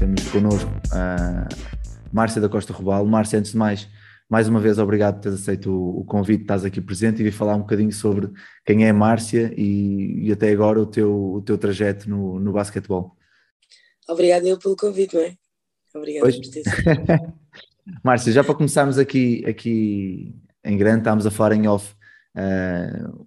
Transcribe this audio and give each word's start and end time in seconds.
temos 0.00 0.26
connosco 0.30 0.70
a 0.92 1.46
Márcia 2.10 2.40
da 2.40 2.48
Costa 2.48 2.72
Rubal. 2.72 3.04
Márcia, 3.04 3.38
antes 3.38 3.52
de 3.52 3.58
mais, 3.58 3.86
mais 4.30 4.48
uma 4.48 4.58
vez 4.58 4.78
obrigado 4.78 5.16
por 5.16 5.24
teres 5.24 5.38
aceito 5.38 5.70
o, 5.70 6.02
convite, 6.06 6.40
estás 6.40 6.64
aqui 6.64 6.80
presente 6.80 7.20
e 7.20 7.22
vir 7.22 7.32
falar 7.32 7.54
um 7.54 7.60
bocadinho 7.60 7.92
sobre 7.92 8.30
quem 8.64 8.86
é 8.86 8.88
a 8.88 8.94
Márcia 8.94 9.52
e, 9.54 10.26
e 10.26 10.32
até 10.32 10.50
agora 10.50 10.80
o 10.80 10.86
teu, 10.86 11.34
o 11.34 11.42
teu 11.42 11.58
trajeto 11.58 12.08
no, 12.08 12.40
no 12.40 12.50
basquetebol. 12.50 13.14
Obrigada 14.08 14.48
eu 14.48 14.58
pelo 14.58 14.74
convite, 14.74 15.14
não 15.14 15.22
é? 15.22 15.36
Obrigada 15.94 16.32
por 16.32 16.40
ter 16.50 16.62
Márcia, 18.02 18.32
já 18.32 18.42
para 18.42 18.54
começarmos 18.54 18.96
aqui, 18.96 19.44
aqui 19.46 20.34
em 20.64 20.78
grande, 20.78 21.00
estávamos 21.00 21.26
a 21.26 21.30
falar 21.30 21.54
em 21.54 21.68
off, 21.68 21.94
uh, 22.36 23.26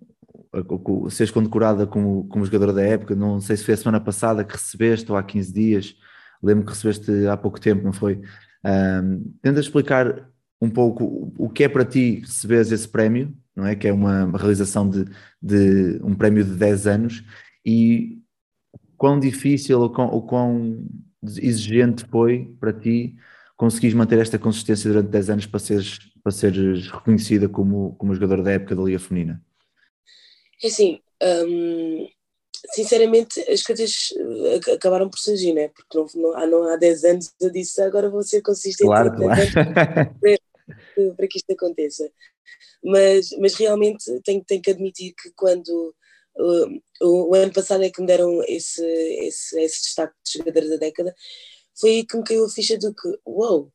seres 1.12 1.30
condecorada 1.30 1.86
como, 1.86 2.28
como 2.30 2.44
jogadora 2.44 2.73
da 2.73 2.81
época, 2.81 3.14
não 3.14 3.40
sei 3.40 3.58
se 3.58 3.64
foi 3.64 3.76
a 3.76 3.78
semana 3.78 4.00
passada 4.00 4.44
que 4.44 4.53
recebeste 4.53 5.12
ou 5.12 5.17
há 5.17 5.22
15 5.22 5.53
dias, 5.53 5.95
lembro 6.43 6.65
que 6.65 6.71
recebeste 6.71 7.27
há 7.27 7.38
pouco 7.38 7.59
tempo, 7.59 7.83
não 7.83 7.93
foi? 7.93 8.21
Um, 8.65 9.33
tenta 9.41 9.59
explicar 9.59 10.29
um 10.61 10.69
pouco 10.69 11.33
o 11.38 11.49
que 11.49 11.63
é 11.63 11.69
para 11.69 11.85
ti 11.85 12.22
receberes 12.22 12.72
esse 12.72 12.88
prémio, 12.88 13.35
não 13.55 13.66
é? 13.66 13.75
Que 13.75 13.88
é 13.88 13.94
uma, 13.94 14.25
realização 14.38 14.89
de, 14.89 15.05
de, 15.41 16.00
um 16.03 16.13
prémio 16.13 16.44
de 16.44 16.52
10 16.55 16.88
anos 16.88 17.23
e 17.66 18.19
quão 18.97 19.19
difícil 19.19 19.81
ou 19.81 19.89
quão, 19.89 20.09
ou 20.09 20.22
quão 20.22 20.85
exigente 21.22 22.05
foi 22.05 22.53
para 22.59 22.73
ti 22.73 23.16
conseguires 23.55 23.95
manter 23.95 24.19
esta 24.19 24.39
consistência 24.39 24.89
durante 24.89 25.09
10 25.09 25.30
anos 25.30 25.45
para 25.45 25.59
seres, 25.59 26.00
para 26.22 26.31
seres 26.31 26.89
reconhecida 26.89 27.47
como, 27.47 27.95
como 27.95 28.13
jogadora 28.13 28.44
da 28.44 28.52
época 28.52 28.75
da 28.75 28.83
Liga 28.83 29.00
Feminina? 29.00 29.41
É 30.61 30.67
assim, 30.67 31.00
sinceramente, 32.72 33.39
as 33.52 33.61
coisas 33.61 34.14
eh, 34.17 34.72
acabaram 34.73 35.09
por 35.09 35.19
surgir, 35.19 35.53
né? 35.53 35.69
Porque 35.69 35.97
não, 35.97 36.08
não, 36.16 36.47
não 36.47 36.64
há 36.69 36.78
10 36.78 37.03
anos 37.03 37.33
eu 37.39 37.50
disse 37.50 37.81
agora 37.81 38.09
vou 38.09 38.23
ser 38.23 38.42
consistente 38.42 38.88
claro, 38.88 39.16
claro. 39.16 39.42
Para, 40.22 40.39
para, 41.17 41.28
que 41.28 41.38
isto 41.38 41.52
aconteça. 41.52 42.09
Mas, 42.84 43.30
mas 43.39 43.56
realmente 43.56 44.03
tenho, 44.23 44.44
tenho 44.44 44.61
que 44.61 44.72
admitir 44.72 45.14
que 45.14 45.31
quando 45.36 45.95
uh, 46.38 46.81
o, 47.02 47.31
o, 47.31 47.36
ano 47.36 47.53
passado 47.53 47.84
é 47.84 47.89
que 47.89 48.02
me 48.02 48.08
deram 48.08 48.41
esse, 48.47 48.84
esse, 49.25 49.59
esse 49.59 49.84
destaque 49.84 50.14
de 50.25 50.38
jogador 50.38 50.69
da 50.69 50.78
década, 50.78 51.14
foi 51.80 51.89
aí 51.91 52.06
que 52.06 52.17
me 52.17 52.23
caiu 52.23 52.45
a 52.45 52.50
ficha 52.50 52.78
do 52.78 52.94
que, 52.94 53.08
uau, 53.25 53.61
wow, 53.61 53.73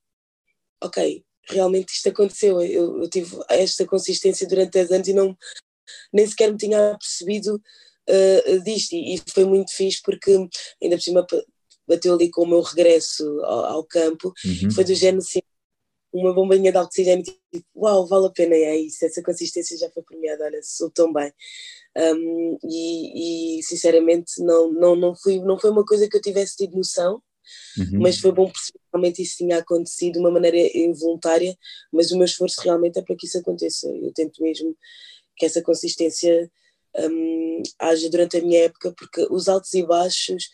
ok, 0.82 1.24
realmente 1.50 1.90
isto 1.90 2.08
aconteceu. 2.08 2.60
Eu, 2.62 3.02
eu, 3.02 3.10
tive 3.10 3.36
esta 3.48 3.86
consistência 3.86 4.46
durante 4.46 4.72
10 4.72 4.92
anos 4.92 5.08
e 5.08 5.12
não, 5.12 5.36
nem 6.12 6.26
sequer 6.26 6.52
me 6.52 6.58
tinha 6.58 6.96
percebido 6.98 7.60
uh, 8.08 8.62
disto 8.62 8.92
e, 8.94 9.14
e, 9.14 9.22
foi 9.32 9.44
muito 9.44 9.72
fixe 9.72 10.00
porque 10.02 10.32
ainda 10.82 10.96
por 10.96 11.02
cima 11.02 11.26
bateu 11.86 12.14
ali 12.14 12.30
com 12.30 12.42
o 12.42 12.48
meu 12.48 12.60
regresso 12.60 13.24
ao, 13.44 13.64
ao 13.64 13.84
campo, 13.84 14.32
uhum. 14.44 14.70
foi 14.70 14.84
do 14.84 14.94
género 14.94 15.18
assim, 15.18 15.40
uma 16.12 16.34
bombinha 16.34 16.72
de 16.72 16.78
oxigênio, 16.78 17.24
tipo, 17.24 17.66
uau, 17.76 18.06
vale 18.06 18.26
a 18.26 18.30
pena, 18.30 18.54
é 18.54 18.76
isso, 18.76 19.04
essa 19.04 19.22
consistência 19.22 19.76
já 19.76 19.90
foi 19.90 20.02
premiada, 20.02 20.44
olha, 20.44 20.60
sou 20.62 20.90
tão 20.90 21.12
bem. 21.12 21.32
Um, 21.96 22.58
e, 22.64 23.58
e, 23.58 23.62
sinceramente 23.62 24.32
não, 24.38 24.72
não, 24.72 24.94
não, 24.94 25.16
fui, 25.16 25.40
não 25.40 25.58
foi 25.58 25.70
uma 25.70 25.84
coisa 25.84 26.08
que 26.08 26.16
eu 26.16 26.20
tivesse 26.20 26.56
tido 26.56 26.76
noção, 26.76 27.22
uhum. 27.78 28.00
mas 28.00 28.18
foi 28.18 28.32
bom 28.32 28.50
perceber 28.50 28.78
que 28.78 28.88
realmente 28.92 29.22
isso 29.22 29.36
tinha 29.38 29.58
acontecido 29.58 30.14
de 30.14 30.18
uma 30.20 30.30
maneira 30.30 30.56
involuntária, 30.76 31.56
mas 31.92 32.10
o 32.10 32.16
meu 32.16 32.24
esforço 32.24 32.60
realmente 32.62 32.98
é 32.98 33.02
para 33.02 33.16
que 33.16 33.26
isso 33.26 33.38
aconteça. 33.38 33.88
Eu 33.88 34.12
tento 34.14 34.42
mesmo 34.42 34.76
que 35.36 35.46
essa 35.46 35.62
consistência 35.62 36.50
um, 36.98 37.62
haja 37.78 38.08
durante 38.10 38.36
a 38.36 38.42
minha 38.42 38.64
época, 38.64 38.92
porque 38.96 39.26
os 39.30 39.48
altos 39.48 39.72
e 39.74 39.84
baixos 39.84 40.44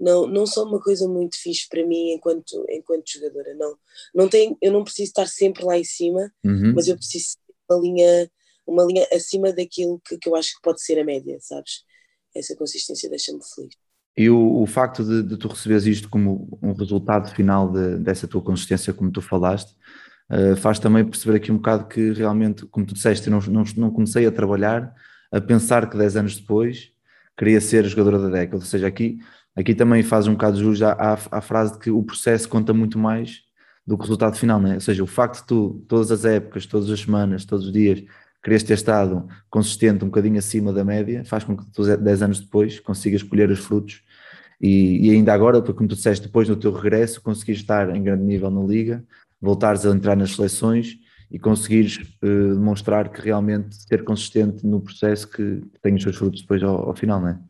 não, 0.00 0.26
não 0.26 0.46
são 0.46 0.66
uma 0.66 0.80
coisa 0.80 1.06
muito 1.06 1.36
fixe 1.36 1.68
para 1.68 1.86
mim 1.86 2.12
enquanto, 2.12 2.64
enquanto 2.70 3.12
jogadora. 3.12 3.54
Não, 3.54 3.76
não 4.14 4.28
tem, 4.28 4.56
eu 4.62 4.72
não 4.72 4.82
preciso 4.82 5.10
estar 5.10 5.26
sempre 5.26 5.62
lá 5.64 5.78
em 5.78 5.84
cima, 5.84 6.32
uhum. 6.42 6.72
mas 6.74 6.88
eu 6.88 6.96
preciso 6.96 7.36
uma 7.68 7.78
linha, 7.80 8.30
uma 8.66 8.84
linha 8.84 9.06
acima 9.12 9.52
daquilo 9.52 10.00
que, 10.06 10.16
que 10.16 10.28
eu 10.28 10.34
acho 10.34 10.54
que 10.56 10.62
pode 10.62 10.82
ser 10.82 10.98
a 10.98 11.04
média, 11.04 11.36
sabes? 11.40 11.84
Essa 12.34 12.56
consistência 12.56 13.10
deixa-me 13.10 13.40
feliz. 13.54 13.74
E 14.16 14.28
o, 14.28 14.62
o 14.62 14.66
facto 14.66 15.04
de, 15.04 15.22
de, 15.22 15.36
tu 15.36 15.48
receberes 15.48 15.86
isto 15.86 16.08
como 16.08 16.58
um 16.62 16.72
resultado 16.72 17.32
final 17.34 17.70
de, 17.70 17.98
dessa 17.98 18.26
tua 18.26 18.42
consistência, 18.42 18.92
como 18.92 19.10
tu 19.10 19.20
falaste, 19.20 19.74
uh, 20.30 20.56
faz 20.56 20.78
também 20.78 21.04
perceber 21.04 21.36
aqui 21.36 21.52
um 21.52 21.56
bocado 21.56 21.86
que 21.86 22.12
realmente, 22.12 22.66
como 22.66 22.86
tu 22.86 22.94
disseste, 22.94 23.28
eu 23.28 23.30
não, 23.30 23.40
não, 23.40 23.64
não 23.76 23.90
comecei 23.90 24.26
a 24.26 24.32
trabalhar 24.32 24.94
a 25.30 25.40
pensar 25.40 25.88
que 25.88 25.96
10 25.96 26.16
anos 26.16 26.36
depois 26.36 26.90
queria 27.36 27.60
ser 27.60 27.84
jogadora 27.86 28.18
da 28.18 28.28
década. 28.28 28.56
Ou 28.56 28.62
seja, 28.62 28.86
aqui, 28.86 29.18
aqui 29.54 29.74
também 29.74 30.02
faz 30.02 30.26
um 30.26 30.32
bocado 30.32 30.56
de 30.56 30.62
jus 30.62 30.82
à, 30.82 30.92
à, 30.92 31.12
à, 31.30 31.40
frase 31.40 31.74
de 31.74 31.78
que 31.78 31.90
o 31.90 32.02
processo 32.02 32.48
conta 32.48 32.72
muito 32.72 32.98
mais 32.98 33.42
do 33.86 33.96
que 33.96 34.02
o 34.02 34.04
resultado 34.04 34.36
final, 34.36 34.60
né? 34.60 34.74
Ou 34.74 34.80
seja, 34.80 35.02
o 35.02 35.06
facto 35.06 35.40
de 35.40 35.46
tu, 35.46 35.84
todas 35.88 36.10
as 36.10 36.24
épocas, 36.24 36.66
todas 36.66 36.90
as 36.90 37.00
semanas, 37.00 37.44
todos 37.44 37.66
os 37.66 37.72
dias, 37.72 38.02
queres 38.42 38.62
ter 38.62 38.74
estado 38.74 39.26
consistente 39.48 40.04
um 40.04 40.08
bocadinho 40.08 40.38
acima 40.38 40.72
da 40.72 40.84
média, 40.84 41.24
faz 41.24 41.44
com 41.44 41.56
que 41.56 41.64
tu, 41.72 41.84
10 41.96 42.22
anos 42.22 42.40
depois, 42.40 42.78
consigas 42.80 43.22
colher 43.22 43.50
os 43.50 43.58
frutos 43.58 44.02
e, 44.60 45.08
e 45.08 45.10
ainda 45.10 45.32
agora, 45.32 45.60
como 45.62 45.88
tu 45.88 45.94
disseste, 45.94 46.26
depois 46.26 46.46
do 46.46 46.56
teu 46.56 46.72
regresso, 46.72 47.22
conseguires 47.22 47.62
estar 47.62 47.94
em 47.94 48.02
grande 48.02 48.24
nível 48.24 48.50
na 48.50 48.62
liga, 48.62 49.02
voltares 49.40 49.86
a 49.86 49.90
entrar 49.90 50.14
nas 50.14 50.34
seleções 50.34 50.98
e 51.30 51.38
conseguires 51.38 51.98
uh, 52.22 52.54
demonstrar 52.54 53.12
que 53.12 53.20
realmente 53.20 53.76
ser 53.76 54.04
consistente 54.04 54.66
no 54.66 54.80
processo 54.80 55.28
que 55.28 55.62
tem 55.80 55.94
os 55.94 56.02
seus 56.02 56.16
frutos 56.16 56.42
depois 56.42 56.62
ao, 56.62 56.88
ao 56.88 56.96
final, 56.96 57.20
não 57.20 57.28
é? 57.28 57.40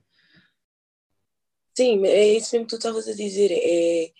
Sim, 1.76 2.04
é 2.04 2.36
isso 2.36 2.54
mesmo 2.54 2.66
que 2.66 2.70
tu 2.70 2.76
estavas 2.76 3.08
a 3.08 3.14
dizer, 3.14 3.50
é, 3.52 4.10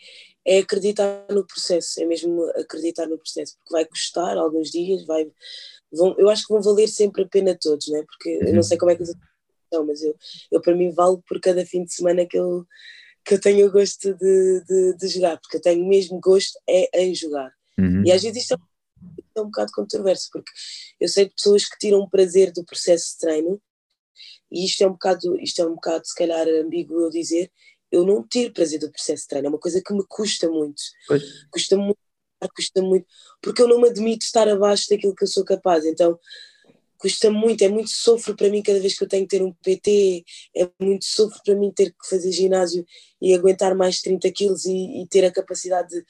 é 0.47 0.59
acreditar 0.59 1.27
no 1.31 1.47
processo, 1.47 2.01
é 2.01 2.07
mesmo 2.07 2.43
acreditar 2.57 3.07
no 3.07 3.19
processo, 3.19 3.57
porque 3.59 3.73
vai 3.73 3.85
custar 3.85 4.39
alguns 4.39 4.71
dias, 4.71 5.05
vai, 5.05 5.31
vão, 5.93 6.15
eu 6.19 6.31
acho 6.31 6.47
que 6.47 6.55
vão 6.55 6.63
valer 6.63 6.89
sempre 6.89 7.23
a 7.23 7.29
pena 7.29 7.59
todos, 7.61 7.89
não 7.89 7.99
é? 7.99 8.03
porque 8.05 8.39
uhum. 8.39 8.49
eu 8.49 8.55
não 8.55 8.63
sei 8.63 8.79
como 8.79 8.93
é 8.93 8.97
que 8.97 9.05
não, 9.71 9.87
mas 9.87 10.03
eu, 10.03 10.17
eu 10.51 10.61
para 10.61 10.75
mim 10.75 10.91
valo 10.91 11.23
por 11.29 11.41
cada 11.41 11.65
fim 11.67 11.85
de 11.85 11.93
semana 11.93 12.27
que 12.27 12.39
eu, 12.39 12.67
que 13.25 13.35
eu 13.35 13.41
tenho 13.41 13.71
gosto 13.71 14.15
de, 14.15 14.65
de, 14.65 14.97
de 14.97 15.09
jogar, 15.09 15.39
porque 15.39 15.59
eu 15.59 15.61
tenho 15.61 15.87
mesmo 15.87 16.19
gosto 16.19 16.59
é 16.67 17.05
em 17.05 17.15
jogar. 17.15 17.53
Uhum. 17.79 18.03
E 18.05 18.11
às 18.11 18.23
vezes 18.23 18.43
isto 18.43 18.55
é 18.55 18.57
é 19.37 19.41
um 19.41 19.47
bocado 19.47 19.73
controverso, 19.73 20.29
porque 20.33 20.51
eu 20.99 21.09
sei 21.09 21.27
de 21.27 21.35
pessoas 21.35 21.65
que 21.65 21.79
tiram 21.79 22.09
prazer 22.09 22.53
do 22.53 22.65
processo 22.65 23.13
de 23.13 23.19
treino, 23.19 23.63
e 24.51 24.65
isto 24.65 24.83
é 24.83 24.87
um 24.87 24.93
bocado, 24.93 25.39
isto 25.41 25.63
é 25.63 25.67
um 25.67 25.75
bocado 25.75 26.07
se 26.07 26.15
calhar 26.15 26.47
ambíguo 26.49 27.01
eu 27.01 27.11
dizer, 27.11 27.51
eu 27.91 28.05
não 28.05 28.27
tiro 28.27 28.53
prazer 28.53 28.79
do 28.79 28.91
processo 28.91 29.23
de 29.23 29.29
treino, 29.29 29.47
é 29.47 29.51
uma 29.51 29.59
coisa 29.59 29.83
que 29.85 29.93
me 29.93 30.05
custa 30.09 30.49
muito. 30.49 30.83
Pois. 31.07 31.23
Custa 31.51 31.77
muito, 31.77 31.99
custa 32.55 32.83
muito, 32.83 33.07
porque 33.41 33.63
eu 33.63 33.69
não 33.69 33.81
me 33.81 33.89
admito 33.89 34.25
estar 34.25 34.49
abaixo 34.49 34.89
daquilo 34.89 35.15
que 35.15 35.25
eu 35.25 35.29
sou 35.29 35.45
capaz, 35.45 35.85
então 35.85 36.19
custa 37.01 37.31
muito, 37.31 37.63
é 37.63 37.69
muito 37.69 37.89
sofro 37.89 38.37
para 38.37 38.51
mim 38.51 38.63
cada 38.63 38.79
vez 38.79 38.97
que 38.97 39.03
eu 39.03 39.09
tenho 39.09 39.27
que 39.27 39.37
ter 39.37 39.43
um 39.43 39.53
PT, 39.55 40.23
é 40.55 40.71
muito 40.79 41.07
sofro 41.07 41.41
para 41.43 41.55
mim 41.55 41.73
ter 41.73 41.91
que 41.91 42.09
fazer 42.09 42.31
ginásio 42.31 42.85
e 43.21 43.35
aguentar 43.35 43.75
mais 43.75 44.03
30 44.03 44.31
quilos 44.31 44.67
e, 44.67 45.03
e 45.03 45.07
ter 45.09 45.25
a 45.25 45.33
capacidade 45.33 45.89
de 45.89 46.05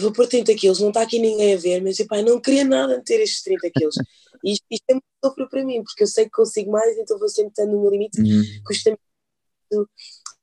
vou 0.00 0.12
pôr 0.12 0.26
30 0.26 0.54
quilos, 0.54 0.80
não 0.80 0.88
está 0.88 1.02
aqui 1.02 1.18
ninguém 1.18 1.54
a 1.54 1.58
ver, 1.58 1.82
mas 1.82 1.98
epá, 1.98 2.22
não 2.22 2.40
queria 2.40 2.64
nada 2.64 2.96
meter 2.96 3.20
estes 3.20 3.42
30 3.42 3.70
quilos. 3.74 3.96
E 4.44 4.52
isto, 4.52 4.64
isto 4.70 4.84
é 4.88 4.94
muito 4.94 5.04
sofro 5.24 5.48
para 5.48 5.64
mim, 5.64 5.82
porque 5.82 6.02
eu 6.02 6.06
sei 6.06 6.24
que 6.24 6.30
consigo 6.30 6.70
mais, 6.70 6.96
então 6.96 7.18
vou 7.18 7.28
sempre 7.28 7.50
estando 7.50 7.72
no 7.72 7.82
meu 7.82 7.90
limite, 7.90 8.20
uhum. 8.20 8.42
custa 8.66 8.90
muito. 8.90 9.90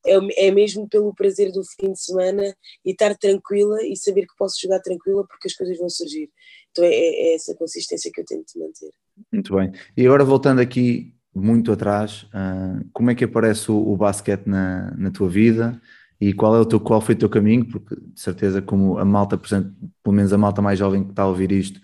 É, 0.07 0.47
é 0.47 0.51
mesmo 0.51 0.87
pelo 0.87 1.15
prazer 1.15 1.51
do 1.51 1.63
fim 1.63 1.91
de 1.91 1.99
semana 1.99 2.55
e 2.85 2.91
estar 2.91 3.17
tranquila 3.17 3.83
e 3.83 3.97
saber 3.97 4.27
que 4.27 4.35
posso 4.37 4.61
jogar 4.61 4.79
tranquila 4.79 5.25
porque 5.27 5.47
as 5.47 5.55
coisas 5.55 5.77
vão 5.79 5.89
surgir. 5.89 6.29
Então 6.69 6.83
é, 6.83 6.89
é 6.89 7.33
essa 7.33 7.55
consistência 7.55 8.11
que 8.13 8.21
eu 8.21 8.25
tento 8.25 8.59
manter. 8.59 8.91
Muito 9.31 9.55
bem. 9.55 9.71
E 9.97 10.05
agora 10.05 10.23
voltando 10.23 10.61
aqui 10.61 11.15
muito 11.33 11.71
atrás, 11.71 12.23
uh, 12.25 12.87
como 12.93 13.09
é 13.09 13.15
que 13.15 13.23
aparece 13.23 13.71
o, 13.71 13.77
o 13.77 13.97
basquete 13.97 14.45
na, 14.45 14.95
na 14.95 15.09
tua 15.09 15.27
vida? 15.27 15.81
E 16.19 16.33
qual 16.33 16.55
é 16.55 16.59
o 16.59 16.65
teu, 16.65 16.79
qual 16.79 17.01
foi 17.01 17.15
o 17.15 17.17
teu 17.17 17.29
caminho, 17.29 17.65
porque 17.65 17.95
de 17.95 18.19
certeza 18.19 18.61
como 18.61 18.97
a 18.97 19.05
malta, 19.05 19.37
por 19.37 19.47
exemplo, 19.47 19.73
pelo 20.03 20.15
menos 20.15 20.31
a 20.33 20.37
malta 20.37 20.61
mais 20.61 20.79
jovem 20.79 21.03
que 21.03 21.09
está 21.11 21.23
a 21.23 21.27
ouvir 21.27 21.51
isto, 21.51 21.79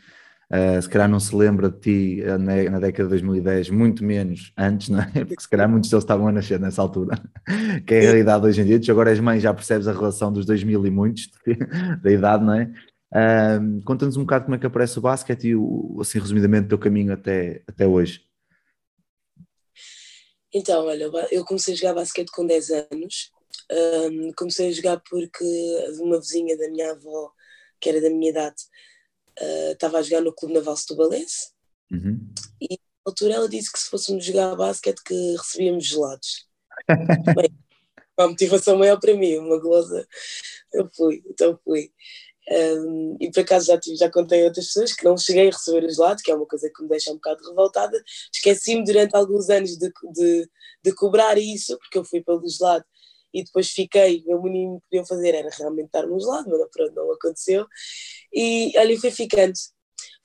Uh, 0.52 0.82
se 0.82 0.90
calhar 0.90 1.08
não 1.08 1.18
se 1.18 1.34
lembra 1.34 1.70
de 1.70 1.80
ti 1.80 2.24
uh, 2.24 2.38
na, 2.38 2.72
na, 2.72 2.80
década 2.80 3.06
de 3.08 3.12
2010, 3.12 3.70
muito 3.70 4.04
menos 4.04 4.52
antes, 4.58 4.90
não 4.90 5.00
é? 5.00 5.06
Porque 5.24 5.40
se 5.40 5.50
calhar 5.50 5.70
muitos 5.70 5.90
deles 5.90 6.04
estavam 6.04 6.28
a 6.28 6.32
nascer 6.34 6.60
nessa 6.60 6.82
altura, 6.82 7.18
que 7.88 7.94
é 7.94 8.00
a 8.00 8.02
realidade 8.02 8.46
hoje 8.46 8.60
em 8.60 8.66
dia. 8.66 8.78
Tu 8.78 8.92
agora 8.92 9.12
és 9.12 9.20
mãe, 9.22 9.40
já 9.40 9.54
percebes 9.54 9.88
a 9.88 9.94
relação 9.94 10.30
dos 10.30 10.46
2000 10.46 10.86
e 10.86 10.92
muitos 10.92 11.30
da 12.04 12.12
idade, 12.12 12.44
não 12.44 12.54
é? 12.54 12.70
Uh, 13.14 13.82
Conta-nos 13.86 14.18
um 14.18 14.24
bocado 14.24 14.44
como 14.44 14.56
é 14.56 14.60
que 14.60 14.66
aparece 14.66 15.00
o 15.00 15.02
basquete 15.02 15.48
e, 15.48 15.56
o, 15.56 16.00
assim, 16.02 16.20
resumidamente, 16.20 16.66
o 16.66 16.70
teu 16.70 16.80
caminho 16.80 17.14
até, 17.14 17.62
até 17.66 17.88
hoje. 17.88 18.22
Então, 20.54 20.86
olha, 20.86 21.10
eu 21.32 21.46
comecei 21.46 21.76
a 21.76 21.78
jogar 21.78 21.94
basquete 21.94 22.30
com 22.30 22.46
10 22.46 22.72
anos. 22.92 23.32
Um, 23.72 24.34
comecei 24.34 24.68
a 24.68 24.72
jogar 24.72 25.02
porque 25.10 25.46
uma 26.00 26.20
vizinha 26.20 26.58
da 26.58 26.70
minha 26.70 26.92
avó, 26.92 27.32
que 27.80 27.90
era 27.90 28.02
da 28.02 28.10
minha 28.10 28.30
idade, 28.30 28.64
uh, 29.40 29.72
estava 29.72 30.00
a 30.00 30.02
jogar 30.02 30.22
no 30.22 30.34
Clube 30.34 30.54
Naval 30.54 30.76
Setubalense 30.76 31.52
uhum. 31.90 32.20
e 32.60 32.74
na 32.74 32.78
altura 33.06 33.36
ela 33.36 33.50
disse 33.50 33.72
que 33.72 33.80
se 33.80 33.90
fôssemos 33.90 34.26
jogar 34.26 34.56
basquete 34.56 35.02
que 35.04 35.36
recebíamos 35.38 35.86
gelados. 35.86 36.48
Bem, 37.36 37.50
uma 38.18 38.30
motivação 38.30 38.78
maior 38.78 39.00
para 39.00 39.16
mim, 39.16 39.38
uma 39.38 39.60
glosa. 39.60 40.06
Eu 40.74 40.90
fui, 40.94 41.24
então 41.28 41.58
fui. 41.64 41.92
Um, 42.50 43.18
e 43.22 43.32
por 43.32 43.42
acaso 43.42 43.68
já, 43.68 43.80
já 43.98 44.12
contei 44.12 44.42
a 44.42 44.46
outras 44.46 44.68
pessoas 44.68 44.94
que 44.94 45.06
não 45.06 45.16
cheguei 45.16 45.48
a 45.48 45.52
receber 45.52 45.86
os 45.86 45.96
gelados, 45.96 46.24
que 46.24 46.32
é 46.32 46.36
uma 46.36 46.46
coisa 46.46 46.70
que 46.76 46.84
me 46.84 46.90
deixa 46.90 47.12
um 47.12 47.16
bocado 47.16 47.48
revoltada. 47.48 48.04
Esqueci-me 48.34 48.84
durante 48.84 49.16
alguns 49.16 49.50
anos 49.50 49.78
de, 49.78 49.92
de, 50.12 50.50
de, 50.84 50.94
cobrar 50.94 51.38
isso, 51.38 51.78
porque 51.78 51.98
eu 51.98 52.04
fui 52.04 52.22
pelo 52.22 52.48
gelado 52.48 52.84
e 53.34 53.44
depois 53.44 53.70
fiquei. 53.70 54.24
O 54.28 54.42
mínimo 54.42 54.80
que 54.82 54.88
podiam 54.90 55.06
fazer 55.06 55.36
era 55.36 55.50
realmente 55.50 55.90
dar-me 55.92 56.14
um 56.14 56.20
gelado, 56.20 56.50
mas 56.50 56.70
pronto, 56.72 56.94
não 56.94 57.12
aconteceu. 57.12 57.66
E 58.34 58.74
olha, 58.78 59.00
fui 59.00 59.12
ficando, 59.12 59.54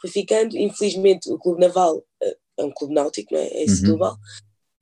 fui 0.01 0.11
ficando. 0.11 0.57
Infelizmente, 0.57 1.31
o 1.31 1.39
Clube 1.39 1.61
Naval 1.61 2.05
eh, 2.23 2.37
é 2.59 2.65
um 2.65 2.71
clube 2.71 2.95
náutico, 2.95 3.35
não 3.35 3.41
é? 3.41 3.47
É 3.47 3.65
em 3.65 3.91
uhum. 3.91 4.17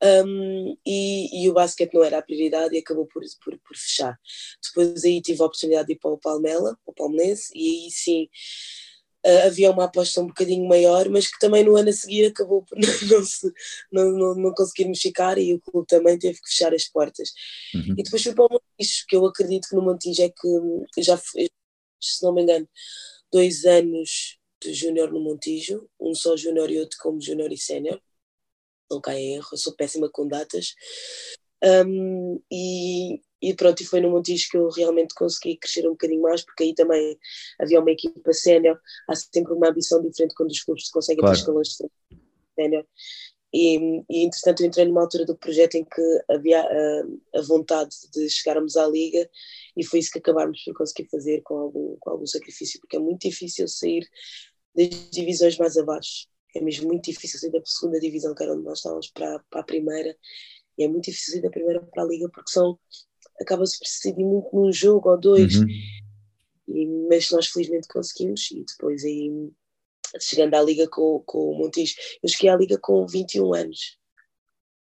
Um, 0.03 0.77
e, 0.85 1.45
e, 1.45 1.49
o 1.49 1.55
basquete 1.55 1.95
não 1.95 2.05
era 2.05 2.19
a 2.19 2.23
prioridade 2.23 2.75
e 2.75 2.79
acabou 2.79 3.07
por, 3.07 3.23
por, 3.43 3.59
por, 3.59 3.77
fechar. 3.77 4.19
Depois 4.63 5.03
aí 5.03 5.23
tive 5.23 5.41
a 5.41 5.47
oportunidade 5.47 5.87
de 5.87 5.95
ir 5.95 5.99
para 5.99 6.11
o 6.11 6.19
Palmela, 6.19 6.77
o 6.85 6.93
Palmense, 6.93 7.51
e 7.55 7.87
aí 7.87 7.91
sim 7.91 8.29
uh, 9.27 9.47
havia 9.47 9.71
uma 9.71 9.85
aposta 9.85 10.21
um 10.21 10.27
bocadinho 10.27 10.67
maior, 10.69 11.09
mas 11.09 11.29
que 11.31 11.39
também 11.39 11.65
no 11.65 11.77
ano 11.77 11.91
a 11.91 11.93
seguir 11.93 12.27
acabou 12.27 12.63
por 12.63 12.77
não, 13.11 13.25
se, 13.25 13.53
não, 13.93 14.13
não, 14.13 14.35
não 14.35 14.55
conseguirmos 14.55 15.01
ficar 15.01 15.39
e 15.39 15.55
o 15.55 15.61
clube 15.61 15.87
também 15.87 16.19
teve 16.19 16.41
que 16.41 16.49
fechar 16.49 16.75
as 16.75 16.85
portas. 16.85 17.31
Uhum. 17.75 17.95
E 17.99 18.03
depois 18.03 18.23
fui 18.23 18.35
para 18.35 18.45
o 18.45 18.49
Montijo, 18.51 19.05
que 19.09 19.17
eu 19.17 19.27
acredito 19.27 19.69
que 19.69 19.77
no 19.77 19.83
Montijo 19.83 20.23
é 20.23 20.29
que 20.29 21.03
já, 21.03 21.17
se 21.17 22.23
não 22.23 22.35
me 22.35 22.43
engano, 22.43 22.69
dois 23.33 23.65
anos 23.65 24.39
de 24.63 24.73
júnior 24.73 25.13
no 25.13 25.21
Montijo, 25.21 25.89
um 26.01 26.15
só 26.15 26.37
júnior 26.37 26.71
e 26.71 26.79
outro 26.79 26.97
como 27.01 27.21
júnior 27.21 27.53
e 27.53 27.59
sénior 27.59 28.01
não 28.91 29.01
cai 29.01 29.19
em 29.19 29.35
erro, 29.37 29.49
eu 29.53 29.59
sou 29.59 29.75
péssima 29.75 30.09
com 30.11 30.27
datas. 30.27 30.75
Um, 31.63 32.41
e, 32.51 33.21
e 33.51 33.55
pronto, 33.55 33.83
e 33.83 33.87
foi 33.87 34.01
no 34.01 34.11
Montijo 34.11 34.49
que 34.51 34.57
eu 34.57 34.69
realmente 34.71 35.15
consegui 35.15 35.57
crescer 35.57 35.87
um 35.87 35.93
bocadinho 35.93 36.23
mais, 36.23 36.43
porque 36.43 36.65
aí 36.65 36.75
também 36.75 37.19
havia 37.59 37.81
uma 37.81 37.91
equipa 37.91 38.33
sénior, 38.33 38.79
há 39.09 39.15
sempre 39.15 39.53
uma 39.53 39.69
ambição 39.69 40.03
diferente 40.03 40.35
quando 40.35 40.51
os 40.51 40.63
clubes 40.63 40.91
conseguem 40.91 41.21
claro. 41.21 41.35
ter 41.35 41.41
escalões 41.41 41.69
de 41.69 41.89
sénior. 42.55 42.87
E, 43.53 44.03
e 44.11 44.25
entretanto 44.25 44.63
eu 44.63 44.67
entrei 44.67 44.85
numa 44.85 45.03
altura 45.03 45.25
do 45.25 45.37
projeto 45.37 45.77
em 45.77 45.85
que 45.85 46.25
havia 46.29 46.61
a, 46.61 47.39
a, 47.39 47.43
vontade 47.43 47.95
de 48.13 48.29
chegarmos 48.29 48.77
à 48.77 48.85
liga 48.85 49.31
e 49.77 49.85
foi 49.85 50.01
isso 50.01 50.11
que 50.11 50.19
acabámos 50.19 50.61
por 50.65 50.75
conseguir 50.75 51.09
fazer 51.09 51.41
com 51.43 51.57
algum, 51.59 51.97
com 52.01 52.11
algum 52.11 52.27
sacrifício, 52.27 52.81
porque 52.81 52.97
é 52.97 52.99
muito 52.99 53.29
difícil 53.29 53.69
sair 53.69 54.09
das 54.75 54.89
divisões 55.11 55.57
mais 55.57 55.77
abaixo 55.77 56.27
é 56.55 56.61
mesmo 56.61 56.89
muito 56.89 57.11
difícil 57.11 57.41
sair 57.41 57.51
da 57.51 57.61
segunda 57.65 57.99
divisão, 57.99 58.35
que 58.35 58.43
era 58.43 58.53
onde 58.53 58.63
nós 58.63 58.79
estávamos, 58.79 59.11
para, 59.11 59.39
para 59.51 59.61
a 59.61 59.65
primeira, 59.65 60.17
e 60.79 60.85
é 60.85 60.89
muito 60.89 61.05
difícil 61.05 61.33
sair 61.33 61.43
da 61.43 61.51
primeira 61.51 61.81
para 61.81 62.03
a 62.03 62.07
liga, 62.07 62.29
porque 62.29 62.51
são, 62.51 62.79
acaba-se 63.41 63.79
por 63.79 63.85
decidir 63.85 64.25
muito 64.25 64.49
num 64.53 64.73
jogo 64.73 65.11
ou 65.11 65.19
dois, 65.19 65.57
uhum. 65.57 65.67
e, 66.69 66.87
mas 67.09 67.31
nós 67.31 67.49
felizmente 67.49 67.89
conseguimos, 67.89 68.51
e 68.51 68.65
depois 68.65 69.05
aí, 69.05 69.31
chegando 70.21 70.55
à 70.55 70.63
liga 70.63 70.89
com, 70.89 71.23
com 71.27 71.51
o 71.51 71.59
Montijo, 71.59 71.95
eu 72.23 72.29
cheguei 72.29 72.51
à 72.51 72.57
liga 72.57 72.79
com 72.81 73.07
21 73.07 73.55
anos, 73.55 73.99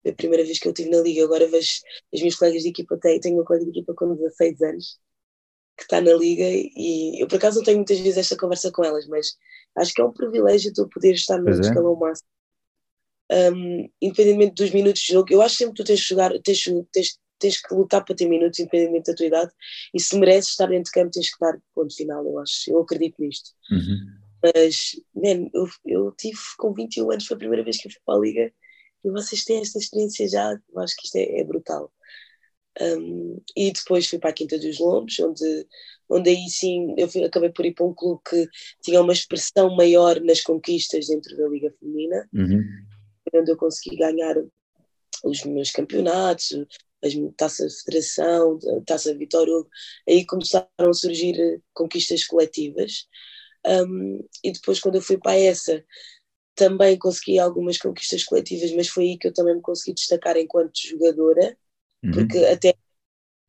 foi 0.02 0.12
a 0.12 0.16
primeira 0.16 0.44
vez 0.44 0.60
que 0.60 0.68
eu 0.68 0.72
estive 0.72 0.90
na 0.90 1.00
liga, 1.00 1.24
agora 1.24 1.48
vejo 1.48 1.82
as 2.14 2.20
minhas 2.20 2.36
colegas 2.36 2.64
de 2.64 2.70
equipa, 2.70 2.98
tenho, 2.98 3.20
tenho 3.20 3.36
uma 3.36 3.46
colega 3.46 3.66
de 3.66 3.72
equipa 3.72 3.94
com 3.94 4.16
16 4.16 4.62
anos, 4.62 5.00
que 5.78 5.84
está 5.84 6.02
na 6.02 6.14
liga 6.14 6.44
e 6.44 7.22
eu 7.22 7.28
por 7.28 7.36
acaso 7.36 7.58
não 7.58 7.64
tenho 7.64 7.78
muitas 7.78 8.00
vezes 8.00 8.18
esta 8.18 8.36
conversa 8.36 8.72
com 8.72 8.84
elas, 8.84 9.08
mas 9.08 9.38
acho 9.76 9.94
que 9.94 10.02
é 10.02 10.06
um 10.06 10.12
privilégio 10.12 10.74
tu 10.74 10.90
poder 10.90 11.14
estar 11.14 11.40
no 11.40 11.50
é. 11.50 11.60
escalão 11.60 11.96
máximo. 11.96 12.28
Um, 13.30 13.90
independentemente 14.02 14.56
dos 14.56 14.72
minutos 14.72 15.02
de 15.02 15.14
jogo, 15.14 15.28
eu 15.30 15.42
acho 15.42 15.58
sempre 15.58 15.76
que 15.76 15.84
tu 15.84 15.88
tens 15.88 16.02
que 16.02 16.08
jogar, 16.08 16.32
tens, 16.42 16.64
tens, 16.92 17.20
tens 17.40 17.62
que 17.62 17.74
lutar 17.74 18.04
para 18.04 18.16
ter 18.16 18.28
minutos, 18.28 18.60
independentemente 18.60 19.12
da 19.12 19.16
tua 19.16 19.26
idade, 19.26 19.52
e 19.94 20.00
se 20.00 20.18
mereces 20.18 20.52
estar 20.52 20.68
dentro 20.68 20.86
de 20.86 20.92
campo, 20.92 21.12
tens 21.12 21.34
que 21.34 21.40
dar 21.40 21.60
ponto 21.74 21.96
final, 21.96 22.26
eu 22.26 22.40
acho, 22.40 22.72
eu 22.72 22.80
acredito 22.82 23.16
nisto. 23.20 23.52
Uhum. 23.72 24.28
Mas, 24.44 25.02
man, 25.16 25.50
eu, 25.54 25.68
eu 25.86 26.12
tive 26.18 26.40
com 26.58 26.74
21 26.74 27.12
anos, 27.12 27.26
foi 27.26 27.36
a 27.36 27.40
primeira 27.40 27.64
vez 27.64 27.78
que 27.78 27.88
eu 27.88 27.92
fui 27.92 28.02
para 28.06 28.16
a 28.16 28.20
Liga, 28.20 28.54
e 29.04 29.10
vocês 29.10 29.44
têm 29.44 29.62
esta 29.62 29.80
experiência 29.80 30.28
já, 30.28 30.58
eu 30.74 30.80
acho 30.80 30.96
que 30.96 31.06
isto 31.06 31.16
é, 31.16 31.40
é 31.40 31.44
brutal. 31.44 31.92
Um, 32.80 33.42
e 33.56 33.72
depois 33.72 34.08
fui 34.08 34.20
para 34.20 34.30
a 34.30 34.34
Quinta 34.34 34.58
dos 34.60 34.80
Lombos, 34.80 35.20
onde, 35.20 35.68
onde 36.10 36.30
aí 36.30 36.48
sim 36.50 36.94
eu 36.98 37.08
fui, 37.08 37.24
acabei 37.24 37.50
por 37.50 37.66
ir 37.66 37.74
para 37.74 37.86
um 37.86 37.94
clube 37.94 38.22
que 38.30 38.48
tinha 38.84 39.02
uma 39.02 39.14
expressão 39.14 39.76
maior 39.76 40.22
nas 40.22 40.42
conquistas 40.42 41.08
dentro 41.08 41.36
da 41.36 41.48
Liga 41.48 41.74
Feminina, 41.80 42.30
uhum. 42.34 42.64
onde 43.34 43.52
eu 43.52 43.58
consegui 43.58 43.96
ganhar 43.98 44.36
os 45.24 45.44
meus 45.46 45.72
campeonatos, 45.72 46.54
as 47.04 47.14
taça 47.38 47.68
de 47.68 47.76
federação, 47.84 48.60
taça 48.86 49.14
Vitória 49.16 49.54
aí 50.08 50.26
começaram 50.26 50.68
a 50.80 50.94
surgir 50.94 51.62
conquistas 51.74 52.26
coletivas. 52.26 53.08
Um, 53.66 54.24
e 54.44 54.52
depois, 54.52 54.80
quando 54.80 54.96
eu 54.96 55.02
fui 55.02 55.18
para 55.18 55.36
essa, 55.38 55.84
também 56.56 56.98
consegui 56.98 57.40
algumas 57.40 57.78
conquistas 57.78 58.24
coletivas, 58.24 58.72
mas 58.74 58.88
foi 58.88 59.04
aí 59.06 59.18
que 59.18 59.28
eu 59.28 59.34
também 59.34 59.56
me 59.56 59.62
consegui 59.62 59.94
destacar 59.94 60.38
enquanto 60.38 60.72
jogadora 60.76 61.58
uhum. 62.04 62.12
porque 62.12 62.40
até 62.46 62.74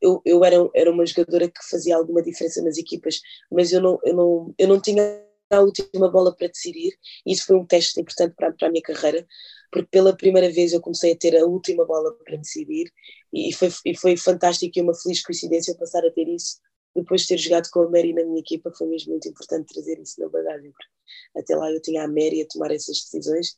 eu, 0.00 0.22
eu 0.24 0.44
era, 0.44 0.56
era 0.74 0.90
uma 0.90 1.04
jogadora 1.06 1.48
que 1.48 1.68
fazia 1.70 1.96
alguma 1.96 2.22
diferença 2.22 2.62
nas 2.62 2.78
equipas, 2.78 3.20
mas 3.50 3.72
eu 3.72 3.80
não, 3.80 3.98
eu 4.04 4.14
não, 4.14 4.54
eu 4.58 4.68
não 4.68 4.80
tinha 4.80 5.02
a 5.50 5.60
última 5.60 6.10
bola 6.10 6.34
para 6.34 6.48
decidir, 6.48 6.98
isso 7.26 7.46
foi 7.46 7.56
um 7.56 7.66
teste 7.66 8.00
importante 8.00 8.34
para, 8.36 8.52
para 8.52 8.68
a 8.68 8.70
minha 8.70 8.82
carreira, 8.82 9.26
porque 9.72 9.88
pela 9.90 10.16
primeira 10.16 10.50
vez 10.50 10.72
eu 10.72 10.80
comecei 10.80 11.12
a 11.12 11.16
ter 11.16 11.36
a 11.36 11.46
última 11.46 11.84
bola 11.86 12.12
para 12.24 12.36
decidir, 12.36 12.92
e 13.32 13.52
foi, 13.52 13.68
e 13.84 13.96
foi 13.96 14.16
fantástico 14.16 14.78
e 14.78 14.82
uma 14.82 14.94
feliz 14.94 15.22
coincidência 15.22 15.76
passar 15.76 16.04
a 16.04 16.10
ter 16.10 16.28
isso 16.28 16.58
depois 16.94 17.22
de 17.22 17.28
ter 17.28 17.38
jogado 17.38 17.68
com 17.70 17.80
a 17.80 17.90
Mary 17.90 18.12
na 18.12 18.24
minha 18.24 18.40
equipa, 18.40 18.72
foi 18.76 18.86
mesmo 18.88 19.10
muito 19.12 19.28
importante 19.28 19.72
trazer 19.72 20.00
isso 20.00 20.20
na 20.20 20.28
bagagem, 20.28 20.72
porque 20.72 21.40
até 21.40 21.56
lá 21.56 21.70
eu 21.70 21.80
tinha 21.80 22.04
a 22.04 22.08
Mary 22.08 22.42
a 22.42 22.46
tomar 22.48 22.70
essas 22.70 23.02
decisões 23.02 23.56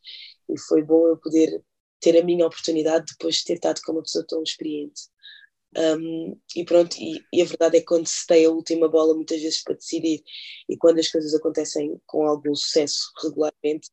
e 0.48 0.58
foi 0.58 0.82
bom 0.82 1.06
eu 1.08 1.16
poder 1.16 1.62
ter 2.00 2.18
a 2.18 2.24
minha 2.24 2.46
oportunidade 2.46 3.06
depois 3.12 3.36
de 3.36 3.44
ter 3.44 3.54
estado 3.54 3.80
com 3.84 3.92
uma 3.92 4.02
pessoa 4.02 4.24
tão 4.26 4.42
experiente. 4.42 5.02
Um, 5.76 6.36
e 6.56 6.64
pronto, 6.64 6.96
e, 6.98 7.24
e, 7.32 7.42
a 7.42 7.44
verdade 7.44 7.76
é 7.76 7.80
que 7.80 7.86
quando 7.86 8.06
se 8.06 8.26
tem 8.26 8.44
a 8.44 8.50
última 8.50 8.88
bola 8.88 9.14
muitas 9.14 9.40
vezes 9.40 9.62
para 9.62 9.76
decidir 9.76 10.20
e 10.68 10.76
quando 10.76 10.98
as 10.98 11.08
coisas 11.08 11.32
acontecem 11.32 11.96
com 12.06 12.26
algum 12.26 12.54
sucesso 12.56 13.12
regularmente, 13.22 13.88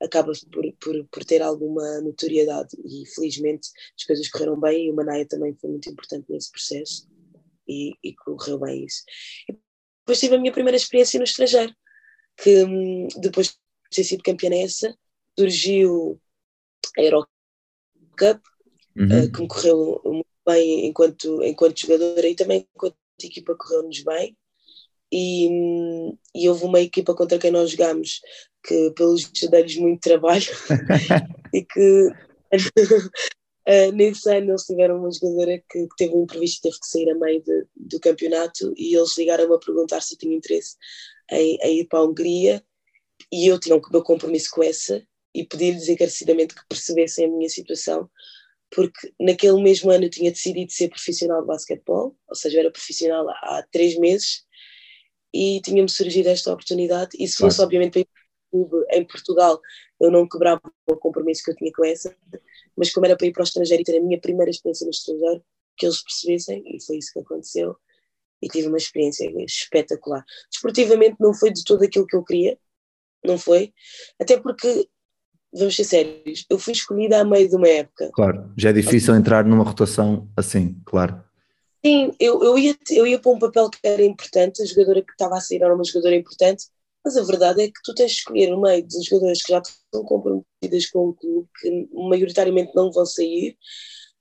acaba 0.00 0.32
por, 0.50 0.72
por, 0.80 1.08
por 1.10 1.24
ter 1.24 1.42
alguma 1.42 2.00
notoriedade 2.00 2.76
e 2.82 3.06
felizmente 3.14 3.68
as 3.98 4.04
coisas 4.04 4.30
correram 4.30 4.58
bem 4.58 4.86
e 4.86 4.90
o 4.90 4.94
Manaia 4.94 5.26
também 5.26 5.54
foi 5.60 5.70
muito 5.70 5.90
importante 5.90 6.26
nesse 6.30 6.50
processo 6.50 7.06
e, 7.68 7.92
e 8.02 8.14
correu 8.14 8.58
bem 8.58 8.84
isso. 8.84 9.02
E 9.50 9.58
depois 10.00 10.20
tive 10.20 10.36
a 10.36 10.38
minha 10.38 10.52
primeira 10.52 10.76
experiência 10.76 11.18
no 11.18 11.24
estrangeiro, 11.24 11.74
que 12.36 12.64
hum, 12.64 13.08
depois 13.20 13.48
de 13.48 13.56
ter 13.90 14.04
sido 14.04 14.22
campeã 14.22 14.48
nessa, 14.48 14.96
surgiu 15.38 16.20
a 16.96 17.02
Euro 17.02 17.28
Cup, 18.18 18.40
uhum. 18.96 19.24
uh, 19.24 19.32
que 19.32 19.40
me 19.42 19.48
correu 19.48 20.00
muito 20.04 20.27
bem 20.48 20.86
enquanto, 20.86 21.42
enquanto 21.42 21.80
jogadora 21.80 22.26
e 22.26 22.34
também 22.34 22.66
enquanto 22.74 22.96
equipa 23.22 23.54
correu-nos 23.54 24.02
bem. 24.02 24.36
E, 25.10 25.48
e 26.34 26.48
houve 26.48 26.64
uma 26.64 26.80
equipa 26.80 27.14
contra 27.14 27.38
quem 27.38 27.50
nós 27.50 27.70
jogámos 27.70 28.20
que, 28.62 28.90
pelos 28.90 29.24
deles 29.24 29.76
muito 29.76 30.00
trabalho 30.00 30.44
e 31.54 31.64
que 31.64 32.08
uh, 32.08 33.92
nesse 33.94 34.30
ano 34.30 34.50
eles 34.50 34.64
tiveram 34.64 34.98
uma 34.98 35.10
jogadora 35.10 35.62
que, 35.70 35.86
que 35.86 35.96
teve 35.96 36.14
um 36.14 36.24
imprevisto 36.24 36.58
e 36.58 36.62
teve 36.62 36.80
que 36.80 36.86
sair 36.86 37.10
a 37.10 37.14
meio 37.14 37.42
de, 37.42 37.66
do 37.74 38.00
campeonato 38.00 38.74
e 38.76 38.94
eles 38.94 39.16
ligaram-me 39.16 39.54
a 39.54 39.58
perguntar 39.58 40.02
se 40.02 40.14
eu 40.14 40.18
tinha 40.18 40.36
interesse 40.36 40.76
em, 41.30 41.56
em 41.62 41.80
ir 41.80 41.86
para 41.86 42.00
a 42.00 42.04
Hungria 42.04 42.62
e 43.32 43.46
eu 43.46 43.58
tinha 43.58 43.76
o 43.76 43.82
meu 43.90 44.02
compromisso 44.02 44.50
com 44.50 44.62
essa 44.62 45.02
e 45.34 45.44
pedir-lhes 45.44 45.88
encarecidamente 45.88 46.54
que 46.54 46.66
percebessem 46.68 47.26
a 47.26 47.28
minha 47.28 47.48
situação, 47.48 48.10
porque 48.70 49.12
naquele 49.18 49.62
mesmo 49.62 49.90
ano 49.90 50.04
eu 50.04 50.10
tinha 50.10 50.30
decidido 50.30 50.70
ser 50.70 50.88
profissional 50.88 51.40
de 51.40 51.46
basquetebol, 51.46 52.16
ou 52.28 52.34
seja, 52.34 52.56
eu 52.56 52.60
era 52.60 52.70
profissional 52.70 53.28
há 53.28 53.64
três 53.70 53.98
meses 53.98 54.44
e 55.32 55.60
tinha-me 55.62 55.88
surgido 55.88 56.28
esta 56.28 56.52
oportunidade. 56.52 57.10
E 57.18 57.26
se 57.26 57.36
fosse, 57.36 57.56
claro. 57.56 57.66
obviamente, 57.66 58.08
clube 58.50 58.84
em 58.90 59.04
Portugal, 59.04 59.60
eu 60.00 60.10
não 60.10 60.28
quebrava 60.28 60.60
o 60.86 60.96
compromisso 60.96 61.42
que 61.44 61.50
eu 61.50 61.56
tinha 61.56 61.72
com 61.72 61.84
essa, 61.84 62.16
mas 62.76 62.90
como 62.92 63.06
era 63.06 63.16
para 63.16 63.26
ir 63.26 63.32
para 63.32 63.42
o 63.42 63.44
estrangeiro 63.44 63.82
e 63.82 63.84
ter 63.84 63.98
a 63.98 64.02
minha 64.02 64.20
primeira 64.20 64.50
experiência 64.50 64.84
no 64.84 64.90
estrangeiro, 64.90 65.44
que 65.76 65.86
eles 65.86 66.02
percebessem, 66.02 66.62
e 66.66 66.82
foi 66.82 66.98
isso 66.98 67.12
que 67.12 67.20
aconteceu, 67.20 67.76
e 68.42 68.48
tive 68.48 68.68
uma 68.68 68.78
experiência 68.78 69.30
espetacular. 69.44 70.24
Desportivamente 70.50 71.16
não 71.20 71.34
foi 71.34 71.52
de 71.52 71.64
todo 71.64 71.84
aquilo 71.84 72.06
que 72.06 72.16
eu 72.16 72.24
queria, 72.24 72.58
não 73.24 73.38
foi, 73.38 73.72
até 74.18 74.38
porque, 74.40 74.88
vamos 75.58 75.76
ser 75.76 75.84
sérios, 75.84 76.44
eu 76.48 76.58
fui 76.58 76.72
escolhida 76.72 77.20
a 77.20 77.24
meio 77.24 77.48
de 77.48 77.56
uma 77.56 77.68
época. 77.68 78.10
Claro, 78.12 78.52
já 78.56 78.70
é 78.70 78.72
difícil 78.72 79.14
entrar 79.14 79.44
numa 79.44 79.64
rotação 79.64 80.28
assim, 80.36 80.80
claro. 80.84 81.22
Sim, 81.84 82.12
eu, 82.18 82.42
eu, 82.42 82.58
ia, 82.58 82.76
eu 82.90 83.06
ia 83.06 83.18
para 83.18 83.30
um 83.30 83.38
papel 83.38 83.70
que 83.70 83.78
era 83.84 84.04
importante, 84.04 84.62
a 84.62 84.66
jogadora 84.66 85.02
que 85.02 85.12
estava 85.12 85.36
a 85.36 85.40
sair 85.40 85.62
era 85.62 85.74
uma 85.74 85.84
jogadora 85.84 86.16
importante, 86.16 86.64
mas 87.04 87.16
a 87.16 87.22
verdade 87.22 87.62
é 87.62 87.66
que 87.66 87.80
tu 87.84 87.94
tens 87.94 88.10
de 88.10 88.18
escolher 88.18 88.50
no 88.50 88.60
meio 88.60 88.86
de 88.86 89.02
jogadoras 89.02 89.42
que 89.42 89.52
já 89.52 89.58
estão 89.60 90.04
comprometidas 90.04 90.90
com 90.90 91.08
o 91.08 91.14
clube, 91.14 91.48
que 91.60 91.88
maioritariamente 91.92 92.72
não 92.74 92.90
vão 92.90 93.06
sair, 93.06 93.56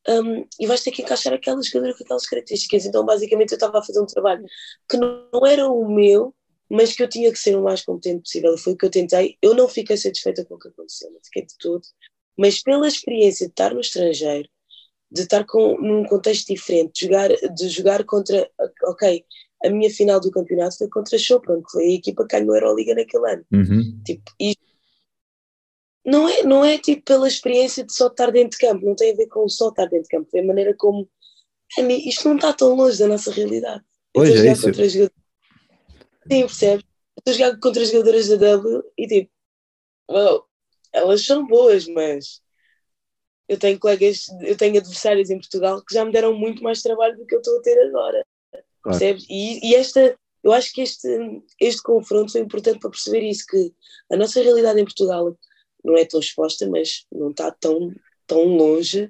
um, 0.08 0.46
e 0.60 0.66
vais 0.68 0.82
ter 0.84 0.92
que 0.92 1.02
encaixar 1.02 1.34
aquela 1.34 1.62
jogadora 1.62 1.94
com 1.98 2.04
aquelas 2.04 2.26
características. 2.26 2.86
Então, 2.86 3.06
basicamente, 3.06 3.52
eu 3.52 3.56
estava 3.56 3.80
a 3.80 3.84
fazer 3.84 4.00
um 4.00 4.06
trabalho 4.06 4.46
que 4.90 4.98
não 4.98 5.46
era 5.46 5.68
o 5.68 5.94
meu, 5.94 6.34
mas 6.70 6.94
que 6.94 7.04
eu 7.04 7.10
tinha 7.10 7.32
que 7.32 7.40
ser 7.40 7.56
o 7.58 7.64
mais 7.64 7.84
competente 7.84 8.22
possível. 8.22 8.58
Foi 8.58 8.74
o 8.74 8.78
que 8.78 8.86
eu 8.86 8.90
tentei. 8.90 9.38
Eu 9.42 9.54
não 9.54 9.68
fiquei 9.68 9.98
satisfeita 9.98 10.46
com 10.46 10.56
o 10.56 10.60
que 10.60 10.68
aconteceu, 10.68 11.12
não 11.12 11.20
fiquei 11.24 11.46
de 11.46 11.56
tudo. 11.60 11.82
Mas 12.38 12.62
pela 12.62 12.88
experiência 12.88 13.48
de 13.48 13.52
estar 13.52 13.74
no 13.74 13.80
estrangeiro, 13.80 14.48
de 15.12 15.22
estar 15.22 15.46
com, 15.46 15.80
num 15.80 16.04
contexto 16.06 16.48
diferente, 16.54 16.94
de 16.94 17.06
jogar, 17.06 17.30
de 17.30 17.70
jogar 17.70 18.04
contra, 18.04 18.50
ok, 18.84 19.26
a 19.64 19.70
minha 19.70 19.90
final 19.90 20.20
do 20.20 20.30
campeonato 20.30 20.78
foi 20.78 20.90
contra 20.90 21.16
a 21.16 21.20
Chopin, 21.20 21.62
que 21.64 21.72
foi 21.72 21.86
a 21.86 21.94
equipa 21.94 22.28
que 22.28 22.38
ganhou 22.38 22.54
a 22.54 22.58
Euroliga 22.58 22.94
naquele 22.94 23.32
ano. 23.32 23.46
Uhum. 23.52 24.02
Tipo, 24.06 24.32
e 24.40 24.56
não 26.06 26.28
é, 26.30 26.44
não 26.44 26.64
é 26.64 26.78
tipo 26.78 27.04
pela 27.04 27.28
experiência 27.28 27.84
de 27.84 27.94
só 27.94 28.08
estar 28.08 28.32
dentro 28.32 28.58
de 28.58 28.66
campo, 28.66 28.86
não 28.86 28.96
tem 28.96 29.12
a 29.12 29.16
ver 29.16 29.28
com 29.28 29.48
só 29.50 29.70
estar 29.70 29.86
dentro 29.86 30.04
de 30.04 30.10
campo, 30.10 30.30
é 30.34 30.40
a 30.40 30.46
maneira 30.46 30.76
como 30.78 31.10
isto 31.80 32.30
não 32.30 32.36
está 32.36 32.54
tão 32.54 32.76
longe 32.76 32.98
da 32.98 33.08
nossa 33.08 33.32
realidade. 33.32 33.84
Pois 34.14 34.30
é, 34.30 34.52
isso. 34.52 34.72
Sim, 36.32 36.42
percebes? 36.42 36.86
Estou 37.18 37.34
a 37.34 37.38
jogar 37.38 37.60
contra 37.60 37.82
as 37.82 37.92
jogadoras 37.92 38.28
da 38.28 38.36
W 38.36 38.84
e 38.98 39.08
tipo, 39.08 39.32
well, 40.10 40.46
elas 40.94 41.26
são 41.26 41.46
boas, 41.46 41.88
mas 41.88 42.42
eu 43.48 43.58
tenho 43.58 43.80
colegas, 43.80 44.26
eu 44.42 44.58
tenho 44.58 44.78
adversários 44.78 45.30
em 45.30 45.38
Portugal 45.38 45.84
que 45.84 45.94
já 45.94 46.04
me 46.04 46.12
deram 46.12 46.34
muito 46.34 46.62
mais 46.62 46.82
trabalho 46.82 47.18
do 47.18 47.26
que 47.26 47.36
eu 47.36 47.40
estou 47.40 47.58
a 47.58 47.62
ter 47.62 47.80
agora. 47.88 48.26
Claro. 48.52 49.00
Percebes? 49.00 49.26
E, 49.30 49.70
e, 49.70 49.76
esta, 49.76 50.18
eu 50.44 50.52
acho 50.52 50.72
que 50.74 50.82
este, 50.82 51.08
este 51.60 51.82
confronto 51.82 52.32
foi 52.32 52.42
importante 52.42 52.80
para 52.80 52.90
perceber 52.90 53.24
isso, 53.24 53.46
que 53.48 53.74
a 54.12 54.18
nossa 54.18 54.42
realidade 54.42 54.80
em 54.80 54.86
Portugal 54.86 55.38
não 55.84 55.98
é 55.98 56.06
tão 56.06 56.20
exposta, 56.20 56.68
mas 56.70 57.06
não 57.12 57.32
está 57.32 57.52
tão, 57.52 57.94
tão 58.26 58.44
longe 58.44 59.10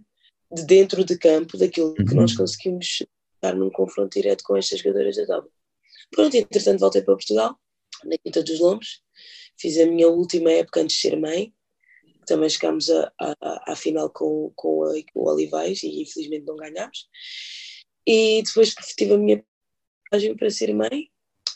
de 0.51 0.65
dentro 0.65 1.03
de 1.03 1.17
campo 1.17 1.57
daquilo 1.57 1.89
uhum. 1.97 2.05
que 2.05 2.15
nós 2.15 2.35
conseguimos 2.35 3.03
estar 3.35 3.55
num 3.55 3.69
confronto 3.69 4.13
direto 4.13 4.43
com 4.43 4.55
estas 4.55 4.79
jogadoras 4.79 5.15
da 5.15 5.25
W. 5.25 5.51
Pronto, 6.11 6.35
entretanto 6.35 6.79
voltei 6.79 7.01
para 7.01 7.15
Portugal, 7.15 7.59
na 8.03 8.17
Quinta 8.17 8.43
dos 8.43 8.59
Lombos, 8.59 9.01
fiz 9.57 9.77
a 9.79 9.85
minha 9.85 10.07
última 10.07 10.51
época 10.51 10.81
antes 10.81 10.95
de 10.95 11.01
ser 11.01 11.19
mãe, 11.19 11.53
também 12.25 12.49
chegámos 12.49 12.87
à 13.39 13.75
final 13.75 14.09
com, 14.09 14.51
com, 14.55 14.83
a, 14.83 14.93
com 15.13 15.21
o 15.21 15.29
Olivais 15.29 15.81
e 15.83 16.01
infelizmente 16.01 16.45
não 16.45 16.57
ganhámos. 16.57 17.07
E 18.05 18.43
depois 18.43 18.75
tive 18.97 19.13
a 19.13 19.17
minha 19.17 19.43
passagem 20.09 20.35
para 20.35 20.49
ser 20.49 20.73
mãe 20.73 21.09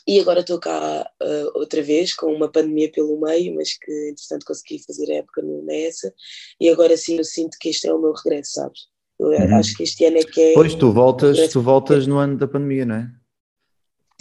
e 0.06 0.18
agora 0.18 0.40
estou 0.40 0.58
cá 0.58 1.08
uh, 1.22 1.58
outra 1.58 1.82
vez 1.82 2.12
com 2.14 2.26
uma 2.34 2.50
pandemia 2.50 2.90
pelo 2.90 3.20
meio, 3.20 3.54
mas 3.54 3.74
que 3.78 4.10
entretanto 4.10 4.44
consegui 4.44 4.82
fazer 4.84 5.10
a 5.12 5.16
época 5.16 5.42
no 5.42 5.62
NESA 5.62 6.12
e 6.60 6.68
agora 6.68 6.96
sim 6.96 7.18
eu 7.18 7.24
sinto 7.24 7.56
que 7.60 7.68
este 7.68 7.86
é 7.86 7.94
o 7.94 8.00
meu 8.00 8.12
regresso, 8.12 8.52
sabes? 8.52 8.80
Eu 9.20 9.28
uhum. 9.28 9.56
acho 9.56 9.76
que 9.76 9.84
este 9.84 10.04
ano 10.04 10.18
é 10.18 10.24
que 10.24 10.40
é. 10.40 10.54
Pois 10.54 10.74
tu 10.74 10.90
voltas, 10.90 11.52
tu 11.52 11.62
voltas 11.62 12.06
no 12.06 12.18
ano 12.18 12.36
da 12.36 12.48
pandemia, 12.48 12.84
não 12.84 12.96
é? 12.96 13.10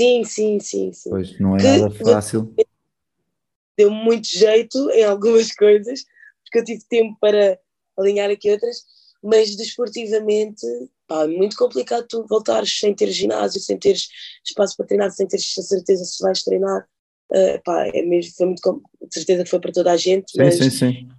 Sim, 0.01 0.23
sim, 0.23 0.59
sim, 0.59 0.91
sim. 0.91 1.09
Pois 1.11 1.39
não 1.39 1.55
é 1.55 1.59
que 1.59 1.67
nada 1.67 1.91
fácil. 1.91 2.55
Deu 3.77 3.91
muito 3.91 4.27
jeito 4.27 4.89
em 4.89 5.03
algumas 5.03 5.51
coisas, 5.51 6.03
porque 6.43 6.57
eu 6.59 6.63
tive 6.63 6.83
tempo 6.89 7.15
para 7.21 7.59
alinhar 7.95 8.31
aqui 8.31 8.49
outras, 8.49 8.77
mas 9.23 9.55
desportivamente, 9.55 10.65
pá, 11.07 11.25
é 11.25 11.27
muito 11.27 11.55
complicado 11.55 12.07
tu 12.09 12.25
voltares 12.27 12.79
sem 12.79 12.95
ter 12.95 13.11
ginásio, 13.11 13.61
sem 13.61 13.77
teres 13.77 14.07
espaço 14.43 14.75
para 14.75 14.87
treinar, 14.87 15.11
sem 15.11 15.27
teres 15.27 15.53
a 15.59 15.61
certeza 15.61 16.03
se 16.03 16.23
vais 16.23 16.41
treinar. 16.41 16.87
Uh, 17.31 17.61
pá, 17.63 17.85
é 17.93 18.01
mesmo, 18.01 18.33
foi 18.35 18.47
muito, 18.47 18.83
de 19.07 19.13
certeza 19.13 19.43
que 19.43 19.49
foi 19.51 19.59
para 19.59 19.71
toda 19.71 19.91
a 19.91 19.97
gente, 19.97 20.31
sim, 20.31 20.39
mas 20.39 20.55
sim, 20.55 20.69
sim. 20.71 21.09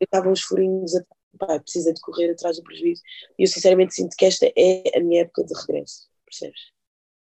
estavam 0.00 0.32
os 0.32 0.40
furinhos, 0.40 0.92
pá, 1.38 1.60
precisa 1.60 1.92
de 1.92 2.00
correr 2.00 2.30
atrás 2.30 2.56
do 2.56 2.62
prejuízo. 2.62 3.02
E 3.38 3.42
eu 3.42 3.46
sinceramente 3.46 3.94
sinto 3.94 4.16
que 4.16 4.24
esta 4.24 4.50
é 4.56 4.96
a 4.96 5.00
minha 5.00 5.20
época 5.20 5.44
de 5.44 5.52
regresso, 5.52 6.08
percebes? 6.24 6.75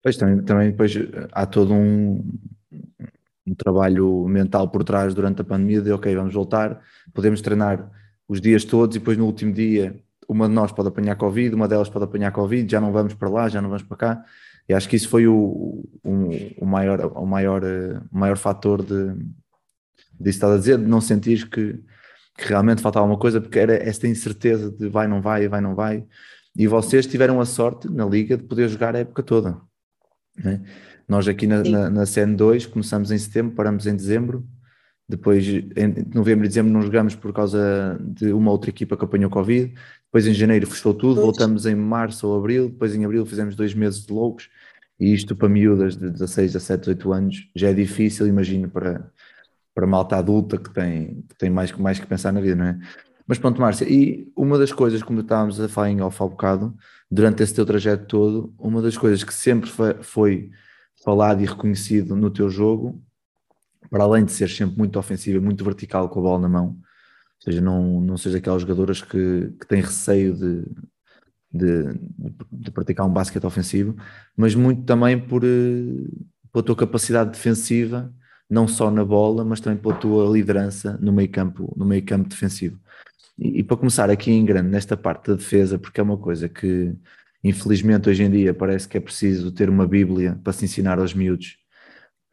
Pois 0.01 0.17
também, 0.17 0.43
também 0.43 0.71
depois 0.71 0.93
há 1.31 1.45
todo 1.45 1.73
um, 1.73 2.23
um 3.45 3.55
trabalho 3.55 4.25
mental 4.27 4.69
por 4.69 4.83
trás 4.83 5.13
durante 5.13 5.41
a 5.41 5.43
pandemia 5.43 5.81
de 5.81 5.91
ok, 5.91 6.15
vamos 6.15 6.33
voltar, 6.33 6.81
podemos 7.13 7.41
treinar 7.41 7.89
os 8.27 8.39
dias 8.39 8.63
todos 8.63 8.95
e 8.95 8.99
depois 8.99 9.17
no 9.17 9.25
último 9.25 9.53
dia 9.53 9.99
uma 10.27 10.47
de 10.47 10.53
nós 10.53 10.71
pode 10.71 10.89
apanhar 10.89 11.15
Covid, 11.15 11.55
uma 11.55 11.67
delas 11.67 11.89
pode 11.89 12.05
apanhar 12.05 12.31
Covid, 12.31 12.71
já 12.71 12.79
não 12.79 12.91
vamos 12.91 13.15
para 13.15 13.29
lá, 13.29 13.49
já 13.49 13.59
não 13.61 13.69
vamos 13.69 13.83
para 13.83 13.97
cá. 13.97 14.25
E 14.69 14.73
acho 14.75 14.87
que 14.87 14.95
isso 14.95 15.09
foi 15.09 15.25
o, 15.25 15.83
o, 16.03 16.29
o 16.59 16.65
maior, 16.65 17.11
o 17.17 17.25
maior, 17.25 17.63
o 17.63 18.17
maior 18.17 18.37
fator 18.37 18.83
de, 18.83 19.15
de 20.19 20.29
estar 20.29 20.53
a 20.53 20.57
dizer, 20.57 20.77
de 20.77 20.85
não 20.85 21.01
sentir 21.01 21.49
que, 21.49 21.73
que 22.37 22.45
realmente 22.47 22.79
faltava 22.79 23.07
uma 23.07 23.17
coisa, 23.17 23.41
porque 23.41 23.57
era 23.57 23.73
esta 23.73 24.07
incerteza 24.07 24.69
de 24.69 24.87
vai, 24.87 25.07
não 25.07 25.19
vai, 25.19 25.47
vai, 25.47 25.59
não 25.59 25.73
vai. 25.73 26.05
E 26.55 26.67
vocês 26.67 27.07
tiveram 27.07 27.41
a 27.41 27.45
sorte 27.45 27.89
na 27.89 28.05
liga 28.05 28.37
de 28.37 28.43
poder 28.43 28.69
jogar 28.69 28.95
a 28.95 28.99
época 28.99 29.23
toda. 29.23 29.59
Né? 30.43 30.61
Nós 31.07 31.27
aqui 31.27 31.47
na, 31.47 31.63
na, 31.63 31.89
na 31.89 32.03
CN2 32.03 32.67
começamos 32.69 33.11
em 33.11 33.17
setembro, 33.17 33.55
paramos 33.55 33.87
em 33.87 33.95
dezembro, 33.95 34.47
depois 35.07 35.43
em 35.47 36.05
novembro 36.13 36.45
e 36.45 36.47
dezembro 36.47 36.71
não 36.71 36.83
jogamos 36.83 37.15
por 37.15 37.33
causa 37.33 37.99
de 37.99 38.31
uma 38.31 38.51
outra 38.51 38.69
equipa 38.69 38.95
que 38.95 39.03
apanhou 39.03 39.29
Covid, 39.29 39.73
depois 40.05 40.27
em 40.27 40.33
janeiro 40.33 40.67
fechou 40.67 40.93
tudo, 40.93 41.21
voltamos 41.21 41.65
em 41.65 41.73
março 41.73 42.27
ou 42.27 42.37
abril, 42.37 42.69
depois 42.69 42.93
em 42.93 43.03
abril 43.03 43.25
fizemos 43.25 43.55
dois 43.55 43.73
meses 43.73 44.05
de 44.05 44.13
loucos, 44.13 44.49
e 44.99 45.11
isto 45.13 45.35
para 45.35 45.49
miúdas 45.49 45.97
de 45.97 46.11
16, 46.11 46.53
17, 46.53 46.81
18 46.81 47.13
anos 47.13 47.49
já 47.55 47.69
é 47.69 47.73
difícil, 47.73 48.27
imagino 48.27 48.69
para, 48.69 49.11
para 49.73 49.87
malta 49.87 50.15
adulta 50.17 50.57
que 50.57 50.69
tem, 50.71 51.23
que 51.27 51.35
tem 51.37 51.49
mais, 51.49 51.71
mais 51.71 51.99
que 51.99 52.05
pensar 52.05 52.31
na 52.31 52.41
vida, 52.41 52.55
não 52.55 52.65
é? 52.65 52.79
Mas 53.25 53.37
pronto, 53.37 53.61
Márcia, 53.61 53.85
e 53.87 54.27
uma 54.35 54.57
das 54.57 54.73
coisas, 54.73 55.01
como 55.03 55.21
estávamos 55.21 55.59
a 55.61 55.69
falar 55.69 55.89
em 55.89 56.01
off 56.01 56.21
há 56.21 56.27
bocado, 56.27 56.75
durante 57.09 57.41
esse 57.41 57.53
teu 57.53 57.65
trajeto 57.65 58.05
todo, 58.05 58.53
uma 58.57 58.81
das 58.81 58.97
coisas 58.97 59.23
que 59.23 59.33
sempre 59.33 59.69
foi, 60.01 60.51
falado 61.03 61.41
e 61.41 61.45
reconhecido 61.45 62.15
no 62.15 62.29
teu 62.29 62.49
jogo, 62.49 63.01
para 63.89 64.03
além 64.03 64.25
de 64.25 64.31
ser 64.31 64.49
sempre 64.49 64.77
muito 64.77 64.99
ofensiva, 64.99 65.41
muito 65.41 65.63
vertical 65.63 66.09
com 66.09 66.19
a 66.19 66.23
bola 66.23 66.39
na 66.39 66.49
mão, 66.49 66.67
ou 66.67 67.43
seja, 67.43 67.61
não, 67.61 68.01
não 68.01 68.17
seja 68.17 68.37
aquelas 68.37 68.61
jogadoras 68.61 69.01
que, 69.01 69.53
que 69.59 69.65
têm 69.65 69.81
receio 69.81 70.35
de, 70.35 70.65
de, 71.51 71.99
de, 72.51 72.71
praticar 72.71 73.05
um 73.05 73.13
basquete 73.13 73.45
ofensivo, 73.45 73.95
mas 74.35 74.53
muito 74.53 74.83
também 74.83 75.17
por, 75.19 75.43
eh, 75.43 75.47
pela 76.51 76.63
tua 76.63 76.75
capacidade 76.75 77.31
defensiva, 77.31 78.13
não 78.49 78.67
só 78.67 78.91
na 78.91 79.05
bola, 79.05 79.45
mas 79.45 79.59
também 79.59 79.79
pela 79.79 79.95
tua 79.95 80.29
liderança 80.31 80.97
no 81.01 81.13
meio 81.13 81.29
campo, 81.29 81.73
no 81.77 81.85
meio 81.85 82.03
campo 82.03 82.27
defensivo. 82.27 82.79
E, 83.39 83.63
para 83.63 83.77
começar 83.77 84.09
aqui 84.09 84.31
em 84.31 84.43
grande, 84.43 84.69
nesta 84.69 84.97
parte 84.97 85.29
da 85.29 85.35
defesa, 85.35 85.79
porque 85.79 85.99
é 85.99 86.03
uma 86.03 86.17
coisa 86.17 86.49
que 86.49 86.93
infelizmente 87.43 88.09
hoje 88.09 88.23
em 88.23 88.29
dia 88.29 88.53
parece 88.53 88.87
que 88.87 88.97
é 88.97 88.99
preciso 88.99 89.51
ter 89.51 89.69
uma 89.69 89.87
bíblia 89.87 90.37
para 90.43 90.51
se 90.51 90.65
ensinar 90.65 90.99
aos 90.99 91.13
miúdos, 91.13 91.57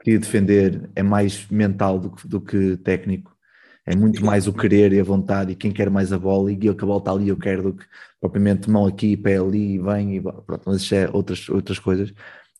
que 0.02 0.18
defender 0.18 0.90
é 0.96 1.02
mais 1.02 1.48
mental 1.48 1.98
do 1.98 2.10
que, 2.10 2.26
do 2.28 2.40
que 2.40 2.76
técnico, 2.78 3.36
é 3.84 3.94
muito 3.94 4.25
mais 4.25 4.48
o 4.48 4.52
querer 4.52 4.92
e 4.92 5.00
a 5.00 5.04
vontade, 5.04 5.52
e 5.52 5.56
quem 5.56 5.70
quer 5.70 5.88
mais 5.90 6.12
a 6.12 6.18
bola, 6.18 6.50
e 6.50 6.56
que 6.56 6.68
a 6.68 6.72
bola 6.75 6.98
está 6.98 7.12
ali, 7.12 7.28
eu 7.28 7.36
quero, 7.36 7.62
do 7.62 7.75
que 7.75 7.84
propriamente 8.20 8.68
mão 8.68 8.84
aqui, 8.84 9.16
pé 9.16 9.38
ali, 9.38 9.75
e 9.75 9.78
vem, 9.78 10.16
e 10.16 10.20
pronto, 10.20 10.62
mas 10.66 10.82
isso 10.82 10.94
é 10.94 11.08
outras, 11.12 11.48
outras 11.48 11.78
coisas. 11.78 12.12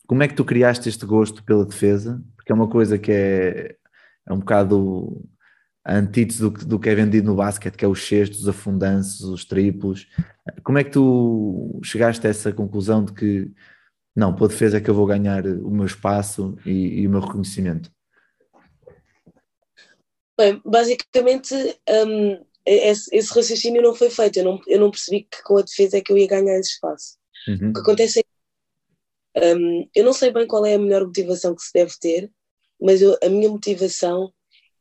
Como 0.07 0.23
é 0.23 0.27
que 0.27 0.35
tu 0.35 0.45
criaste 0.45 0.87
este 0.87 1.05
gosto 1.05 1.43
pela 1.43 1.65
defesa? 1.65 2.23
Porque 2.37 2.51
é 2.51 2.55
uma 2.55 2.69
coisa 2.69 2.97
que 2.97 3.11
é, 3.11 3.75
é 4.25 4.33
um 4.33 4.39
bocado 4.39 5.21
a 5.87 5.95
antítese 5.95 6.41
do, 6.41 6.49
do 6.49 6.77
que 6.77 6.89
é 6.89 6.95
vendido 6.95 7.27
no 7.27 7.35
basquete, 7.37 7.77
que 7.77 7.85
é 7.85 7.87
os 7.87 8.05
cestos, 8.05 8.41
os 8.41 8.49
afundanços, 8.49 9.21
os 9.21 9.45
triplos. 9.45 10.05
Como 10.61 10.77
é 10.77 10.83
que 10.83 10.91
tu 10.91 11.79
chegaste 11.81 12.27
a 12.27 12.29
essa 12.29 12.51
conclusão 12.51 13.05
de 13.05 13.13
que 13.13 13.49
não, 14.13 14.35
pela 14.35 14.49
defesa 14.49 14.77
é 14.77 14.81
que 14.81 14.89
eu 14.89 14.93
vou 14.93 15.05
ganhar 15.05 15.47
o 15.47 15.71
meu 15.71 15.85
espaço 15.85 16.57
e, 16.65 16.99
e 17.01 17.07
o 17.07 17.09
meu 17.09 17.21
reconhecimento? 17.21 17.89
Bem, 20.37 20.61
basicamente 20.65 21.55
um, 21.55 22.45
esse, 22.65 23.15
esse, 23.15 23.33
raciocínio 23.33 23.81
não 23.81 23.95
foi 23.95 24.09
feito. 24.09 24.39
Eu 24.39 24.43
não, 24.43 24.61
eu 24.67 24.79
não 24.81 24.91
percebi 24.91 25.21
que 25.21 25.41
com 25.41 25.57
a 25.57 25.61
defesa 25.61 25.97
é 25.97 26.01
que 26.01 26.11
eu 26.11 26.17
ia 26.17 26.27
ganhar 26.27 26.59
esse 26.59 26.71
espaço. 26.71 27.17
Uhum. 27.47 27.69
O 27.69 27.73
que 27.73 27.79
acontece 27.79 28.19
é 28.19 28.23
que 28.23 29.55
um, 29.55 29.89
eu 29.95 30.03
não 30.03 30.11
sei 30.11 30.33
bem 30.33 30.45
qual 30.45 30.65
é 30.65 30.75
a 30.75 30.79
melhor 30.79 31.05
motivação 31.05 31.55
que 31.55 31.61
se 31.61 31.71
deve 31.73 31.93
ter, 31.97 32.29
mas 32.81 33.01
eu, 33.01 33.17
a 33.23 33.29
minha 33.29 33.49
motivação 33.49 34.33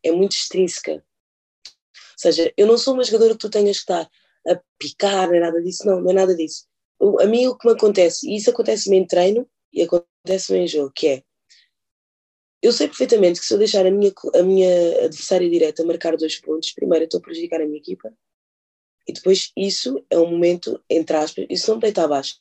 é 0.06 0.12
muito 0.12 0.32
extrínseca. 0.32 0.92
Ou 0.92 2.18
seja, 2.18 2.52
eu 2.56 2.66
não 2.66 2.78
sou 2.78 2.94
uma 2.94 3.04
jogadora 3.04 3.32
que 3.32 3.38
tu 3.38 3.50
tenhas 3.50 3.76
que 3.78 3.82
estar 3.92 4.08
a 4.48 4.60
picar, 4.78 5.32
é 5.34 5.40
nada 5.40 5.60
disso, 5.62 5.86
não, 5.86 6.00
não 6.00 6.10
é 6.10 6.14
nada 6.14 6.34
disso. 6.34 6.66
O, 6.98 7.20
a 7.20 7.26
mim 7.26 7.46
o 7.46 7.56
que 7.56 7.66
me 7.66 7.74
acontece, 7.74 8.28
e 8.28 8.36
isso 8.36 8.50
acontece-me 8.50 8.96
em 8.96 9.06
treino 9.06 9.48
e 9.72 9.82
acontece-me 9.82 10.60
em 10.60 10.66
jogo, 10.66 10.92
que 10.94 11.08
é 11.08 11.22
eu 12.62 12.72
sei 12.72 12.88
perfeitamente 12.88 13.38
que 13.38 13.46
se 13.46 13.54
eu 13.54 13.58
deixar 13.58 13.86
a 13.86 13.90
minha, 13.90 14.12
a 14.34 14.42
minha 14.42 15.04
adversária 15.04 15.48
direta 15.48 15.84
marcar 15.84 16.16
dois 16.16 16.40
pontos, 16.40 16.72
primeiro 16.72 17.04
eu 17.04 17.06
estou 17.06 17.18
a 17.18 17.22
prejudicar 17.22 17.60
a 17.60 17.66
minha 17.66 17.78
equipa 17.78 18.12
e 19.06 19.12
depois 19.12 19.52
isso 19.56 20.04
é 20.10 20.18
um 20.18 20.30
momento, 20.30 20.82
entre 20.90 21.16
aspas, 21.16 21.46
isso 21.48 21.68
não 21.68 21.76
me 21.76 21.82
deita 21.82 22.02
abaixo, 22.02 22.40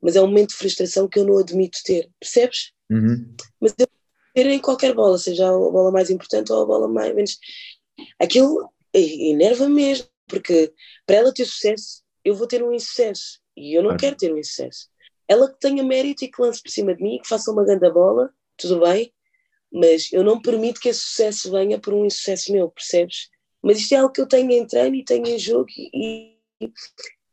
mas 0.00 0.14
é 0.14 0.22
um 0.22 0.28
momento 0.28 0.50
de 0.50 0.56
frustração 0.56 1.08
que 1.08 1.18
eu 1.18 1.24
não 1.24 1.38
admito 1.38 1.78
ter, 1.84 2.08
percebes? 2.20 2.72
Uhum. 2.90 3.34
Mas 3.60 3.74
eu 3.78 3.88
ter 4.36 4.46
em 4.48 4.60
qualquer 4.60 4.94
bola, 4.94 5.16
seja 5.16 5.48
a 5.48 5.52
bola 5.52 5.90
mais 5.90 6.10
importante 6.10 6.52
ou 6.52 6.62
a 6.62 6.66
bola 6.66 6.86
mais 6.86 7.14
menos. 7.14 7.38
Aquilo 8.20 8.70
enerva 8.92 9.66
mesmo, 9.66 10.06
porque 10.28 10.74
para 11.06 11.16
ela 11.16 11.32
ter 11.32 11.46
sucesso, 11.46 12.02
eu 12.22 12.34
vou 12.34 12.46
ter 12.46 12.62
um 12.62 12.70
insucesso 12.70 13.40
e 13.56 13.72
eu 13.74 13.82
não 13.82 13.90
Claro. 13.90 14.00
quero 14.00 14.16
ter 14.16 14.34
um 14.34 14.36
insucesso. 14.36 14.90
Ela 15.26 15.50
que 15.50 15.58
tenha 15.58 15.82
mérito 15.82 16.22
e 16.24 16.30
que 16.30 16.40
lance 16.40 16.62
por 16.62 16.70
cima 16.70 16.94
de 16.94 17.02
mim, 17.02 17.18
que 17.18 17.26
faça 17.28 17.50
uma 17.50 17.64
grande 17.64 17.90
bola, 17.90 18.30
tudo 18.58 18.80
bem, 18.80 19.10
mas 19.72 20.12
eu 20.12 20.22
não 20.22 20.40
permito 20.40 20.80
que 20.80 20.90
esse 20.90 21.00
sucesso 21.00 21.50
venha 21.50 21.78
por 21.80 21.94
um 21.94 22.04
insucesso 22.04 22.52
meu, 22.52 22.68
percebes? 22.68 23.30
Mas 23.62 23.78
isto 23.78 23.94
é 23.94 23.98
algo 23.98 24.12
que 24.12 24.20
eu 24.20 24.28
tenho 24.28 24.50
em 24.52 24.66
treino 24.66 24.96
e 24.96 25.04
tenho 25.04 25.26
em 25.26 25.38
jogo 25.38 25.66
e, 25.78 26.36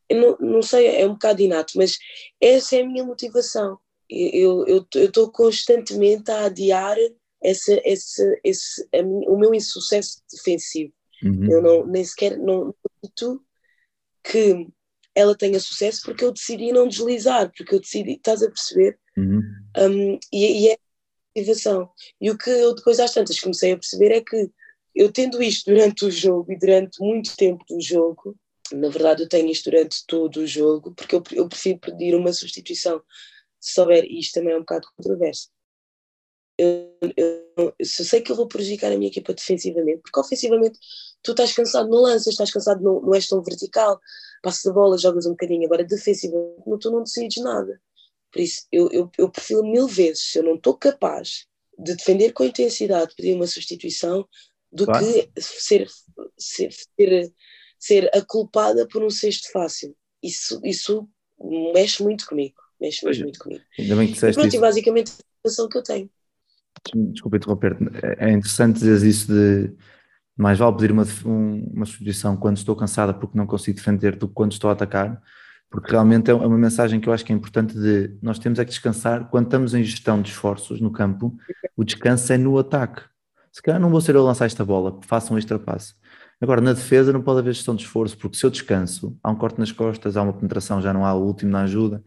não, 0.10 0.38
não 0.40 0.62
sei, 0.62 0.88
é 0.88 1.06
um 1.06 1.14
bocado 1.14 1.42
inato, 1.42 1.74
mas 1.76 1.98
essa 2.40 2.78
é 2.78 2.82
a 2.82 2.88
minha 2.88 3.04
motivação. 3.04 3.78
Eu 4.10 4.66
eu 4.68 4.86
estou 4.94 5.32
constantemente 5.32 6.30
a 6.30 6.46
adiar 6.46 6.98
esse, 7.42 7.82
esse, 7.84 8.42
esse, 8.44 8.88
a 8.94 9.04
mim- 9.04 9.28
o 9.28 9.38
meu 9.38 9.54
insucesso 9.54 10.22
defensivo. 10.32 10.94
Uhum. 11.24 11.52
Eu 11.52 11.62
não, 11.62 11.86
nem 11.86 12.04
sequer 12.04 12.38
não 12.38 12.74
acredito 13.02 13.44
que 14.24 14.68
ela 15.16 15.36
tenha 15.36 15.60
sucesso 15.60 16.02
porque 16.04 16.24
eu 16.24 16.32
decidi 16.32 16.72
não 16.72 16.88
deslizar, 16.88 17.52
porque 17.56 17.76
eu 17.76 17.80
decidi, 17.80 18.14
estás 18.14 18.42
a 18.42 18.48
perceber? 18.48 18.98
Uhum. 19.18 19.42
Um, 19.78 20.20
e, 20.32 20.64
e 20.64 20.70
é 20.70 20.74
a 20.74 20.78
motivação. 21.36 21.90
E 22.20 22.32
o 22.32 22.38
que 22.38 22.50
eu 22.50 22.74
depois 22.74 23.00
às 23.00 23.14
tantas 23.14 23.40
comecei 23.40 23.74
a 23.74 23.78
perceber 23.78 24.12
é 24.12 24.22
que 24.22 24.50
eu 24.96 25.12
tendo 25.12 25.42
isto 25.42 25.72
durante 25.72 26.06
o 26.06 26.12
jogo 26.12 26.52
e 26.52 26.58
durante 26.58 27.00
muito 27.02 27.36
tempo 27.36 27.64
do 27.68 27.82
jogo, 27.82 28.36
na 28.72 28.90
verdade 28.90 29.24
eu 29.24 29.30
tenho 29.30 29.50
isto 29.52 29.70
durante 29.70 30.06
todo 30.08 30.38
o 30.38 30.48
jogo, 30.48 30.94
porque 30.94 31.16
eu, 31.16 31.24
eu 31.32 31.48
prefiro 31.48 31.80
pedir 31.80 32.16
uma 32.16 32.32
substituição. 32.32 33.02
Se 33.64 33.76
souber, 33.76 34.04
e 34.04 34.20
isto 34.20 34.34
também 34.34 34.54
é 34.54 34.58
um 34.58 34.60
bocado 34.60 34.90
controverso. 34.98 35.50
Eu, 36.58 36.98
eu, 37.16 37.74
se 37.82 38.02
eu 38.02 38.06
sei 38.06 38.22
que 38.22 38.30
eu 38.30 38.36
vou 38.36 38.46
prejudicar 38.46 38.92
a 38.92 38.98
minha 38.98 39.08
equipa 39.08 39.34
defensivamente, 39.34 40.02
porque 40.02 40.20
ofensivamente 40.20 40.78
tu 41.24 41.32
estás 41.32 41.54
cansado, 41.54 41.90
não 41.90 42.02
lanças, 42.02 42.34
estás 42.34 42.52
cansado, 42.52 42.84
não, 42.84 43.02
não 43.02 43.16
és 43.16 43.26
tão 43.26 43.42
vertical, 43.42 44.00
passas 44.42 44.66
a 44.66 44.74
bola, 44.74 44.98
jogas 44.98 45.26
um 45.26 45.32
bocadinho, 45.32 45.66
agora 45.66 45.86
defensivamente 45.86 46.68
não, 46.68 46.78
tu 46.78 46.92
não 46.92 47.04
decides 47.04 47.42
nada. 47.42 47.82
Por 48.32 48.42
isso, 48.42 48.68
eu, 48.70 48.90
eu, 48.92 49.10
eu 49.18 49.32
prefiro 49.32 49.64
mil 49.64 49.88
vezes, 49.88 50.32
se 50.32 50.40
eu 50.40 50.44
não 50.44 50.56
estou 50.56 50.76
capaz 50.76 51.48
de 51.80 51.96
defender 51.96 52.34
com 52.34 52.44
intensidade, 52.44 53.16
pedir 53.16 53.34
uma 53.34 53.48
substituição, 53.48 54.28
do 54.70 54.86
Claro. 54.86 55.06
que 55.06 55.42
ser, 55.42 55.88
ser, 56.38 56.70
ser, 56.98 57.34
ser 57.80 58.10
a 58.14 58.22
culpada 58.22 58.86
por 58.88 59.02
um 59.02 59.10
cesto 59.10 59.50
fácil. 59.52 59.96
Isso, 60.22 60.60
isso 60.64 61.08
mexe 61.74 62.04
muito 62.04 62.26
comigo. 62.26 62.63
Mexe 62.84 63.00
Pois 63.02 63.18
é. 63.18 63.24
muito 63.24 63.40
comigo. 63.40 63.62
Ainda 63.80 63.96
bem 63.96 64.06
que 64.08 64.12
E 64.12 64.14
disseste 64.16 64.36
pronto, 64.36 64.48
isso. 64.50 64.58
e 64.58 64.60
basicamente 64.60 65.12
a 65.12 65.14
situação 65.50 65.70
que 65.70 65.78
eu 65.78 65.84
tenho. 65.84 66.10
Desculpa 66.94 67.38
interromper-te. 67.38 67.84
É 68.20 68.30
é 68.30 68.32
interessante 68.34 68.80
dizer 68.80 69.08
isso 69.08 69.28
de 69.32 69.72
mais 70.36 70.58
vale 70.60 70.76
pedir 70.76 70.92
uma, 70.92 71.04
um- 71.26 71.72
uma 71.74 71.86
substituição 71.86 72.36
quando 72.36 72.58
estou 72.58 72.76
cansada 72.76 73.14
porque 73.14 73.38
não 73.38 73.46
consigo 73.48 73.78
defender 73.78 74.16
do 74.18 74.28
que 74.28 74.34
quando 74.34 74.52
estou 74.52 74.70
a 74.70 74.74
atacar, 74.74 75.22
porque 75.70 75.92
realmente 75.92 76.30
é 76.30 76.34
uma 76.34 76.58
mensagem 76.58 77.00
que 77.00 77.08
eu 77.08 77.14
acho 77.14 77.24
que 77.24 77.32
é 77.32 77.36
importante 77.36 77.74
de 77.80 78.18
nós 78.22 78.38
temos 78.40 78.60
é 78.60 78.66
que 78.66 78.72
descansar 78.72 79.30
quando 79.30 79.46
estamos 79.46 79.74
em 79.74 79.84
gestão 79.84 80.22
de 80.22 80.30
esforços 80.32 80.82
no 80.82 80.92
campo, 80.92 81.38
o 81.78 81.84
descanso 81.84 82.34
é 82.34 82.38
no 82.38 82.58
ataque. 82.58 83.02
Se 83.52 83.62
calhar 83.62 83.80
não 83.80 83.90
vou 83.92 84.02
ser 84.02 84.16
eu 84.16 84.22
a 84.22 84.24
lançar 84.26 84.46
esta 84.48 84.66
bola, 84.66 85.00
façam 85.04 85.36
um 85.36 85.40
extra 85.40 85.60
passe. 85.60 85.94
Agora, 86.42 86.60
na 86.60 86.74
defesa 86.74 87.14
não 87.14 87.22
pode 87.22 87.40
haver 87.40 87.54
gestão 87.54 87.76
de 87.76 87.84
esforço, 87.84 88.18
porque 88.18 88.36
se 88.36 88.44
eu 88.46 88.50
descanso, 88.50 89.16
há 89.24 89.30
um 89.32 89.36
corte 89.36 89.60
nas 89.60 89.72
costas, 89.72 90.18
há 90.18 90.24
uma 90.24 90.34
penetração, 90.34 90.82
já 90.82 90.92
não 90.92 91.06
há 91.06 91.14
o 91.14 91.24
último 91.24 91.52
na 91.52 91.62
ajuda. 91.62 92.04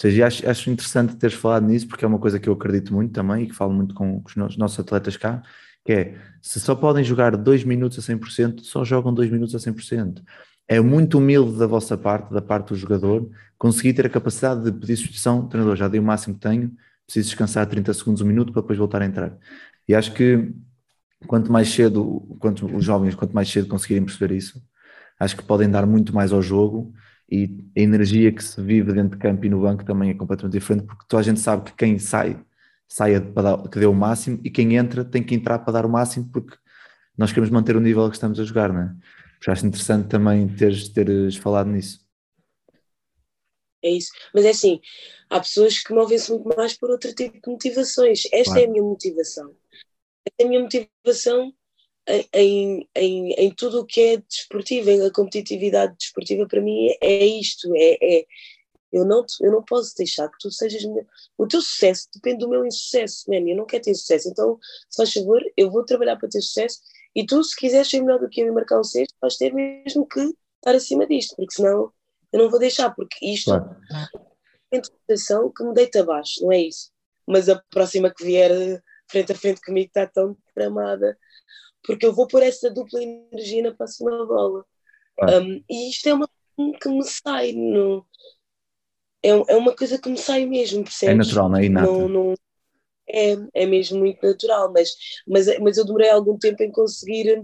Seja, 0.00 0.26
acho, 0.26 0.48
acho 0.48 0.70
interessante 0.70 1.16
teres 1.16 1.34
falado 1.36 1.66
nisso, 1.66 1.88
porque 1.88 2.04
é 2.04 2.08
uma 2.08 2.18
coisa 2.18 2.38
que 2.38 2.48
eu 2.48 2.52
acredito 2.52 2.94
muito 2.94 3.12
também 3.12 3.44
e 3.44 3.46
que 3.48 3.54
falo 3.54 3.72
muito 3.72 3.94
com 3.94 4.22
os 4.24 4.36
nos- 4.36 4.56
nossos 4.56 4.78
atletas 4.78 5.16
cá, 5.16 5.42
que 5.84 5.92
é, 5.92 6.18
se 6.40 6.60
só 6.60 6.74
podem 6.74 7.02
jogar 7.02 7.36
dois 7.36 7.64
minutos 7.64 7.98
a 7.98 8.02
100%, 8.02 8.62
só 8.64 8.84
jogam 8.84 9.12
dois 9.12 9.30
minutos 9.30 9.54
a 9.54 9.58
100%. 9.58 10.22
É 10.68 10.80
muito 10.80 11.18
humilde 11.18 11.58
da 11.58 11.66
vossa 11.66 11.96
parte, 11.96 12.32
da 12.32 12.42
parte 12.42 12.68
do 12.68 12.76
jogador, 12.76 13.28
conseguir 13.58 13.94
ter 13.94 14.06
a 14.06 14.10
capacidade 14.10 14.62
de 14.64 14.72
pedir 14.72 14.96
substituição, 14.96 15.48
treinador, 15.48 15.76
já 15.76 15.88
dei 15.88 15.98
o 15.98 16.02
máximo 16.02 16.34
que 16.34 16.40
tenho, 16.40 16.70
preciso 17.06 17.30
descansar 17.30 17.66
30 17.66 17.92
segundos, 17.94 18.22
um 18.22 18.26
minuto, 18.26 18.52
para 18.52 18.62
depois 18.62 18.78
voltar 18.78 19.02
a 19.02 19.06
entrar. 19.06 19.36
E 19.88 19.94
acho 19.94 20.12
que 20.12 20.52
quanto 21.26 21.50
mais 21.50 21.68
cedo, 21.68 22.36
quanto 22.38 22.66
os 22.74 22.84
jovens, 22.84 23.14
quanto 23.14 23.34
mais 23.34 23.48
cedo 23.50 23.68
conseguirem 23.68 24.04
perceber 24.04 24.34
isso, 24.34 24.62
acho 25.18 25.36
que 25.36 25.42
podem 25.42 25.70
dar 25.70 25.86
muito 25.86 26.14
mais 26.14 26.32
ao 26.32 26.42
jogo 26.42 26.92
e 27.30 27.64
a 27.76 27.80
energia 27.80 28.32
que 28.32 28.42
se 28.42 28.60
vive 28.62 28.92
dentro 28.92 29.16
de 29.16 29.22
campo 29.22 29.44
e 29.44 29.50
no 29.50 29.60
banco 29.60 29.84
também 29.84 30.10
é 30.10 30.14
completamente 30.14 30.54
diferente, 30.54 30.86
porque 30.86 31.04
toda 31.06 31.20
a 31.20 31.24
gente 31.24 31.40
sabe 31.40 31.70
que 31.70 31.76
quem 31.76 31.98
sai, 31.98 32.42
sai 32.88 33.20
para 33.20 33.56
dar, 33.56 33.68
que 33.68 33.78
deu 33.78 33.90
o 33.90 33.94
máximo 33.94 34.40
e 34.42 34.50
quem 34.50 34.76
entra 34.76 35.04
tem 35.04 35.22
que 35.22 35.34
entrar 35.34 35.58
para 35.58 35.72
dar 35.74 35.86
o 35.86 35.88
máximo 35.90 36.28
porque 36.32 36.56
nós 37.16 37.30
queremos 37.30 37.50
manter 37.50 37.76
o 37.76 37.80
nível 37.80 38.08
que 38.08 38.16
estamos 38.16 38.40
a 38.40 38.44
jogar, 38.44 38.72
não 38.72 38.80
é? 38.80 38.94
Porque 39.38 39.50
acho 39.50 39.66
interessante 39.66 40.08
também 40.08 40.48
teres, 40.48 40.88
teres 40.88 41.36
falado 41.36 41.68
nisso. 41.68 42.06
É 43.82 43.90
isso. 43.90 44.10
Mas 44.34 44.44
é 44.44 44.50
assim, 44.50 44.80
há 45.30 45.38
pessoas 45.38 45.78
que 45.80 45.92
movem-se 45.92 46.30
muito 46.30 46.48
mais 46.56 46.76
por 46.76 46.90
outro 46.90 47.14
tipo 47.14 47.40
de 47.40 47.50
motivações. 47.50 48.22
Esta 48.32 48.54
Claro. 48.54 48.60
é 48.60 48.64
a 48.64 48.70
minha 48.70 48.82
motivação. 48.82 49.54
Esta 50.26 50.42
é 50.42 50.44
a 50.44 50.48
minha 50.48 50.62
motivação 50.62 51.52
em, 52.32 52.88
em, 52.94 53.32
em, 53.32 53.50
tudo 53.50 53.80
o 53.80 53.86
que 53.86 54.00
é 54.00 54.16
desportivo, 54.16 54.90
em 54.90 55.04
a 55.04 55.10
competitividade 55.10 55.94
desportiva 55.98 56.46
para 56.46 56.60
mim 56.60 56.88
é, 56.88 56.96
é 57.00 57.26
isto, 57.26 57.70
é, 57.74 57.98
é 58.00 58.26
eu 58.90 59.04
não, 59.04 59.24
eu 59.42 59.52
não 59.52 59.62
posso 59.62 59.94
deixar 59.96 60.28
que 60.30 60.38
tu 60.40 60.50
sejas 60.50 60.82
melhor. 60.82 61.04
O 61.36 61.46
teu 61.46 61.60
sucesso 61.60 62.08
depende 62.14 62.38
do 62.38 62.48
meu 62.48 62.64
insucesso, 62.64 63.28
man. 63.28 63.46
Eu 63.46 63.56
não 63.56 63.66
quero 63.66 63.84
ter 63.84 63.94
sucesso. 63.94 64.30
Então, 64.30 64.58
se 64.88 64.96
faz 64.96 65.12
favor, 65.12 65.42
eu 65.56 65.70
vou 65.70 65.84
trabalhar 65.84 66.16
para 66.16 66.28
ter 66.28 66.40
sucesso 66.40 66.80
e 67.14 67.26
tu, 67.26 67.42
se 67.44 67.54
quiseres 67.54 67.88
ser 67.88 68.00
melhor 68.00 68.18
do 68.18 68.28
que 68.28 68.40
eu 68.40 68.46
e 68.46 68.50
marcar 68.50 68.80
um 68.80 68.84
sexto, 68.84 69.14
vais 69.20 69.36
ter 69.36 69.52
mesmo 69.52 70.06
que 70.06 70.20
estar 70.20 70.74
acima 70.74 71.06
disto, 71.06 71.36
porque 71.36 71.54
senão 71.54 71.92
eu 72.32 72.38
não 72.38 72.50
vou 72.50 72.58
deixar, 72.58 72.90
porque 72.94 73.24
isto 73.26 73.50
Claro. 73.50 73.76
é 74.72 74.76
interpretação 74.78 75.52
que 75.54 75.64
me 75.64 75.74
deita 75.74 76.00
abaixo, 76.00 76.42
não 76.42 76.52
é 76.52 76.60
isso. 76.60 76.90
Mas 77.26 77.48
a 77.48 77.62
próxima 77.70 78.12
que 78.12 78.24
vier 78.24 78.82
frente 79.10 79.32
a 79.32 79.34
frente 79.34 79.60
comigo 79.60 79.88
está 79.88 80.06
tão 80.06 80.36
tramada, 80.54 81.18
porque 81.88 82.04
eu 82.04 82.12
vou 82.12 82.26
pôr 82.26 82.42
essa 82.42 82.70
dupla 82.70 83.02
energia 83.02 83.62
na 83.62 83.72
próxima 83.74 84.26
bola. 84.26 84.62
Claro. 85.16 85.42
Um, 85.42 85.64
e 85.70 85.88
isto 85.88 86.06
é 86.06 86.12
uma 86.12 86.28
coisa 86.54 86.78
que 86.78 86.88
me 86.90 87.04
sai, 87.04 87.52
no, 87.52 88.06
é, 89.22 89.30
é 89.30 89.56
uma 89.56 89.74
coisa 89.74 89.98
que 89.98 90.10
me 90.10 90.18
sai 90.18 90.44
mesmo, 90.44 90.84
percebes? 90.84 91.14
É 91.14 91.16
natural, 91.16 91.48
não 91.48 91.56
é 91.56 91.64
inata. 91.64 91.86
Não, 91.90 92.08
não- 92.08 92.34
é, 93.10 93.38
é 93.54 93.64
mesmo 93.64 94.00
muito 94.00 94.24
natural, 94.24 94.70
mas, 94.70 94.90
mas, 95.26 95.46
mas 95.60 95.78
eu 95.78 95.86
demorei 95.86 96.10
algum 96.10 96.36
tempo 96.36 96.62
em 96.62 96.70
conseguir 96.70 97.42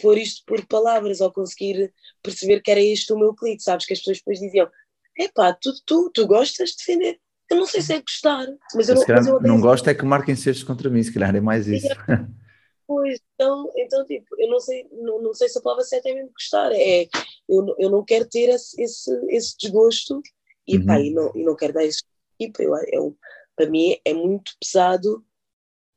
pôr 0.00 0.18
isto 0.18 0.42
por 0.44 0.66
palavras 0.66 1.20
ou 1.20 1.32
conseguir 1.32 1.94
perceber 2.20 2.60
que 2.60 2.70
era 2.72 2.80
este 2.80 3.12
o 3.12 3.18
meu 3.18 3.32
clique, 3.32 3.62
sabes? 3.62 3.86
Que 3.86 3.92
as 3.92 4.00
pessoas 4.00 4.18
depois 4.18 4.40
diziam: 4.40 4.68
epá, 5.16 5.52
tu, 5.52 5.70
tu, 5.86 6.10
tu 6.12 6.26
gostas 6.26 6.70
de 6.70 6.78
defender. 6.78 7.20
Eu 7.48 7.58
não 7.58 7.66
sei 7.66 7.80
se 7.80 7.92
é 7.94 8.00
gostar, 8.00 8.44
mas 8.74 8.88
eu 8.88 8.96
Se 8.96 9.08
não, 9.08 9.16
mas 9.16 9.26
eu 9.28 9.40
não 9.40 9.60
gosto 9.60 9.88
é 9.88 9.94
que 9.94 10.04
marquem 10.04 10.34
cestos 10.34 10.64
contra 10.64 10.90
mim, 10.90 11.00
se 11.00 11.14
calhar 11.14 11.36
é 11.36 11.40
mais 11.40 11.68
isso. 11.68 11.86
Pois, 12.86 13.18
então, 13.34 13.70
então 13.76 14.04
tipo, 14.04 14.26
eu 14.38 14.48
não 14.48 14.60
sei, 14.60 14.86
não, 14.92 15.22
não 15.22 15.32
sei 15.34 15.48
se 15.48 15.58
a 15.58 15.62
palavra 15.62 15.84
certa 15.84 16.08
é 16.10 16.14
mesmo 16.14 16.30
gostar, 16.32 16.70
é, 16.72 17.08
eu, 17.48 17.74
eu 17.78 17.90
não 17.90 18.04
quero 18.04 18.28
ter 18.28 18.50
esse, 18.50 18.80
esse, 18.80 19.10
esse 19.28 19.56
desgosto 19.58 20.20
e, 20.66 20.78
Uhum. 20.78 20.86
pá, 20.86 21.00
e, 21.00 21.10
não, 21.10 21.32
e 21.34 21.44
não 21.44 21.56
quero 21.56 21.72
dar 21.72 21.84
esse 21.84 22.02
tipo, 22.40 22.62
eu, 22.62 22.74
eu, 22.92 23.16
para 23.56 23.68
mim 23.70 23.96
é 24.04 24.12
muito 24.12 24.52
pesado 24.60 25.24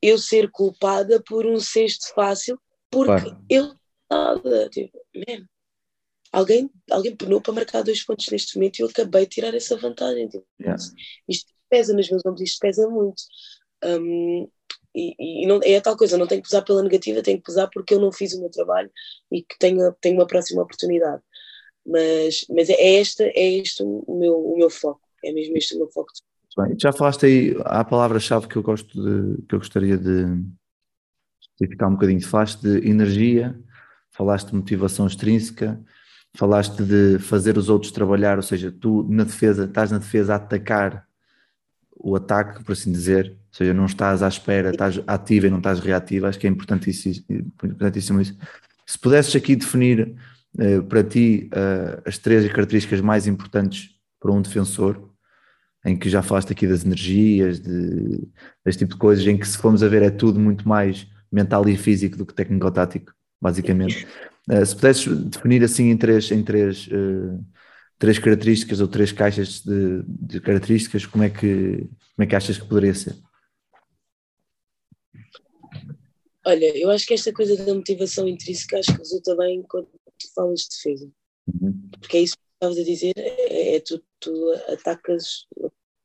eu 0.02 0.17
ser 0.17 0.50
culpada 0.52 1.21
por 1.23 1.45
um 1.45 1.60
cesto 1.60 2.13
fácil, 2.13 2.60
porque 2.89 3.12
Claro. 3.21 3.45
eu 3.50 3.76
estava, 4.04 4.69
tipo, 4.69 4.97
man, 5.15 5.45
alguém, 6.32 6.69
alguém 6.91 7.15
penou 7.15 7.41
para 7.41 7.54
marcar 7.54 7.84
dois 7.84 8.04
pontos 8.04 8.28
neste 8.30 8.56
momento 8.56 8.80
e 8.80 8.82
eu 8.84 8.88
acabei 8.88 9.23
de 9.23 9.30
tirar 9.32 9.54
essa 9.54 9.76
vantagem, 9.78 10.28
tipo, 10.30 10.45
Yeah. 10.60 10.82
isto 11.28 11.52
pesa 11.69 11.93
nos 11.93 12.10
meus 12.10 12.26
ombros, 12.26 12.41
isto 12.41 12.60
pesa 12.60 12.88
muito. 12.89 13.21
Um, 13.84 14.50
e, 14.95 15.43
e 15.43 15.47
não, 15.47 15.60
é 15.63 15.78
a 15.78 15.82
tal 15.82 15.95
coisa, 15.95 16.17
não 16.17 16.28
tenho 16.28 16.41
que 16.41 16.50
pesar 16.50 16.62
pela 16.63 16.82
negativa, 16.82 17.21
tenho 17.21 17.38
que 17.38 17.45
pesar 17.45 17.67
porque 17.67 17.93
eu 17.93 18.00
não 18.00 18.12
fiz 18.12 18.34
o 18.34 18.39
meu 18.39 18.50
trabalho 18.50 18.89
e 19.32 19.41
que 19.41 19.58
tenho, 19.60 19.93
tenho 20.02 20.15
uma 20.15 20.28
próxima 20.28 20.62
oportunidade. 20.62 21.21
Mas, 21.86 22.45
mas 22.50 22.69
é, 22.69 23.00
este, 23.00 23.23
é 23.23 23.58
este 23.58 23.84
o 23.84 24.17
meu, 24.19 24.38
o 24.38 24.58
meu 24.58 24.69
foco, 24.69 25.02
é 25.23 25.32
mesmo 25.32 25.56
este 25.56 25.76
o 25.76 25.78
meu 25.78 25.89
foco. 25.89 26.12
Bem, 26.58 26.76
já 26.80 26.91
falaste 26.91 27.26
aí, 27.26 27.56
a 27.65 27.84
palavra-chave 27.84 28.47
que 28.47 28.56
eu 28.56 28.63
gosto 28.63 28.88
de, 28.93 29.41
que 29.43 29.56
eu 29.56 29.60
gostaria 29.60 29.97
de, 29.97 30.26
especificar 31.58 31.89
um 31.89 31.93
bocadinho. 31.93 32.26
Falaste 32.26 32.62
de 32.62 32.88
energia, 32.88 33.60
falaste 34.12 34.50
de 34.50 34.56
motivação 34.56 35.08
extrínseca, 35.08 35.80
falaste 36.36 36.84
de 36.84 37.19
fazer 37.19 37.58
os 37.58 37.67
outros 37.67 37.91
trabalhar, 37.91 38.38
ou 38.38 38.43
seja, 38.43 38.71
tu 38.71 39.04
na 39.10 39.23
defesa, 39.23 39.65
estás 39.65 39.91
na 39.91 39.97
defesa 39.97 40.34
a 40.34 40.38
atacar 40.38 41.08
o 41.95 42.15
ataque, 42.15 42.63
por 42.63 42.73
assim 42.73 42.91
dizer, 42.91 43.36
ou 43.58 43.65
seja, 43.65 43.74
não 43.74 43.86
estás 43.86 44.22
à 44.22 44.28
espera, 44.28 44.70
estás 44.70 45.02
ativa 45.08 45.48
e 45.48 45.50
não 45.50 45.58
estás 45.58 45.80
reativa, 45.80 46.30
acho 46.30 46.38
que 46.38 46.46
é 46.46 46.50
importantíssimo, 46.50 47.26
importantíssimo 47.63 48.22
isso. 48.22 48.38
Se 48.86 49.00
pudesses 49.00 49.36
aqui 49.36 49.56
definir 49.56 50.15
uh, 50.60 50.84
para 50.84 51.04
ti 51.04 51.50
uh, 51.54 52.04
as 52.06 52.20
três 52.20 52.48
características 52.52 53.02
mais 53.02 53.26
importantes 53.26 53.89
para 54.20 54.32
um 54.32 54.43
defensor, 54.43 55.10
em 55.84 55.98
que 55.98 56.08
já 56.08 56.22
falaste 56.22 56.52
aqui 56.52 56.67
das 56.67 56.86
energias, 56.86 57.60
de, 57.60 58.28
deste 58.63 58.80
tipo 58.80 58.93
de 58.93 59.00
coisas, 59.00 59.26
em 59.26 59.36
que 59.36 59.48
se 59.48 59.58
formos 59.58 59.82
a 59.82 59.88
ver 59.88 60.04
é 60.04 60.12
tudo 60.12 60.39
muito 60.39 60.67
mais 60.70 61.08
mental 61.32 61.67
e 61.67 61.76
físico 61.76 62.15
do 62.15 62.28
que 62.28 62.36
técnico-tático, 62.36 63.12
basicamente. 63.41 64.06
Uh, 64.48 64.63
se 64.63 64.76
pudesses 64.76 65.08
definir 65.30 65.63
assim 65.63 65.89
em 65.89 65.98
três, 65.98 66.30
em 66.32 66.43
três, 66.43 66.88
uh, 66.89 67.43
três 67.98 68.20
características 68.20 68.82
ou 68.82 68.88
três 68.88 69.12
caixas 69.12 69.63
de, 69.63 70.04
de, 70.08 70.39
características, 70.41 71.08
como 71.08 71.24
é, 71.24 71.30
que, 71.32 71.89
como 72.15 72.24
é 72.24 72.28
que 72.28 72.36
achas 72.36 72.60
que 72.60 72.67
poderia 72.67 72.93
ser? 72.93 73.15
Olha, 76.47 76.77
eu 76.77 76.89
acho 76.89 77.05
que 77.05 77.13
esta 77.13 77.33
coisa 77.33 77.57
da 77.57 77.73
motivação 77.73 78.25
intrínseca 78.25 78.79
acho 78.79 78.93
que 78.93 78.99
resulta 78.99 79.36
bem 79.36 79.63
quando 79.63 79.89
tu 80.17 80.33
falas 80.33 80.62
de 80.62 80.69
defesa. 80.69 81.12
Uhum. 81.45 81.89
Porque 81.99 82.17
é 82.17 82.21
isso 82.21 82.38
que 82.38 82.43
estavas 82.53 82.77
a 82.77 82.83
dizer, 82.83 83.13
é, 83.17 83.75
é 83.75 83.79
tu, 83.81 84.01
tu 84.17 84.51
atacas 84.69 85.45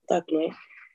ataque, 0.03 0.35
não 0.35 0.41
é? 0.41 0.49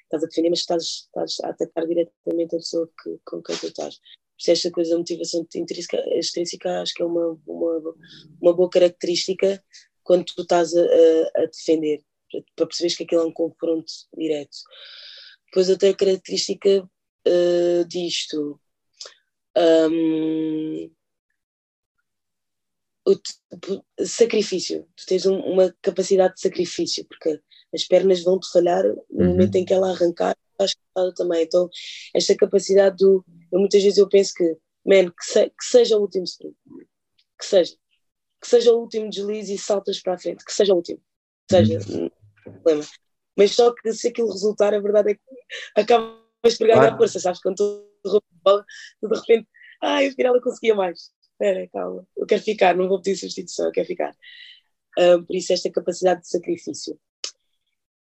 Estás 0.04 0.24
a 0.26 0.28
defender, 0.28 0.50
mas 0.50 0.60
estás, 0.60 0.84
estás 0.84 1.38
a 1.46 1.50
atacar 1.52 1.88
diretamente 1.88 2.56
a 2.56 2.60
pessoa 2.60 2.92
que, 3.02 3.18
com 3.24 3.42
quem 3.42 3.56
tu 3.56 3.68
estás. 3.68 3.96
Por 3.96 4.52
esta 4.52 4.70
coisa 4.70 4.92
da 4.92 4.98
motivação 4.98 5.48
intrínseca, 5.56 5.98
extrínseca 6.18 6.82
acho 6.82 6.94
que 6.94 7.02
é 7.02 7.06
uma, 7.06 7.40
uma, 7.48 7.96
uma 8.42 8.54
boa 8.54 8.70
característica 8.70 9.64
quando 10.04 10.26
tu 10.26 10.42
estás 10.42 10.76
a, 10.76 10.82
a, 11.38 11.46
defender, 11.46 12.04
para 12.54 12.68
perceberes 12.68 12.98
que 12.98 13.04
aquilo 13.04 13.22
é 13.22 13.26
um 13.26 13.34
confronto 13.34 13.94
direto. 14.14 14.58
Depois 15.46 15.70
outra 15.70 15.94
característica 15.94 16.84
uh, 16.84 17.86
disto, 17.88 18.60
um, 19.58 20.92
o 23.08 24.06
sacrifício, 24.06 24.88
tu 24.96 25.06
tens 25.06 25.26
um, 25.26 25.40
uma 25.40 25.74
capacidade 25.82 26.36
de 26.36 26.42
sacrifício, 26.42 27.06
porque 27.06 27.40
as 27.74 27.86
pernas 27.86 28.22
vão-te 28.22 28.52
falhar 28.52 28.84
no 28.84 28.96
uhum. 29.10 29.28
momento 29.30 29.56
em 29.56 29.66
que 29.66 29.74
ela 29.74 29.92
arrancar, 29.92 30.36
estás 30.52 30.74
cansado 30.74 31.14
também. 31.14 31.44
Então, 31.44 31.70
esta 32.14 32.36
capacidade 32.36 32.98
do. 32.98 33.24
Eu, 33.52 33.60
muitas 33.60 33.82
vezes 33.82 33.98
eu 33.98 34.10
penso 34.10 34.34
que, 34.36 34.58
man, 34.86 35.10
que, 35.10 35.26
se, 35.26 35.50
que 35.50 35.66
seja 35.66 35.98
o 35.98 36.02
último 36.02 36.26
sprint, 36.26 36.56
que 37.40 37.46
seja, 37.46 37.76
que 38.42 38.48
seja 38.48 38.74
o 38.74 38.80
último 38.80 39.10
deslize 39.10 39.54
e 39.54 39.58
saltas 39.58 40.02
para 40.02 40.16
a 40.16 40.18
frente, 40.18 40.44
que 40.44 40.54
seja 40.54 40.74
o 40.74 40.78
último, 40.78 41.00
que 41.50 41.56
seja, 41.56 41.80
uhum. 41.90 42.10
não 42.46 42.54
problema. 42.54 42.84
Mas 43.38 43.52
só 43.52 43.74
que 43.74 43.94
se 43.94 44.08
aquilo 44.08 44.32
resultar, 44.32 44.74
a 44.74 44.80
verdade 44.80 45.12
é 45.12 45.14
que 45.16 45.22
acaba 45.76 46.27
de 46.46 46.58
pegar 46.58 46.76
claro. 46.76 46.92
na 46.92 46.98
força, 46.98 47.20
sabes? 47.20 47.42
Quando 47.42 47.58
tu 47.58 48.24
bola, 48.44 48.66
de 49.02 49.08
repente, 49.08 49.48
ai, 49.82 50.08
afinal 50.08 50.36
eu 50.36 50.42
conseguia 50.42 50.76
mais. 50.76 51.12
Espera, 51.22 51.68
calma, 51.70 52.08
eu 52.16 52.26
quero 52.26 52.42
ficar, 52.42 52.76
não 52.76 52.88
vou 52.88 53.02
pedir 53.02 53.18
substituição, 53.18 53.68
eu 53.68 53.72
quero 53.72 53.88
ficar. 53.88 54.16
Uh, 54.98 55.24
por 55.24 55.36
isso, 55.36 55.54
esta 55.54 55.70
capacidade 55.72 56.22
de 56.22 56.30
sacrifício. 56.30 57.00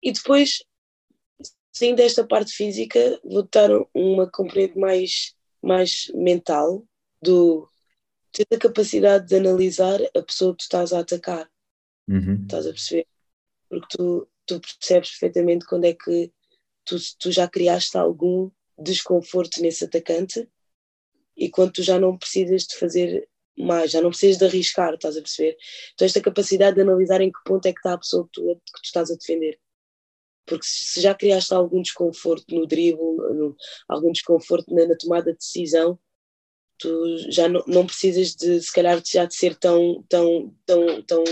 E 0.02 0.12
depois, 0.12 0.62
saindo 1.72 1.96
desta 1.96 2.26
parte 2.26 2.52
física, 2.52 3.20
vou 3.22 3.46
dar 3.52 3.70
uma 3.92 4.30
componente 4.30 4.78
mais, 4.78 5.34
mais 5.62 6.10
mental 6.14 6.86
do 7.20 7.68
ter 8.32 8.46
a 8.54 8.58
capacidade 8.58 9.26
de 9.26 9.36
analisar 9.36 9.98
a 10.14 10.22
pessoa 10.22 10.52
que 10.52 10.58
tu 10.58 10.62
estás 10.62 10.92
a 10.92 11.00
atacar. 11.00 11.50
Uhum. 12.08 12.42
Estás 12.42 12.66
a 12.66 12.70
perceber? 12.70 13.06
Porque 13.68 13.96
tu, 13.96 14.28
tu 14.46 14.60
percebes 14.60 15.10
perfeitamente 15.10 15.66
quando 15.66 15.84
é 15.84 15.94
que 15.94 16.32
tu, 16.86 16.96
tu 17.18 17.32
já 17.32 17.48
criaste 17.48 17.96
algum 17.98 18.50
desconforto 18.78 19.60
nesse 19.60 19.84
atacante 19.84 20.48
e 21.36 21.50
quando 21.50 21.72
tu 21.72 21.82
já 21.82 21.98
não 21.98 22.16
precisas 22.16 22.62
de 22.62 22.76
fazer 22.76 23.28
mais, 23.58 23.90
já 23.90 24.00
não 24.00 24.10
precisas 24.10 24.38
de 24.38 24.44
arriscar, 24.44 24.94
estás 24.94 25.16
a 25.16 25.22
perceber? 25.22 25.56
Então 25.94 26.06
esta 26.06 26.20
capacidade 26.20 26.76
de 26.76 26.82
analisar 26.82 27.20
em 27.20 27.32
que 27.32 27.38
ponto 27.44 27.66
é 27.66 27.72
que 27.72 27.78
está 27.78 27.94
a 27.94 27.98
pessoa 27.98 28.24
que 28.24 28.32
tu, 28.32 28.42
que 28.42 28.80
tu 28.80 28.84
estás 28.84 29.10
a 29.10 29.16
defender 29.16 29.58
porque 30.46 30.64
se 30.64 31.00
já 31.00 31.14
criaste 31.14 31.52
algum 31.52 31.82
desconforto 31.82 32.54
no 32.54 32.66
dribble, 32.66 33.16
no, 33.16 33.56
algum 33.88 34.12
desconforto 34.12 34.72
na, 34.72 34.86
na, 34.86 34.96
tomada 34.96 35.32
de 35.32 35.38
decisão, 35.38 35.98
tu 36.78 37.30
já 37.30 37.48
não, 37.48 37.62
não 37.66 37.84
precisas 37.84 38.34
de, 38.34 38.62
se 38.62 38.72
calhar, 38.72 39.02
já 39.04 39.24
de 39.24 39.34
ser 39.34 39.56
tão, 39.56 40.04
tão, 40.08 40.54
tão, 40.64 41.02
tão, 41.02 41.24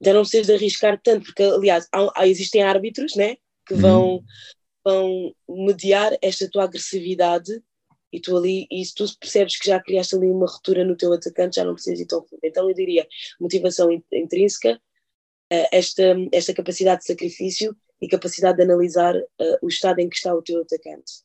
já 0.00 0.14
não 0.14 0.22
precisas 0.22 0.46
de 0.46 0.54
arriscar 0.54 1.00
tanto, 1.02 1.26
porque, 1.26 1.42
aliás, 1.42 1.88
há, 1.92 2.22
há, 2.22 2.28
existem 2.28 2.62
árbitros, 2.62 3.16
né, 3.16 3.36
que 3.66 3.74
uhum. 3.74 3.80
vão, 3.80 4.24
vão 4.84 5.34
mediar 5.48 6.16
esta 6.22 6.48
tua 6.48 6.64
agressividade 6.64 7.62
e 8.12 8.20
tu 8.20 8.36
ali, 8.36 8.66
e 8.70 8.84
se 8.84 8.94
tu 8.94 9.04
percebes 9.18 9.58
que 9.58 9.68
já 9.68 9.80
criaste 9.80 10.14
ali 10.14 10.30
uma 10.30 10.46
ruptura 10.46 10.84
no 10.84 10.96
teu 10.96 11.12
atacante, 11.12 11.56
já 11.56 11.64
não 11.64 11.74
precisas 11.74 12.00
ir 12.00 12.06
tão 12.06 12.22
fundo. 12.22 12.40
Então 12.42 12.68
eu 12.68 12.74
diria, 12.74 13.06
motivação 13.40 13.90
intrínseca, 14.12 14.80
eh, 15.50 15.68
esta, 15.76 16.16
esta 16.32 16.54
capacidade 16.54 17.00
de 17.00 17.06
sacrifício 17.06 17.76
e 18.00 18.08
capacidade 18.08 18.56
de 18.56 18.64
analisar 18.64 19.14
uh, 19.14 19.58
o 19.62 19.68
estado 19.68 20.00
em 20.00 20.08
que 20.08 20.16
está 20.16 20.34
o 20.34 20.42
teu 20.42 20.60
atacante. 20.60 21.24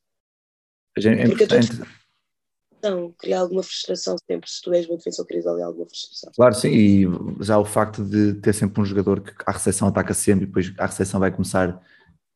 É 0.97 1.27
Porque 1.27 1.43
importante. 1.43 2.01
Não, 2.83 3.11
criar 3.11 3.41
alguma 3.41 3.61
frustração 3.61 4.15
sempre, 4.27 4.49
se 4.49 4.59
tu 4.61 4.73
és 4.73 4.87
uma 4.87 4.97
defensor, 4.97 5.25
querias 5.27 5.45
ali 5.45 5.61
alguma 5.61 5.85
frustração. 5.85 6.31
Claro, 6.35 6.55
sim, 6.55 6.69
e 6.69 7.05
já 7.39 7.59
o 7.59 7.65
facto 7.65 8.03
de 8.03 8.33
ter 8.35 8.53
sempre 8.53 8.81
um 8.81 8.85
jogador 8.85 9.21
que 9.21 9.31
a 9.45 9.51
recepção 9.51 9.87
ataca 9.87 10.15
sempre 10.15 10.45
e 10.45 10.47
depois 10.47 10.73
a 10.79 10.87
recepção 10.87 11.19
vai 11.19 11.31
começar 11.31 11.79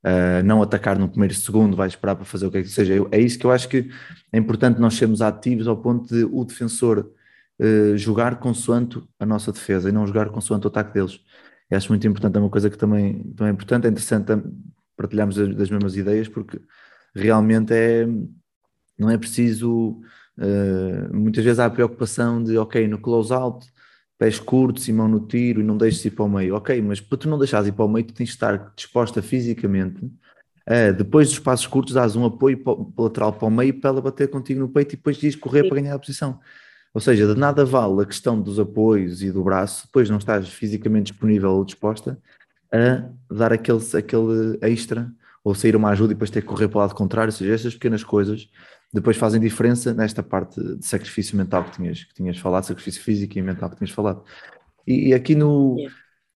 a 0.05 0.43
não 0.43 0.61
atacar 0.61 0.99
no 0.99 1.09
primeiro 1.09 1.33
segundo, 1.33 1.75
vai 1.75 1.87
esperar 1.87 2.15
para 2.15 2.25
fazer 2.25 2.45
o 2.45 2.51
que 2.51 2.59
é 2.59 2.61
que 2.61 2.69
seja. 2.69 2.93
É 3.11 3.19
isso 3.19 3.39
que 3.39 3.45
eu 3.45 3.51
acho 3.51 3.67
que 3.67 3.89
é 4.31 4.37
importante 4.37 4.79
nós 4.79 4.93
sermos 4.93 5.19
ativos 5.19 5.67
ao 5.67 5.75
ponto 5.75 6.07
de 6.13 6.23
o 6.23 6.45
defensor 6.45 7.11
uh, 7.59 7.97
jogar 7.97 8.39
consoante 8.39 9.01
a 9.19 9.25
nossa 9.25 9.51
defesa 9.51 9.89
e 9.89 9.91
não 9.91 10.05
jogar 10.05 10.29
consoante 10.29 10.67
o 10.67 10.69
ataque 10.69 10.93
deles. 10.93 11.19
Eu 11.71 11.77
acho 11.77 11.89
muito 11.89 12.05
importante, 12.07 12.37
é 12.37 12.39
uma 12.39 12.51
coisa 12.51 12.69
que 12.69 12.77
também, 12.77 13.23
também 13.35 13.49
é 13.49 13.53
importante, 13.53 13.87
é 13.87 13.89
interessante 13.89 14.31
partilharmos 14.95 15.35
das 15.35 15.71
mesmas 15.71 15.97
ideias, 15.97 16.27
porque 16.27 16.61
realmente 17.15 17.73
é, 17.73 18.05
não 18.99 19.09
é 19.09 19.17
preciso, 19.17 19.99
uh, 20.37 21.15
muitas 21.15 21.43
vezes 21.43 21.57
há 21.57 21.65
a 21.65 21.69
preocupação 21.71 22.43
de, 22.43 22.55
ok, 22.59 22.87
no 22.87 22.99
close-out, 22.99 23.65
pés 24.17 24.39
curtos 24.39 24.87
e 24.87 24.93
mão 24.93 25.07
no 25.07 25.19
tiro 25.19 25.61
e 25.61 25.63
não 25.63 25.77
deixes 25.77 26.03
ir 26.05 26.11
para 26.11 26.25
o 26.25 26.29
meio, 26.29 26.55
ok, 26.55 26.81
mas 26.81 27.01
para 27.01 27.17
tu 27.17 27.29
não 27.29 27.37
deixares 27.37 27.67
ir 27.67 27.73
para 27.73 27.85
o 27.85 27.87
meio, 27.89 28.05
tu 28.05 28.13
tens 28.13 28.27
de 28.27 28.33
estar 28.33 28.73
disposta 28.75 29.21
fisicamente 29.21 30.09
Uh, 30.67 30.91
depois 30.91 31.29
dos 31.29 31.37
passos 31.37 31.67
curtos, 31.67 31.93
dás 31.93 32.15
um 32.15 32.25
apoio 32.25 32.59
lateral 32.97 33.31
para 33.31 33.47
o 33.47 33.51
meio 33.51 33.79
para 33.79 33.91
ela 33.91 34.01
bater 34.01 34.27
contigo 34.29 34.59
no 34.59 34.67
peito 34.67 34.93
e 34.93 34.95
depois 34.95 35.17
diz 35.17 35.35
correr 35.35 35.61
Sim. 35.61 35.69
para 35.69 35.81
ganhar 35.81 35.93
a 35.93 35.99
posição. 35.99 36.39
Ou 36.91 36.99
seja, 36.99 37.27
de 37.31 37.39
nada 37.39 37.63
vale 37.63 38.01
a 38.01 38.05
questão 38.05 38.41
dos 38.41 38.59
apoios 38.59 39.21
e 39.21 39.31
do 39.31 39.43
braço, 39.43 39.85
depois 39.85 40.09
não 40.09 40.17
estás 40.17 40.49
fisicamente 40.49 41.11
disponível 41.11 41.51
ou 41.51 41.63
disposta 41.63 42.17
a 42.71 43.07
dar 43.31 43.53
aquele, 43.53 43.79
aquele 43.95 44.57
extra 44.61 45.11
ou 45.43 45.53
sair 45.53 45.75
uma 45.75 45.89
ajuda 45.89 46.13
e 46.13 46.15
depois 46.15 46.31
ter 46.31 46.41
que 46.41 46.47
correr 46.47 46.67
para 46.67 46.77
o 46.77 46.81
lado 46.81 46.95
contrário. 46.95 47.31
Ou 47.31 47.37
seja, 47.37 47.53
essas 47.53 47.73
pequenas 47.75 48.03
coisas 48.03 48.49
depois 48.95 49.17
fazem 49.17 49.41
diferença 49.41 49.93
nesta 49.93 50.23
parte 50.23 50.61
de 50.77 50.85
sacrifício 50.85 51.35
mental 51.35 51.65
que 51.65 51.71
tinhas, 51.71 52.05
que 52.05 52.13
tinhas 52.13 52.37
falado, 52.37 52.63
sacrifício 52.63 53.03
físico 53.03 53.37
e 53.37 53.41
mental 53.41 53.69
que 53.69 53.75
tinhas 53.75 53.91
falado. 53.91 54.23
E, 54.87 55.09
e 55.09 55.13
aqui 55.13 55.35
no. 55.35 55.75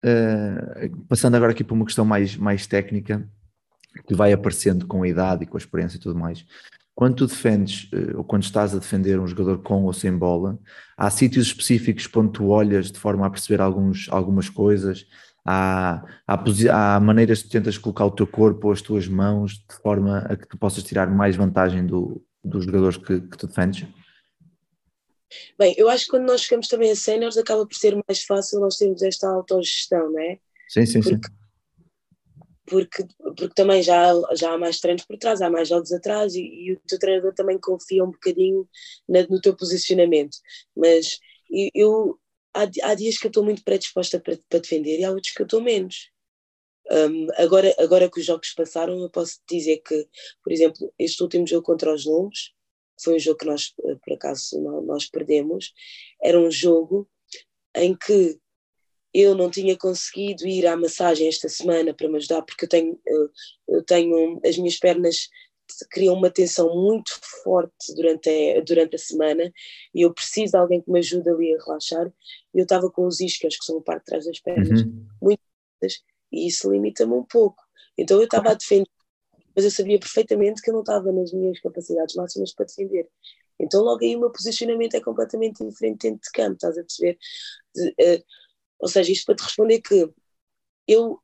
Uh, 0.04 1.06
passando 1.08 1.36
agora 1.36 1.54
aqui 1.54 1.64
para 1.64 1.74
uma 1.74 1.86
questão 1.86 2.04
mais, 2.04 2.36
mais 2.36 2.68
técnica, 2.68 3.26
que 4.06 4.14
vai 4.14 4.34
aparecendo 4.34 4.86
com 4.86 5.04
a 5.04 5.08
idade 5.08 5.44
e 5.44 5.48
com 5.48 5.56
a 5.56 5.60
experiência 5.60 5.96
e 5.96 6.02
tudo 6.02 6.20
mais. 6.20 6.46
Quando 6.94 7.16
tu 7.16 7.28
defendes, 7.28 7.90
eh, 7.94 8.18
ou 8.18 8.26
quando 8.26 8.44
estás 8.44 8.76
a 8.76 8.80
defender 8.80 9.18
um 9.22 9.28
jogador 9.28 9.60
com 9.60 9.86
ou 9.86 9.94
sem 9.94 10.12
bola, 10.12 10.60
há 10.98 11.10
sítios 11.10 11.48
específicos 11.48 12.10
onde 12.14 12.34
tu 12.34 12.48
olhas 12.48 12.92
de 12.92 13.00
forma 13.00 13.26
a 13.26 13.30
perceber 13.30 13.62
alguns, 13.62 14.10
algumas 14.10 14.50
coisas, 14.50 15.06
há, 15.46 16.04
há, 16.28 16.96
há 16.96 17.00
maneiras 17.00 17.42
que 17.42 17.48
tu 17.48 17.52
tentas 17.54 17.78
colocar 17.78 18.06
o 18.06 18.12
teu 18.12 18.28
corpo 18.28 18.68
ou 18.68 18.74
as 18.74 18.82
tuas 18.82 19.08
mãos 19.08 19.54
de 19.54 19.76
forma 19.82 20.20
a 20.20 20.36
que 20.36 20.46
tu 20.46 20.58
possas 20.58 20.84
tirar 20.84 21.10
mais 21.10 21.38
vantagem 21.38 21.86
do, 21.86 22.22
dos 22.44 22.66
jogadores 22.66 22.98
que, 22.98 23.22
que 23.22 23.38
tu 23.38 23.48
defendes? 23.48 23.88
Bem, 25.58 25.76
eu 25.78 25.90
acho 25.90 26.06
que 26.06 26.12
quando 26.12 26.26
nós 26.26 26.42
chegamos 26.42 26.68
também 26.68 26.92
a 26.92 26.96
séniores 26.96 27.38
acaba 27.38 27.66
por 27.66 27.76
ser 27.76 27.96
mais 28.08 28.24
fácil 28.24 28.60
nós 28.60 28.78
termos 28.78 29.02
esta 29.04 29.30
autogestão, 29.30 30.12
não 30.12 30.20
é? 30.20 30.40
Sim, 30.68 30.86
sim, 30.86 31.02
Porque 31.02 31.28
sim 31.28 31.40
porque, 32.70 33.04
porque 33.36 33.54
também 33.56 33.82
já, 33.82 34.14
já 34.36 34.54
há 34.54 34.58
mais 34.58 34.80
treinos 34.80 35.04
por 35.04 35.18
trás, 35.18 35.42
há 35.42 35.50
mais 35.50 35.68
jogos 35.68 35.92
atrás 35.92 36.36
e, 36.36 36.42
e 36.42 36.74
o 36.74 36.80
teu 36.88 37.00
treinador 37.00 37.34
também 37.34 37.60
confia 37.60 38.04
um 38.04 38.12
bocadinho 38.12 38.70
na, 39.08 39.24
no 39.24 39.42
teu 39.42 39.56
posicionamento. 39.56 40.38
Mas 40.78 41.20
eu, 41.74 42.18
há, 42.54 42.64
há 42.84 42.94
dias 42.94 43.18
que 43.18 43.26
eu 43.26 43.30
estou 43.30 43.44
muito 43.44 43.64
predisposta 43.64 44.20
para, 44.20 44.38
para 44.48 44.60
defender 44.60 45.00
e 45.00 45.04
há 45.04 45.10
outros 45.10 45.34
que 45.34 45.42
eu 45.42 45.46
estou 45.46 45.62
menos. 45.62 46.12
Um, 46.92 47.28
agora, 47.38 47.74
agora 47.78 48.10
que 48.10 48.20
os 48.20 48.26
jogos 48.26 48.54
passaram, 48.54 49.00
eu 49.00 49.10
posso 49.10 49.40
dizer 49.50 49.78
que, 49.86 50.08
por 50.44 50.52
exemplo, 50.52 50.94
este 50.98 51.22
último 51.22 51.48
jogo 51.48 51.64
contra 51.64 51.94
os 51.94 52.06
Lombos, 52.06 52.54
foi 53.02 53.16
um 53.16 53.20
jogo 53.20 53.38
que 53.38 53.46
nós, 53.46 53.74
eh, 53.86 53.96
por 54.04 54.14
acaso, 54.14 54.60
nós 54.86 55.06
perdemos, 55.06 55.72
era 56.22 56.40
um 56.40 56.52
jogo 56.52 57.08
em 57.76 57.96
que 57.96 58.38
eu 59.14 59.36
não 59.36 59.50
tinha 59.50 59.78
conseguido 59.78 60.46
ir 60.46 60.68
à 60.68 60.76
massagem 60.76 61.28
esta 61.28 61.48
semana 61.48 61.94
para 61.94 62.10
me 62.10 62.18
ajudar, 62.18 62.42
porque 62.42 62.66
eu 62.66 62.70
tenho, 62.70 63.00
eu 63.68 63.84
tenho 63.84 64.40
as 64.46 64.58
minhas 64.58 64.78
pernas 64.78 65.30
criam 65.92 66.16
uma 66.16 66.30
tensão 66.30 66.76
muito 66.76 67.12
forte 67.44 67.94
durante 67.96 68.30
a, 68.30 68.62
durante 68.62 68.96
a 68.96 69.00
semana 69.00 69.52
e 69.94 70.02
eu 70.02 70.14
preciso 70.14 70.52
de 70.52 70.58
alguém 70.58 70.82
que 70.82 70.92
me 70.92 71.00
ajude 71.00 71.30
ali 71.30 71.54
a 71.54 71.64
relaxar. 71.64 72.12
Eu 72.54 72.64
estava 72.64 72.90
com 72.90 73.06
os 73.06 73.20
isquios, 73.20 73.58
que 73.58 73.66
são 73.66 73.78
a 73.78 73.82
parte 73.82 74.02
de 74.02 74.06
trás 74.06 74.26
das 74.26 74.40
pernas, 74.40 74.82
uhum. 74.82 75.08
muito 75.22 75.42
e 76.32 76.48
isso 76.48 76.72
limita-me 76.72 77.14
um 77.14 77.24
pouco. 77.24 77.64
Então 77.98 78.18
eu 78.18 78.24
estava 78.24 78.52
a 78.52 78.54
defender, 78.54 78.90
mas 79.56 79.66
eu 79.66 79.72
sabia 79.72 80.00
perfeitamente 80.00 80.62
que 80.62 80.70
eu 80.70 80.74
não 80.74 80.82
estava 80.82 81.12
nas 81.12 81.34
minhas 81.34 81.60
capacidades 81.60 82.16
máximas 82.16 82.54
para 82.54 82.66
defender. 82.66 83.10
Então 83.60 83.82
logo 83.82 84.04
aí 84.04 84.16
o 84.16 84.20
meu 84.20 84.32
posicionamento 84.32 84.96
é 84.96 85.02
completamente 85.02 85.66
diferente 85.66 86.04
dentro 86.04 86.22
de 86.22 86.32
campo, 86.32 86.54
estás 86.54 86.78
a 86.78 86.82
perceber? 86.82 87.18
De, 87.76 87.90
uh, 87.90 88.24
ou 88.80 88.88
seja, 88.88 89.12
isto 89.12 89.26
para 89.26 89.36
te 89.36 89.44
responder 89.44 89.82
que 89.82 90.10
eu, 90.88 91.20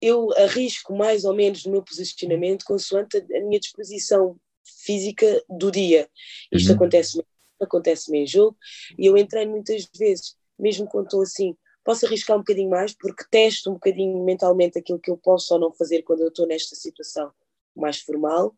eu 0.00 0.32
arrisco 0.38 0.96
mais 0.96 1.24
ou 1.24 1.34
menos 1.34 1.64
no 1.64 1.72
meu 1.72 1.82
posicionamento 1.82 2.64
consoante 2.64 3.18
a, 3.18 3.20
a 3.20 3.40
minha 3.42 3.60
disposição 3.60 4.38
física 4.84 5.44
do 5.48 5.70
dia. 5.70 6.08
Isto 6.50 6.70
uhum. 6.70 6.76
acontece 6.76 7.24
acontece-me 7.58 8.18
em 8.18 8.26
jogo 8.26 8.56
e 8.98 9.06
eu 9.06 9.16
entrei 9.16 9.46
muitas 9.46 9.88
vezes, 9.96 10.36
mesmo 10.58 10.86
quando 10.86 11.06
estou 11.06 11.22
assim, 11.22 11.56
posso 11.86 12.04
arriscar 12.04 12.36
um 12.36 12.40
bocadinho 12.40 12.68
mais 12.68 12.92
porque 12.92 13.24
testo 13.30 13.70
um 13.70 13.74
bocadinho 13.74 14.24
mentalmente 14.24 14.76
aquilo 14.76 14.98
que 14.98 15.10
eu 15.10 15.16
posso 15.16 15.54
ou 15.54 15.60
não 15.60 15.72
fazer 15.72 16.02
quando 16.02 16.20
eu 16.20 16.28
estou 16.28 16.44
nesta 16.44 16.74
situação 16.74 17.30
mais 17.76 18.00
formal, 18.00 18.52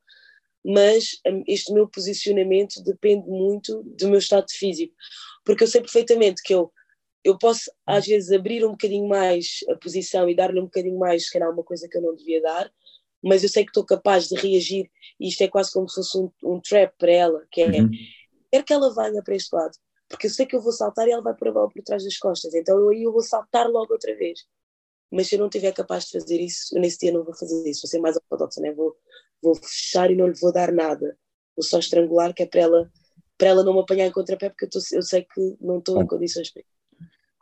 mas 0.64 1.20
hum, 1.26 1.44
este 1.46 1.70
meu 1.72 1.86
posicionamento 1.86 2.82
depende 2.82 3.28
muito 3.28 3.82
do 3.82 4.08
meu 4.08 4.18
estado 4.18 4.46
físico, 4.50 4.94
porque 5.44 5.62
eu 5.62 5.68
sei 5.68 5.82
perfeitamente 5.82 6.42
que 6.42 6.54
eu 6.54 6.72
eu 7.24 7.36
posso 7.36 7.70
às 7.84 8.06
vezes 8.06 8.32
abrir 8.32 8.64
um 8.64 8.70
bocadinho 8.70 9.06
mais 9.06 9.58
a 9.68 9.74
posição 9.74 10.30
e 10.30 10.34
dar-lhe 10.34 10.60
um 10.60 10.64
bocadinho 10.64 10.98
mais, 10.98 11.26
se 11.26 11.32
calhar 11.32 11.50
uma 11.50 11.64
coisa 11.64 11.86
que 11.86 11.98
eu 11.98 12.00
não 12.00 12.14
devia 12.14 12.40
dar, 12.40 12.72
mas 13.22 13.42
eu 13.42 13.48
sei 13.48 13.64
que 13.64 13.70
estou 13.70 13.84
capaz 13.84 14.28
de 14.28 14.36
reagir 14.36 14.88
e 15.20 15.28
isto 15.28 15.42
é 15.42 15.48
quase 15.48 15.70
como 15.72 15.88
se 15.88 15.96
fosse 15.96 16.16
um, 16.16 16.30
um 16.44 16.60
trap 16.60 16.94
para 16.96 17.10
ela, 17.10 17.46
que 17.50 17.60
é 17.60 17.66
uhum. 17.66 17.90
quer 18.50 18.64
que 18.64 18.72
ela 18.72 18.94
venha 18.94 19.22
para 19.22 19.34
este 19.34 19.54
lado, 19.54 19.76
porque 20.08 20.26
eu 20.26 20.30
sei 20.30 20.46
que 20.46 20.56
eu 20.56 20.60
vou 20.60 20.72
saltar 20.72 21.06
e 21.06 21.12
ela 21.12 21.22
vai 21.22 21.34
por 21.34 21.48
a 21.48 21.52
bola 21.52 21.70
por 21.70 21.82
trás 21.82 22.04
das 22.04 22.16
costas, 22.16 22.54
então 22.54 22.88
aí 22.88 23.02
eu, 23.02 23.12
vou 23.12 23.22
saltar 23.22 23.68
logo 23.68 23.92
outra 23.92 24.14
vez. 24.16 24.40
Mas 25.10 25.28
se 25.28 25.36
eu 25.36 25.38
não 25.38 25.46
estiver 25.46 25.72
capaz 25.72 26.04
de 26.04 26.18
fazer 26.18 26.40
isso, 26.40 26.76
eu 26.76 26.80
nesse 26.80 26.98
dia 26.98 27.12
não 27.12 27.24
vou 27.24 27.34
fazer 27.34 27.68
isso, 27.68 27.82
vou 27.82 27.88
ser 27.88 27.98
mais 27.98 28.16
ortodoxa, 28.16 28.60
né? 28.60 28.72
vou, 28.72 28.94
vou 29.42 29.54
fechar 29.54 30.10
e 30.10 30.16
não 30.16 30.26
lhe 30.26 30.38
vou 30.38 30.52
dar 30.52 30.72
nada, 30.72 31.16
vou 31.56 31.64
só 31.64 31.78
estrangular, 31.78 32.34
que 32.34 32.42
é 32.42 32.46
para 32.46 32.60
ela, 32.60 32.90
para 33.36 33.48
ela 33.48 33.64
não 33.64 33.74
me 33.74 33.80
apanhar 33.80 34.06
em 34.06 34.12
contrapé, 34.12 34.50
porque 34.50 34.66
eu, 34.66 34.70
tô, 34.70 34.78
eu 34.92 35.02
sei 35.02 35.22
que 35.22 35.56
não 35.60 35.78
estou 35.78 36.02
em 36.02 36.06
condições 36.06 36.50
para 36.50 36.62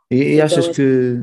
e, 0.09 0.15
e 0.15 0.33
então, 0.33 0.45
achas 0.45 0.67
que. 0.69 1.21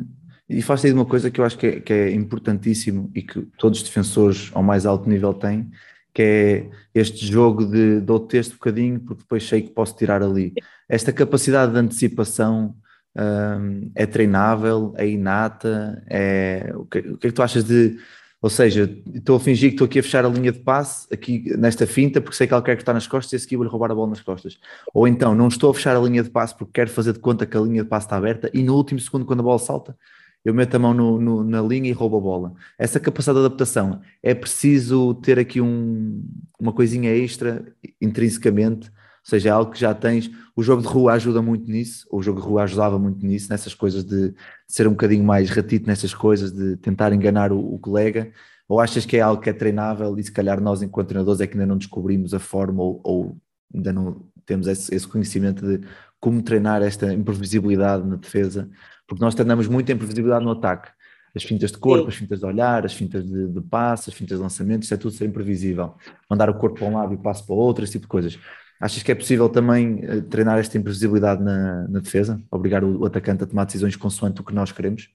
E 0.48 0.60
faz 0.60 0.84
aí 0.84 0.90
de 0.90 0.96
uma 0.96 1.06
coisa 1.06 1.30
que 1.30 1.40
eu 1.40 1.44
acho 1.44 1.56
que 1.56 1.66
é, 1.66 1.80
que 1.80 1.92
é 1.92 2.10
importantíssimo 2.10 3.10
e 3.14 3.22
que 3.22 3.40
todos 3.58 3.78
os 3.78 3.84
defensores 3.84 4.50
ao 4.52 4.62
mais 4.62 4.84
alto 4.84 5.08
nível 5.08 5.32
têm, 5.32 5.70
que 6.14 6.22
é 6.22 6.70
este 6.94 7.26
jogo 7.26 7.66
de 7.66 8.00
dou 8.00 8.20
texto 8.20 8.52
um 8.52 8.54
bocadinho 8.54 9.00
porque 9.00 9.22
depois 9.22 9.46
sei 9.46 9.62
que 9.62 9.70
posso 9.70 9.96
tirar 9.96 10.22
ali. 10.22 10.54
Esta 10.88 11.12
capacidade 11.12 11.72
de 11.72 11.78
antecipação 11.78 12.74
um, 13.16 13.90
é 13.94 14.06
treinável, 14.06 14.94
é 14.96 15.08
inata, 15.08 16.02
é... 16.08 16.72
O, 16.76 16.84
que, 16.84 16.98
o 17.00 17.18
que 17.18 17.26
é 17.26 17.30
que 17.30 17.36
tu 17.36 17.42
achas 17.42 17.64
de 17.64 17.98
ou 18.44 18.50
seja, 18.50 18.94
estou 19.14 19.36
a 19.36 19.40
fingir 19.40 19.70
que 19.70 19.76
estou 19.76 19.86
aqui 19.86 19.98
a 19.98 20.02
fechar 20.02 20.22
a 20.22 20.28
linha 20.28 20.52
de 20.52 20.58
passe, 20.58 21.06
aqui 21.10 21.44
nesta 21.56 21.86
finta, 21.86 22.20
porque 22.20 22.36
sei 22.36 22.46
que 22.46 22.52
ele 22.52 22.60
quer 22.60 22.76
que 22.76 22.82
está 22.82 22.92
nas 22.92 23.06
costas 23.06 23.32
e 23.32 23.36
a 23.36 23.38
seguir 23.38 23.56
vou-lhe 23.56 23.70
roubar 23.70 23.90
a 23.90 23.94
bola 23.94 24.10
nas 24.10 24.20
costas. 24.20 24.58
Ou 24.92 25.08
então, 25.08 25.34
não 25.34 25.48
estou 25.48 25.70
a 25.70 25.74
fechar 25.74 25.96
a 25.96 25.98
linha 25.98 26.22
de 26.22 26.28
passe 26.28 26.54
porque 26.54 26.72
quero 26.74 26.90
fazer 26.90 27.14
de 27.14 27.20
conta 27.20 27.46
que 27.46 27.56
a 27.56 27.60
linha 27.62 27.82
de 27.82 27.88
passe 27.88 28.04
está 28.04 28.18
aberta 28.18 28.50
e 28.52 28.62
no 28.62 28.74
último 28.74 29.00
segundo, 29.00 29.24
quando 29.24 29.40
a 29.40 29.42
bola 29.44 29.58
salta, 29.58 29.96
eu 30.44 30.52
meto 30.52 30.74
a 30.74 30.78
mão 30.78 30.92
no, 30.92 31.18
no, 31.20 31.44
na 31.44 31.62
linha 31.62 31.88
e 31.88 31.92
roubo 31.92 32.18
a 32.18 32.20
bola. 32.20 32.54
Essa 32.78 33.00
capacidade 33.00 33.38
de 33.38 33.46
adaptação, 33.46 34.00
é 34.22 34.34
preciso 34.34 35.14
ter 35.14 35.38
aqui 35.38 35.60
um, 35.60 36.22
uma 36.60 36.72
coisinha 36.72 37.10
extra, 37.10 37.64
intrinsecamente, 38.00 38.88
ou 39.24 39.30
seja, 39.30 39.48
é 39.48 39.52
algo 39.52 39.72
que 39.72 39.80
já 39.80 39.94
tens. 39.94 40.30
O 40.54 40.62
jogo 40.62 40.82
de 40.82 40.88
rua 40.88 41.14
ajuda 41.14 41.40
muito 41.40 41.70
nisso, 41.70 42.06
o 42.12 42.22
jogo 42.22 42.42
de 42.42 42.46
rua 42.46 42.64
ajudava 42.64 42.98
muito 42.98 43.24
nisso, 43.24 43.48
nessas 43.48 43.74
coisas 43.74 44.04
de, 44.04 44.30
de 44.30 44.34
ser 44.68 44.86
um 44.86 44.90
bocadinho 44.90 45.24
mais 45.24 45.48
ratito 45.48 45.86
nessas 45.86 46.12
coisas, 46.12 46.52
de 46.52 46.76
tentar 46.76 47.10
enganar 47.12 47.50
o, 47.50 47.58
o, 47.58 47.78
colega. 47.78 48.30
Ou 48.68 48.80
achas 48.80 49.06
que 49.06 49.16
é 49.16 49.20
algo 49.20 49.42
que 49.42 49.48
é 49.48 49.52
treinável 49.52 50.18
e 50.18 50.22
se 50.22 50.30
calhar 50.30 50.60
nós, 50.60 50.82
enquanto 50.82 51.08
treinadores, 51.08 51.40
é 51.40 51.46
que 51.46 51.54
ainda 51.54 51.66
não 51.66 51.78
descobrimos 51.78 52.34
a 52.34 52.38
forma 52.38 52.82
ou, 52.82 53.00
ou 53.02 53.36
ainda 53.74 53.92
não 53.92 54.26
temos 54.44 54.66
esse, 54.66 54.94
esse, 54.94 55.08
conhecimento 55.08 55.66
de 55.66 55.86
como 56.20 56.42
treinar 56.42 56.82
esta 56.82 57.12
imprevisibilidade 57.12 58.06
na 58.06 58.16
defesa? 58.16 58.70
Porque 59.06 59.24
nós 59.24 59.34
treinamos 59.34 59.68
muito 59.68 59.90
a 59.90 59.94
imprevisibilidade 59.94 60.44
no 60.44 60.52
ataque 60.52 60.90
as 61.34 61.42
fintas 61.42 61.72
de 61.72 61.78
corpo, 61.78 62.04
Sim. 62.04 62.08
as 62.08 62.14
fintas 62.14 62.38
de 62.38 62.46
olhar, 62.46 62.86
as 62.86 62.94
fintas 62.94 63.24
de, 63.26 63.48
de 63.48 63.60
passe, 63.62 64.08
as 64.08 64.14
fintas 64.14 64.38
de 64.38 64.42
lançamento, 64.42 64.84
isso 64.84 64.94
é 64.94 64.96
tudo 64.96 65.14
ser 65.14 65.26
imprevisível. 65.26 65.94
Mandar 66.30 66.48
o 66.48 66.54
corpo 66.54 66.78
para 66.78 66.88
um 66.88 66.94
lado 66.94 67.12
e 67.12 67.16
o 67.16 67.20
passo 67.20 67.44
para 67.44 67.54
o 67.54 67.58
outro, 67.58 67.82
esse 67.82 67.94
tipo 67.94 68.02
de 68.02 68.08
coisas. 68.08 68.38
Achas 68.80 69.02
que 69.02 69.10
é 69.10 69.14
possível 69.14 69.48
também 69.48 70.00
eh, 70.04 70.20
treinar 70.20 70.58
esta 70.58 70.78
imprevisibilidade 70.78 71.42
na, 71.42 71.88
na 71.88 71.98
defesa? 72.00 72.40
Obrigar 72.50 72.84
o, 72.84 73.00
o, 73.00 73.06
atacante 73.06 73.42
a 73.42 73.46
tomar 73.46 73.64
decisões 73.64 73.96
consoante 73.96 74.40
o 74.40 74.44
que 74.44 74.54
nós 74.54 74.70
queremos? 74.70 75.10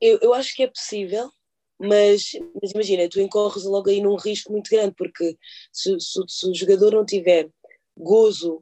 Eu, 0.00 0.18
eu 0.20 0.34
acho 0.34 0.54
que 0.56 0.64
é 0.64 0.66
possível, 0.66 1.30
mas, 1.78 2.32
mas, 2.60 2.72
imagina, 2.72 3.08
tu 3.08 3.20
incorres 3.20 3.64
logo 3.64 3.90
aí 3.90 4.00
num 4.00 4.16
risco 4.16 4.50
muito 4.50 4.70
grande, 4.70 4.94
porque 4.96 5.36
se, 5.72 5.96
se, 6.00 6.20
se 6.26 6.50
o 6.50 6.54
jogador 6.54 6.92
não 6.92 7.04
tiver 7.04 7.48
gozo 7.96 8.60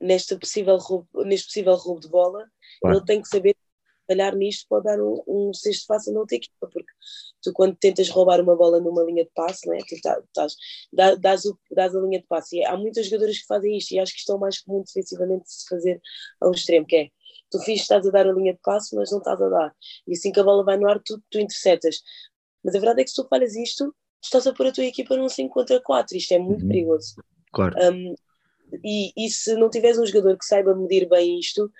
neste 0.00 0.36
possível 0.38 0.76
roubo, 0.76 1.08
neste 1.24 1.46
possível 1.46 1.74
roubo 1.74 2.00
de 2.00 2.08
bola, 2.08 2.44
claro. 2.80 2.98
ele 2.98 3.04
tem 3.04 3.22
que 3.22 3.28
saber 3.28 3.56
falhar 4.06 4.36
nisto 4.36 4.66
pode 4.68 4.84
dar 4.84 5.00
um, 5.00 5.22
um 5.26 5.52
cesto 5.52 5.86
fácil 5.86 6.12
na 6.12 6.20
outra 6.20 6.36
equipa, 6.36 6.68
porque 6.70 6.92
tu 7.42 7.52
quando 7.52 7.76
tentas 7.76 8.08
roubar 8.08 8.40
uma 8.40 8.56
bola 8.56 8.80
numa 8.80 9.02
linha 9.02 9.24
de 9.24 9.30
passe, 9.34 9.66
não 9.66 9.74
é? 9.74 9.78
tu 9.78 10.00
tá, 10.02 10.20
tás, 10.32 10.54
dás, 10.92 11.18
dás, 11.20 11.44
o, 11.44 11.58
dás 11.70 11.94
a 11.94 12.00
linha 12.00 12.20
de 12.20 12.26
passe, 12.26 12.56
e 12.56 12.64
há 12.64 12.76
muitas 12.76 13.06
jogadoras 13.06 13.38
que 13.38 13.46
fazem 13.46 13.76
isto, 13.76 13.92
e 13.92 13.98
acho 13.98 14.12
que 14.12 14.18
isto 14.18 14.32
é 14.32 14.34
o 14.34 14.40
mais 14.40 14.60
comum 14.60 14.82
defensivamente 14.82 15.44
de 15.44 15.52
se 15.52 15.68
fazer 15.68 16.00
ao 16.40 16.52
extremo, 16.52 16.86
que 16.86 16.96
é, 16.96 17.08
tu 17.50 17.58
fiz, 17.60 17.80
estás 17.80 18.06
a 18.06 18.10
dar 18.10 18.26
a 18.26 18.32
linha 18.32 18.52
de 18.52 18.60
passe, 18.62 18.94
mas 18.94 19.10
não 19.10 19.18
estás 19.18 19.40
a 19.40 19.48
dar, 19.48 19.74
e 20.06 20.12
assim 20.12 20.32
que 20.32 20.40
a 20.40 20.44
bola 20.44 20.64
vai 20.64 20.76
no 20.76 20.88
ar, 20.88 21.00
tu, 21.04 21.22
tu 21.30 21.38
interceptas, 21.38 22.00
mas 22.62 22.74
a 22.74 22.78
verdade 22.78 23.02
é 23.02 23.04
que 23.04 23.10
se 23.10 23.16
tu 23.16 23.28
falhas 23.28 23.54
isto, 23.54 23.94
estás 24.22 24.46
a 24.46 24.52
pôr 24.52 24.66
a 24.66 24.72
tua 24.72 24.84
equipa 24.84 25.16
num 25.16 25.28
5 25.28 25.52
contra 25.52 25.80
4, 25.80 26.16
isto 26.16 26.32
é 26.32 26.38
muito 26.38 26.62
uhum. 26.62 26.68
perigoso. 26.68 27.22
Claro. 27.52 27.76
Um, 27.92 28.14
e, 28.82 29.12
e, 29.16 29.30
se 29.30 29.54
não 29.54 29.70
tiveres 29.70 29.98
um 29.98 30.06
jogador 30.06 30.36
que 30.38 30.44
saiba 30.44 30.74
medir 30.74 31.08
bem 31.08 31.38
isto, 31.38 31.70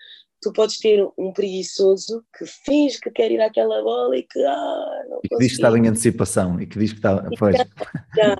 tu 0.41 0.53
podes 0.53 0.79
ter 0.79 1.07
um 1.17 1.33
preguiçoso 1.33 2.25
que 2.37 2.45
finge 2.47 3.01
que 3.01 3.11
quer 3.11 3.31
ir 3.31 3.41
àquela 3.41 3.83
bola 3.83 4.17
e 4.17 4.23
que 4.23 4.39
ah, 4.45 5.05
não 5.09 5.21
e 5.25 5.29
que 5.29 5.37
diz 5.39 5.49
que 5.49 5.55
estava 5.55 5.79
em 5.79 5.89
antecipação 5.89 6.61
e 6.61 6.67
que 6.67 6.79
diz 6.79 6.93
que 6.93 6.99
está. 6.99 7.25
Pois. 7.39 7.57
Já, 8.17 8.37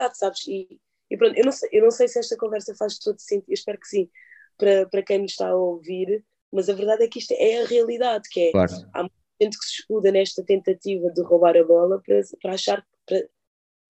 já, 0.00 0.14
sabes? 0.14 0.46
E, 0.46 0.80
e, 1.10 1.16
pronto, 1.16 1.36
eu 1.36 1.44
não, 1.44 1.52
sei, 1.52 1.68
eu 1.72 1.82
não 1.82 1.90
sei 1.90 2.08
se 2.08 2.18
esta 2.18 2.36
conversa 2.36 2.74
faz 2.74 2.98
todo 2.98 3.18
sentido, 3.18 3.50
eu 3.50 3.54
espero 3.54 3.78
que 3.78 3.88
sim, 3.88 4.08
para, 4.56 4.88
para 4.88 5.02
quem 5.02 5.18
nos 5.18 5.32
está 5.32 5.48
a 5.48 5.56
ouvir, 5.56 6.24
mas 6.52 6.68
a 6.68 6.74
verdade 6.74 7.04
é 7.04 7.08
que 7.08 7.18
isto 7.18 7.32
é 7.32 7.62
a 7.62 7.66
realidade, 7.66 8.28
que 8.30 8.48
é 8.48 8.52
claro. 8.52 8.72
há 8.94 9.00
muita 9.00 9.16
gente 9.40 9.58
que 9.58 9.64
se 9.64 9.72
escuda 9.80 10.12
nesta 10.12 10.44
tentativa 10.44 11.10
de 11.10 11.22
roubar 11.22 11.56
a 11.56 11.64
bola 11.64 12.00
para, 12.06 12.20
para 12.40 12.54
achar 12.54 12.86
para, 13.04 13.28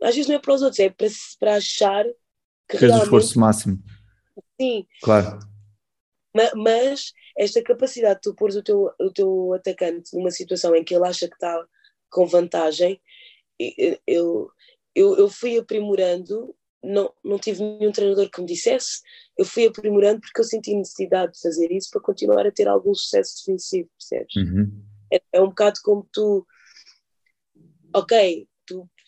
às 0.03 0.15
vezes 0.15 0.29
não 0.29 0.37
é 0.37 0.39
para 0.39 0.55
os 0.55 0.63
outros, 0.63 0.81
é 0.81 0.91
para, 0.91 1.09
para 1.39 1.57
achar 1.57 2.05
Fez 2.79 2.93
o 2.93 3.03
esforço 3.03 3.39
máximo. 3.39 3.79
Sim. 4.61 4.87
Claro. 5.03 5.39
Mas 6.57 7.13
esta 7.37 7.63
capacidade 7.63 8.17
de 8.17 8.23
tu 8.23 8.35
pôres 8.35 8.57
o 8.57 8.63
teu, 8.63 8.91
o 8.99 9.11
teu 9.13 9.53
atacante 9.53 10.17
numa 10.17 10.31
situação 10.31 10.75
em 10.75 10.83
que 10.83 10.95
ele 10.95 11.07
acha 11.07 11.29
que 11.29 11.35
está 11.35 11.67
com 12.11 12.27
vantagem, 12.27 13.01
eu, 13.59 14.51
eu, 14.95 15.17
eu 15.17 15.29
fui 15.29 15.59
aprimorando, 15.59 16.55
não, 16.83 17.13
não 17.25 17.39
tive 17.39 17.63
nenhum 17.63 17.93
treinador 17.93 18.31
que 18.31 18.41
me 18.41 18.47
dissesse, 18.47 19.01
eu 19.39 19.45
fui 19.45 19.67
aprimorando 19.67 20.21
porque 20.21 20.41
eu 20.41 20.45
senti 20.45 20.75
necessidade 20.75 21.33
de 21.33 21.41
fazer 21.41 21.71
isso 21.71 21.91
para 21.91 22.01
continuar 22.01 22.47
a 22.47 22.53
ter 22.53 22.69
algum 22.69 22.95
sucesso 22.95 23.37
defensivo, 23.39 23.91
percebes? 23.99 24.37
Uhum. 24.37 24.85
É, 25.13 25.23
é 25.33 25.41
um 25.41 25.49
bocado 25.49 25.81
como 25.83 26.09
tu, 26.13 26.47
ok, 27.95 28.49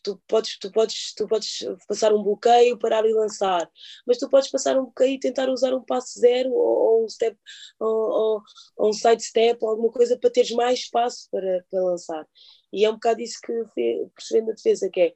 tu 0.04 0.20
podes, 0.28 0.58
tu, 0.58 0.70
podes, 0.70 1.14
tu 1.14 1.26
podes 1.26 1.66
passar 1.88 2.12
um 2.12 2.22
bloqueio, 2.22 2.78
parar 2.78 3.04
e 3.06 3.12
lançar, 3.12 3.68
mas 4.06 4.18
tu 4.18 4.28
podes 4.28 4.50
passar 4.50 4.78
um 4.78 4.84
bloqueio 4.84 5.14
e 5.14 5.18
tentar 5.18 5.48
usar 5.48 5.74
um 5.74 5.82
passo 5.82 6.20
zero 6.20 6.52
ou, 6.52 6.98
ou 6.98 7.04
um 7.04 7.08
step 7.08 7.36
ou, 7.80 7.88
ou, 7.88 8.42
ou, 8.76 8.90
um 8.90 8.92
side 8.92 9.22
step 9.22 9.58
ou 9.62 9.70
alguma 9.70 9.90
coisa 9.90 10.18
para 10.18 10.30
teres 10.30 10.50
mais 10.50 10.80
espaço 10.80 11.26
para, 11.30 11.64
para 11.70 11.82
lançar. 11.82 12.26
E 12.72 12.84
é 12.84 12.90
um 12.90 12.94
bocado 12.94 13.22
isso 13.22 13.38
que 13.42 13.52
percebendo 14.14 14.50
a 14.50 14.54
defesa, 14.54 14.90
que 14.90 15.00
é 15.00 15.14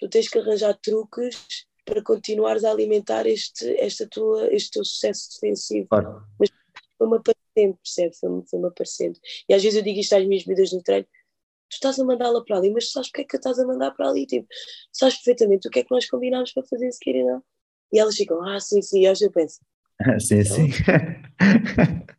tu 0.00 0.08
tens 0.08 0.28
que 0.28 0.38
arranjar 0.38 0.74
truques 0.82 1.66
para 1.84 2.02
continuares 2.02 2.64
a 2.64 2.70
alimentar 2.70 3.26
este, 3.26 3.76
esta 3.78 4.08
tua, 4.08 4.52
este 4.52 4.70
teu 4.70 4.84
sucesso 4.84 5.28
defensivo. 5.34 5.88
Claro. 5.88 6.22
Mas 6.40 6.50
foi-me 6.96 7.18
aparecendo, 7.18 7.76
percebe? 7.76 8.16
Foi-me 8.16 8.48
foi 8.48 8.64
aparecendo. 8.64 9.18
E 9.48 9.54
às 9.54 9.62
vezes 9.62 9.76
eu 9.76 9.84
digo 9.84 10.00
isto 10.00 10.14
às 10.14 10.26
minhas 10.26 10.44
vidas 10.44 10.72
no 10.72 10.82
treino, 10.82 11.06
estás 11.74 11.98
a 11.98 12.04
mandá-la 12.04 12.44
para 12.44 12.58
ali, 12.58 12.70
mas 12.70 12.86
tu 12.86 12.92
sabes 12.92 13.08
porque 13.10 13.22
é 13.22 13.24
que 13.24 13.36
estás 13.36 13.58
a 13.58 13.66
mandar 13.66 13.90
para 13.92 14.08
ali, 14.08 14.26
tipo, 14.26 14.46
sabes 14.92 15.16
perfeitamente 15.16 15.68
o 15.68 15.70
que 15.70 15.80
é 15.80 15.84
que 15.84 15.90
nós 15.90 16.08
combinámos 16.08 16.52
para 16.52 16.64
fazer 16.64 16.90
se 16.92 16.98
querer 17.00 17.24
não. 17.24 17.42
E 17.92 17.98
elas 17.98 18.16
ficam, 18.16 18.42
ah, 18.42 18.58
sim, 18.60 18.82
sim, 18.82 19.04
e 19.04 19.08
hoje 19.08 19.24
eu 19.24 19.30
penso, 19.30 19.60
sim, 20.20 20.44
sim. 20.44 20.68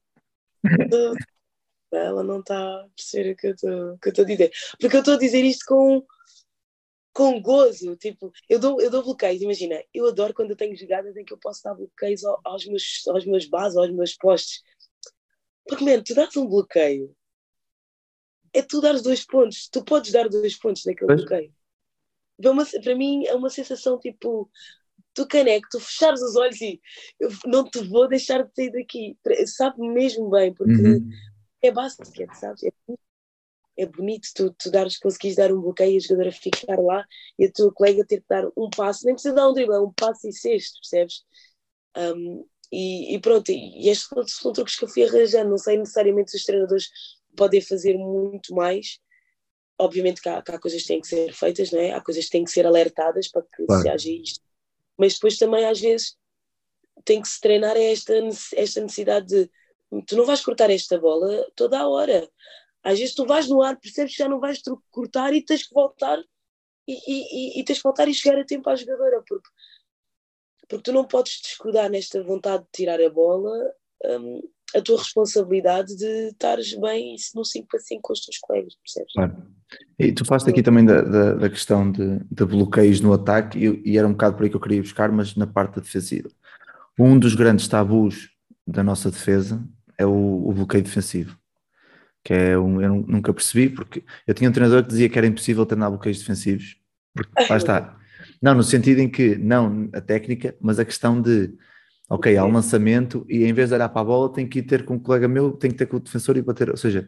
ela 1.91 2.23
não 2.23 2.39
está 2.39 2.57
a 2.57 2.87
perceber 2.95 3.31
o 3.31 3.35
que 3.35 3.47
eu 3.47 3.53
estou 4.09 4.23
a 4.23 4.27
dizer. 4.27 4.51
Porque 4.79 4.95
eu 4.95 4.99
estou 4.99 5.13
a 5.13 5.19
dizer 5.19 5.43
isto 5.43 5.65
com, 5.67 6.05
com 7.13 7.41
gozo, 7.41 7.95
tipo, 7.95 8.31
eu 8.49 8.59
dou, 8.59 8.81
eu 8.81 8.89
dou 8.89 9.03
bloqueios, 9.03 9.41
imagina, 9.41 9.81
eu 9.93 10.07
adoro 10.07 10.33
quando 10.33 10.51
eu 10.51 10.55
tenho 10.55 10.75
jogadas 10.75 11.15
em 11.15 11.23
que 11.23 11.33
eu 11.33 11.37
posso 11.37 11.63
dar 11.63 11.73
bloqueios 11.73 12.23
aos 12.43 12.65
meus, 12.65 13.07
aos 13.07 13.25
meus 13.25 13.45
bases, 13.47 13.77
aos 13.77 13.91
meus 13.91 14.15
postes. 14.15 14.61
Porque, 15.67 15.83
mano, 15.83 16.03
tu 16.03 16.13
dás 16.13 16.35
um 16.35 16.47
bloqueio, 16.47 17.15
é 18.55 18.61
tu 18.61 18.79
dar 18.79 18.99
dois 19.01 19.25
pontos, 19.25 19.67
tu 19.69 19.83
podes 19.83 20.11
dar 20.11 20.29
dois 20.29 20.57
pontos 20.57 20.85
naquele 20.85 21.07
pois. 21.07 21.19
bloqueio. 21.21 21.53
É 22.41 22.49
uma, 22.49 22.65
para 22.65 22.95
mim 22.95 23.25
é 23.25 23.35
uma 23.35 23.49
sensação 23.49 23.99
tipo, 23.99 24.49
tu 25.13 25.27
caneco, 25.27 25.67
tu 25.69 25.79
fechares 25.79 26.21
os 26.21 26.35
olhos 26.35 26.59
e 26.61 26.81
eu 27.19 27.29
não 27.45 27.69
te 27.69 27.79
vou 27.79 28.07
deixar 28.07 28.43
de 28.43 28.53
sair 28.55 28.71
daqui. 28.71 29.17
Sabe 29.45 29.85
mesmo 29.87 30.29
bem, 30.29 30.53
porque 30.53 30.71
uhum. 30.71 31.09
é 31.61 31.71
basquete, 31.71 32.33
sabes? 32.35 32.63
É 32.63 32.71
bonito, 32.85 33.03
é 33.77 33.85
bonito 33.85 34.27
tu, 34.33 34.55
tu 34.57 34.71
dares, 34.71 34.97
conseguires 34.97 35.35
dar 35.35 35.51
um 35.51 35.61
bloqueio 35.61 35.93
e 35.93 35.97
a 35.97 35.99
jogadora 35.99 36.31
ficar 36.31 36.79
lá 36.79 37.05
e 37.37 37.45
a 37.45 37.51
tua 37.51 37.73
colega 37.73 38.05
ter 38.05 38.21
que 38.21 38.27
dar 38.29 38.45
um 38.57 38.69
passo, 38.69 39.05
nem 39.05 39.15
precisa 39.15 39.35
dar 39.35 39.49
um 39.49 39.53
drible, 39.53 39.75
é 39.75 39.79
um 39.79 39.93
passo 39.93 40.27
e 40.27 40.33
sexto, 40.33 40.79
percebes? 40.79 41.23
Um, 41.97 42.45
e, 42.71 43.15
e, 43.15 43.19
pronto, 43.19 43.49
e 43.49 43.89
estes 43.89 44.09
são 44.27 44.51
truques 44.51 44.75
que 44.75 44.85
eu 44.85 44.89
fui 44.89 45.03
arranjando, 45.03 45.51
não 45.51 45.57
sei 45.57 45.77
necessariamente 45.77 46.31
se 46.31 46.37
os 46.37 46.43
treinadores 46.43 46.89
podem 47.35 47.61
fazer 47.61 47.97
muito 47.97 48.53
mais, 48.53 48.99
obviamente 49.77 50.21
que 50.21 50.29
há, 50.29 50.41
que 50.41 50.51
há, 50.51 50.59
coisas 50.59 50.81
que 50.81 50.87
têm 50.87 51.01
que 51.01 51.07
ser 51.07 51.33
feitas, 51.33 51.71
não 51.71 51.79
é? 51.79 51.91
há 51.91 52.01
coisas 52.01 52.25
que 52.25 52.31
têm 52.31 52.43
que 52.43 52.51
ser 52.51 52.65
alertadas 52.65 53.27
para 53.27 53.43
que 53.43 53.65
claro. 53.65 53.81
se 53.81 53.89
haja 53.89 54.11
isto 54.11 54.45
mas 54.97 55.13
depois 55.15 55.37
também 55.37 55.65
às 55.65 55.79
vezes 55.79 56.17
tem 57.03 57.21
que 57.21 57.27
se 57.27 57.39
treinar 57.39 57.75
esta, 57.77 58.13
esta 58.55 58.81
necessidade 58.81 59.27
de 59.27 59.51
tu 60.07 60.15
não 60.15 60.25
vais 60.25 60.41
cortar 60.41 60.69
esta 60.69 60.97
bola 60.97 61.49
toda 61.55 61.79
a 61.79 61.87
hora. 61.87 62.29
Às 62.83 62.99
vezes 62.99 63.15
tu 63.15 63.25
vais 63.25 63.47
no 63.47 63.61
ar, 63.61 63.79
percebes 63.79 64.13
que 64.13 64.23
já 64.23 64.29
não 64.29 64.39
vais 64.39 64.61
cortar 64.91 65.33
e 65.33 65.43
tens 65.43 65.67
que 65.67 65.73
voltar 65.73 66.21
e, 66.87 66.93
e, 66.93 67.59
e, 67.59 67.63
tens 67.63 67.77
que 67.77 67.83
voltar 67.83 68.07
e 68.07 68.13
chegar 68.13 68.39
a 68.39 68.45
tempo 68.45 68.69
à 68.69 68.75
jogadora, 68.75 69.23
porque, 69.27 69.49
porque 70.67 70.83
tu 70.83 70.93
não 70.93 71.05
podes 71.05 71.41
descuidar 71.41 71.89
nesta 71.89 72.21
vontade 72.23 72.63
de 72.63 72.69
tirar 72.71 73.01
a 73.01 73.09
bola 73.09 73.73
um, 74.05 74.41
a 74.73 74.81
tua 74.81 74.97
responsabilidade 74.97 75.95
de 75.95 76.29
estares 76.29 76.73
bem 76.79 77.15
no 77.35 77.45
5 77.45 77.67
para 77.67 77.79
5 77.79 78.01
com 78.01 78.13
os 78.13 78.21
teus 78.21 78.37
colegas, 78.39 78.75
percebes? 78.75 79.13
Claro. 79.13 79.35
E 79.99 80.11
tu 80.11 80.25
falaste 80.25 80.49
aqui 80.49 80.63
também 80.63 80.85
da, 80.85 81.01
da, 81.01 81.33
da 81.33 81.49
questão 81.49 81.91
de, 81.91 82.19
de, 82.31 82.45
bloqueios 82.45 83.01
no 83.01 83.13
ataque, 83.13 83.57
e, 83.57 83.91
e, 83.93 83.97
era 83.97 84.07
um 84.07 84.11
bocado 84.11 84.35
por 84.35 84.43
aí 84.43 84.49
que 84.49 84.55
eu 84.55 84.61
queria 84.61 84.81
buscar, 84.81 85.11
mas 85.11 85.35
na 85.35 85.47
parte 85.47 85.79
defensiva. 85.79 86.29
Um 86.97 87.17
dos 87.17 87.35
grandes 87.35 87.67
tabus 87.67 88.29
da 88.65 88.83
nossa 88.83 89.11
defesa 89.11 89.63
é 89.97 90.05
o, 90.05 90.49
o 90.49 90.53
bloqueio 90.53 90.83
defensivo, 90.83 91.37
que 92.23 92.33
é 92.33 92.57
um, 92.57 92.81
eu 92.81 92.95
nunca 93.07 93.33
percebi, 93.33 93.69
porque 93.69 94.03
eu 94.25 94.33
tinha 94.33 94.49
um 94.49 94.53
treinador 94.53 94.83
que 94.83 94.89
dizia 94.89 95.09
que 95.09 95.17
era 95.17 95.27
impossível 95.27 95.65
treinar 95.65 95.89
bloqueios 95.89 96.19
defensivos, 96.19 96.77
porque 97.13 97.31
lá 97.49 97.57
está. 97.57 97.97
Não, 98.41 98.53
no 98.53 98.63
sentido 98.63 98.99
em 98.99 99.09
que, 99.09 99.35
não 99.37 99.89
a 99.93 100.01
técnica, 100.01 100.55
mas 100.59 100.77
a 100.77 100.85
questão 100.85 101.21
de, 101.21 101.53
ok, 102.09 102.37
há 102.37 102.45
um 102.45 102.51
lançamento 102.51 103.25
e 103.29 103.43
em 103.45 103.53
vez 103.53 103.69
de 103.69 103.75
olhar 103.75 103.89
para 103.89 104.01
a 104.01 104.05
bola, 104.05 104.31
tem 104.31 104.47
que 104.47 104.59
ir 104.59 104.63
ter 104.63 104.85
com 104.85 104.95
um 104.95 104.99
colega 104.99 105.27
meu, 105.27 105.51
tem 105.51 105.71
que 105.71 105.77
ter 105.77 105.85
com 105.87 105.97
o 105.97 105.99
defensor 105.99 106.37
e 106.37 106.41
bater, 106.41 106.69
ou 106.69 106.77
seja, 106.77 107.07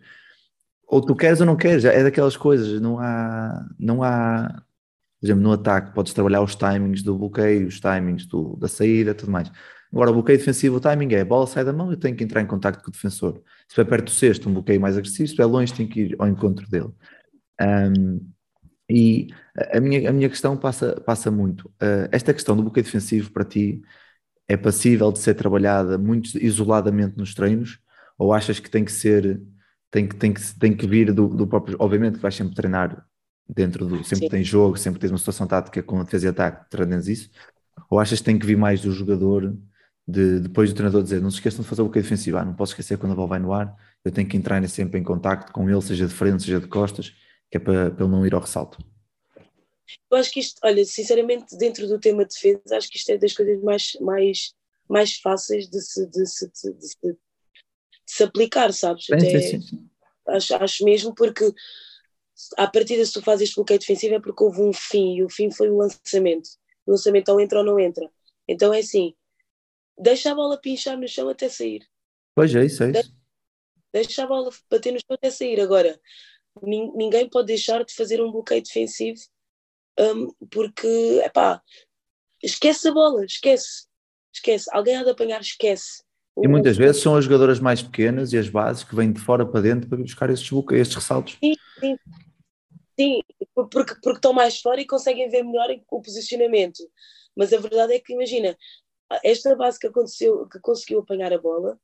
ou 0.87 1.01
tu 1.01 1.15
queres 1.15 1.39
ou 1.39 1.45
não 1.45 1.55
queres, 1.55 1.85
é 1.85 2.03
daquelas 2.03 2.37
coisas, 2.37 2.79
não 2.81 2.99
há, 2.99 3.67
não 3.77 4.03
há, 4.03 4.63
por 5.19 5.25
exemplo, 5.27 5.43
no 5.43 5.51
ataque 5.51 5.93
podes 5.93 6.13
trabalhar 6.13 6.41
os 6.41 6.55
timings 6.55 7.03
do 7.03 7.17
bloqueio, 7.17 7.67
os 7.67 7.79
timings 7.79 8.25
do, 8.25 8.55
da 8.57 8.67
saída, 8.67 9.13
tudo 9.13 9.31
mais. 9.31 9.51
Agora, 9.91 10.11
o 10.11 10.13
bloqueio 10.13 10.37
defensivo, 10.37 10.77
o 10.77 10.79
timing 10.79 11.13
é 11.13 11.21
a 11.21 11.25
bola 11.25 11.47
sai 11.47 11.63
da 11.63 11.73
mão, 11.73 11.91
eu 11.91 11.97
tenho 11.97 12.15
que 12.15 12.23
entrar 12.23 12.41
em 12.41 12.45
contato 12.45 12.81
com 12.81 12.89
o 12.89 12.91
defensor. 12.91 13.41
Se 13.67 13.75
for 13.75 13.85
perto 13.85 14.05
do 14.05 14.11
sexto, 14.11 14.49
um 14.49 14.53
bloqueio 14.53 14.81
mais 14.81 14.97
agressivo, 14.97 15.27
se 15.29 15.41
é 15.41 15.45
longe, 15.45 15.73
tenho 15.73 15.89
que 15.89 16.01
ir 16.01 16.15
ao 16.19 16.27
encontro 16.27 16.69
dele. 16.69 16.91
Um, 17.61 18.29
e 18.89 19.27
a 19.73 19.79
minha, 19.79 20.09
a 20.09 20.13
minha 20.13 20.29
questão 20.29 20.55
passa, 20.57 20.99
passa 21.01 21.29
muito. 21.31 21.67
Uh, 21.81 22.07
esta 22.11 22.33
questão 22.33 22.55
do 22.55 22.63
bloqueio 22.63 22.85
defensivo 22.85 23.31
para 23.31 23.43
ti 23.43 23.81
é 24.47 24.55
passível 24.55 25.11
de 25.11 25.19
ser 25.19 25.33
trabalhada 25.33 25.97
muito 25.97 26.37
isoladamente 26.37 27.17
nos 27.17 27.33
treinos? 27.33 27.79
Ou 28.17 28.33
achas 28.33 28.59
que 28.59 28.69
tem 28.69 28.83
que 28.83 28.91
ser 28.91 29.41
tem 29.89 30.07
que, 30.07 30.15
tem 30.15 30.33
que, 30.33 30.59
tem 30.59 30.75
que 30.75 30.87
vir 30.87 31.13
do, 31.13 31.27
do 31.27 31.47
próprio. 31.47 31.77
Obviamente 31.79 32.15
que 32.15 32.21
vais 32.21 32.35
sempre 32.35 32.55
treinar 32.55 33.05
dentro 33.47 33.85
do. 33.85 34.03
Sempre 34.03 34.25
Sim. 34.25 34.29
tem 34.29 34.43
jogo, 34.43 34.77
sempre 34.77 34.99
tens 34.99 35.11
uma 35.11 35.17
situação 35.17 35.47
tática 35.47 35.81
com 35.81 36.03
defesa 36.03 36.27
e 36.27 36.29
ataque, 36.29 36.69
treinas 36.69 37.07
isso. 37.07 37.29
Ou 37.89 37.99
achas 37.99 38.19
que 38.19 38.25
tem 38.25 38.37
que 38.37 38.45
vir 38.45 38.57
mais 38.57 38.81
do 38.81 38.91
jogador, 38.91 39.55
de, 40.07 40.39
depois 40.41 40.69
do 40.69 40.75
treinador 40.75 41.03
dizer: 41.03 41.21
não 41.21 41.31
se 41.31 41.37
esqueçam 41.37 41.61
de 41.63 41.69
fazer 41.69 41.81
o 41.81 41.85
bloqueio 41.85 42.03
defensivo, 42.03 42.37
ah, 42.37 42.45
não 42.45 42.53
posso 42.53 42.73
esquecer 42.73 42.97
quando 42.97 43.13
a 43.13 43.15
bola 43.15 43.27
vai 43.27 43.39
no 43.39 43.53
ar, 43.53 43.75
eu 44.03 44.11
tenho 44.11 44.27
que 44.27 44.37
entrar 44.37 44.65
sempre 44.67 44.99
em 44.99 45.03
contacto 45.03 45.51
com 45.51 45.69
ele, 45.69 45.81
seja 45.81 46.07
de 46.07 46.13
frente, 46.13 46.43
seja 46.43 46.59
de 46.59 46.67
costas, 46.67 47.13
que 47.49 47.57
é 47.57 47.59
para, 47.59 47.91
para 47.91 48.05
ele 48.05 48.11
não 48.11 48.25
ir 48.25 48.33
ao 48.33 48.41
ressalto. 48.41 48.77
Eu 50.09 50.17
acho 50.17 50.31
que 50.31 50.39
isto, 50.39 50.59
olha, 50.63 50.83
sinceramente, 50.85 51.57
dentro 51.57 51.87
do 51.87 51.99
tema 51.99 52.25
de 52.25 52.33
defesa, 52.33 52.77
acho 52.77 52.89
que 52.89 52.97
isto 52.97 53.09
é 53.11 53.17
das 53.17 53.33
coisas 53.33 53.61
mais, 53.61 53.97
mais, 54.01 54.53
mais 54.89 55.15
fáceis 55.17 55.69
de 55.69 55.81
se, 55.81 56.05
de 56.07 56.25
se, 56.25 56.47
de 56.47 56.87
se 56.87 57.17
de 58.07 58.13
se 58.13 58.23
aplicar, 58.23 58.73
sabes? 58.73 59.05
Sim, 59.05 59.13
Até, 59.15 59.41
sim, 59.41 59.61
sim. 59.61 59.89
Acho, 60.27 60.55
acho 60.55 60.85
mesmo 60.85 61.13
porque 61.13 61.53
à 62.57 62.67
partida 62.67 63.05
se 63.05 63.13
tu 63.13 63.21
fazes 63.21 63.49
este 63.49 63.55
bloqueio 63.55 63.79
defensivo 63.79 64.15
é 64.15 64.19
porque 64.19 64.43
houve 64.43 64.61
um 64.61 64.73
fim 64.73 65.15
e 65.15 65.23
o 65.23 65.29
fim 65.29 65.51
foi 65.51 65.69
o 65.69 65.77
lançamento. 65.77 66.49
O 66.85 66.91
lançamento 66.91 67.29
ou 67.29 67.41
entra 67.41 67.59
ou 67.59 67.65
não 67.65 67.79
entra. 67.79 68.09
Então 68.47 68.73
é 68.73 68.79
assim, 68.79 69.13
deixa 69.97 70.31
a 70.31 70.35
bola 70.35 70.57
pinchar 70.57 70.97
no 70.97 71.07
chão 71.07 71.27
até 71.27 71.49
sair. 71.49 71.85
Pois 72.33 72.53
é, 72.55 72.65
isso 72.65 72.83
é 72.83 72.91
isso. 72.91 73.13
Deixa 73.93 74.23
a 74.23 74.27
bola 74.27 74.51
bater 74.69 74.93
no 74.93 74.99
chão 74.99 75.15
até 75.15 75.29
sair. 75.29 75.59
Agora, 75.59 75.99
ninguém 76.61 77.29
pode 77.29 77.47
deixar 77.47 77.83
de 77.83 77.93
fazer 77.93 78.21
um 78.21 78.31
bloqueio 78.31 78.63
defensivo 78.63 79.19
um, 79.99 80.31
porque, 80.49 80.87
epá, 81.23 81.61
esquece 82.43 82.87
a 82.87 82.93
bola, 82.93 83.25
esquece. 83.25 83.87
Esquece. 84.33 84.69
Alguém 84.71 84.97
há 84.97 85.03
de 85.03 85.09
apanhar, 85.09 85.41
esquece. 85.41 86.03
E 86.41 86.47
muitas 86.47 86.77
vezes 86.77 87.01
são 87.01 87.15
as 87.15 87.25
jogadoras 87.25 87.59
mais 87.59 87.81
pequenas 87.81 88.31
e 88.31 88.37
as 88.37 88.47
bases 88.47 88.83
que 88.83 88.95
vêm 88.95 89.11
de 89.11 89.19
fora 89.19 89.45
para 89.45 89.61
dentro 89.61 89.89
para 89.89 89.97
buscar 89.97 90.29
estes, 90.29 90.51
estes 90.71 90.95
ressaltos. 90.95 91.37
Sim, 91.43 91.53
sim. 91.79 91.97
Sim, 92.99 93.21
porque, 93.53 93.95
porque 94.01 94.17
estão 94.17 94.33
mais 94.33 94.59
fora 94.59 94.81
e 94.81 94.85
conseguem 94.85 95.29
ver 95.29 95.43
melhor 95.43 95.67
o 95.89 96.01
posicionamento. 96.01 96.79
Mas 97.35 97.53
a 97.53 97.59
verdade 97.59 97.93
é 97.93 97.99
que, 97.99 98.13
imagina, 98.13 98.57
esta 99.23 99.55
base 99.55 99.79
que, 99.79 99.87
aconteceu, 99.87 100.47
que 100.47 100.59
conseguiu 100.59 100.99
apanhar 100.99 101.31
a 101.31 101.37
bola 101.37 101.79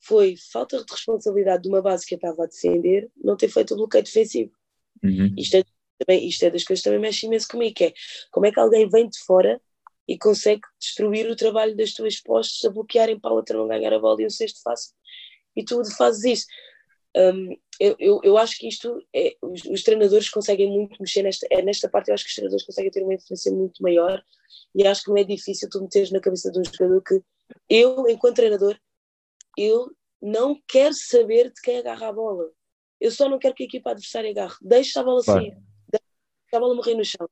foi 0.00 0.34
falta 0.52 0.78
de 0.78 0.90
responsabilidade 0.90 1.62
de 1.62 1.68
uma 1.68 1.82
base 1.82 2.06
que 2.06 2.14
estava 2.14 2.44
a 2.44 2.46
defender 2.46 3.10
não 3.16 3.36
ter 3.36 3.48
feito 3.48 3.74
o 3.74 3.76
bloqueio 3.76 4.04
defensivo. 4.04 4.52
Uhum. 5.02 5.34
Isto, 5.36 5.56
é, 5.56 5.64
também, 5.98 6.26
isto 6.26 6.44
é 6.44 6.50
das 6.50 6.64
coisas 6.64 6.82
que 6.82 6.88
também 6.88 7.00
mexe 7.00 7.26
imenso 7.26 7.48
comigo, 7.48 7.74
que 7.74 7.84
é 7.84 7.92
como 8.30 8.46
é 8.46 8.52
que 8.52 8.60
alguém 8.60 8.88
vem 8.88 9.08
de 9.08 9.18
fora 9.20 9.60
e 10.08 10.16
consegue 10.18 10.62
destruir 10.80 11.28
o 11.30 11.36
trabalho 11.36 11.76
das 11.76 11.92
tuas 11.92 12.20
postes 12.20 12.64
a 12.64 12.70
bloquearem 12.70 13.18
para 13.18 13.30
a 13.30 13.34
outra 13.34 13.56
não 13.56 13.66
ganhar 13.66 13.92
a 13.92 13.98
bola 13.98 14.22
e 14.22 14.26
o 14.26 14.30
sexto 14.30 14.62
fácil 14.62 14.94
e 15.56 15.64
tu 15.64 15.82
fazes 15.96 16.24
isso. 16.24 16.46
Um, 17.16 17.56
eu, 17.80 17.96
eu, 17.98 18.20
eu, 18.22 18.38
acho 18.38 18.58
que 18.58 18.68
isto 18.68 19.02
é, 19.14 19.34
os, 19.40 19.64
os, 19.64 19.82
treinadores 19.82 20.28
conseguem 20.28 20.70
muito 20.70 21.00
mexer 21.00 21.22
nesta, 21.22 21.46
é, 21.50 21.62
nesta 21.62 21.88
parte, 21.88 22.08
eu 22.08 22.14
acho 22.14 22.24
que 22.24 22.28
os 22.28 22.34
treinadores 22.34 22.66
conseguem 22.66 22.90
ter 22.90 23.02
uma 23.02 23.14
influência 23.14 23.50
muito 23.50 23.82
maior 23.82 24.22
e 24.74 24.86
acho 24.86 25.02
que 25.02 25.08
não 25.08 25.16
é 25.16 25.24
difícil 25.24 25.68
tu 25.70 25.80
meteres 25.80 26.10
na 26.10 26.20
cabeça 26.20 26.52
de 26.52 26.60
um 26.60 26.64
jogador 26.64 27.02
que 27.02 27.22
eu, 27.70 28.06
enquanto 28.08 28.36
treinador, 28.36 28.78
eu 29.56 29.90
não 30.20 30.60
quero 30.68 30.94
saber 30.94 31.50
de 31.50 31.60
quem 31.62 31.78
agarra 31.78 32.08
a 32.08 32.12
bola. 32.12 32.50
Eu 33.00 33.10
só 33.10 33.28
não 33.28 33.38
quero 33.38 33.54
que 33.54 33.62
a 33.62 33.66
equipa 33.66 33.90
adversária 33.90 34.30
agarre. 34.30 34.56
Deixa 34.60 35.00
a 35.00 35.04
bola 35.04 35.22
sair. 35.22 35.56
A 36.52 36.60
bola 36.60 36.74
morrer 36.74 36.94
no 36.94 37.04
chão. 37.04 37.28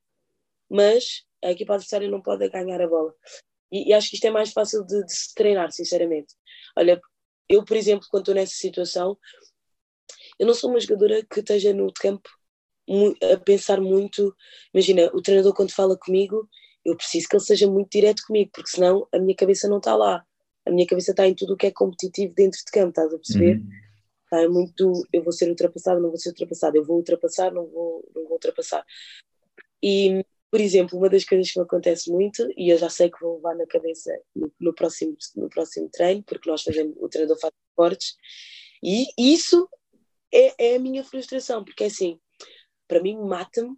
Mas 0.69 1.23
a 1.43 1.51
equipa 1.51 1.73
adversária 1.73 2.09
não 2.09 2.21
pode 2.21 2.47
ganhar 2.49 2.81
a 2.81 2.87
bola. 2.87 3.13
E, 3.71 3.89
e 3.89 3.93
acho 3.93 4.09
que 4.09 4.15
isto 4.15 4.25
é 4.25 4.31
mais 4.31 4.51
fácil 4.51 4.83
de, 4.85 5.05
de, 5.05 5.13
se 5.13 5.33
treinar, 5.33 5.71
sinceramente. 5.71 6.33
Olha, 6.77 6.99
eu, 7.49 7.63
por 7.63 7.77
exemplo, 7.77 8.07
quando 8.09 8.23
estou 8.23 8.35
nessa 8.35 8.55
situação, 8.55 9.17
eu 10.39 10.47
não 10.47 10.53
sou 10.53 10.69
uma 10.69 10.79
jogadora 10.79 11.25
que 11.25 11.39
esteja 11.39 11.73
no 11.73 11.91
campo 11.93 12.29
a 13.33 13.37
pensar 13.37 13.81
muito. 13.81 14.35
Imagina, 14.73 15.09
o 15.13 15.21
treinador, 15.21 15.53
quando 15.53 15.71
fala 15.71 15.97
comigo, 15.97 16.47
eu 16.83 16.95
preciso 16.95 17.27
que 17.27 17.35
ele 17.35 17.43
seja 17.43 17.69
muito 17.69 17.89
direto 17.89 18.23
comigo, 18.27 18.51
porque 18.53 18.69
senão 18.69 19.07
a 19.11 19.19
minha 19.19 19.35
cabeça 19.35 19.67
não 19.67 19.77
está 19.77 19.95
lá. 19.95 20.23
A 20.65 20.71
minha 20.71 20.85
cabeça 20.85 21.11
está 21.11 21.27
em 21.27 21.35
tudo 21.35 21.53
o 21.53 21.57
que 21.57 21.67
é 21.67 21.71
competitivo 21.71 22.33
dentro 22.35 22.59
de 22.59 22.71
campo, 22.71 22.89
estás 22.89 23.13
a 23.13 23.17
perceber? 23.17 23.57
Uhum. 23.57 23.69
Está 24.35 24.41
é 24.41 24.47
muito. 24.47 25.07
Eu 25.13 25.23
vou 25.23 25.31
ser 25.31 25.49
ultrapassado, 25.49 26.01
não 26.01 26.09
vou 26.09 26.17
ser 26.17 26.29
ultrapassado, 26.29 26.75
eu 26.75 26.83
vou 26.83 26.97
ultrapassar, 26.97 27.53
não 27.53 27.65
vou, 27.67 28.05
não 28.13 28.23
vou 28.23 28.33
ultrapassar. 28.33 28.85
E 29.81 30.25
por 30.51 30.61
exemplo, 30.61 30.97
uma 30.97 31.09
das 31.09 31.25
coisas 31.25 31.51
que 31.51 31.59
me 31.59 31.65
acontece 31.65 32.09
muito, 32.09 32.47
e 32.55 32.69
eu 32.71 32.77
já 32.77 32.89
sei 32.89 33.09
que 33.09 33.19
vou 33.19 33.35
levar 33.35 33.55
na 33.55 33.65
cabeça 33.67 34.09
no, 34.33 34.49
no 34.57 34.73
próximo, 34.73 35.17
no 35.35 35.49
próximo 35.49 35.89
treino, 35.89 36.23
porque 36.23 36.49
nós 36.49 36.63
fazemos, 36.63 36.95
o 36.97 37.09
treinador 37.09 37.37
faz 37.41 37.53
cortes, 37.75 38.15
e 38.81 39.05
isso 39.17 39.67
é, 40.33 40.71
é 40.71 40.75
a 40.77 40.79
minha 40.79 41.03
frustração, 41.03 41.65
porque 41.65 41.83
é 41.83 41.87
assim, 41.87 42.17
para 42.87 43.01
mim 43.01 43.17
mata-me 43.17 43.75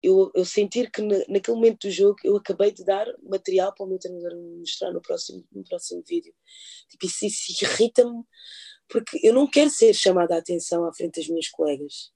eu, 0.00 0.30
eu 0.34 0.44
sentir 0.44 0.90
que 0.90 1.02
na, 1.02 1.16
naquele 1.28 1.56
momento 1.56 1.88
do 1.88 1.90
jogo 1.90 2.16
eu 2.22 2.36
acabei 2.36 2.70
de 2.70 2.84
dar 2.84 3.06
material 3.22 3.74
para 3.74 3.84
o 3.84 3.88
meu 3.88 3.98
treinador 3.98 4.36
mostrar 4.56 4.92
no 4.92 5.02
próximo, 5.02 5.44
no 5.50 5.64
próximo 5.64 6.02
vídeo. 6.06 6.32
Tipo, 6.88 7.06
isso, 7.06 7.26
isso 7.26 7.64
irrita-me 7.64 8.22
porque 8.88 9.18
eu 9.22 9.32
não 9.34 9.46
quero 9.46 9.70
ser 9.70 9.94
chamada 9.94 10.34
a 10.34 10.38
atenção 10.38 10.84
à 10.84 10.92
frente 10.92 11.20
das 11.20 11.28
minhas 11.28 11.48
colegas. 11.48 12.10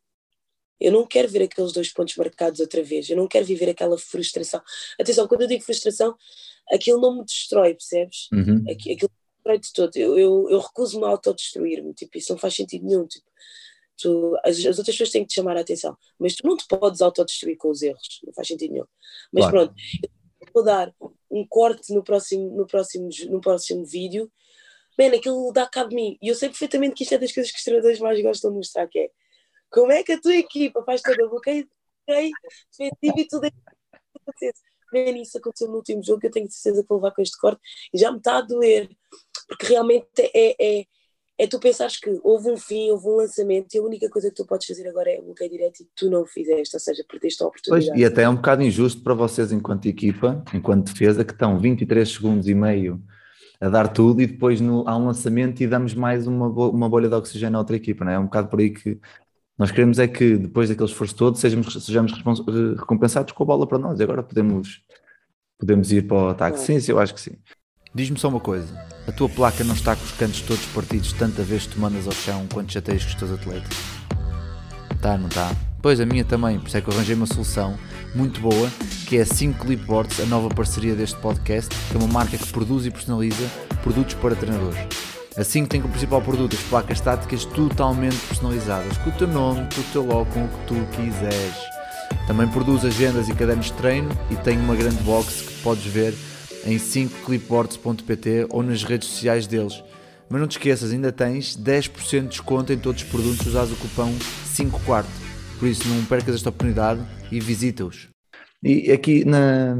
Eu 0.80 0.90
não 0.90 1.06
quero 1.06 1.28
ver 1.28 1.42
aqueles 1.42 1.72
dois 1.72 1.92
pontos 1.92 2.16
marcados 2.16 2.58
outra 2.58 2.82
vez. 2.82 3.08
Eu 3.08 3.16
não 3.16 3.28
quero 3.28 3.44
viver 3.44 3.70
aquela 3.70 3.96
frustração. 3.96 4.60
Atenção, 4.98 5.28
quando 5.28 5.42
eu 5.42 5.46
digo 5.46 5.62
frustração, 5.62 6.16
aquilo 6.72 7.00
não 7.00 7.18
me 7.18 7.24
destrói, 7.24 7.74
percebes? 7.74 8.28
Uhum. 8.32 8.64
Aquilo 8.68 9.10
destrói 9.36 9.58
de 9.60 9.72
todo. 9.72 9.96
Eu, 9.96 10.18
eu, 10.18 10.50
eu 10.50 10.58
recuso-me 10.58 11.04
a 11.04 11.08
autodestruir-me. 11.08 11.94
Tipo, 11.94 12.18
isso 12.18 12.32
não 12.32 12.38
faz 12.38 12.54
sentido 12.54 12.84
nenhum. 12.84 13.06
Tipo, 13.06 13.26
tu, 13.96 14.36
as, 14.44 14.58
as, 14.58 14.78
outras 14.78 14.96
pessoas 14.96 15.10
têm 15.10 15.22
que 15.22 15.28
te 15.28 15.34
chamar 15.34 15.56
a 15.56 15.60
atenção, 15.60 15.96
mas 16.18 16.34
tu 16.34 16.46
não 16.46 16.56
te 16.56 16.66
podes 16.66 17.00
autodestruir 17.00 17.56
com 17.56 17.70
os 17.70 17.82
erros. 17.82 18.20
Não 18.24 18.32
faz 18.32 18.48
sentido 18.48 18.72
nenhum. 18.72 18.86
Mas 19.32 19.48
Claro. 19.48 19.68
pronto, 19.68 19.74
eu 20.40 20.48
vou 20.52 20.64
dar 20.64 20.92
um 21.30 21.46
corte 21.46 21.94
no 21.94 22.02
próximo, 22.02 22.56
no 22.56 22.66
próximo, 22.66 23.08
no 23.30 23.40
próximo 23.40 23.84
vídeo. 23.84 24.30
Man, 24.99 25.16
aquilo 25.16 25.53
dá 25.53 25.66
cabo 25.66 25.90
de 25.90 25.97
mim. 25.97 26.18
E 26.20 26.28
eu 26.28 26.34
sei 26.34 26.49
perfeitamente 26.49 26.95
que 26.95 27.03
isto 27.05 27.14
é 27.14 27.18
das 27.18 27.32
coisas 27.32 27.51
que 27.51 27.59
os 27.59 27.64
treinadores 27.64 27.99
mais 27.99 28.20
gostam 28.22 28.51
de 28.51 28.57
mostrar, 28.59 28.86
que 28.88 28.99
é 28.99 29.11
como 29.70 29.90
é 29.90 30.03
que 30.03 30.12
a 30.12 30.20
tua 30.20 30.36
equipa 30.36 30.82
faz 30.84 31.01
todo 31.01 31.18
o 31.24 31.30
bloqueio 31.30 31.66
bloqueio 32.07 32.32
defensivo 32.70 33.18
e 33.18 33.28
tudo 33.28 33.47
acontece. 34.20 34.61
Man, 34.93 35.18
isso 35.22 35.38
aconteceu 35.38 35.68
no 35.68 35.76
último 35.76 36.03
jogo, 36.05 36.20
eu 36.24 36.30
tenho 36.30 36.51
certeza 36.51 36.82
que 36.82 36.88
vou 36.88 36.99
levar 36.99 37.12
com 37.12 37.22
este 37.22 37.38
corte 37.38 37.61
e 37.95 37.99
já 37.99 38.11
me 38.12 38.18
está 38.18 38.38
a 38.38 38.40
doer, 38.43 38.90
porque 39.49 39.66
realmente 39.66 40.07
é, 40.34 40.80
é, 40.80 40.84
é 41.38 41.47
tu 41.47 41.59
pensares 41.59 41.99
que 41.99 42.20
houve 42.22 42.51
um 42.51 42.59
fim, 42.59 42.90
houve 42.90 43.09
um 43.09 43.16
lançamento 43.16 43.74
e 43.74 43.78
a 43.78 43.82
única 43.82 44.11
coisa 44.11 44.28
que 44.28 44.34
tu 44.34 44.47
podes 44.47 44.66
fazer 44.66 44.86
agora 44.86 45.11
é 45.11 45.22
bloqueio 45.22 45.51
direto 45.51 45.80
e 45.80 45.88
tu 45.97 46.11
não 46.11 46.22
o 46.22 46.26
fizeste, 46.26 46.76
ou 46.76 46.80
seja, 46.80 47.03
perdeste 47.09 47.43
a 47.43 47.47
Pois, 47.47 47.62
oportunidade. 47.70 48.01
e 48.01 48.05
até 48.05 48.22
é 48.24 48.28
um 48.28 48.36
bocado 48.36 48.62
injusto 48.62 49.03
para 49.03 49.14
vocês, 49.14 49.51
enquanto 49.51 49.86
equipa, 49.86 50.45
enquanto 50.53 50.93
defesa, 50.93 51.24
que 51.24 51.32
estão 51.32 51.59
23 51.59 52.07
segundos 52.07 52.47
e 52.47 52.55
meio 52.55 53.03
a 53.62 53.68
dar 53.68 53.86
tudo 53.86 54.20
e 54.20 54.26
depois 54.26 54.60
no, 54.60 54.82
há 54.88 54.96
um 54.96 55.06
lançamento 55.06 55.62
e 55.62 55.68
damos 55.68 55.94
mais 55.94 56.26
uma, 56.26 56.48
uma 56.48 56.88
bolha 56.88 57.08
de 57.08 57.14
oxigênio 57.14 57.56
a 57.56 57.60
outra 57.60 57.76
equipa, 57.76 58.04
não 58.04 58.10
é? 58.10 58.16
É 58.16 58.18
um 58.18 58.24
bocado 58.24 58.48
por 58.48 58.58
aí 58.58 58.70
que 58.70 58.98
nós 59.56 59.70
queremos 59.70 60.00
é 60.00 60.08
que 60.08 60.36
depois 60.36 60.68
daquele 60.68 60.88
esforço 60.88 61.14
todo 61.14 61.38
sejamos, 61.38 61.72
sejamos 61.84 62.12
eh, 62.12 62.76
recompensados 62.76 63.32
com 63.32 63.42
a 63.44 63.46
bola 63.46 63.64
para 63.64 63.78
nós 63.78 64.00
e 64.00 64.02
agora 64.02 64.20
podemos, 64.20 64.82
podemos 65.56 65.92
ir 65.92 66.08
para 66.08 66.16
o 66.16 66.28
ataque. 66.30 66.58
Sim, 66.58 66.80
sim, 66.80 66.90
eu 66.90 66.98
acho 66.98 67.14
que 67.14 67.20
sim. 67.20 67.36
Diz-me 67.94 68.18
só 68.18 68.28
uma 68.28 68.40
coisa, 68.40 68.74
a 69.06 69.12
tua 69.12 69.28
placa 69.28 69.62
não 69.62 69.74
está 69.74 69.94
com 69.94 70.02
os 70.02 70.12
cantos 70.12 70.40
todos 70.40 70.66
partidos 70.66 71.12
tanta 71.12 71.44
vez 71.44 71.64
que 71.66 71.74
tu 71.74 71.80
mandas 71.80 72.06
ao 72.08 72.12
chão 72.12 72.44
quando 72.52 72.72
chateias 72.72 73.04
com 73.04 73.10
os 73.10 73.14
teus 73.14 73.30
atletas? 73.30 73.76
Tá, 75.00 75.16
não 75.16 75.28
tá? 75.28 75.52
Pois 75.80 76.00
a 76.00 76.06
minha 76.06 76.24
também, 76.24 76.58
por 76.58 76.66
isso 76.66 76.76
é 76.78 76.80
que 76.80 76.88
eu 76.88 76.94
arranjei 76.94 77.14
uma 77.14 77.26
solução 77.26 77.78
muito 78.14 78.40
boa, 78.40 78.70
que 79.06 79.16
é 79.16 79.22
a 79.22 79.26
5 79.26 79.64
Clipboards, 79.64 80.20
a 80.20 80.26
nova 80.26 80.48
parceria 80.48 80.94
deste 80.94 81.16
podcast, 81.16 81.74
que 81.90 81.96
é 81.96 81.98
uma 81.98 82.12
marca 82.12 82.36
que 82.36 82.46
produz 82.52 82.86
e 82.86 82.90
personaliza 82.90 83.48
produtos 83.82 84.14
para 84.14 84.34
treinadores. 84.34 84.78
A 85.36 85.42
5 85.42 85.68
tem 85.68 85.80
como 85.80 85.92
principal 85.92 86.20
produto 86.20 86.54
as 86.54 86.62
placas 86.64 87.00
táticas 87.00 87.44
totalmente 87.44 88.18
personalizadas, 88.26 88.98
com 88.98 89.10
o 89.10 89.12
teu 89.12 89.28
nome, 89.28 89.66
com 89.74 89.80
o 89.80 89.84
teu 89.92 90.04
logo, 90.04 90.26
com 90.26 90.44
o 90.44 90.48
que 90.48 90.66
tu 90.66 90.74
quiseres. 90.94 91.56
Também 92.26 92.46
produz 92.48 92.84
agendas 92.84 93.28
e 93.28 93.34
cadernos 93.34 93.66
de 93.66 93.72
treino 93.72 94.10
e 94.30 94.36
tem 94.36 94.58
uma 94.58 94.76
grande 94.76 95.02
box 95.02 95.42
que 95.42 95.62
podes 95.62 95.84
ver 95.84 96.14
em 96.64 96.76
5clipboards.pt 96.76 98.46
ou 98.50 98.62
nas 98.62 98.84
redes 98.84 99.08
sociais 99.08 99.46
deles. 99.46 99.82
Mas 100.28 100.40
não 100.40 100.48
te 100.48 100.58
esqueças, 100.58 100.92
ainda 100.92 101.10
tens 101.10 101.56
10% 101.56 102.22
de 102.22 102.28
desconto 102.28 102.72
em 102.72 102.78
todos 102.78 103.02
os 103.02 103.08
produtos 103.08 103.46
usados 103.46 103.72
o 103.72 103.76
cupom 103.76 104.14
5 104.46 104.80
quarto. 104.80 105.21
Por 105.62 105.68
isso 105.68 105.86
não 105.88 106.04
percas 106.06 106.34
esta 106.34 106.48
oportunidade 106.48 107.00
e 107.30 107.38
visita-os. 107.38 108.08
E 108.64 108.90
aqui 108.90 109.24
na, 109.24 109.76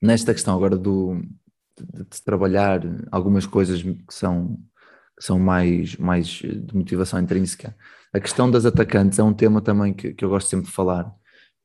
nesta 0.00 0.32
questão 0.32 0.54
agora 0.54 0.78
do, 0.78 1.20
de, 1.76 2.04
de 2.04 2.22
trabalhar 2.22 2.82
algumas 3.10 3.46
coisas 3.46 3.82
que 3.82 4.14
são, 4.14 4.56
que 5.18 5.24
são 5.24 5.40
mais, 5.40 5.96
mais 5.96 6.26
de 6.28 6.72
motivação 6.72 7.18
intrínseca, 7.18 7.76
a 8.14 8.20
questão 8.20 8.48
das 8.48 8.64
atacantes 8.64 9.18
é 9.18 9.24
um 9.24 9.34
tema 9.34 9.60
também 9.60 9.92
que, 9.92 10.14
que 10.14 10.24
eu 10.24 10.28
gosto 10.28 10.48
sempre 10.48 10.66
de 10.66 10.72
falar, 10.72 11.12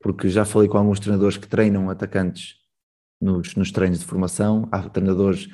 porque 0.00 0.28
já 0.28 0.44
falei 0.44 0.68
com 0.68 0.78
alguns 0.78 0.98
treinadores 0.98 1.36
que 1.36 1.46
treinam 1.46 1.90
atacantes 1.90 2.56
nos, 3.20 3.54
nos 3.54 3.70
treinos 3.70 4.00
de 4.00 4.04
formação, 4.04 4.68
há 4.72 4.82
treinadores 4.88 5.48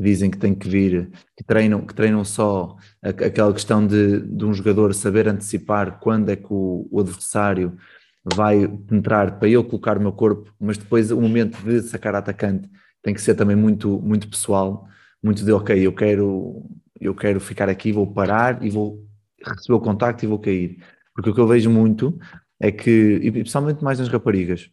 que 0.00 0.04
dizem 0.04 0.30
que 0.30 0.38
tem 0.38 0.54
que 0.54 0.66
vir, 0.66 1.10
que 1.36 1.44
treinam, 1.44 1.86
que 1.86 1.94
treinam 1.94 2.24
só 2.24 2.74
aquela 3.02 3.52
questão 3.52 3.86
de, 3.86 4.20
de 4.20 4.44
um 4.46 4.54
jogador 4.54 4.94
saber 4.94 5.28
antecipar 5.28 6.00
quando 6.00 6.30
é 6.30 6.36
que 6.36 6.46
o, 6.48 6.88
o 6.90 7.00
adversário 7.00 7.76
vai 8.24 8.66
penetrar 8.66 9.38
para 9.38 9.48
eu 9.48 9.62
colocar 9.62 9.98
o 9.98 10.00
meu 10.00 10.12
corpo, 10.12 10.54
mas 10.58 10.78
depois 10.78 11.10
o 11.10 11.20
momento 11.20 11.62
de 11.62 11.82
sacar 11.82 12.14
atacante 12.14 12.66
tem 13.02 13.12
que 13.12 13.20
ser 13.20 13.34
também 13.34 13.54
muito, 13.56 14.00
muito 14.00 14.26
pessoal, 14.26 14.88
muito 15.22 15.44
de 15.44 15.52
ok, 15.52 15.86
eu 15.86 15.92
quero, 15.92 16.64
eu 16.98 17.14
quero 17.14 17.38
ficar 17.38 17.68
aqui, 17.68 17.92
vou 17.92 18.10
parar 18.10 18.64
e 18.64 18.70
vou 18.70 19.06
receber 19.44 19.74
o 19.74 19.80
contacto 19.80 20.24
e 20.24 20.28
vou 20.28 20.38
cair. 20.38 20.82
Porque 21.14 21.28
o 21.28 21.34
que 21.34 21.40
eu 21.40 21.46
vejo 21.46 21.68
muito 21.68 22.18
é 22.58 22.72
que, 22.72 23.20
e 23.22 23.30
principalmente 23.30 23.84
mais 23.84 23.98
nas 23.98 24.08
raparigas, 24.08 24.70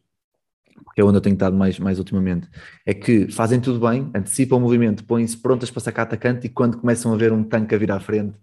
que 0.93 1.01
é 1.01 1.03
onde 1.03 1.17
eu 1.17 1.21
tenho 1.21 1.33
estado 1.33 1.55
mais, 1.55 1.79
mais 1.79 1.99
ultimamente, 1.99 2.47
é 2.85 2.93
que 2.93 3.31
fazem 3.31 3.59
tudo 3.59 3.87
bem, 3.87 4.09
antecipam 4.15 4.57
o 4.57 4.59
movimento, 4.59 5.03
põem-se 5.03 5.37
prontas 5.37 5.69
para 5.69 5.81
sacar 5.81 6.03
atacante 6.05 6.47
e 6.47 6.49
quando 6.49 6.77
começam 6.77 7.13
a 7.13 7.17
ver 7.17 7.31
um 7.31 7.43
tanque 7.43 7.75
a 7.75 7.77
vir 7.77 7.91
à 7.91 7.99
frente, 7.99 8.35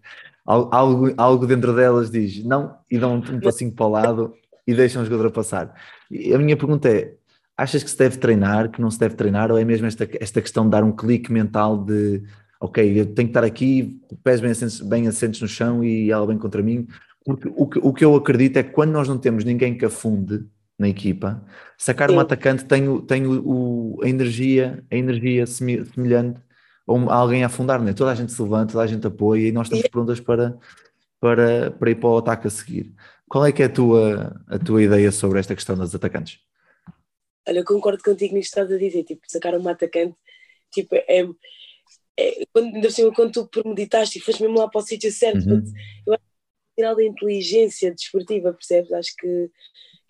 al- 0.46 0.68
algo, 0.72 1.12
algo 1.16 1.46
dentro 1.46 1.74
delas 1.74 2.10
diz 2.10 2.44
não 2.44 2.74
e 2.90 2.98
dão 2.98 3.16
um 3.16 3.40
passinho 3.40 3.72
para 3.72 3.86
o 3.86 3.88
lado 3.88 4.34
e 4.66 4.74
deixam 4.74 5.02
o 5.02 5.04
jogador 5.04 5.30
passar. 5.30 5.74
E 6.10 6.32
a 6.32 6.38
minha 6.38 6.56
pergunta 6.56 6.88
é, 6.88 7.14
achas 7.56 7.82
que 7.82 7.90
se 7.90 7.98
deve 7.98 8.18
treinar, 8.18 8.70
que 8.70 8.80
não 8.80 8.90
se 8.90 8.98
deve 8.98 9.14
treinar, 9.14 9.50
ou 9.50 9.58
é 9.58 9.64
mesmo 9.64 9.86
esta, 9.86 10.08
esta 10.20 10.40
questão 10.40 10.64
de 10.64 10.70
dar 10.70 10.84
um 10.84 10.92
clique 10.92 11.32
mental 11.32 11.84
de 11.84 12.22
ok, 12.60 13.00
eu 13.00 13.06
tenho 13.06 13.28
que 13.28 13.30
estar 13.30 13.44
aqui, 13.44 14.00
pés 14.22 14.40
bem 14.40 14.50
assentos, 14.50 14.80
bem 14.80 15.06
assentos 15.06 15.40
no 15.40 15.48
chão 15.48 15.84
e 15.84 16.10
ela 16.10 16.26
bem 16.26 16.38
contra 16.38 16.62
mim, 16.62 16.86
porque 17.24 17.52
o 17.54 17.66
que, 17.66 17.78
o 17.78 17.92
que 17.92 18.04
eu 18.04 18.14
acredito 18.16 18.56
é 18.56 18.62
que 18.62 18.70
quando 18.70 18.90
nós 18.92 19.06
não 19.08 19.18
temos 19.18 19.44
ninguém 19.44 19.76
que 19.76 19.84
afunde 19.84 20.46
na 20.78 20.88
equipa, 20.88 21.44
sacar 21.78 22.10
um 22.10 22.14
Sim. 22.14 22.20
atacante 22.20 22.64
tem, 22.64 23.00
tem 23.06 23.26
o, 23.26 23.96
o- 23.98 24.02
a 24.02 24.08
energia, 24.08 24.84
a 24.90 24.96
energia 24.96 25.46
semelhante 25.46 26.40
a 26.86 26.92
um- 26.92 27.10
alguém 27.10 27.44
a 27.44 27.46
afundar, 27.46 27.80
né? 27.82 27.92
toda 27.94 28.10
a 28.12 28.14
gente 28.14 28.32
se 28.32 28.42
levanta, 28.42 28.72
toda 28.72 28.84
a 28.84 28.86
gente 28.86 29.06
apoia 29.06 29.48
e 29.48 29.52
nós 29.52 29.66
estamos 29.68 29.88
prontas 29.88 30.20
para, 30.20 30.58
para, 31.20 31.70
para 31.72 31.90
ir 31.90 31.96
para 31.96 32.08
o 32.10 32.18
ataque 32.18 32.46
a 32.48 32.50
seguir. 32.50 32.94
Qual 33.28 33.46
é 33.46 33.52
que 33.52 33.62
é 33.62 33.66
a 33.66 33.70
tua, 33.70 34.40
a 34.48 34.58
tua 34.58 34.82
ideia 34.82 35.12
sobre 35.12 35.40
esta 35.40 35.54
questão 35.54 35.76
dos 35.76 35.94
atacantes? 35.94 36.40
Olha, 37.48 37.58
eu 37.60 37.64
concordo 37.64 38.02
contigo 38.02 38.34
nisto 38.34 38.54
que 38.54 38.60
estás 38.60 38.72
a 38.72 38.78
dizer, 38.78 39.04
tipo, 39.04 39.22
sacar 39.28 39.54
um 39.58 39.68
atacante, 39.68 40.16
tipo, 40.72 40.94
é, 40.96 41.22
é 42.18 42.46
quando, 42.52 42.74
ainda 42.74 42.90
cima, 42.90 43.12
quando 43.14 43.32
tu 43.32 43.48
premeditaste 43.48 44.18
e 44.18 44.22
foste 44.22 44.42
mesmo 44.42 44.58
lá 44.58 44.68
para 44.68 44.80
o 44.80 44.82
sítio 44.82 45.10
certo, 45.12 45.44
Uhum. 45.50 45.72
eu 46.06 46.14
acho 46.14 46.22
que 46.22 46.82
é 46.82 46.82
um 46.82 46.84
sinal 46.84 46.96
da 46.96 47.04
inteligência 47.04 47.94
desportiva, 47.94 48.52
percebes? 48.52 48.92
Acho 48.92 49.14
que, 49.18 49.50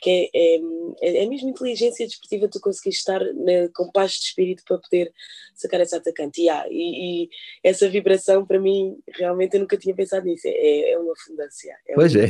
que 0.05 0.31
é, 0.35 0.57
é, 1.01 1.25
é, 1.25 1.27
mesmo 1.27 1.49
inteligência 1.49 2.07
desportiva 2.07 2.47
tu 2.47 2.61
conseguires 2.61 2.99
estar 2.99 3.21
né, 3.33 3.69
com 3.75 3.91
paz 3.91 4.13
de 4.13 4.27
espírito 4.27 4.63
para 4.67 4.77
poder 4.79 5.11
sacar 5.55 5.81
esse 5.81 5.97
atacante. 5.97 6.43
E, 6.43 6.49
há, 6.51 6.67
e, 6.69 7.25
e 7.25 7.29
essa 7.63 7.89
vibração, 7.89 8.47
para 8.47 8.61
mim, 8.61 8.99
realmente 9.09 9.55
eu 9.55 9.61
nunca 9.61 9.79
tinha 9.79 9.95
pensado 9.95 10.27
nisso, 10.27 10.47
é, 10.47 10.91
é 10.91 10.99
uma 10.99 11.15
fundância. 11.17 11.75
É 11.89 11.95
Pois 11.95 12.15
uma- 12.15 12.25
é. 12.25 12.29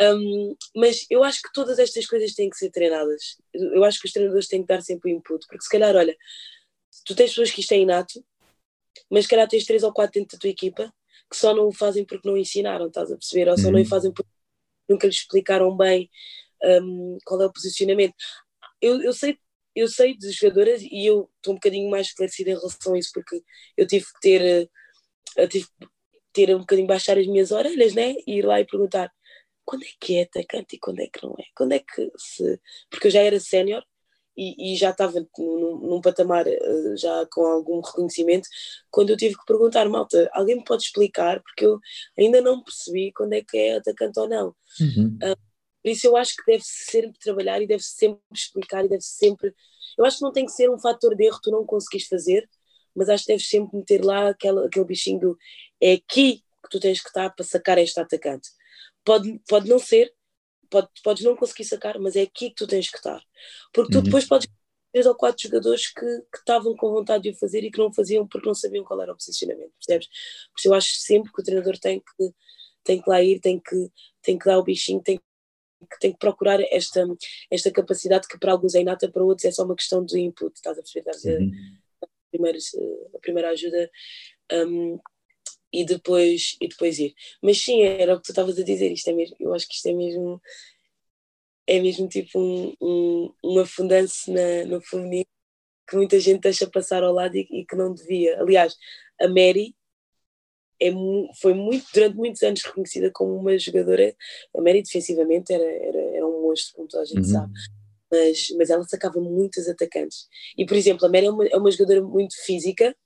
Um, 0.00 0.56
mas 0.76 1.04
eu 1.10 1.22
acho 1.24 1.42
que 1.42 1.52
todas 1.52 1.78
estas 1.78 2.06
coisas 2.06 2.32
têm 2.32 2.48
que 2.48 2.56
ser 2.56 2.70
treinadas. 2.70 3.36
Eu 3.52 3.84
acho 3.84 4.00
que 4.00 4.06
os 4.06 4.12
treinadores 4.12 4.46
têm 4.48 4.62
que 4.62 4.68
dar 4.68 4.80
sempre 4.80 5.12
o 5.12 5.14
input, 5.14 5.44
porque 5.48 5.64
se 5.64 5.68
calhar, 5.68 5.94
olha, 5.94 6.16
tu 7.04 7.14
tens 7.14 7.30
pessoas 7.30 7.50
que 7.50 7.60
isto 7.60 7.72
é 7.72 7.78
inato, 7.78 8.24
mas 9.10 9.24
se 9.24 9.30
calhar 9.30 9.46
tens 9.48 9.66
três 9.66 9.82
ou 9.82 9.92
quatro 9.92 10.14
dentro 10.20 10.38
da 10.38 10.40
tua 10.40 10.50
equipa 10.50 10.90
que 11.30 11.36
só 11.36 11.52
não 11.54 11.66
o 11.66 11.72
fazem 11.72 12.06
porque 12.06 12.26
não 12.26 12.38
ensinaram, 12.38 12.86
estás 12.86 13.10
a 13.12 13.16
perceber? 13.16 13.50
Ou 13.50 13.58
só 13.58 13.70
não 13.70 13.78
Uhum. 13.78 13.84
o 13.84 13.88
fazem 13.88 14.10
porque 14.12 14.30
nunca 14.88 15.06
lhes 15.06 15.16
explicaram 15.16 15.76
bem 15.76 16.10
um, 16.62 17.18
qual 17.24 17.42
é 17.42 17.46
o 17.46 17.52
posicionamento. 17.52 18.14
Eu, 18.80 19.02
eu 19.02 19.12
sei. 19.12 19.38
Eu 19.76 19.86
sei 19.86 20.16
de 20.16 20.32
jogadoras 20.32 20.82
e 20.82 21.06
eu 21.06 21.30
estou 21.36 21.52
um 21.52 21.56
bocadinho 21.56 21.88
mais 21.88 22.08
esclarecida 22.08 22.50
em 22.50 22.54
relação 22.54 22.94
a 22.94 22.98
isso 22.98 23.10
porque 23.14 23.40
eu 23.76 23.86
tive 23.86 24.04
que 24.06 24.20
ter, 24.20 24.42
eh, 24.42 24.68
eu 25.36 25.48
tive 25.48 25.66
que 25.66 25.88
ter 26.32 26.56
um 26.56 26.60
bocadinho 26.60 26.88
baixar 26.88 27.16
as 27.16 27.26
minhas 27.28 27.52
orelhas, 27.52 27.94
né? 27.94 28.14
E 28.26 28.38
ir 28.38 28.44
lá 28.44 28.60
e 28.60 28.66
perguntar 28.66 29.12
quando 29.64 29.84
é 29.84 29.88
que 30.00 30.16
é 30.16 30.22
atacante 30.22 30.76
e 30.76 30.78
quando 30.80 31.00
é 31.00 31.06
que 31.06 31.22
não 31.22 31.32
é? 31.38 31.44
Quando 31.54 31.72
é 31.72 31.78
que 31.78 32.10
se. 32.16 32.60
Porque 32.90 33.06
eu 33.08 33.10
já 33.12 33.20
era 33.22 33.38
sénior 33.38 33.84
e, 34.38 34.72
e 34.72 34.76
já 34.76 34.90
estava 34.90 35.26
num, 35.36 35.78
num 35.78 36.00
patamar 36.00 36.46
eh, 36.46 36.96
já 36.96 37.26
com 37.32 37.44
algum 37.44 37.80
reconhecimento, 37.80 38.48
quando 38.88 39.10
eu 39.10 39.16
tive 39.16 39.36
que 39.36 39.44
perguntar, 39.44 39.88
malta, 39.88 40.30
alguém 40.32 40.56
me 40.56 40.64
pode 40.64 40.84
explicar? 40.84 41.42
Porque 41.42 41.66
eu 41.66 41.80
ainda 42.16 42.40
não 42.40 42.62
percebi 42.62 43.12
quando 43.12 43.32
é 43.32 43.42
que 43.42 43.56
é 43.56 43.76
atacante 43.76 44.20
ou 44.20 44.28
não. 44.28 44.54
Uhum. 44.80 45.18
Por 45.82 45.90
isso 45.90 46.06
eu 46.06 46.16
acho 46.16 46.36
que 46.36 46.44
deve 46.46 46.62
sempre 46.64 47.18
trabalhar 47.18 47.60
e 47.60 47.66
deve 47.66 47.82
sempre 47.82 48.20
explicar 48.32 48.84
e 48.84 48.88
deve 48.88 49.02
sempre. 49.02 49.52
Eu 49.96 50.04
acho 50.04 50.18
que 50.18 50.24
não 50.24 50.32
tem 50.32 50.46
que 50.46 50.52
ser 50.52 50.70
um 50.70 50.78
fator 50.78 51.16
de 51.16 51.24
erro 51.24 51.40
tu 51.42 51.50
não 51.50 51.66
conseguis 51.66 52.06
fazer, 52.06 52.48
mas 52.94 53.08
acho 53.08 53.24
que 53.24 53.32
deves 53.32 53.48
sempre 53.48 53.76
meter 53.76 54.04
lá 54.04 54.28
aquela, 54.28 54.66
aquele 54.66 54.84
bichinho 54.84 55.18
do 55.18 55.38
é 55.80 55.94
aqui 55.94 56.44
que 56.62 56.70
tu 56.70 56.78
tens 56.78 57.00
que 57.00 57.08
estar 57.08 57.30
para 57.30 57.44
sacar 57.44 57.78
este 57.78 57.98
atacante. 57.98 58.48
Pode, 59.04 59.40
pode 59.48 59.68
não 59.68 59.78
ser, 59.78 60.12
pode, 60.70 60.88
podes 61.02 61.24
não 61.24 61.36
conseguir 61.36 61.64
sacar, 61.64 61.98
mas 61.98 62.16
é 62.16 62.22
aqui 62.22 62.50
que 62.50 62.56
tu 62.56 62.66
tens 62.66 62.90
que 62.90 62.96
estar. 62.98 63.22
Porque 63.72 63.90
tu 63.92 63.98
Uhum. 63.98 64.04
depois 64.04 64.24
podes 64.26 64.46
ter 64.46 64.52
três 64.92 65.06
ou 65.06 65.14
quatro 65.14 65.42
jogadores 65.42 65.88
que 65.92 66.00
que 66.32 66.38
estavam 66.38 66.74
com 66.76 66.90
vontade 66.92 67.24
de 67.24 67.30
o 67.30 67.38
fazer 67.38 67.62
e 67.64 67.70
que 67.70 67.78
não 67.78 67.92
faziam 67.92 68.26
porque 68.26 68.46
não 68.46 68.54
sabiam 68.54 68.84
qual 68.84 69.00
era 69.02 69.12
o 69.12 69.16
posicionamento, 69.16 69.72
percebes? 69.78 70.08
Por 70.08 70.58
isso 70.58 70.68
eu 70.68 70.74
acho 70.74 70.94
sempre 70.96 71.32
que 71.32 71.40
o 71.40 71.44
treinador 71.44 71.78
tem 71.78 72.00
que, 72.00 72.34
tem 72.84 73.02
que 73.02 73.08
lá 73.10 73.22
ir, 73.22 73.40
tem 73.40 73.60
que, 73.60 73.90
tem 74.22 74.38
que 74.38 74.44
dar 74.46 74.58
o 74.58 74.64
bichinho, 74.64 75.02
tem 75.02 75.18
que, 75.18 75.98
tem 76.00 76.12
que 76.12 76.18
procurar 76.18 76.60
esta, 76.72 77.04
esta 77.50 77.70
capacidade 77.70 78.26
que 78.28 78.38
para 78.38 78.52
alguns 78.52 78.74
é 78.74 78.80
inata, 78.80 79.10
para 79.10 79.24
outros 79.24 79.44
é 79.44 79.50
só 79.52 79.64
uma 79.64 79.76
questão 79.76 80.04
de 80.04 80.18
input, 80.20 80.52
estás 80.56 80.78
a 80.78 80.82
perceber? 80.82 81.10
Estás 81.10 81.26
a- 81.26 81.38
Uhum. 81.40 81.78
primeiro, 82.30 82.58
eh, 82.58 83.16
a 83.16 83.18
primeira 83.20 83.50
ajuda 83.50 83.90
um, 84.52 84.98
e, 85.72 85.84
depois, 85.84 86.56
e 86.60 86.68
depois 86.68 86.98
ir. 86.98 87.14
Mas 87.42 87.58
sim, 87.62 87.82
era 87.82 88.14
o 88.14 88.18
que 88.18 88.24
tu 88.24 88.32
estavas 88.32 88.58
a 88.58 88.64
dizer, 88.64 88.92
isto 88.92 89.08
é 89.10 89.12
mesmo, 89.12 89.36
eu 89.40 89.54
acho 89.54 89.66
que 89.68 89.74
isto 89.74 89.86
é 89.88 89.92
mesmo 89.92 90.40
é 91.66 91.80
mesmo 91.80 92.08
tipo 92.08 92.38
um, 92.40 92.74
um, 92.80 93.34
um 93.44 93.58
afundanço 93.60 94.32
na, 94.32 94.64
no 94.66 94.80
feminino 94.80 95.26
que 95.88 95.96
muita 95.96 96.20
gente 96.20 96.42
deixa 96.42 96.68
passar 96.70 97.02
ao 97.04 97.12
lado 97.14 97.36
e, 97.36 97.46
e 97.50 97.66
que 97.66 97.76
não 97.76 97.94
devia. 97.94 98.40
Aliás, 98.40 98.76
a 99.20 99.28
Mary 99.28 99.74
é, 100.80 100.90
foi 101.40 101.54
muito, 101.54 101.86
durante 101.92 102.16
muitos 102.16 102.42
anos 102.42 102.62
reconhecida 102.62 103.10
como 103.12 103.34
uma 103.36 103.58
jogadora, 103.58 104.14
a 104.56 104.60
Mary 104.60 104.82
defensivamente 104.82 105.52
era, 105.52 105.64
era, 105.64 106.00
era 106.16 106.26
um 106.26 106.42
monstro, 106.42 106.76
como 106.76 106.88
toda 106.88 107.02
a 107.02 107.06
gente 107.06 107.26
Uhum. 107.26 107.32
sabe 107.32 107.52
mas, 108.10 108.48
mas 108.56 108.70
ela 108.70 108.84
sacava 108.84 109.20
muitos 109.20 109.68
atacantes. 109.68 110.28
E, 110.56 110.64
por 110.66 110.76
exemplo, 110.76 111.06
a 111.06 111.10
Mary 111.10 111.26
é 111.26 111.30
uma, 111.30 111.46
é 111.46 111.56
uma 111.56 111.70
jogadora 111.70 112.02
muito 112.02 112.34
física, 112.44 112.96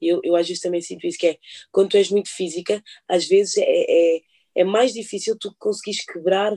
eu, 0.00 0.20
eu 0.22 0.36
às 0.36 0.46
vezes 0.46 0.62
também 0.62 0.80
sinto 0.80 1.06
isso, 1.06 1.18
que 1.18 1.28
é, 1.28 1.38
quando 1.70 1.90
tu 1.90 1.96
és 1.96 2.10
muito 2.10 2.30
física, 2.30 2.82
às 3.08 3.26
vezes 3.26 3.56
é, 3.58 3.64
é, 3.66 4.20
é 4.56 4.64
mais 4.64 4.92
difícil 4.92 5.36
tu 5.38 5.54
conseguires 5.58 6.04
quebrar, 6.04 6.56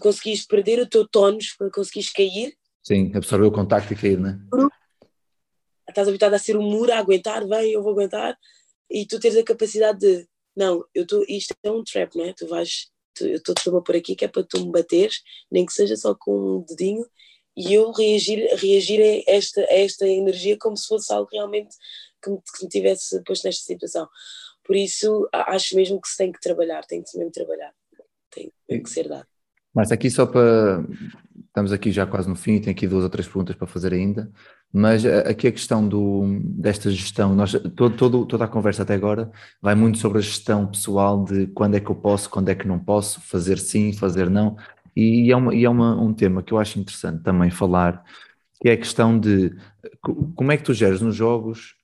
conseguires 0.00 0.46
perder 0.46 0.80
o 0.80 0.88
teu 0.88 1.06
tónus, 1.08 1.56
conseguires 1.72 2.10
cair, 2.10 2.54
Sim, 2.82 3.12
absorver 3.14 3.46
o 3.46 3.52
contacto 3.52 3.92
e 3.92 3.96
cair, 3.96 4.18
né? 4.18 4.40
estás 5.88 6.08
habituado 6.08 6.34
a 6.34 6.38
ser 6.38 6.56
um 6.56 6.62
muro, 6.62 6.92
a 6.92 6.98
aguentar, 6.98 7.46
vem, 7.46 7.72
eu 7.72 7.82
vou 7.82 7.92
aguentar, 7.92 8.36
e 8.90 9.06
tu 9.06 9.20
tens 9.20 9.36
a 9.36 9.44
capacidade 9.44 9.98
de, 10.00 10.26
não, 10.56 10.84
eu 10.94 11.06
tô, 11.06 11.24
isto 11.28 11.54
é 11.62 11.70
um 11.70 11.84
trap, 11.84 12.16
não 12.16 12.24
é? 12.24 12.32
Tu 12.32 12.46
vais, 12.46 12.90
tu, 13.14 13.26
eu 13.26 13.36
estou-te 13.36 13.68
a 13.68 13.80
pôr 13.80 13.96
aqui 13.96 14.16
que 14.16 14.24
é 14.24 14.28
para 14.28 14.42
tu 14.42 14.64
me 14.64 14.72
bateres, 14.72 15.22
nem 15.50 15.64
que 15.64 15.72
seja 15.72 15.96
só 15.96 16.14
com 16.14 16.58
um 16.58 16.64
dedinho, 16.68 17.06
e 17.56 17.74
eu 17.74 17.90
reagir, 17.92 18.48
reagir 18.56 19.00
a, 19.00 19.32
esta, 19.32 19.60
a 19.62 19.74
esta 19.74 20.06
energia 20.06 20.56
como 20.58 20.76
se 20.76 20.86
fosse 20.86 21.12
algo 21.12 21.28
realmente 21.32 21.74
que 22.22 22.30
me, 22.30 22.36
que 22.38 22.64
me 22.64 22.68
tivesse 22.68 23.22
posto 23.24 23.44
nesta 23.44 23.64
situação. 23.64 24.08
Por 24.64 24.76
isso, 24.76 25.28
acho 25.32 25.74
mesmo 25.76 26.00
que 26.00 26.08
se 26.08 26.16
tem 26.16 26.32
que 26.32 26.40
trabalhar, 26.40 26.84
tem 26.86 27.02
que 27.02 27.08
se 27.10 27.18
mesmo 27.18 27.32
trabalhar, 27.32 27.72
tem, 28.30 28.52
tem 28.68 28.82
que 28.82 28.90
ser 28.90 29.08
dado. 29.08 29.26
Mas 29.74 29.90
aqui 29.90 30.10
só 30.10 30.26
para. 30.26 30.84
Estamos 31.46 31.70
aqui 31.72 31.92
já 31.92 32.06
quase 32.06 32.28
no 32.28 32.36
fim, 32.36 32.58
tenho 32.60 32.72
aqui 32.74 32.86
duas 32.86 33.04
ou 33.04 33.10
três 33.10 33.26
perguntas 33.26 33.54
para 33.54 33.66
fazer 33.66 33.92
ainda, 33.92 34.30
mas 34.72 35.04
eh, 35.04 35.18
aqui 35.28 35.46
a 35.46 35.52
questão 35.52 35.86
do, 35.86 36.40
desta 36.44 36.90
gestão, 36.90 37.34
nós, 37.34 37.52
todo, 37.52 37.94
todo- 37.94 38.24
toda 38.26 38.44
a 38.46 38.48
conversa 38.48 38.84
até 38.84 38.94
agora 38.94 39.30
vai 39.60 39.74
muito 39.74 39.98
sobre 39.98 40.16
a 40.18 40.20
gestão 40.22 40.66
pessoal 40.66 41.22
de 41.24 41.48
quando 41.48 41.74
é 41.74 41.80
que 41.80 41.90
eu 41.90 41.94
posso, 41.94 42.30
quando 42.30 42.48
é 42.48 42.54
que 42.54 42.66
não 42.66 42.78
posso, 42.78 43.20
fazer 43.20 43.58
sim, 43.58 43.92
fazer 43.92 44.30
não, 44.30 44.56
e 44.96 45.30
é, 45.32 45.36
uma, 45.36 45.54
e 45.54 45.64
é 45.64 45.70
uma, 45.70 46.00
um 46.00 46.12
tema 46.14 46.42
que 46.42 46.52
eu 46.52 46.58
acho 46.58 46.78
interessante 46.78 47.22
também 47.22 47.50
falar, 47.50 48.02
que 48.60 48.68
é 48.68 48.72
a 48.72 48.76
questão 48.76 49.18
de 49.18 49.50
co- 50.02 50.32
como 50.34 50.52
é 50.52 50.56
que 50.56 50.64
tu 50.64 50.74
geres 50.74 51.00
nos 51.00 51.16
jogos 51.16 51.74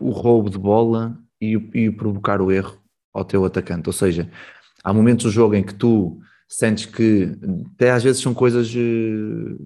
o 0.00 0.10
roubo 0.10 0.50
de 0.50 0.58
bola 0.58 1.18
e 1.40 1.54
e 1.74 1.90
provocar 1.90 2.40
o 2.42 2.52
erro 2.52 2.78
ao 3.14 3.24
teu 3.24 3.44
atacante, 3.44 3.88
ou 3.88 3.92
seja, 3.92 4.30
há 4.84 4.92
momentos 4.92 5.24
do 5.26 5.30
jogo 5.32 5.54
em 5.54 5.62
que 5.64 5.74
tu 5.74 6.18
sentes 6.48 6.86
que 6.86 7.32
até 7.74 7.90
às 7.92 8.02
vezes 8.04 8.22
são 8.22 8.34
coisas 8.34 8.68
eh, 8.74 9.56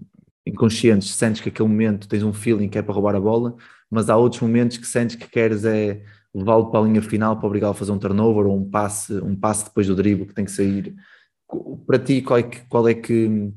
inconscientes, 0.47 1.15
sentes 1.15 1.41
que 1.41 1.49
aquele 1.49 1.69
momento 1.69 2.09
tens 2.09 2.23
um 2.23 2.33
feeling 2.33 2.69
que 2.69 2.79
é 2.79 2.83
para 2.83 2.95
roubar 2.95 3.15
a 3.15 3.21
bola, 3.21 3.55
mas 3.91 4.11
há 4.11 4.17
outros 4.17 4.41
momentos 4.43 4.77
que 4.77 4.87
sentes 4.87 5.17
que 5.17 5.29
queres 5.29 5.65
é 5.65 6.03
levá-lo 6.35 6.71
para 6.71 6.81
a 6.81 6.83
linha 6.85 7.03
final 7.03 7.37
para 7.37 7.47
obrigá-lo 7.47 7.73
a 7.73 7.75
fazer 7.75 7.93
um 7.93 7.99
turnover 7.99 8.47
ou 8.47 8.57
um 8.59 8.69
passe, 8.69 9.13
um 9.15 9.37
passe 9.37 9.65
depois 9.67 9.87
do 9.87 9.95
drible 9.95 10.27
que 10.27 10.35
tem 10.35 10.45
que 10.45 10.51
sair. 10.51 10.95
Para 11.87 11.99
ti, 11.99 12.23
qual 12.23 12.39
é 12.39 12.43
que, 12.43 12.61
qual 12.67 12.89
é 12.89 12.95
que, 12.95 13.53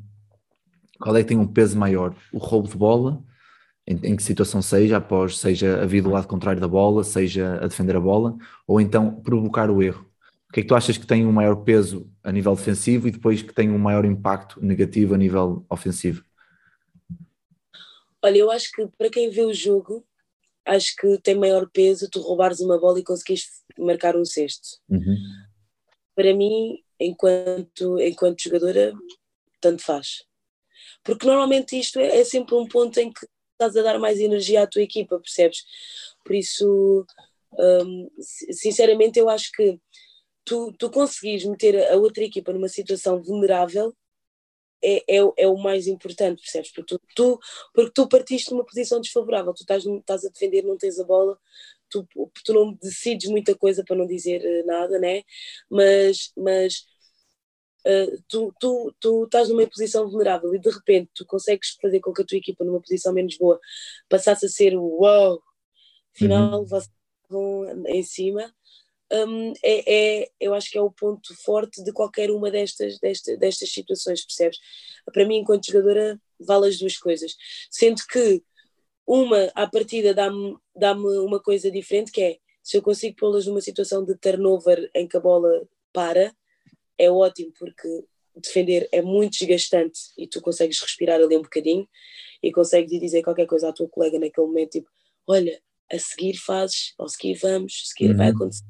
qual 0.99 1.15
é 1.15 1.23
que 1.23 1.29
tem 1.29 1.37
um 1.37 1.47
peso 1.47 1.77
maior? 1.77 2.15
O 2.33 2.37
roubo 2.37 2.67
de 2.67 2.75
bola, 2.75 3.23
em, 3.87 3.95
em 4.11 4.15
que 4.15 4.23
situação 4.23 4.61
seja, 4.61 4.97
após 4.97 5.37
seja 5.37 5.81
a 5.81 5.85
vir 5.85 6.01
do 6.01 6.09
lado 6.09 6.27
contrário 6.27 6.59
da 6.59 6.67
bola, 6.67 7.03
seja 7.03 7.59
a 7.61 7.67
defender 7.67 7.95
a 7.95 7.99
bola, 7.99 8.35
ou 8.67 8.81
então 8.81 9.21
provocar 9.21 9.69
o 9.69 9.81
erro? 9.81 10.05
O 10.49 10.53
que 10.53 10.61
é 10.61 10.63
que 10.63 10.69
tu 10.69 10.75
achas 10.75 10.97
que 10.97 11.05
tem 11.05 11.25
um 11.25 11.31
maior 11.31 11.55
peso 11.57 12.09
a 12.23 12.31
nível 12.31 12.55
defensivo 12.55 13.07
e 13.07 13.11
depois 13.11 13.41
que 13.41 13.53
tem 13.53 13.69
um 13.69 13.77
maior 13.77 14.05
impacto 14.05 14.63
negativo 14.63 15.13
a 15.13 15.17
nível 15.17 15.65
ofensivo? 15.69 16.23
Olha, 18.21 18.37
eu 18.37 18.49
acho 18.49 18.71
que 18.71 18.87
para 18.97 19.09
quem 19.09 19.29
vê 19.29 19.43
o 19.43 19.53
jogo, 19.53 20.03
acho 20.65 20.95
que 20.95 21.17
tem 21.19 21.35
maior 21.35 21.69
peso 21.69 22.09
tu 22.09 22.19
roubares 22.21 22.59
uma 22.59 22.79
bola 22.79 22.99
e 22.99 23.03
conseguires 23.03 23.47
marcar 23.77 24.15
um 24.15 24.25
cesto. 24.25 24.79
Uhum. 24.89 25.15
Para 26.15 26.33
mim, 26.33 26.79
enquanto, 26.99 27.99
enquanto 27.99 28.41
jogadora, 28.41 28.93
tanto 29.61 29.83
faz. 29.83 30.23
Porque 31.03 31.25
normalmente 31.25 31.77
isto 31.79 31.99
é, 31.99 32.19
é 32.19 32.23
sempre 32.25 32.55
um 32.55 32.67
ponto 32.67 32.97
em 32.99 33.11
que 33.11 33.25
estás 33.53 33.75
a 33.77 33.81
dar 33.81 33.99
mais 33.99 34.19
energia 34.19 34.63
à 34.63 34.67
tua 34.67 34.81
equipa, 34.81 35.19
percebes? 35.19 35.63
Por 36.23 36.35
isso, 36.35 37.05
hum, 37.57 38.09
si- 38.19 38.53
sinceramente, 38.53 39.19
eu 39.19 39.29
acho 39.29 39.51
que 39.51 39.79
tu, 40.45 40.73
tu 40.77 40.89
conseguires 40.89 41.45
meter 41.45 41.91
a 41.91 41.95
outra 41.97 42.23
equipa 42.23 42.53
numa 42.53 42.67
situação 42.69 43.21
vulnerável 43.21 43.95
é, 44.83 44.97
é, 45.17 45.21
é 45.37 45.47
o 45.47 45.57
mais 45.57 45.87
importante, 45.87 46.41
percebes? 46.41 46.71
Porque 46.71 46.95
tu, 46.97 47.01
tu, 47.15 47.39
porque 47.73 47.91
tu 47.93 48.07
partiste 48.07 48.51
numa 48.51 48.65
posição 48.65 49.01
desfavorável, 49.01 49.53
tu 49.53 49.61
estás, 49.61 49.85
estás 49.85 50.25
a 50.25 50.29
defender, 50.29 50.63
não 50.63 50.77
tens 50.77 50.99
a 50.99 51.03
bola, 51.03 51.39
tu, 52.03 52.31
tu 52.43 52.53
não 52.53 52.73
decides 52.73 53.29
muita 53.29 53.55
coisa 53.55 53.83
para 53.85 53.95
não 53.95 54.05
dizer 54.07 54.43
eh, 54.43 54.63
nada, 54.63 54.99
né? 54.99 55.23
Mas, 55.69 56.31
mas 56.37 56.85
eh, 57.85 58.17
tu, 58.27 58.53
tu, 58.59 58.93
tu 58.99 59.25
estás 59.25 59.49
numa 59.49 59.67
posição 59.67 60.09
vulnerável 60.09 60.53
e 60.55 60.59
de 60.59 60.69
repente 60.69 61.11
tu 61.13 61.25
consegues 61.25 61.77
fazer 61.81 61.99
com 61.99 62.11
que 62.13 62.21
a 62.23 62.25
tua 62.25 62.37
equipa 62.37 62.63
numa 62.65 62.81
posição 62.81 63.13
menos 63.13 63.37
boa 63.37 63.59
passasse 64.09 64.45
a 64.45 64.49
ser 64.49 64.75
o 64.75 64.81
wow, 65.01 65.41
afinal 66.15 66.61
Uhum. 66.61 66.65
vocês 66.67 66.91
vão 67.29 67.85
em 67.87 68.03
cima. 68.03 68.53
Hum, 69.11 69.53
é, 69.63 70.23
é, 70.23 70.29
eu 70.39 70.53
acho 70.53 70.69
que 70.71 70.77
é 70.77 70.81
o 70.81 70.91
ponto 70.91 71.35
forte 71.43 71.83
de 71.83 71.93
qualquer 71.93 72.31
uma 72.31 72.51
destas, 72.51 72.99
destas, 72.99 73.37
destas 73.39 73.71
situações, 73.71 74.25
percebes? 74.25 74.59
Para 75.13 75.25
mim, 75.27 75.37
enquanto 75.37 75.67
jogadora, 75.67 76.19
vale 76.39 76.67
as 76.69 76.77
duas 76.79 76.97
coisas. 76.97 77.35
Sendo 77.71 78.01
que 78.11 78.43
uma, 79.05 79.51
à 79.53 79.67
partida, 79.67 80.13
dá-me 80.13 80.57
dá 80.75 80.93
uma 80.93 81.39
coisa 81.39 81.69
diferente, 81.69 82.11
que 82.11 82.21
é, 82.21 82.37
se 82.63 82.77
eu 82.77 82.81
consigo 82.81 83.15
pô-las 83.17 83.45
numa 83.45 83.61
situação 83.61 84.03
de 84.03 84.15
turnover 84.17 84.89
em 84.93 85.07
que 85.07 85.17
a 85.17 85.19
bola 85.19 85.67
para, 85.93 86.35
é 86.97 87.09
ótimo, 87.09 87.51
porque 87.57 87.87
defender 88.35 88.89
é 88.91 89.01
muito 89.01 89.37
desgastante 89.39 89.99
e 90.17 90.27
tu 90.27 90.41
consegues 90.41 90.79
respirar 90.81 91.21
ali 91.21 91.37
um 91.37 91.41
bocadinho 91.41 91.87
e 92.43 92.51
consegues 92.51 92.99
dizer 92.99 93.23
qualquer 93.23 93.45
coisa 93.45 93.69
à 93.69 93.73
tua 93.73 93.87
colega 93.87 94.19
naquele 94.19 94.47
momento, 94.47 94.71
tipo, 94.71 94.89
olha, 95.27 95.61
a 95.91 95.99
seguir 95.99 96.35
fazes, 96.37 96.93
ou 96.97 97.05
a 97.05 97.09
seguir 97.09 97.35
vamos, 97.35 97.83
a 97.83 97.87
seguir 97.87 98.15
vai 98.15 98.29
Uhum. 98.29 98.35
acontecer. 98.35 98.65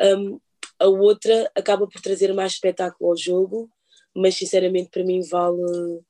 Um, 0.00 0.40
a 0.78 0.86
outra 0.86 1.50
acaba 1.54 1.86
por 1.86 2.00
trazer 2.00 2.32
mais 2.32 2.52
espetáculo 2.52 3.10
ao 3.10 3.16
jogo, 3.16 3.70
mas 4.14 4.34
sinceramente 4.34 4.90
para 4.90 5.04
mim 5.04 5.20
vale, 5.22 6.02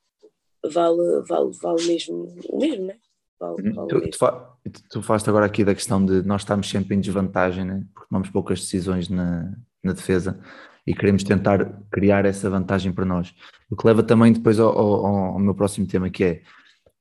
vale, 0.64 1.22
vale, 1.26 1.50
vale 1.60 1.86
mesmo 1.86 2.34
o 2.48 2.58
mesmo, 2.58 2.86
né? 2.86 2.98
O 3.40 3.56
Tu, 3.88 4.10
tu, 4.10 4.18
fa- 4.18 4.50
tu 4.90 5.02
falaste 5.02 5.28
agora 5.28 5.46
aqui 5.46 5.64
da 5.64 5.74
questão 5.74 6.04
de 6.04 6.22
nós 6.22 6.42
estamos 6.42 6.68
sempre 6.68 6.94
em 6.94 7.00
desvantagem, 7.00 7.64
né? 7.64 7.82
porque 7.94 8.08
tomamos 8.10 8.28
poucas 8.30 8.60
decisões 8.60 9.08
na, 9.08 9.52
na 9.82 9.92
defesa 9.92 10.38
e 10.86 10.94
queremos 10.94 11.22
tentar 11.24 11.80
criar 11.90 12.24
essa 12.26 12.48
vantagem 12.50 12.92
para 12.92 13.04
nós. 13.04 13.34
O 13.70 13.76
que 13.76 13.86
leva 13.86 14.02
também 14.02 14.32
depois 14.32 14.58
ao, 14.60 14.76
ao- 14.78 15.06
ao 15.06 15.38
meu 15.38 15.54
próximo 15.54 15.86
tema, 15.86 16.10
que 16.10 16.24
é 16.24 16.42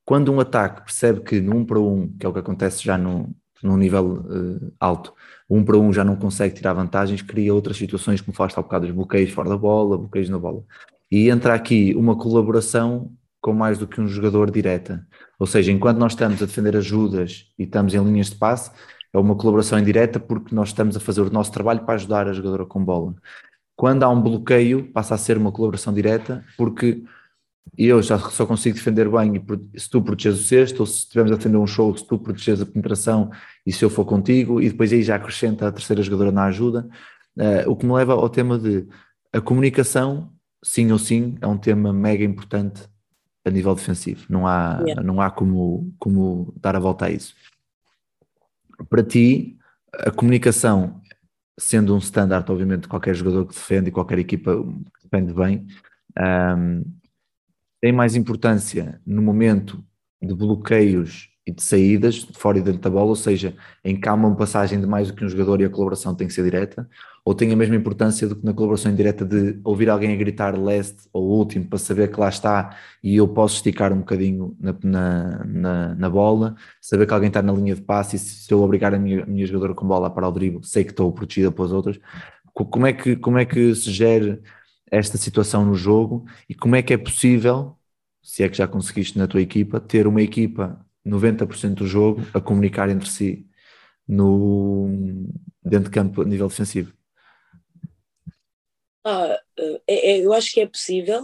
quando 0.06 0.32
um 0.32 0.40
ataque 0.40 0.82
percebe 0.84 1.22
que 1.22 1.40
no 1.42 1.56
1 1.58 1.66
para 1.66 1.80
1, 1.80 2.18
que 2.18 2.26
é 2.26 2.30
o 2.30 2.34
que 2.34 2.40
acontece 2.40 2.84
já 2.84 2.98
no, 2.98 3.30
num 3.62 3.78
nível 3.78 4.26
eh, 4.30 4.72
alto, 4.80 5.14
1 5.50 5.64
para 5.64 5.78
1 5.78 5.94
já 5.94 6.04
não 6.04 6.16
consegue 6.16 6.56
tirar 6.56 6.74
vantagens, 6.74 7.22
cria 7.22 7.54
outras 7.54 7.78
situações, 7.78 8.20
como 8.22 8.36
falaste 8.36 8.58
há 8.58 8.62
bocado, 8.62 8.86
os 8.86 8.92
bloqueios 8.92 9.30
fora 9.32 9.50
da 9.50 9.58
bola, 9.58 9.98
bloqueios 9.98 10.30
na 10.30 10.40
bola. 10.40 10.64
E 11.12 11.30
entra 11.30 11.54
aqui 11.54 11.94
uma 11.96 12.16
colaboração 12.18 13.12
com 13.42 13.54
mais 13.54 13.78
do 13.78 13.88
que 13.88 14.02
um 14.02 14.08
jogador 14.08 14.52
direta. 14.52 15.06
Ou 15.40 15.48
seja, 15.48 15.72
enquanto 15.72 15.98
nós 15.98 16.14
estamos 16.14 16.42
a 16.42 16.46
defender 16.46 16.76
ajudas 16.76 17.46
e 17.58 17.64
estamos 17.64 17.94
em 17.94 18.04
linhas 18.04 18.30
de 18.30 18.36
passe, 18.36 18.72
é 19.14 19.18
uma 19.18 19.36
colaboração 19.36 19.80
indireta 19.80 20.20
porque 20.20 20.54
nós 20.54 20.70
estamos 20.70 20.96
a 20.96 21.00
fazer 21.00 21.22
o 21.22 21.30
nosso 21.32 21.52
trabalho 21.52 21.82
para 21.86 21.96
ajudar 21.96 22.28
a 22.28 22.34
jogadora 22.34 22.66
com 22.66 22.84
bola. 22.84 23.16
Quando 23.76 24.04
há 24.04 24.10
um 24.10 24.22
bloqueio, 24.22 24.92
passa 24.92 25.16
a 25.16 25.18
ser 25.18 25.38
uma 25.38 25.52
colaboração 25.52 25.94
direta 25.94 26.44
porque 26.58 27.04
eu 27.78 28.02
já 28.02 28.18
só 28.20 28.46
consigo 28.46 28.76
defender 28.76 29.10
bem 29.10 29.44
e 29.74 29.80
se 29.80 29.90
tu 29.90 30.02
proteges 30.02 30.40
o 30.40 30.44
cesto, 30.44 30.80
ou 30.82 30.86
se 30.86 31.00
estivermos 31.00 31.32
a 31.32 31.36
defender 31.36 31.58
um 31.58 31.68
show, 31.68 31.96
se 31.96 32.06
tu 32.06 32.18
proteges 32.20 32.62
a 32.62 32.66
penetração 32.66 33.30
e 33.66 33.72
se 33.72 33.86
eu 33.86 33.90
for 33.90 34.06
contigo, 34.06 34.60
e 34.62 34.70
depois 34.70 34.92
aí 34.92 35.02
já 35.04 35.16
acrescenta 35.16 35.68
a 35.68 35.72
terceira 35.72 36.02
jogadora 36.02 36.32
na 36.32 36.46
ajuda, 36.46 36.88
Eh, 37.40 37.66
o 37.68 37.76
que 37.76 37.86
me 37.86 37.94
leva 37.94 38.14
ao 38.14 38.30
tema 38.30 38.60
de 38.60 38.86
a 39.32 39.40
comunicação 39.40 40.34
sim 40.64 40.92
ou 40.92 41.00
sim, 41.00 41.38
é 41.42 41.48
um 41.48 41.58
tema 41.58 41.94
mega 41.94 42.24
importante 42.24 42.82
a 43.46 43.50
nível 43.50 43.74
defensivo. 43.76 44.26
Não 44.30 44.46
há, 44.48 44.80
Yeah. 44.86 45.04
não 45.04 45.22
há 45.22 45.30
como, 45.32 45.94
como 46.00 46.54
dar 46.60 46.76
a 46.76 46.80
volta 46.80 47.06
a 47.06 47.12
isso. 47.12 47.36
Para 48.90 49.04
ti, 49.04 49.58
a 49.94 50.12
comunicação, 50.12 51.02
sendo 51.60 51.94
um 51.94 51.98
standard, 51.98 52.50
obviamente, 52.50 52.84
de 52.84 52.88
qualquer 52.88 53.14
jogador 53.16 53.46
que 53.46 53.54
defende 53.54 53.90
e 53.90 53.92
qualquer 53.92 54.20
equipa 54.20 54.56
que 54.56 55.04
defende 55.10 55.34
bem, 55.34 55.68
ahm, 56.18 56.84
tem 57.82 57.92
mais 57.92 58.16
importância 58.16 59.02
no 59.06 59.22
momento 59.22 59.84
de 60.22 60.34
bloqueios 60.34 61.30
e 61.46 61.52
de 61.52 61.64
saídas, 61.64 62.16
de 62.16 62.38
fora 62.38 62.60
e 62.60 62.62
dentro 62.62 62.82
da 62.82 62.90
bola, 62.90 63.10
ou 63.10 63.16
seja, 63.16 63.56
em 63.84 64.00
que 64.00 64.08
há 64.08 64.14
uma 64.14 64.36
passagem 64.36 64.80
de 64.80 64.86
mais 64.86 65.08
do 65.08 65.14
que 65.16 65.26
um 65.26 65.30
jogador 65.30 65.60
e 65.62 65.66
a 65.66 65.70
colaboração 65.70 66.14
tem 66.14 66.28
que 66.28 66.34
ser 66.34 66.44
direta, 66.44 66.88
ou 67.26 67.34
tem 67.36 67.52
a 67.52 67.56
mesma 67.56 67.76
importância 67.76 68.28
do 68.28 68.36
que 68.36 68.46
na 68.46 68.54
colaboração 68.54 68.92
indireta 68.92 69.26
de 69.26 69.60
ouvir 69.64 69.90
alguém 69.90 70.14
a 70.14 70.16
gritar 70.18 70.58
last 70.58 70.96
ou 71.14 71.24
último 71.38 71.66
para 71.68 71.78
saber 71.80 72.12
que 72.12 72.20
lá 72.20 72.30
está 72.30 72.76
e 73.04 73.16
eu 73.16 73.28
posso 73.28 73.56
esticar 73.56 73.94
um 73.94 74.00
bocadinho 74.00 74.56
na, 74.60 74.76
na, 74.84 75.46
na, 75.46 75.96
na 75.96 76.10
bola, 76.10 76.56
saber 76.82 77.06
que 77.08 77.14
alguém 77.14 77.28
está 77.30 77.42
na 77.42 77.54
linha 77.54 77.76
de 77.76 77.82
passe 77.82 78.16
e 78.16 78.20
se 78.20 78.52
eu 78.54 78.62
obrigar 78.62 78.94
a 78.94 79.00
minha, 79.00 79.24
a 79.24 79.26
minha 79.26 79.46
jogadora 79.46 79.74
com 79.76 79.88
bola 79.88 80.08
a 80.08 80.10
parar 80.10 80.30
o 80.30 80.32
drible, 80.32 80.62
sei 80.66 80.84
que 80.84 80.92
estou 80.92 81.12
protegida 81.12 81.52
pelas 81.52 81.72
outras. 81.72 82.00
Co- 82.54 82.66
Como 82.66 82.86
é, 82.88 82.94
que, 82.94 83.16
como 83.16 83.38
é 83.38 83.46
que 83.46 83.74
se 83.76 83.92
gera 83.92 84.42
esta 84.92 85.18
situação 85.18 85.66
no 85.66 85.76
jogo 85.76 86.26
e 86.48 86.56
como 86.56 86.76
é 86.76 86.82
que 86.82 86.94
é 86.94 86.98
possível, 86.98 87.78
se 88.24 88.44
é 88.44 88.50
que 88.50 88.58
já 88.58 88.68
conseguiste 88.68 89.18
na 89.18 89.28
tua 89.28 89.42
equipa, 89.42 89.80
ter 89.80 90.08
uma 90.08 90.22
equipa 90.22 90.84
90% 91.06 91.78
do 91.80 91.88
jogo 91.88 92.22
a 92.34 92.42
comunicar 92.42 92.90
entre 92.90 93.10
si 93.10 93.48
no, 94.08 94.90
dentro 95.64 95.86
de 95.86 95.92
campo 95.92 96.22
a 96.22 96.26
nível 96.26 96.48
defensivo? 96.50 96.94
Ah, 99.10 99.40
é- 99.88 100.12
é- 100.12 100.26
eu 100.26 100.34
acho 100.34 100.52
que 100.54 100.62
é 100.62 100.68
possível. 100.68 101.22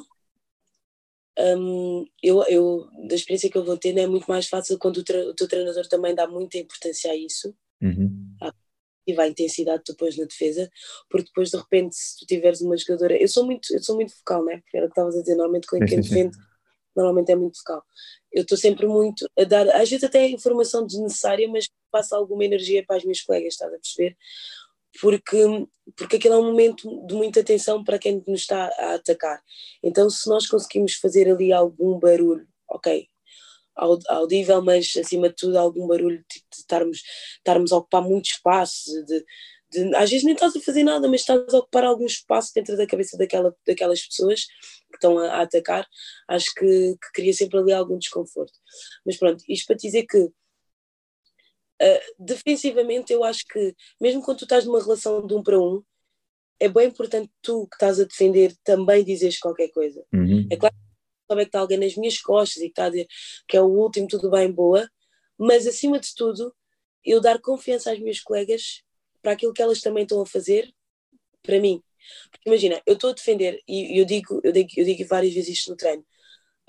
Hum, 1.38 2.06
eu, 2.24 2.44
eu, 2.48 2.90
da 3.08 3.16
experiência 3.16 3.50
que 3.50 3.58
eu 3.58 3.64
vou 3.66 3.78
tendo, 3.78 4.00
é 4.00 4.08
muito 4.08 4.26
mais 4.28 4.48
fácil 4.48 4.78
quando 4.80 4.98
o, 4.98 5.02
o 5.02 5.34
teu 5.36 5.48
treinador 5.48 5.86
também 5.88 6.16
dá 6.16 6.28
muita 6.28 6.58
importância 6.58 7.12
a 7.12 7.16
isso 7.16 7.54
Uhum. 7.82 8.42
e 9.08 9.14
vai 9.14 9.30
intensidade 9.30 9.84
pões 9.98 10.18
na 10.18 10.26
defesa, 10.26 10.70
porque 11.10 11.28
depois 11.28 11.52
de 11.52 11.58
repente, 11.58 11.96
se 11.96 12.18
tu 12.18 12.26
tiveres 12.26 12.62
uma 12.62 12.76
jogadora, 12.76 13.16
eu 13.22 13.28
sou 13.28 13.46
muito, 13.46 13.72
eu 13.74 13.82
sou 13.84 13.96
muito 13.96 14.16
focal, 14.18 14.44
né? 14.44 14.64
Era 14.74 14.86
o 14.86 14.90
que 14.90 14.94
estavas 14.94 15.16
a 15.16 15.22
dizer, 15.22 15.36
normalmente 15.36 15.68
com 15.68 15.78
Sim, 15.80 15.86
quem 15.86 16.02
defende, 16.02 16.36
normalmente 16.96 17.32
é 17.32 17.36
muito 17.36 17.60
focal. 17.60 17.84
Eu 18.32 18.44
estou 18.44 18.58
sempre 18.58 18.88
muito 18.88 19.30
a 19.38 19.44
dar, 19.44 19.70
às 19.70 19.90
vezes 19.90 20.04
até 20.04 20.28
informação 20.28 20.86
desnecessária, 20.88 21.48
mas 21.50 21.70
passo 21.92 22.16
alguma 22.16 22.46
energia 22.46 22.84
para 22.86 22.98
as 22.98 23.04
minhas 23.04 23.22
colegas, 23.22 23.54
estás 23.54 23.74
a 23.74 23.78
perceber? 23.78 24.18
Porque, 25.02 25.38
porque 25.96 26.16
aquele 26.18 26.34
é 26.34 26.38
um 26.38 26.46
momento 26.46 27.06
de 27.06 27.14
muita 27.16 27.42
atenção 27.42 27.84
para 27.84 28.00
quem 28.00 28.24
nos 28.28 28.42
está 28.42 28.68
a 28.78 28.96
atacar. 28.96 29.42
Então, 29.84 30.10
se 30.10 30.28
nós 30.30 30.48
conseguimos 30.48 30.96
fazer 30.96 31.30
ali 31.30 31.52
algum 31.52 32.00
barulho, 32.00 32.48
ok, 32.70 33.08
aud- 33.76 34.06
audível, 34.10 34.62
mas 34.62 34.96
acima 34.98 35.30
de 35.30 35.36
tudo 35.36 35.58
algum 35.58 35.88
barulho, 35.88 36.20
de 36.20 36.42
estarmos, 36.58 37.02
estarmos 37.38 37.72
a 37.72 37.78
ocupar 37.78 38.02
muito 38.02 38.26
espaço, 38.26 38.90
de, 39.06 39.26
de- 39.72 39.96
às 39.96 40.10
vezes 40.10 40.24
nem 40.24 40.34
estás 40.34 40.56
a 40.56 40.62
fazer 40.62 40.84
nada, 40.84 41.08
mas 41.10 41.22
estás 41.22 41.54
a 41.54 41.58
ocupar 41.58 41.84
algum 41.84 42.06
espaço 42.06 42.52
dentro 42.56 42.78
da 42.78 42.88
cabeça 42.88 43.18
daquela, 43.18 43.56
daquelas 43.68 44.02
pessoas 44.06 44.46
que 44.46 44.96
estão 44.96 45.18
a, 45.20 45.28
a 45.28 45.42
atacar, 45.42 45.86
acho 46.30 46.54
que, 46.56 46.96
que 47.02 47.12
cria 47.14 47.34
sempre 47.34 47.60
ali 47.60 47.74
algum 47.74 47.98
desconforto. 47.98 48.54
Mas 49.06 49.18
pronto, 49.18 49.44
isto 49.50 49.68
para 49.68 49.76
dizer 49.76 50.06
que 50.06 50.30
ah, 51.82 52.02
defensivamente 52.20 53.12
eu 53.14 53.24
acho 53.24 53.46
que 53.48 53.76
mesmo 54.00 54.22
quando 54.22 54.40
tu 54.40 54.46
estás 54.46 54.66
numa 54.66 54.82
relação 54.82 55.26
de 55.26 55.34
um 55.34 55.44
para 55.44 55.60
um, 55.60 55.84
é 56.60 56.70
bem 56.70 56.88
importante 56.88 57.30
tu 57.42 57.68
que 57.68 57.76
estás 57.76 58.00
a 58.00 58.06
defender 58.06 58.56
também 58.64 59.04
dizeres 59.04 59.40
qualquer 59.40 59.70
coisa 59.70 60.04
Uhum. 60.14 60.48
saber 61.28 61.46
que 61.46 61.50
está 61.50 61.60
alguém 61.60 61.78
nas 61.78 61.96
minhas 61.96 62.20
costas 62.22 62.58
e 62.58 62.66
que 62.68 62.72
está 62.72 62.86
a 62.86 62.90
dizer 62.90 63.08
que 63.48 63.58
é 63.58 63.62
o 63.62 63.66
último, 63.66 64.08
tudo 64.08 64.30
bem, 64.30 64.52
boa, 64.52 64.90
mas 65.38 65.68
acima 65.68 66.00
de 66.00 66.14
tudo, 66.16 66.56
eu 67.04 67.20
dar 67.20 67.40
confiança 67.42 67.92
às 67.92 68.00
minhas 68.00 68.20
colegas 68.20 68.84
para 69.22 69.34
aquilo 69.34 69.54
que 69.54 69.62
elas 69.62 69.82
também 69.82 70.04
estão 70.04 70.22
a 70.22 70.26
fazer 70.26 70.74
para 71.42 71.60
mim. 71.60 71.84
Porque 72.32 72.50
imagina, 72.50 72.82
eu 72.86 72.94
estou 72.94 73.10
a 73.10 73.14
defender 73.14 73.62
e 73.68 74.00
eu 74.00 74.06
digo, 74.06 74.40
eu 74.44 74.52
digo, 74.52 74.70
eu 74.78 74.86
digo 74.86 75.08
várias 75.08 75.34
vezes 75.34 75.58
isto 75.58 75.72
no 75.72 75.78
treino: 75.78 76.06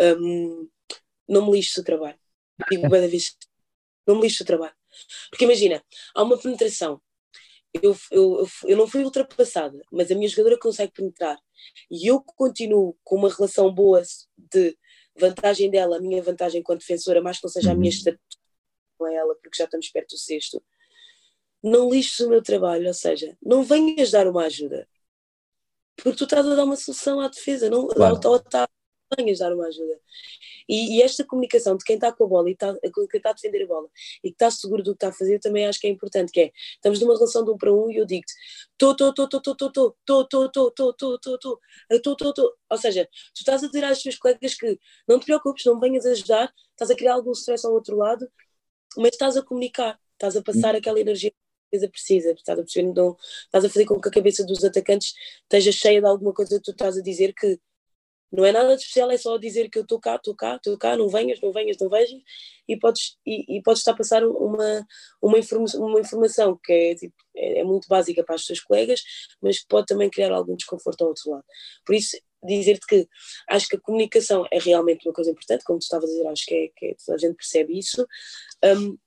hum, 0.00 0.68
não 1.28 1.46
me 1.46 1.52
lixes 1.52 1.76
o 1.76 1.84
trabalho. 1.84 2.18
Digo 2.70 2.88
várias 2.88 3.10
vezes: 3.10 3.36
não 4.06 4.16
me 4.16 4.22
lixes 4.22 4.40
o 4.40 4.44
trabalho. 4.44 4.74
Porque 5.30 5.44
imagina, 5.44 5.82
há 6.14 6.22
uma 6.22 6.38
penetração. 6.38 7.00
Eu, 7.82 7.94
eu, 8.10 8.48
eu, 8.64 8.76
não 8.76 8.86
fui 8.86 9.04
ultrapassada, 9.04 9.78
mas 9.92 10.10
a 10.10 10.14
minha 10.14 10.28
jogadora 10.28 10.58
consegue 10.58 10.92
penetrar 10.92 11.38
e 11.90 12.06
eu 12.06 12.22
continuo 12.22 12.96
com 13.04 13.16
uma 13.16 13.28
relação 13.28 13.70
boa 13.72 14.02
de 14.38 14.76
vantagem 15.18 15.70
dela, 15.70 15.98
a 15.98 16.00
minha 16.00 16.22
vantagem 16.22 16.60
enquanto 16.60 16.80
defensora, 16.80 17.20
mais 17.20 17.38
que 17.38 17.44
não 17.44 17.50
seja 17.50 17.72
a 17.72 17.74
minha 17.74 17.90
Uhum. 17.90 17.96
estatura 17.96 18.20
com 18.98 19.06
ela, 19.06 19.34
porque 19.42 19.58
já 19.58 19.64
estamos 19.64 19.90
perto 19.90 20.10
do 20.14 20.18
sexto, 20.18 20.62
não 21.62 21.90
lixes 21.90 22.20
o 22.20 22.30
meu 22.30 22.42
trabalho, 22.42 22.86
ou 22.86 22.94
seja, 22.94 23.36
não 23.42 23.62
venhas 23.62 24.10
dar 24.10 24.26
uma 24.26 24.44
ajuda, 24.44 24.88
porque 25.96 26.16
tu 26.16 26.24
estás 26.24 26.46
a 26.46 26.54
dar 26.54 26.64
uma 26.64 26.76
solução 26.76 27.20
à 27.20 27.28
defesa, 27.28 27.68
não, 27.68 27.88
Claro. 27.88 28.18
ou, 28.24 28.32
ou 28.32 28.38
tá- 28.40 28.68
não 29.10 29.24
venhas 29.24 29.38
dar 29.38 29.52
uma 29.52 29.66
ajuda. 29.66 29.98
E, 30.68 30.96
e 30.96 31.02
esta 31.02 31.24
comunicação 31.24 31.76
de 31.76 31.84
quem 31.84 31.94
está 31.96 32.12
com 32.12 32.24
a 32.24 32.26
bola 32.26 32.48
e 32.50 32.52
está, 32.52 32.74
quem 32.80 33.18
está 33.18 33.30
a 33.30 33.32
defender 33.32 33.64
a 33.64 33.66
bola 33.66 33.88
e 34.22 34.30
que 34.30 34.34
está 34.34 34.50
seguro 34.50 34.82
do 34.82 34.92
que 34.92 34.96
está 34.96 35.08
a 35.08 35.12
fazer, 35.12 35.38
também 35.38 35.66
acho 35.66 35.80
que 35.80 35.86
é 35.86 35.90
importante, 35.90 36.32
que 36.32 36.40
é, 36.40 36.52
estamos 36.74 37.00
numa 37.00 37.14
relação 37.14 37.44
de 37.44 37.50
um 37.50 37.56
para 37.56 37.72
um 37.72 37.90
e 37.90 37.96
eu 37.96 38.06
digo-te, 38.06 38.32
estou, 38.72 38.92
estou, 38.92 39.10
estou, 39.10 39.26
estou, 39.26 39.52
estou, 39.52 39.68
estou, 39.68 40.22
estou, 40.22 40.46
estou, 40.46 40.68
estou, 40.68 40.68
estou, 40.68 41.34
estou, 41.34 41.60
estou, 41.90 42.12
estou, 42.12 42.28
estou. 42.30 42.52
Ou 42.70 42.78
seja, 42.78 43.08
tu 43.34 43.38
estás 43.38 43.62
a 43.62 43.66
dizer 43.66 43.84
às 43.84 44.02
tuas 44.02 44.16
colegas 44.16 44.54
que 44.54 44.78
não 45.08 45.18
te 45.18 45.26
preocupes, 45.26 45.64
não 45.64 45.78
venhas 45.78 46.04
ajudar, 46.06 46.52
estás 46.70 46.90
a 46.90 46.96
criar 46.96 47.14
algum 47.14 47.32
stress 47.32 47.66
ao 47.66 47.72
outro 47.72 47.96
lado, 47.96 48.28
mas 48.96 49.10
estás 49.12 49.36
a 49.36 49.42
comunicar, 49.42 49.98
estás 50.14 50.36
a 50.36 50.42
passar 50.42 50.74
aquela 50.74 51.00
energia 51.00 51.32
defesa 51.70 51.90
precisa, 51.90 52.32
estás 52.32 52.58
a 52.58 52.62
perceber, 52.62 52.88
então 52.88 53.16
estás 53.44 53.64
a 53.64 53.68
fazer 53.68 53.84
com 53.84 54.00
que 54.00 54.08
a 54.08 54.10
cabeça 54.10 54.44
dos 54.44 54.64
atacantes 54.64 55.14
esteja 55.42 55.72
cheia 55.72 56.00
de 56.00 56.06
alguma 56.06 56.32
coisa 56.32 56.56
que 56.56 56.62
tu 56.62 56.70
estás 56.70 56.96
a 56.96 57.02
dizer 57.02 57.34
que 57.34 57.58
não 58.32 58.44
é 58.44 58.52
nada 58.52 58.76
de 58.76 58.82
especial, 58.82 59.10
é 59.10 59.16
só 59.16 59.36
dizer 59.38 59.68
que 59.70 59.78
eu 59.78 59.82
estou 59.82 60.00
cá, 60.00 60.16
estou 60.16 60.34
cá, 60.34 60.56
estou 60.56 60.76
cá, 60.76 60.96
não 60.96 61.08
venhas, 61.08 61.40
não 61.40 61.52
venhas, 61.52 61.76
não 61.80 61.88
vejas, 61.88 62.20
e 62.68 62.76
podes, 62.76 63.16
e, 63.24 63.56
e 63.56 63.62
podes 63.62 63.80
estar 63.80 63.92
a 63.92 63.96
passar 63.96 64.24
uma, 64.24 64.86
uma, 65.22 65.38
informa 65.38 65.66
uma 65.76 66.00
informação 66.00 66.58
que 66.62 66.72
é, 66.72 66.94
tipo, 66.94 67.14
é, 67.36 67.60
é 67.60 67.64
muito 67.64 67.86
básica 67.88 68.24
para 68.24 68.34
as 68.34 68.44
tuas 68.44 68.60
colegas, 68.60 69.02
mas 69.40 69.60
que 69.60 69.68
pode 69.68 69.86
também 69.86 70.10
criar 70.10 70.32
algum 70.32 70.56
desconforto 70.56 71.02
ao 71.02 71.08
outro 71.08 71.30
lado. 71.30 71.44
Por 71.84 71.94
isso, 71.94 72.16
dizer-te 72.42 72.86
que 72.86 73.08
acho 73.48 73.68
que 73.68 73.76
a 73.76 73.80
comunicação 73.80 74.46
é 74.50 74.58
realmente 74.58 75.08
uma 75.08 75.14
coisa 75.14 75.30
importante, 75.30 75.64
como 75.64 75.78
tu 75.78 75.82
estavas 75.82 76.10
a 76.10 76.12
dizer, 76.12 76.26
acho 76.28 76.46
que, 76.46 76.54
é, 76.54 76.68
que 76.76 76.86
é, 76.86 77.12
a 77.12 77.18
gente 77.18 77.36
percebe 77.36 77.78
isso, 77.78 78.06
um, 78.64 78.98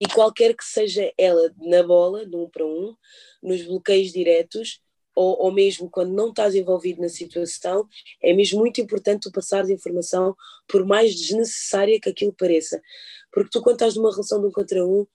e 0.00 0.08
qualquer 0.08 0.54
que 0.54 0.64
seja 0.64 1.12
ela 1.16 1.54
na 1.58 1.82
bola, 1.82 2.26
de 2.26 2.34
um 2.34 2.48
para 2.48 2.66
um, 2.66 2.96
nos 3.42 3.62
bloqueios 3.62 4.12
diretos, 4.12 4.80
ou, 5.16 5.36
ou 5.44 5.52
mesmo 5.52 5.90
quando 5.90 6.12
não 6.12 6.28
estás 6.28 6.54
envolvido 6.54 7.00
na 7.00 7.08
situação, 7.08 7.88
é 8.22 8.34
mesmo 8.34 8.60
muito 8.60 8.80
importante 8.80 9.22
tu 9.22 9.32
passares 9.32 9.70
informação, 9.70 10.36
por 10.68 10.84
mais 10.86 11.14
desnecessária 11.14 12.00
que 12.00 12.10
aquilo 12.10 12.34
pareça. 12.34 12.80
Porque 13.32 13.50
tu, 13.50 13.62
quando 13.62 13.76
estás 13.76 13.96
numa 13.96 14.10
relação 14.10 14.40
de 14.40 14.46
um 14.46 14.52
contra 14.52 14.86
um, 14.86 15.06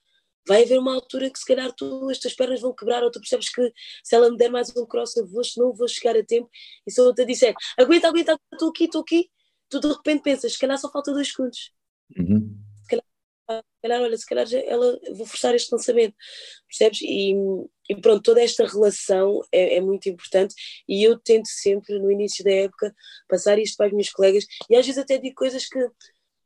vai 0.47 0.63
haver 0.63 0.79
uma 0.79 0.95
altura 0.95 1.29
que 1.29 1.39
se 1.39 1.45
calhar 1.45 1.71
tu, 1.73 2.09
as 2.09 2.19
tuas 2.19 2.33
pernas 2.33 2.61
vão 2.61 2.73
quebrar, 2.73 3.03
ou 3.03 3.11
tu 3.11 3.19
percebes 3.19 3.49
que 3.49 3.71
se 4.03 4.15
ela 4.15 4.31
me 4.31 4.37
der 4.37 4.49
mais 4.49 4.75
um 4.75 4.85
cross, 4.85 5.15
eu 5.17 5.27
vou, 5.27 5.41
não 5.57 5.73
vou 5.73 5.87
chegar 5.87 6.17
a 6.17 6.23
tempo, 6.25 6.49
e 6.85 6.91
se 6.91 7.13
te 7.13 7.25
disser, 7.25 7.53
aguenta, 7.77 8.07
aguenta, 8.07 8.37
estou 8.53 8.69
aqui, 8.69 8.85
estou 8.85 9.01
aqui, 9.01 9.29
tu 9.69 9.79
de 9.79 9.87
repente 9.87 10.23
pensas, 10.23 10.53
se 10.53 10.59
calhar 10.59 10.77
só 10.77 10.91
falta 10.91 11.13
dois 11.13 11.29
segundos 11.31 11.71
Uhum. 12.17 12.57
Calhar, 13.81 14.01
olha, 14.01 14.17
se 14.17 14.25
calhar 14.25 14.45
já 14.45 14.59
ela, 14.59 14.99
vou 15.13 15.25
forçar 15.25 15.55
este 15.55 15.71
lançamento, 15.71 16.15
percebes? 16.67 17.01
E, 17.01 17.33
e 17.89 17.95
pronto, 18.01 18.21
toda 18.21 18.41
esta 18.41 18.65
relação 18.65 19.41
é, 19.51 19.77
é, 19.77 19.81
muito 19.81 20.07
importante 20.07 20.53
e 20.87 21.03
eu 21.03 21.19
tento 21.19 21.47
sempre, 21.47 21.99
no 21.99 22.11
início 22.11 22.43
da 22.43 22.51
época, 22.51 22.93
passar 23.27 23.59
isto 23.59 23.75
para 23.77 23.87
as 23.87 23.91
minhas 23.91 24.09
colegas 24.09 24.45
e 24.69 24.75
às 24.75 24.85
vezes 24.85 25.01
até 25.01 25.17
digo 25.17 25.35
coisas 25.35 25.65
que, 25.67 25.79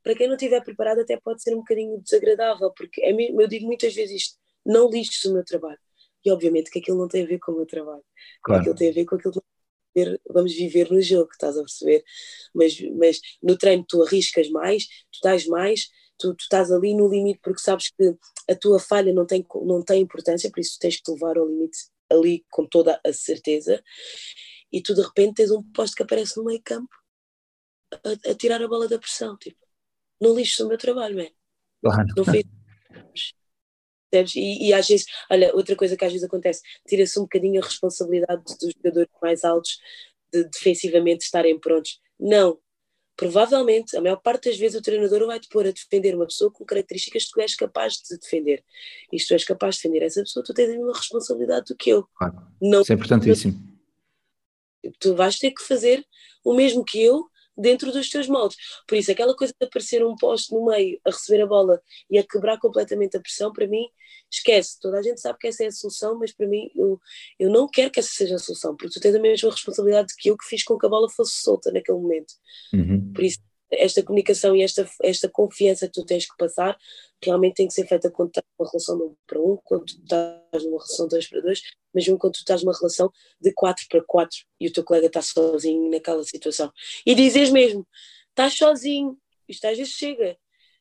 para 0.03 0.15
quem 0.15 0.27
não 0.27 0.35
estiver 0.35 0.63
preparado, 0.63 1.01
até 1.01 1.19
pode 1.19 1.41
ser 1.41 1.53
um 1.53 1.59
bocadinho 1.59 2.01
desagradável, 2.01 2.71
porque 2.75 3.03
é 3.03 3.11
mesmo, 3.11 3.41
eu 3.41 3.47
digo 3.47 3.65
muitas 3.65 3.93
vezes 3.93 4.15
isto, 4.23 4.37
não 4.65 4.89
lixes 4.89 5.23
o 5.25 5.33
meu 5.33 5.43
trabalho. 5.43 5.79
E 6.23 6.31
obviamente 6.31 6.71
que 6.71 6.79
aquilo 6.79 6.97
não 6.97 7.07
tem 7.07 7.23
a 7.23 7.27
ver 7.27 7.39
com 7.39 7.51
o 7.51 7.57
meu 7.57 7.65
trabalho, 7.67 8.03
Claro. 8.43 8.61
aquilo 8.61 8.75
tem 8.75 8.89
a 8.89 8.93
ver 8.93 9.05
com 9.05 9.15
aquilo 9.15 9.33
que 9.33 10.19
vamos 10.29 10.53
viver 10.53 10.91
no 10.91 11.01
jogo, 11.01 11.29
estás 11.31 11.57
a 11.57 11.61
perceber? 11.61 12.03
Mas, 12.53 12.79
mas 12.97 13.19
no 13.41 13.57
treino 13.57 13.85
tu 13.87 14.01
arriscas 14.03 14.49
mais, 14.49 14.85
tu 15.11 15.19
dás 15.23 15.45
mais, 15.45 15.87
tu, 16.17 16.33
tu 16.33 16.41
estás 16.41 16.71
ali 16.71 16.93
no 16.93 17.07
limite 17.07 17.39
porque 17.41 17.61
sabes 17.61 17.89
que 17.89 18.15
a 18.49 18.55
tua 18.55 18.79
falha 18.79 19.13
não 19.13 19.25
tem, 19.25 19.45
não 19.63 19.83
tem 19.83 20.01
importância, 20.01 20.49
por 20.49 20.59
isso 20.59 20.77
tens 20.79 20.97
que 20.97 21.03
te 21.03 21.11
levar 21.11 21.37
ao 21.37 21.47
limite 21.47 21.77
ali 22.09 22.45
com 22.49 22.65
toda 22.65 22.99
a 23.03 23.13
certeza, 23.13 23.83
e 24.71 24.81
tu 24.81 24.93
de 24.93 25.01
repente 25.01 25.35
tens 25.35 25.51
um 25.51 25.63
poste 25.71 25.95
que 25.95 26.03
aparece 26.03 26.37
no 26.37 26.45
meio 26.45 26.61
campo 26.63 26.93
a, 27.91 28.31
a 28.31 28.35
tirar 28.35 28.61
a 28.61 28.67
bola 28.67 28.87
da 28.87 28.99
pressão, 28.99 29.37
tipo, 29.37 29.57
não 30.21 30.35
lixes 30.35 30.59
o 30.59 30.67
meu 30.67 30.77
trabalho, 30.77 31.17
man. 31.17 31.29
Claro. 31.81 32.07
Não 32.15 32.25
fez. 32.25 32.45
E, 34.35 34.69
e 34.69 34.73
às 34.73 34.87
vezes, 34.87 35.05
olha, 35.29 35.53
outra 35.53 35.75
coisa 35.75 35.97
que 35.97 36.05
às 36.05 36.11
vezes 36.11 36.25
acontece, 36.25 36.61
tira-se 36.87 37.19
um 37.19 37.23
bocadinho 37.23 37.61
a 37.61 37.65
responsabilidade 37.65 38.43
dos 38.43 38.73
jogadores 38.73 39.09
mais 39.21 39.43
altos 39.43 39.77
de 40.31 40.43
defensivamente 40.45 41.25
estarem 41.25 41.59
prontos. 41.59 41.99
Não. 42.17 42.57
Provavelmente, 43.15 43.95
a 43.95 44.01
maior 44.01 44.17
parte 44.17 44.49
das 44.49 44.57
vezes, 44.57 44.77
o 44.77 44.81
treinador 44.81 45.25
vai 45.25 45.39
te 45.39 45.47
pôr 45.47 45.65
a 45.65 45.71
defender 45.71 46.15
uma 46.15 46.25
pessoa 46.25 46.51
com 46.51 46.65
características 46.65 47.25
que 47.25 47.31
tu 47.31 47.41
és 47.41 47.55
capaz 47.55 47.93
de 47.93 48.17
defender. 48.17 48.63
E 49.11 49.19
se 49.19 49.27
tu 49.27 49.33
és 49.33 49.43
capaz 49.43 49.75
de 49.75 49.83
defender 49.83 50.05
essa 50.05 50.21
pessoa, 50.21 50.43
tu 50.43 50.53
tens 50.53 50.69
a 50.69 50.73
mesma 50.73 50.93
responsabilidade 50.93 51.67
do 51.67 51.75
que 51.75 51.89
eu. 51.89 52.03
Claro. 52.17 52.35
Não, 52.61 52.81
Isso 52.81 52.91
é 52.91 52.95
importantíssimo. 52.95 53.75
Tu 54.99 55.15
vais 55.15 55.39
ter 55.39 55.51
que 55.51 55.63
fazer 55.63 56.05
o 56.43 56.53
mesmo 56.53 56.83
que 56.83 57.01
eu 57.01 57.25
dentro 57.57 57.91
dos 57.91 58.09
teus 58.09 58.27
moldes. 58.27 58.57
Por 58.87 58.97
isso, 58.97 59.11
aquela 59.11 59.35
coisa 59.35 59.53
de 59.59 59.65
aparecer 59.65 60.05
um 60.05 60.15
poste 60.15 60.53
no 60.53 60.65
meio 60.65 60.99
a 61.05 61.09
receber 61.09 61.41
a 61.41 61.47
bola 61.47 61.81
e 62.09 62.17
a 62.17 62.23
quebrar 62.23 62.59
completamente 62.59 63.17
a 63.17 63.19
pressão, 63.19 63.51
para 63.51 63.67
mim, 63.67 63.85
esquece. 64.31 64.79
Toda 64.79 64.99
a 64.99 65.01
gente 65.01 65.21
sabe 65.21 65.39
que 65.39 65.47
essa 65.47 65.63
é 65.63 65.67
a 65.67 65.71
solução, 65.71 66.17
mas 66.17 66.33
para 66.33 66.47
mim, 66.47 66.69
eu, 66.75 66.99
eu 67.39 67.49
não 67.49 67.67
quero 67.67 67.91
que 67.91 67.99
essa 67.99 68.09
seja 68.09 68.35
a 68.35 68.39
solução, 68.39 68.75
porque 68.75 68.93
tu 68.93 68.99
tens 68.99 69.15
a 69.15 69.19
mesma 69.19 69.49
responsabilidade 69.49 70.13
que 70.17 70.29
eu 70.29 70.37
que 70.37 70.45
fiz 70.45 70.63
com 70.63 70.77
que 70.77 70.85
a 70.85 70.89
bola 70.89 71.09
fosse 71.09 71.41
solta 71.41 71.71
naquele 71.71 71.97
momento. 71.97 72.33
Uhum. 72.73 73.11
Por 73.13 73.23
isso, 73.23 73.39
esta 73.71 74.03
comunicação 74.03 74.55
e 74.55 74.61
esta, 74.61 74.87
esta 75.01 75.29
confiança 75.29 75.87
que 75.87 75.93
tu 75.93 76.05
tens 76.05 76.25
que 76.25 76.37
passar 76.37 76.77
realmente 77.23 77.55
tem 77.55 77.67
que 77.67 77.73
ser 77.73 77.87
feita 77.87 78.11
quando 78.11 78.29
estás 78.29 78.45
numa 78.57 78.69
relação 78.69 78.97
de 78.97 79.03
um 79.03 79.15
para 79.25 79.39
um, 79.41 79.57
quando 79.63 79.85
tu 79.85 79.95
estás 80.01 80.63
numa 80.63 80.77
relação 80.77 81.07
de 81.07 81.09
dois 81.09 81.27
para 81.27 81.41
dois, 81.41 81.61
mas 81.93 82.05
mesmo 82.05 82.19
quando 82.19 82.33
tu 82.33 82.39
estás 82.39 82.63
numa 82.63 82.77
relação 82.77 83.11
de 83.41 83.51
quatro 83.53 83.85
para 83.89 84.03
quatro 84.03 84.37
e 84.59 84.67
o 84.67 84.73
teu 84.73 84.83
colega 84.83 85.07
está 85.07 85.21
sozinho 85.21 85.89
naquela 85.89 86.23
situação. 86.23 86.71
E 87.05 87.15
dizes 87.15 87.49
mesmo, 87.49 87.87
estás 88.29 88.55
sozinho, 88.55 89.17
isto 89.47 89.65
às 89.65 89.77
vezes 89.77 89.93
chega. 89.93 90.37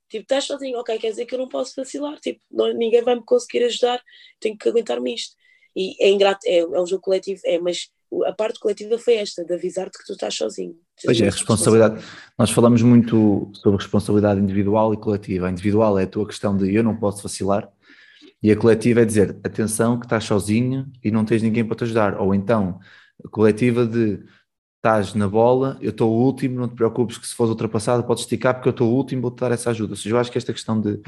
Tipo, 0.09 0.22
estás 0.22 0.45
sozinho, 0.45 0.78
ok, 0.78 0.99
quer 0.99 1.11
dizer 1.11 1.26
que 1.26 1.35
eu 1.35 1.39
não 1.39 1.49
posso 1.49 1.74
vacilar, 1.76 2.20
tipo, 2.20 2.41
não, 2.51 2.72
ninguém 2.72 3.03
vai 3.03 3.14
me 3.14 3.24
conseguir 3.24 3.64
ajudar, 3.64 4.03
tenho 4.39 4.57
que 4.57 4.68
aguentar-me 4.68 5.14
isto. 5.14 5.35
E 5.74 5.97
é 5.99 6.09
ingrato, 6.11 6.47
é, 6.47 6.59
é 6.59 6.80
um 6.80 6.87
jogo 6.87 7.03
coletivo, 7.03 7.41
é, 7.45 7.59
mas 7.59 7.91
a 8.26 8.32
parte 8.32 8.58
coletiva 8.60 8.98
foi 8.98 9.14
esta, 9.14 9.44
de 9.44 9.54
avisar-te 9.54 9.98
que 9.98 10.04
tu 10.04 10.12
estás 10.12 10.34
sozinho. 10.34 10.74
Pois 11.04 11.20
é, 11.20 11.24
responsabilidade. 11.24 12.04
Nós 12.38 12.50
falamos 12.50 12.82
muito 12.82 13.50
sobre 13.54 13.78
responsabilidade 13.78 14.40
individual 14.40 14.94
e 14.94 14.96
coletiva. 14.96 15.48
A 15.48 15.50
individual 15.50 15.98
é 15.98 16.04
a 16.04 16.06
tua 16.06 16.26
questão 16.26 16.56
de 16.56 16.74
eu 16.74 16.82
não 16.82 16.96
posso 16.96 17.22
vacilar, 17.22 17.68
e 18.42 18.52
a 18.52 18.56
coletiva 18.56 19.00
é 19.00 19.04
dizer 19.06 19.38
atenção 19.42 19.98
que 19.98 20.04
estás 20.04 20.24
sozinho 20.24 20.86
e 21.02 21.10
não 21.10 21.24
tens 21.24 21.42
ninguém 21.42 21.64
para 21.64 21.76
te 21.76 21.84
ajudar. 21.84 22.20
Ou 22.20 22.34
então, 22.34 22.78
a 23.24 23.28
coletiva 23.28 23.86
de 23.86 24.22
estás 24.76 25.14
na 25.14 25.26
bola, 25.26 25.78
eu 25.80 25.88
estou 25.88 26.12
o 26.12 26.22
último, 26.26 26.60
não 26.60 26.68
te 26.68 26.74
preocupes 26.74 27.16
que 27.16 27.26
se 27.26 27.34
fores 27.34 27.48
ultrapassado 27.48 28.04
podes 28.04 28.24
esticar 28.24 28.52
porque 28.52 28.68
eu 28.68 28.72
estou 28.72 28.92
o 28.92 28.94
último, 28.94 29.22
vou-te 29.22 29.40
dar 29.40 29.50
essa 29.50 29.70
ajuda. 29.70 29.94
Ou 29.94 29.96
seja, 29.96 30.14
eu 30.14 30.18
acho 30.18 30.30
que 30.30 30.36
esta 30.36 30.52
questão 30.52 30.78
de, 30.78 31.00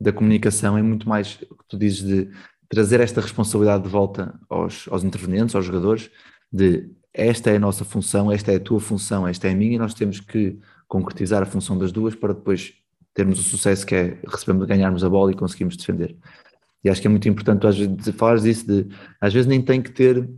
da 0.00 0.12
comunicação 0.12 0.78
é 0.78 0.82
muito 0.82 1.08
mais 1.08 1.36
o 1.50 1.56
que 1.56 1.64
tu 1.68 1.76
dizes 1.76 2.04
de 2.04 2.30
trazer 2.68 3.00
esta 3.00 3.20
responsabilidade 3.20 3.82
de 3.82 3.88
volta 3.88 4.38
aos, 4.48 4.86
aos 4.88 5.02
intervenientes, 5.02 5.56
aos 5.56 5.64
jogadores, 5.64 6.12
de 6.54 6.88
esta 7.12 7.50
é 7.50 7.56
a 7.56 7.60
nossa 7.60 7.84
função, 7.84 8.30
esta 8.30 8.52
é 8.52 8.56
a 8.56 8.60
tua 8.60 8.78
função, 8.78 9.26
esta 9.26 9.48
é 9.48 9.50
a 9.50 9.54
minha, 9.56 9.74
e 9.74 9.78
nós 9.78 9.92
temos 9.92 10.20
que 10.20 10.56
concretizar 10.86 11.42
a 11.42 11.46
função 11.46 11.76
das 11.76 11.90
duas 11.90 12.14
para 12.14 12.32
depois 12.32 12.74
termos 13.12 13.40
o 13.40 13.42
sucesso 13.42 13.84
que 13.84 13.94
é 13.94 14.18
recebermos, 14.26 14.66
ganharmos 14.66 15.02
a 15.02 15.10
bola 15.10 15.32
e 15.32 15.34
conseguimos 15.34 15.76
defender. 15.76 16.16
E 16.84 16.88
acho 16.88 17.00
que 17.00 17.08
é 17.08 17.10
muito 17.10 17.28
importante, 17.28 17.66
às 17.66 17.76
vezes, 17.76 18.14
falares 18.16 18.44
disso, 18.44 18.66
de 18.66 18.86
às 19.20 19.32
vezes 19.32 19.48
nem 19.48 19.60
tem 19.60 19.82
que 19.82 19.90
ter, 19.90 20.28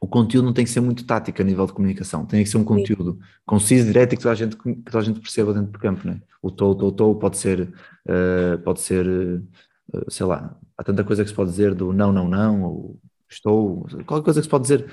o 0.00 0.06
conteúdo 0.06 0.44
não 0.44 0.52
tem 0.52 0.64
que 0.64 0.70
ser 0.70 0.80
muito 0.80 1.04
tático 1.06 1.40
a 1.40 1.44
nível 1.44 1.66
de 1.66 1.72
comunicação, 1.72 2.26
tem 2.26 2.44
que 2.44 2.50
ser 2.50 2.58
um 2.58 2.64
conteúdo 2.64 3.18
conciso, 3.46 3.86
direto 3.86 4.12
e 4.12 4.16
que 4.16 4.22
toda 4.22 4.32
a 4.32 4.36
gente, 4.36 4.56
que 4.56 4.74
toda 4.76 4.98
a 4.98 5.02
gente 5.02 5.20
perceba 5.20 5.54
dentro 5.54 5.72
do 5.72 5.78
campo, 5.78 6.06
né? 6.06 6.20
O 6.42 6.50
tou, 6.50 6.74
tou, 6.74 6.92
tou 6.92 7.14
pode 7.14 7.38
ser, 7.38 7.72
uh, 8.06 8.58
pode 8.64 8.80
ser, 8.80 9.06
uh, 9.06 10.10
sei 10.10 10.26
lá, 10.26 10.56
há 10.76 10.84
tanta 10.84 11.04
coisa 11.04 11.22
que 11.22 11.30
se 11.30 11.36
pode 11.36 11.50
dizer 11.50 11.74
do 11.74 11.92
não, 11.92 12.12
não, 12.12 12.28
não, 12.28 12.62
ou 12.62 13.00
estou, 13.30 13.86
qualquer 14.06 14.24
coisa 14.24 14.40
que 14.40 14.44
se 14.44 14.50
pode 14.50 14.62
dizer 14.62 14.86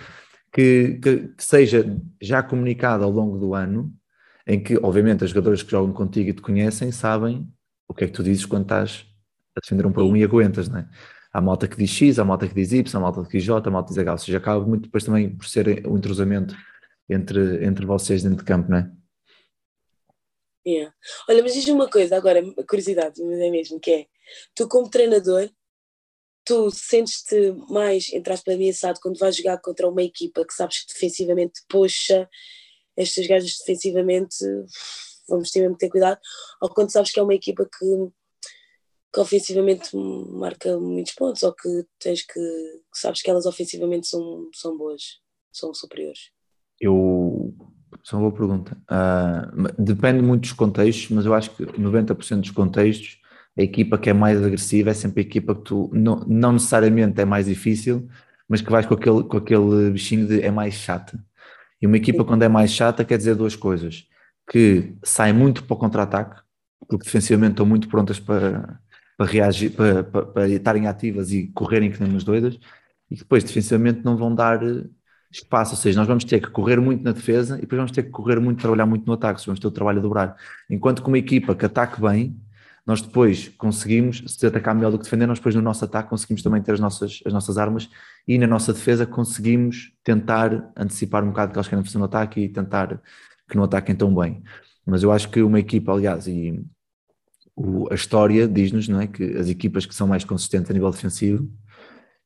que, 0.56 1.00
que, 1.04 1.28
que, 1.28 1.44
seja 1.44 1.84
já 2.22 2.42
comunicado 2.42 3.04
ao 3.04 3.12
longo 3.12 3.38
do 3.38 3.54
ano, 3.54 3.94
em 4.48 4.64
que, 4.64 4.78
obviamente, 4.78 5.26
os 5.26 5.32
jogadores 5.32 5.62
que 5.62 5.72
jogam 5.72 5.94
contigo 5.94 6.30
e 6.30 6.34
te 6.34 6.42
conhecem 6.42 6.94
sabem 6.94 7.46
o 7.90 7.94
que 7.94 8.06
é 8.06 8.08
que 8.08 8.14
tu 8.14 8.24
dizes 8.24 8.46
quando 8.46 8.62
estás 8.64 9.06
a 9.54 9.60
defender 9.60 9.86
um 9.86 9.92
para 9.92 10.04
um 10.04 10.16
e 10.16 10.24
aguentas, 10.24 10.70
não 10.70 10.80
é? 10.80 10.90
Há 11.34 11.42
malta 11.42 11.68
que 11.68 11.76
diz 11.76 11.90
X, 11.90 12.20
há 12.20 12.24
malta 12.24 12.48
que 12.48 12.54
diz 12.54 12.72
Y, 12.72 12.96
há 12.96 13.00
malta 13.02 13.22
que 13.24 13.38
diz 13.38 13.44
J, 13.44 13.68
há 13.68 13.72
malta 13.72 13.88
que 13.90 13.96
diz 13.96 14.02
H, 14.02 14.12
ou 14.14 14.18
seja, 14.18 14.38
acaba 14.38 14.66
muito 14.66 14.84
depois 14.84 15.04
também 15.04 15.36
por 15.36 15.46
ser 15.46 15.86
o 15.86 15.98
entrosamento 15.98 16.56
entre, 17.10 17.66
entre 17.66 17.86
vocês 17.86 18.24
dentro 18.24 18.38
de 18.38 18.46
campo, 18.46 18.72
não 18.72 18.78
é? 18.78 18.92
Yeah. 20.66 20.96
Olha, 21.30 21.44
mas 21.44 21.54
diz 21.54 21.68
uma 21.68 21.90
coisa 21.90 22.16
agora, 22.16 22.42
curiosidade, 22.66 23.22
mas 23.22 23.40
é 23.40 23.52
mesmo, 23.52 23.78
que 23.78 23.92
é, 23.92 24.06
tu 24.56 24.70
como 24.70 24.90
treinador, 24.90 25.50
tu 26.46 26.70
sentes-te 26.72 27.54
mais, 27.70 28.10
entre 28.14 28.34
aspas, 28.34 28.56
ameaçado 28.56 29.00
quando 29.02 29.18
vais 29.18 29.36
jogar 29.36 29.60
contra 29.60 29.90
uma 29.90 30.04
equipa 30.04 30.46
que 30.46 30.54
sabes 30.54 30.86
que 30.86 30.94
defensivamente, 30.94 31.62
poxa, 31.68 32.30
estas 32.96 33.28
gajas 33.28 33.58
defensivamente, 33.58 34.38
vamos 35.28 35.52
ter 35.52 35.62
mesmo 35.62 35.76
que 35.76 35.86
ter 35.86 35.90
cuidado, 35.90 36.20
ou 36.62 36.70
quando 36.70 36.92
sabes 36.92 37.12
que 37.12 37.20
é 37.20 37.24
uma 37.24 37.34
equipa 37.34 37.66
que, 37.66 37.86
que 39.14 39.20
ofensivamente 39.20 39.96
marca 39.96 40.80
muitos 40.80 41.14
pontos, 41.14 41.44
ou 41.44 41.54
que 41.54 41.86
tens 42.00 42.22
que, 42.22 42.34
que 42.40 43.00
sabes 43.00 43.22
que 43.22 43.30
elas 43.30 43.46
ofensivamente 43.46 44.08
são, 44.08 44.50
são 44.54 44.78
boas, 44.78 45.20
são 45.52 45.74
superiores? 45.74 46.30
Eu 46.80 47.54
isso 48.04 48.16
é 48.16 48.20
uma 48.20 48.30
boa 48.30 48.38
pergunta. 48.38 48.78
Uh, 48.92 49.82
depende 49.82 50.22
muito 50.22 50.42
dos 50.42 50.54
contextos, 50.54 51.10
mas 51.10 51.26
eu 51.26 51.34
acho 51.34 51.50
que 51.52 51.64
90% 51.64 52.42
dos 52.42 52.52
contextos 52.52 53.20
a 53.58 53.62
equipa 53.62 53.98
que 53.98 54.10
é 54.10 54.14
mais 54.14 54.42
agressiva 54.44 54.92
é 54.92 54.94
sempre 54.94 55.22
a 55.22 55.26
equipa 55.26 55.56
que 55.56 55.62
tu 55.62 55.90
não, 55.94 56.18
não 56.28 56.54
necessariamente 56.54 57.20
é 57.22 57.26
mais 57.26 57.46
difícil, 57.46 58.08
mas 58.48 58.62
que 58.62 58.72
vais 58.72 58.86
com 58.86 58.94
aquele, 58.94 59.24
com 59.24 59.38
aquele 59.38 59.92
bichinho 59.92 60.28
de 60.28 60.42
é 60.42 60.52
mais 60.52 60.76
chata. 60.76 61.20
E 61.82 61.88
uma 61.88 61.98
equipa, 61.98 62.26
quando 62.26 62.44
é 62.44 62.50
mais 62.50 62.72
chata, 62.72 63.06
quer 63.06 63.18
dizer 63.18 63.36
duas 63.36 63.56
coisas: 63.56 64.08
que 64.50 64.96
sai 65.04 65.34
muito 65.34 65.64
para 65.64 65.74
o 65.76 65.78
contra-ataque, 65.78 66.42
porque 66.88 67.06
defensivamente 67.06 67.52
estão 67.54 67.66
muito 67.66 67.88
prontas 67.90 68.20
para, 68.20 68.80
para 69.18 69.26
reagir, 69.26 69.72
para, 69.72 70.04
para, 70.04 70.26
para 70.26 70.50
estarem 70.50 70.88
ativas 70.88 71.32
e 71.32 71.48
correrem 71.50 71.92
que 71.92 72.00
nem 72.02 72.10
umas 72.10 72.24
doidas, 72.24 72.60
e 73.10 73.16
que 73.16 73.22
depois 73.22 73.44
defensivamente 73.44 74.04
não 74.04 74.18
vão 74.18 74.34
dar 74.34 74.60
espaço, 75.32 75.74
ou 75.74 75.78
seja, 75.78 76.00
nós 76.00 76.08
vamos 76.08 76.24
ter 76.24 76.40
que 76.42 76.50
correr 76.50 76.80
muito 76.80 77.04
na 77.04 77.12
defesa 77.12 77.58
e 77.58 77.62
depois 77.62 77.78
vamos 77.78 77.92
ter 77.92 78.04
que 78.04 78.10
correr 78.10 78.40
muito, 78.40 78.62
trabalhar 78.62 78.86
muito 78.86 79.06
no 79.06 79.14
ataque, 79.14 79.46
vamos 79.46 79.60
ter 79.60 79.68
o 79.68 79.72
trabalho 79.72 80.00
a 80.00 80.02
dobrar. 80.02 80.38
Enquanto 80.70 81.02
que 81.02 81.08
uma 81.08 81.18
equipa 81.18 81.56
que 81.56 81.66
ataque 81.66 82.02
bem, 82.02 82.40
nós 82.86 83.02
depois 83.02 83.50
conseguimos, 83.58 84.24
se 84.28 84.46
atacar 84.46 84.76
melhor 84.76 84.92
do 84.92 85.00
que 85.00 85.06
defender, 85.06 85.26
nós 85.26 85.40
depois 85.40 85.56
no 85.56 85.62
nosso 85.62 85.84
ataque 85.84 86.10
conseguimos 86.10 86.44
também 86.44 86.62
ter 86.62 86.74
as 86.74 86.80
nossas, 86.80 87.20
as 87.26 87.34
nossas 87.34 87.58
armas 87.58 87.90
e 88.28 88.38
na 88.38 88.46
nossa 88.46 88.72
defesa 88.72 89.06
conseguimos 89.08 89.92
tentar 90.04 90.72
antecipar 90.78 91.24
um 91.24 91.30
bocado 91.30 91.50
o 91.50 91.54
que 91.54 91.60
eles 91.60 91.68
querem 91.68 91.84
fazer 91.84 91.98
no 91.98 92.06
ataque 92.06 92.42
e 92.42 92.50
tentar 92.50 93.02
que 93.50 93.56
não 93.56 93.64
ataquem 93.64 93.96
tão 93.96 94.14
bem. 94.14 94.44
Mas 94.86 95.02
eu 95.02 95.12
acho 95.12 95.30
que 95.30 95.42
uma 95.42 95.60
equipa, 95.60 95.92
aliás, 95.94 96.28
e 96.28 96.64
o, 97.56 97.92
a 97.92 97.96
história 97.96 98.48
diz-nos 98.48 98.88
não 98.88 99.02
é, 99.02 99.08
que 99.08 99.24
as 99.36 99.50
equipas 99.50 99.86
que 99.86 99.96
são 99.96 100.08
mais 100.08 100.24
consistentes 100.24 100.70
a 100.70 100.74
nível 100.74 100.92
defensivo 100.92 101.50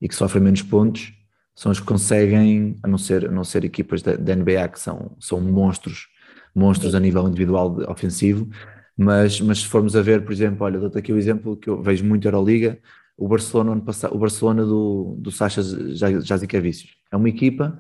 e 0.01 0.09
que 0.09 0.15
sofrem 0.15 0.43
menos 0.43 0.61
pontos 0.61 1.13
são 1.55 1.71
as 1.71 1.79
que 1.79 1.85
conseguem, 1.85 2.77
a 2.83 2.87
não 2.87 2.97
ser, 2.97 3.27
a 3.27 3.31
não 3.31 3.43
ser 3.43 3.63
equipas 3.63 4.01
da, 4.01 4.15
da 4.15 4.35
NBA 4.35 4.67
que 4.69 4.79
são, 4.79 5.15
são 5.19 5.39
monstros, 5.41 6.07
monstros 6.55 6.95
a 6.95 6.99
nível 6.99 7.27
individual 7.27 7.77
ofensivo, 7.89 8.49
mas, 9.01 9.39
mas 9.39 9.59
se 9.59 9.65
formos 9.65 9.95
a 9.95 10.01
ver, 10.01 10.25
por 10.25 10.33
exemplo, 10.33 10.65
olha, 10.65 10.77
dou-te 10.77 10.97
aqui 10.97 11.13
o 11.13 11.17
exemplo 11.17 11.55
que 11.55 11.69
eu 11.69 11.81
vejo 11.81 12.03
muito 12.03 12.27
Euroliga, 12.27 12.77
o 13.17 13.29
Barcelona 13.29 13.71
ano 13.71 13.81
passado, 13.81 14.13
o 14.13 14.19
Barcelona 14.19 14.65
do, 14.65 15.15
do 15.17 15.31
Sacha. 15.31 15.61
É 17.09 17.15
uma 17.15 17.29
equipa 17.29 17.79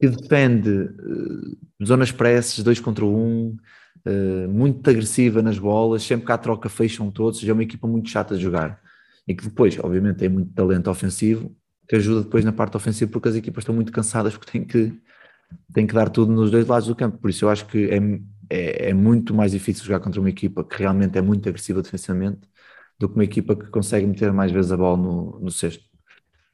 que 0.00 0.08
defende 0.08 0.70
uh, 0.70 1.84
zonas 1.84 2.10
presses, 2.10 2.64
dois 2.64 2.80
contra 2.80 3.04
um, 3.04 3.58
uh, 4.06 4.48
muito 4.48 4.88
agressiva 4.88 5.42
nas 5.42 5.58
bolas, 5.58 6.02
sempre 6.02 6.24
que 6.24 6.32
há 6.32 6.38
troca 6.38 6.70
fecham 6.70 7.10
todos, 7.10 7.46
é 7.46 7.52
uma 7.52 7.62
equipa 7.62 7.86
muito 7.86 8.08
chata 8.08 8.34
de 8.34 8.42
jogar. 8.42 8.80
E 9.26 9.34
que 9.34 9.44
depois, 9.44 9.78
obviamente, 9.78 10.16
tem 10.16 10.30
muito 10.30 10.54
talento 10.54 10.88
ofensivo, 10.88 11.54
que 11.86 11.96
ajuda 11.96 12.22
depois 12.22 12.42
na 12.42 12.52
parte 12.52 12.74
ofensiva, 12.74 13.10
porque 13.10 13.28
as 13.28 13.34
equipas 13.34 13.64
estão 13.64 13.74
muito 13.74 13.92
cansadas, 13.92 14.34
porque 14.34 14.50
têm 14.50 14.64
que, 14.64 14.98
têm 15.74 15.86
que 15.86 15.92
dar 15.92 16.08
tudo 16.08 16.32
nos 16.32 16.50
dois 16.50 16.66
lados 16.66 16.88
do 16.88 16.96
campo. 16.96 17.18
Por 17.18 17.28
isso 17.28 17.44
eu 17.44 17.50
acho 17.50 17.66
que 17.66 17.90
é 17.90 18.00
é, 18.50 18.90
é, 18.90 18.94
muito 18.94 19.34
mais 19.34 19.52
difícil 19.52 19.84
jogar 19.84 20.00
contra 20.00 20.20
uma 20.20 20.30
equipa 20.30 20.64
que 20.64 20.78
realmente 20.78 21.16
é 21.18 21.22
muito 21.22 21.48
agressiva 21.48 21.82
defensivamente 21.82 22.40
do 22.98 23.08
que 23.08 23.14
uma 23.14 23.24
equipa 23.24 23.54
que 23.56 23.66
consegue 23.66 24.06
meter 24.06 24.32
mais 24.32 24.50
vezes 24.50 24.72
a 24.72 24.76
bola 24.76 24.96
no, 24.96 25.40
no 25.40 25.50
cesto. 25.50 25.84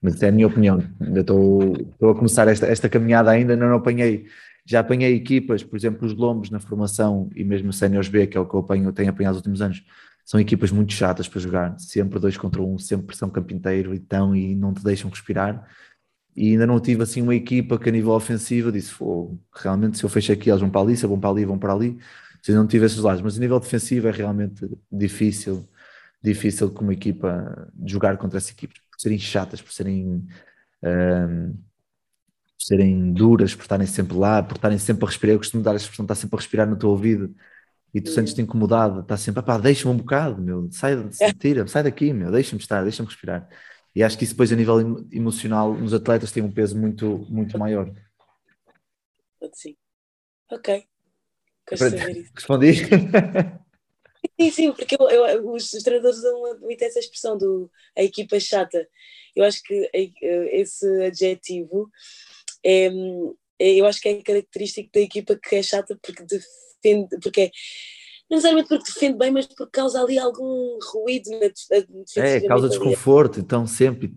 Mas 0.03 0.23
é 0.23 0.29
a 0.29 0.33
minha 0.33 0.47
opinião. 0.47 0.83
Ainda 1.01 1.21
estou, 1.21 1.75
estou 1.77 2.11
a 2.11 2.15
começar 2.15 2.47
esta, 2.49 2.67
esta 2.67 2.89
caminhada 2.89 3.31
ainda, 3.31 3.57
não 3.57 3.75
apanhei. 3.75 4.27
Já 4.67 4.81
apanhei 4.81 5.15
equipas, 5.15 5.63
por 5.63 5.77
exemplo, 5.77 6.07
os 6.07 6.15
Lombos 6.15 6.51
na 6.51 6.61
formação 6.61 7.31
e 7.35 7.45
mesmo 7.45 7.71
o 7.71 7.73
Séniors 7.73 8.09
B, 8.09 8.27
que 8.27 8.37
é 8.37 8.41
o 8.41 8.47
que 8.47 8.55
eu 8.55 8.61
apanho, 8.61 8.93
tenho 8.93 9.11
apanhado 9.11 9.35
nos 9.35 9.39
últimos 9.39 9.63
anos, 9.63 9.85
são 10.25 10.41
equipas 10.41 10.71
muito 10.71 10.93
chatas 10.93 11.29
para 11.29 11.41
jogar, 11.41 11.79
sempre 11.79 12.19
dois 12.19 12.37
contra 12.37 12.63
um, 12.63 12.79
sempre 12.79 13.07
pressão 13.09 13.29
campo 13.29 13.53
inteiro, 13.53 13.95
então, 13.95 14.35
e 14.35 14.55
não 14.55 14.73
te 14.73 14.83
deixam 14.83 15.11
respirar 15.11 15.67
e 16.37 16.51
ainda 16.53 16.67
não 16.67 16.81
tive 16.81 17.03
assim 17.03 17.23
uma 17.23 17.35
equipa 17.35 17.79
que 17.79 17.89
a 17.89 17.93
nível 17.93 18.13
ofensivo 18.13 18.73
disse, 18.73 18.95
realmente 19.55 19.99
se 19.99 20.05
eu 20.05 20.09
fecho 20.09 20.33
aqui 20.33 20.51
eles 20.51 20.61
vão 20.61 20.71
para 20.71 20.81
ali, 20.81 20.97
se 20.97 21.07
vão 21.07 21.19
para 21.21 21.31
ali, 21.31 21.45
vão 21.45 21.59
para 21.59 21.73
ali, 21.73 21.99
se 22.43 22.53
não 22.53 22.67
tive 22.67 22.87
esses 22.87 22.99
lados, 22.99 23.23
mas 23.23 23.37
a 23.37 23.41
nível 23.41 23.61
defensivo 23.61 24.09
é 24.09 24.11
realmente 24.11 24.69
difícil, 24.91 25.69
difícil 26.23 26.71
como 26.73 26.93
equipa 26.93 27.69
jogar 27.87 28.17
contra 28.19 28.39
essa 28.39 28.53
equipe, 28.53 28.75
por 28.91 29.01
serem 29.01 29.19
chatas, 29.19 29.63
por 29.63 29.73
serem 29.73 30.27
um, 30.83 31.55
serem 32.59 33.13
duras, 33.13 33.55
por 33.55 33.63
estarem 33.63 33.87
sempre 33.87 34.17
lá, 34.17 34.43
por 34.43 34.57
estarem 34.57 34.79
sempre 34.79 35.05
a 35.05 35.09
respirar. 35.09 35.35
Eu 35.35 35.39
costumo 35.39 35.63
dar 35.63 35.73
a 35.73 35.77
expressão, 35.77 36.05
está 36.05 36.15
sempre 36.15 36.37
a 36.37 36.41
respirar 36.41 36.69
no 36.69 36.77
teu 36.77 36.89
ouvido 36.91 37.35
e 37.95 38.01
tu 38.01 38.11
sentes-te 38.11 38.43
incomodado, 38.43 39.01
está 39.01 39.17
sempre, 39.17 39.43
pá, 39.43 39.59
deixa-me 39.59 39.95
um 39.95 39.99
bocado, 39.99 40.43
meu, 40.43 40.69
sai, 40.73 40.97
tira, 41.39 41.67
sai 41.69 41.85
daqui, 41.85 42.13
meu, 42.13 42.31
deixa-me 42.31 42.61
estar, 42.61 42.83
deixa-me 42.83 43.09
respirar. 43.09 43.49
E 43.95 44.03
acho 44.03 44.19
que 44.19 44.25
isso 44.25 44.35
depois 44.35 44.53
a 44.53 44.57
nível 44.57 45.07
emocional 45.13 45.73
nos 45.73 45.95
atletas 45.95 46.33
tem 46.33 46.43
um 46.43 46.51
peso 46.51 46.77
muito, 46.77 47.19
muito 47.31 47.59
maior. 47.59 47.93
Sim. 49.53 49.77
Ok. 50.51 50.85
Respondi? 51.71 52.75
Sim, 54.41 54.51
sim, 54.51 54.73
porque 54.73 54.97
eu, 54.99 55.09
eu, 55.09 55.53
os, 55.53 55.71
treinadores 55.71 56.19
usam 56.19 56.59
muito 56.61 56.83
essa 56.83 56.99
expressão 56.99 57.37
do 57.37 57.71
a 57.97 58.03
equipa 58.03 58.41
chata. 58.41 58.89
Eu 59.37 59.45
acho 59.45 59.63
que 59.63 59.89
esse 59.93 60.87
adjetivo 61.05 61.91
é, 62.65 62.87
é, 63.59 63.75
eu 63.75 63.87
acho 63.87 64.01
que 64.01 64.09
é 64.09 64.23
característico 64.23 64.91
da 64.93 65.01
equipa 65.01 65.37
que 65.37 65.57
é 65.57 65.63
chata 65.63 65.99
porque 66.03 66.25
defende, 66.25 67.19
porque 67.23 67.43
é, 67.43 67.51
não 68.31 68.37
necessariamente 68.37 68.69
porque 68.69 68.93
defende 68.93 69.19
bem, 69.19 69.31
mas 69.31 69.47
porque 69.47 69.67
causa 69.71 70.01
ali 70.01 70.19
algum 70.19 70.79
ruído 70.93 71.31
na. 71.31 72.23
É, 72.23 72.41
causa 72.41 72.69
desconforto, 72.69 73.39
então 73.39 73.67
sempre, 73.67 74.15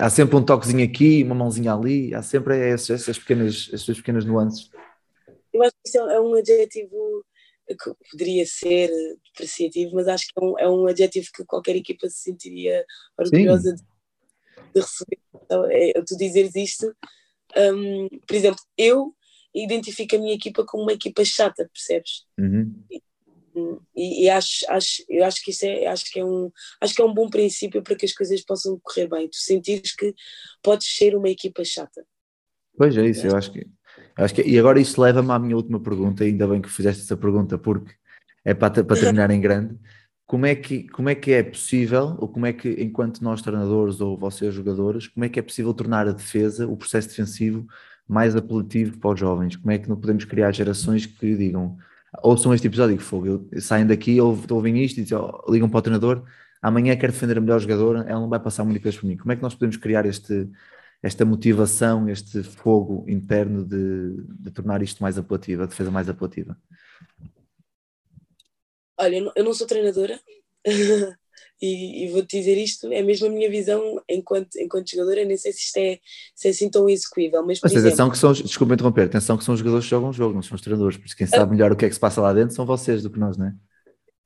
há 0.00 0.08
sempre 0.08 0.36
um 0.36 0.44
toquezinho 0.44 0.84
aqui, 0.84 1.24
uma 1.24 1.34
mãozinha 1.34 1.74
ali, 1.74 2.14
há 2.14 2.22
sempre 2.22 2.56
essas, 2.56 3.02
essas 3.02 3.18
pequenas, 3.18 3.68
essas 3.72 3.96
pequenas 3.96 4.24
nuances. 4.24 4.70
Eu 5.52 5.62
acho 5.62 5.72
que 5.72 5.88
isso 5.88 5.98
é 5.98 6.20
um 6.20 6.34
adjetivo 6.34 7.24
que 7.68 8.10
poderia 8.10 8.46
ser 8.46 8.90
depreciativo, 9.26 9.94
mas 9.94 10.08
acho 10.08 10.26
que 10.26 10.32
é 10.40 10.44
um, 10.44 10.58
é 10.58 10.68
um 10.68 10.86
adjetivo 10.86 11.26
que 11.34 11.44
qualquer 11.44 11.76
equipa 11.76 12.08
se 12.08 12.22
sentiria 12.22 12.84
orgulhosa 13.18 13.74
de, 13.74 13.82
de, 14.72 14.80
receber. 14.80 15.18
Então, 15.42 15.64
é, 15.70 15.92
tu 16.06 16.16
dizeres 16.16 16.54
isto, 16.54 16.94
um, 17.56 18.08
por 18.26 18.34
exemplo, 18.34 18.60
eu 18.76 19.14
identifico 19.54 20.16
a 20.16 20.18
minha 20.18 20.34
equipa 20.34 20.64
como 20.64 20.84
uma 20.84 20.92
equipa 20.92 21.24
chata, 21.24 21.68
percebes? 21.72 22.24
Uhum. 22.38 22.72
E, 22.90 23.02
e, 23.96 24.28
acho, 24.28 24.64
acho, 24.68 25.04
eu 25.08 25.24
acho 25.24 25.42
que 25.42 25.50
isso 25.50 25.64
é, 25.64 25.86
acho 25.86 26.10
que 26.10 26.20
é 26.20 26.24
um, 26.24 26.50
acho 26.80 26.94
que 26.94 27.02
é 27.02 27.04
um 27.04 27.14
bom 27.14 27.28
princípio 27.28 27.82
para 27.82 27.96
que 27.96 28.06
as 28.06 28.12
coisas 28.12 28.40
possam 28.42 28.78
correr 28.82 29.08
bem. 29.08 29.28
Tu 29.28 29.36
sentires 29.36 29.94
que 29.94 30.14
podes 30.62 30.86
ser 30.96 31.14
uma 31.14 31.28
equipa 31.28 31.64
chata. 31.64 32.04
Pois 32.76 32.96
é 32.96 33.06
isso, 33.06 33.26
eu 33.26 33.36
acho 33.36 33.52
que, 33.52 33.66
acho 34.16 34.34
que 34.34 34.42
e 34.42 34.58
agora 34.58 34.80
isso 34.80 35.00
leva-me 35.00 35.32
à 35.32 35.38
minha 35.38 35.56
última 35.56 35.80
pergunta, 35.80 36.22
ainda 36.22 36.46
bem 36.46 36.62
que 36.62 36.68
fizeste 36.68 37.02
essa 37.02 37.16
pergunta, 37.16 37.58
porque 37.58 37.92
é 38.44 38.54
para, 38.54 38.84
para 38.84 39.00
terminar 39.00 39.30
em 39.30 39.40
grande. 39.40 39.76
Como 40.26 40.44
é, 40.44 40.54
que, 40.54 40.86
como 40.88 41.08
é 41.08 41.14
que 41.14 41.32
é 41.32 41.42
possível, 41.42 42.14
ou 42.18 42.28
como 42.28 42.44
é 42.44 42.52
que, 42.52 42.68
enquanto 42.82 43.24
nós 43.24 43.40
treinadores 43.40 44.00
ou 44.00 44.16
vocês 44.16 44.54
jogadores, 44.54 45.08
como 45.08 45.24
é 45.24 45.28
que 45.28 45.38
é 45.38 45.42
possível 45.42 45.72
tornar 45.72 46.06
a 46.06 46.12
defesa, 46.12 46.68
o 46.68 46.76
processo 46.76 47.08
defensivo, 47.08 47.66
mais 48.06 48.36
apelativo 48.36 48.98
para 48.98 49.14
os 49.14 49.18
jovens? 49.18 49.56
Como 49.56 49.70
é 49.70 49.78
que 49.78 49.88
não 49.88 49.98
podemos 49.98 50.26
criar 50.26 50.52
gerações 50.52 51.06
que 51.06 51.34
digam, 51.34 51.78
ouçam 52.22 52.54
este 52.54 52.66
episódio 52.66 52.96
que 52.96 53.02
fogo, 53.02 53.48
saem 53.60 53.86
daqui, 53.86 54.20
ouvem 54.20 54.82
isto 54.82 54.98
e 54.98 55.02
dizem, 55.02 55.18
oh, 55.18 55.44
ligam 55.48 55.68
para 55.68 55.78
o 55.78 55.82
treinador, 55.82 56.24
amanhã 56.62 56.96
quero 56.96 57.12
defender 57.12 57.38
a 57.38 57.40
melhor 57.40 57.60
jogadora, 57.60 58.04
ela 58.08 58.20
não 58.20 58.28
vai 58.28 58.40
passar 58.40 58.64
muitas 58.64 58.96
por 58.96 59.06
mim. 59.06 59.16
Como 59.16 59.32
é 59.32 59.36
que 59.36 59.42
nós 59.42 59.54
podemos 59.54 59.76
criar 59.76 60.06
este, 60.06 60.48
esta 61.02 61.24
motivação, 61.24 62.08
este 62.08 62.42
fogo 62.42 63.04
interno 63.08 63.64
de, 63.64 64.22
de 64.40 64.50
tornar 64.50 64.82
isto 64.82 65.02
mais 65.02 65.18
apelativo, 65.18 65.62
a 65.62 65.66
defesa 65.66 65.90
mais 65.90 66.08
apelativa? 66.08 66.56
Olha, 68.96 69.32
eu 69.36 69.44
não 69.44 69.54
sou 69.54 69.66
treinadora 69.66 70.18
e, 71.60 72.04
e 72.04 72.08
vou-te 72.10 72.38
dizer 72.38 72.56
isto, 72.56 72.92
é 72.92 73.02
mesmo 73.02 73.26
a 73.26 73.30
minha 73.30 73.50
visão 73.50 74.00
enquanto, 74.08 74.56
enquanto 74.56 74.90
jogadora, 74.90 75.24
nem 75.24 75.36
sei 75.36 75.52
se 75.52 75.60
isto 75.60 75.76
é, 75.76 75.98
se 76.34 76.48
é 76.48 76.50
assim 76.50 76.70
tão 76.70 76.88
execuível. 76.88 77.44
Mas, 77.44 77.60
mas 77.62 77.72
exemplo, 77.72 77.88
atenção 77.88 78.10
que 78.10 78.18
são, 78.18 78.32
desculpa 78.32 78.74
interromper, 78.74 79.06
atenção 79.06 79.36
que 79.36 79.44
são 79.44 79.54
os 79.54 79.60
jogadores 79.60 79.84
que 79.84 79.90
jogam 79.90 80.10
o 80.10 80.12
jogo, 80.12 80.34
não 80.34 80.42
são 80.42 80.54
os 80.54 80.60
treinadores, 80.60 80.96
porque 80.96 81.14
quem 81.16 81.26
sabe 81.26 81.52
melhor 81.52 81.72
o 81.72 81.76
que 81.76 81.84
é 81.84 81.88
que 81.88 81.94
se 81.94 82.00
passa 82.00 82.20
lá 82.20 82.32
dentro 82.32 82.54
são 82.54 82.64
vocês 82.64 83.02
do 83.02 83.10
que 83.10 83.18
nós, 83.18 83.36
não 83.36 83.46
é? 83.46 83.54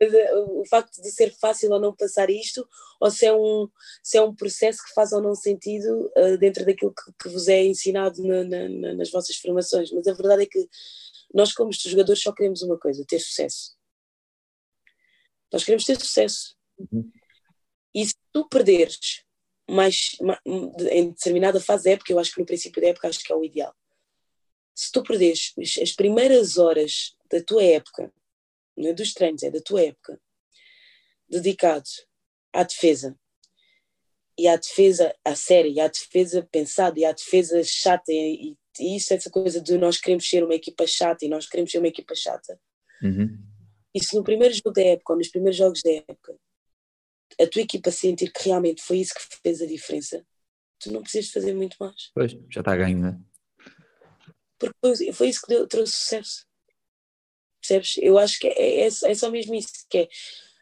Eh, 0.02 0.34
o 0.34 0.64
facto 0.68 1.00
de 1.00 1.10
ser 1.10 1.32
fácil 1.40 1.70
ou 1.70 1.80
não 1.80 1.94
passar 1.94 2.28
isto, 2.28 2.66
ou 3.00 3.10
se 3.10 3.24
é 3.24 3.32
um, 3.32 3.68
se 4.02 4.18
é 4.18 4.22
um 4.22 4.34
processo 4.34 4.82
que 4.84 4.92
faz 4.94 5.12
ou 5.12 5.22
não 5.22 5.34
sentido 5.34 6.10
uh, 6.16 6.36
dentro 6.38 6.66
daquilo 6.66 6.92
que, 6.92 7.12
que, 7.22 7.28
vos 7.28 7.46
é 7.46 7.64
ensinado 7.64 8.22
na, 8.22 8.42
na, 8.44 8.94
nas 8.94 9.10
vossas 9.10 9.36
formações. 9.36 9.92
Mas 9.92 10.06
a 10.08 10.12
verdade 10.12 10.42
é 10.42 10.46
que 10.46 10.68
nós, 11.32 11.52
como 11.52 11.70
jogadores, 11.72 12.22
só 12.22 12.32
queremos 12.32 12.62
uma 12.62 12.78
coisa: 12.78 13.04
ter 13.06 13.20
sucesso. 13.20 13.76
Nós 15.52 15.64
queremos 15.64 15.84
ter 15.84 15.98
sucesso. 16.00 16.56
Uhum. 16.78 17.10
E 17.94 18.06
se 18.06 18.14
tu 18.32 18.48
perderes 18.48 19.24
mais, 19.68 20.16
em 20.90 21.10
determinada 21.10 21.60
fase 21.60 21.84
da 21.84 21.90
época, 21.90 22.12
eu 22.12 22.18
acho 22.18 22.32
que 22.32 22.40
no 22.40 22.46
princípio 22.46 22.82
da 22.82 22.88
época 22.88 23.08
acho 23.08 23.22
que 23.22 23.32
é 23.32 23.36
o 23.36 23.44
ideal. 23.44 23.74
Se 24.74 24.90
tu 24.90 25.02
perderes 25.02 25.52
as 25.80 25.92
primeiras 25.92 26.56
horas 26.58 27.14
da 27.30 27.42
tua 27.42 27.62
época, 27.62 28.12
não 28.76 28.90
é 28.90 28.92
dos 28.92 29.12
treinos, 29.12 29.42
é 29.42 29.50
da 29.50 29.60
tua 29.60 29.82
época, 29.82 30.20
dedicado 31.28 31.88
à 32.52 32.62
defesa, 32.62 33.18
e 34.38 34.48
à 34.48 34.56
defesa 34.56 35.14
a 35.24 35.36
séria, 35.36 35.68
e 35.68 35.80
à 35.80 35.88
defesa 35.88 36.48
pensada, 36.50 36.98
e 36.98 37.04
à 37.04 37.12
defesa 37.12 37.62
chata, 37.62 38.10
e, 38.10 38.56
e 38.80 38.96
isso, 38.96 39.12
essa 39.12 39.30
coisa 39.30 39.60
de 39.60 39.76
nós 39.76 39.98
queremos 39.98 40.28
ser 40.28 40.42
uma 40.42 40.54
equipa 40.54 40.86
chata, 40.86 41.24
e 41.24 41.28
nós 41.28 41.46
queremos 41.46 41.70
ser 41.70 41.78
uma 41.78 41.88
equipa 41.88 42.14
chata. 42.14 42.58
Uhum 43.02 43.52
e 43.94 44.02
se 44.02 44.16
no 44.16 44.24
primeiro 44.24 44.54
jogo 44.54 44.72
da 44.72 44.82
época 44.82 45.12
ou 45.12 45.18
nos 45.18 45.28
primeiros 45.28 45.56
jogos 45.56 45.82
da 45.82 45.92
época 45.92 46.34
a 47.40 47.46
tua 47.46 47.62
equipa 47.62 47.90
sentir 47.90 48.32
que 48.32 48.44
realmente 48.44 48.82
foi 48.82 48.98
isso 48.98 49.14
que 49.14 49.38
fez 49.42 49.60
a 49.60 49.66
diferença, 49.66 50.24
tu 50.78 50.92
não 50.92 51.02
precisas 51.02 51.30
fazer 51.30 51.54
muito 51.54 51.76
mais. 51.78 52.10
Pois, 52.14 52.32
já 52.50 52.60
está 52.60 52.72
a 52.72 52.76
ganho, 52.76 52.98
não 52.98 53.08
é? 53.08 53.18
Porque 54.58 55.12
foi, 55.12 55.28
isso 55.28 55.42
que 55.42 55.48
deu, 55.48 55.66
trouxe 55.66 55.92
sucesso. 55.92 56.46
Percebes? 57.60 57.96
Eu 57.98 58.18
acho 58.18 58.38
que 58.38 58.48
é, 58.48 58.80
é, 58.80 58.86
é 58.86 59.14
só 59.14 59.30
mesmo 59.30 59.54
isso 59.54 59.86
que 59.88 59.98
é. 59.98 60.08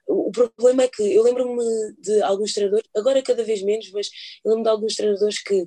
O 0.07 0.31
problema 0.33 0.83
é 0.83 0.89
que 0.89 1.03
eu 1.03 1.23
lembro-me 1.23 1.95
de 1.99 2.21
alguns 2.23 2.53
treinadores, 2.53 2.89
agora 2.97 3.23
cada 3.23 3.45
vez 3.45 3.63
menos, 3.63 3.91
mas 3.93 4.11
eu 4.45 4.51
lembro 4.51 4.65
de 4.65 4.71
alguns 4.71 4.97
treinadores 4.97 5.41
que, 5.41 5.67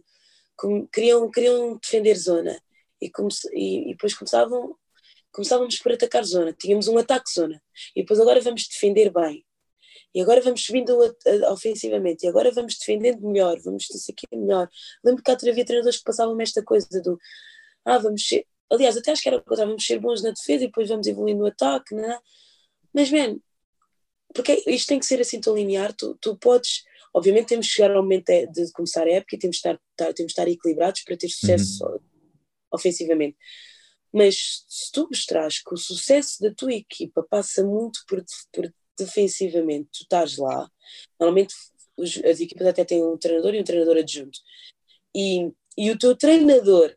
que 0.59 0.87
queriam, 0.91 1.31
queriam 1.31 1.77
defender 1.77 2.15
zona 2.15 2.61
e, 3.01 3.09
e, 3.53 3.89
e 3.89 3.91
depois 3.91 4.13
começavam 4.13 4.75
começávamos 5.33 5.79
por 5.79 5.91
atacar 5.91 6.23
zona, 6.23 6.53
tínhamos 6.53 6.87
um 6.87 6.97
ataque 6.97 7.33
zona, 7.33 7.61
e 7.95 8.01
depois 8.01 8.19
agora 8.19 8.39
vamos 8.39 8.67
defender 8.67 9.11
bem, 9.11 9.43
e 10.13 10.21
agora 10.21 10.41
vamos 10.41 10.63
subindo 10.63 10.97
ofensivamente, 11.49 12.25
e 12.25 12.29
agora 12.29 12.51
vamos 12.51 12.77
defendendo 12.77 13.21
melhor, 13.21 13.59
vamos 13.61 13.89
isso 13.89 14.11
aqui 14.11 14.27
melhor. 14.35 14.69
Lembro 15.03 15.23
que 15.23 15.31
havia 15.31 15.65
treinadores 15.65 15.97
que 15.97 16.03
passavam 16.03 16.39
esta 16.39 16.63
coisa 16.63 16.87
do 17.01 17.19
ah, 17.85 17.97
vamos 17.97 18.27
ser, 18.27 18.45
aliás, 18.71 18.95
até 18.95 19.11
acho 19.11 19.21
que 19.21 19.29
era 19.29 19.37
o 19.37 19.55
vamos 19.55 19.85
ser 19.85 19.99
bons 19.99 20.21
na 20.23 20.31
defesa 20.31 20.63
e 20.63 20.67
depois 20.67 20.87
vamos 20.89 21.07
evoluir 21.07 21.35
no 21.35 21.45
ataque, 21.45 21.95
não 21.95 22.09
é? 22.09 22.19
Mas, 22.93 23.11
man, 23.11 23.37
porque 24.33 24.63
isto 24.67 24.87
tem 24.87 24.99
que 24.99 25.05
ser 25.05 25.19
assim 25.19 25.41
tão 25.41 25.55
linear, 25.55 25.93
tu, 25.93 26.17
tu 26.21 26.37
podes, 26.37 26.83
obviamente 27.13 27.47
temos 27.47 27.67
que 27.67 27.73
chegar 27.73 27.91
ao 27.91 28.03
momento 28.03 28.25
de 28.51 28.71
começar 28.71 29.05
a 29.05 29.11
época 29.11 29.35
e 29.35 29.39
temos 29.39 29.57
de 29.57 29.59
estar, 29.59 29.79
temos 29.97 30.15
de 30.15 30.23
estar 30.25 30.47
equilibrados 30.47 31.01
para 31.03 31.17
ter 31.17 31.29
sucesso 31.29 31.85
uhum. 31.85 31.99
ofensivamente 32.71 33.37
mas 34.13 34.63
se 34.69 34.91
tu 34.91 35.07
mostrares 35.09 35.61
que 35.63 35.73
o 35.73 35.77
sucesso 35.77 36.39
da 36.39 36.53
tua 36.53 36.71
equipa 36.71 37.25
passa 37.27 37.65
muito 37.65 38.01
por, 38.07 38.23
por 38.53 38.71
defensivamente, 38.97 39.89
tu 39.91 40.03
estás 40.03 40.37
lá, 40.37 40.69
normalmente 41.19 41.53
os, 41.97 42.17
as 42.23 42.39
equipas 42.39 42.67
até 42.67 42.83
têm 42.85 43.03
um 43.03 43.17
treinador 43.17 43.53
e 43.53 43.61
um 43.61 43.63
treinador 43.63 43.97
adjunto, 43.97 44.39
e, 45.15 45.51
e 45.77 45.91
o 45.91 45.97
teu 45.97 46.15
treinador 46.15 46.95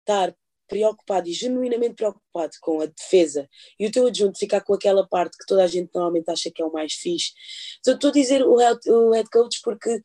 estar 0.00 0.34
preocupado 0.66 1.28
e 1.28 1.32
genuinamente 1.32 1.94
preocupado 1.94 2.52
com 2.60 2.80
a 2.80 2.86
defesa 2.86 3.48
e 3.78 3.86
o 3.86 3.92
teu 3.92 4.06
adjunto 4.06 4.38
ficar 4.38 4.62
com 4.62 4.74
aquela 4.74 5.06
parte 5.06 5.36
que 5.36 5.46
toda 5.46 5.62
a 5.62 5.66
gente 5.66 5.90
normalmente 5.94 6.30
acha 6.30 6.50
que 6.50 6.62
é 6.62 6.64
o 6.64 6.72
mais 6.72 6.94
fixe. 6.94 7.32
Então, 7.80 7.94
estou 7.94 8.10
a 8.10 8.12
dizer 8.12 8.42
o 8.42 8.56
head, 8.56 8.80
o 8.90 9.12
head 9.12 9.28
coach 9.30 9.60
porque 9.62 10.02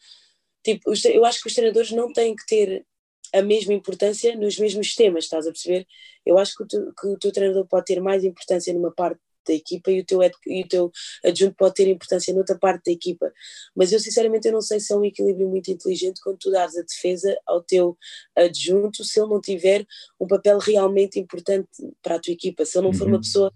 tipo, 0.63 0.91
eu 1.05 1.25
acho 1.25 1.41
que 1.41 1.47
os 1.47 1.53
treinadores 1.53 1.91
não 1.91 2.11
têm 2.11 2.35
que 2.35 2.45
ter 2.45 2.85
a 3.33 3.41
mesma 3.41 3.73
importância 3.73 4.35
nos 4.35 4.57
mesmos 4.57 4.95
temas, 4.95 5.25
estás 5.25 5.47
a 5.47 5.51
perceber? 5.51 5.87
Eu 6.25 6.37
acho 6.37 6.55
que 6.55 6.63
o, 6.63 6.93
que 6.93 7.07
o 7.07 7.17
teu 7.17 7.31
treinador 7.31 7.65
pode 7.67 7.85
ter 7.85 8.01
mais 8.01 8.23
importância 8.23 8.73
numa 8.73 8.91
parte 8.91 9.19
da 9.45 9.53
equipa 9.53 9.91
e 9.91 10.01
o 10.01 10.05
teu, 10.05 10.19
e 10.47 10.61
o 10.63 10.67
teu 10.67 10.91
adjunto 11.23 11.55
pode 11.55 11.75
ter 11.75 11.87
importância 11.87 12.33
noutra 12.33 12.57
parte 12.57 12.85
da 12.85 12.91
equipa. 12.91 13.31
Mas 13.75 13.91
eu 13.91 13.99
sinceramente 13.99 14.47
eu 14.47 14.53
não 14.53 14.61
sei 14.61 14.79
se 14.79 14.93
é 14.93 14.95
um 14.95 15.05
equilíbrio 15.05 15.47
muito 15.47 15.69
inteligente 15.71 16.21
quando 16.23 16.37
tu 16.37 16.51
dares 16.51 16.77
a 16.77 16.81
defesa 16.81 17.35
ao 17.45 17.61
teu 17.61 17.97
adjunto 18.35 19.03
se 19.03 19.19
ele 19.19 19.29
não 19.29 19.41
tiver 19.41 19.85
um 20.19 20.27
papel 20.27 20.57
realmente 20.59 21.19
importante 21.19 21.69
para 22.01 22.15
a 22.15 22.19
tua 22.19 22.33
equipa, 22.33 22.65
se 22.65 22.77
ele 22.77 22.87
não 22.87 22.93
for 22.93 23.07
uma 23.07 23.15
uhum. 23.15 23.21
pessoa 23.21 23.53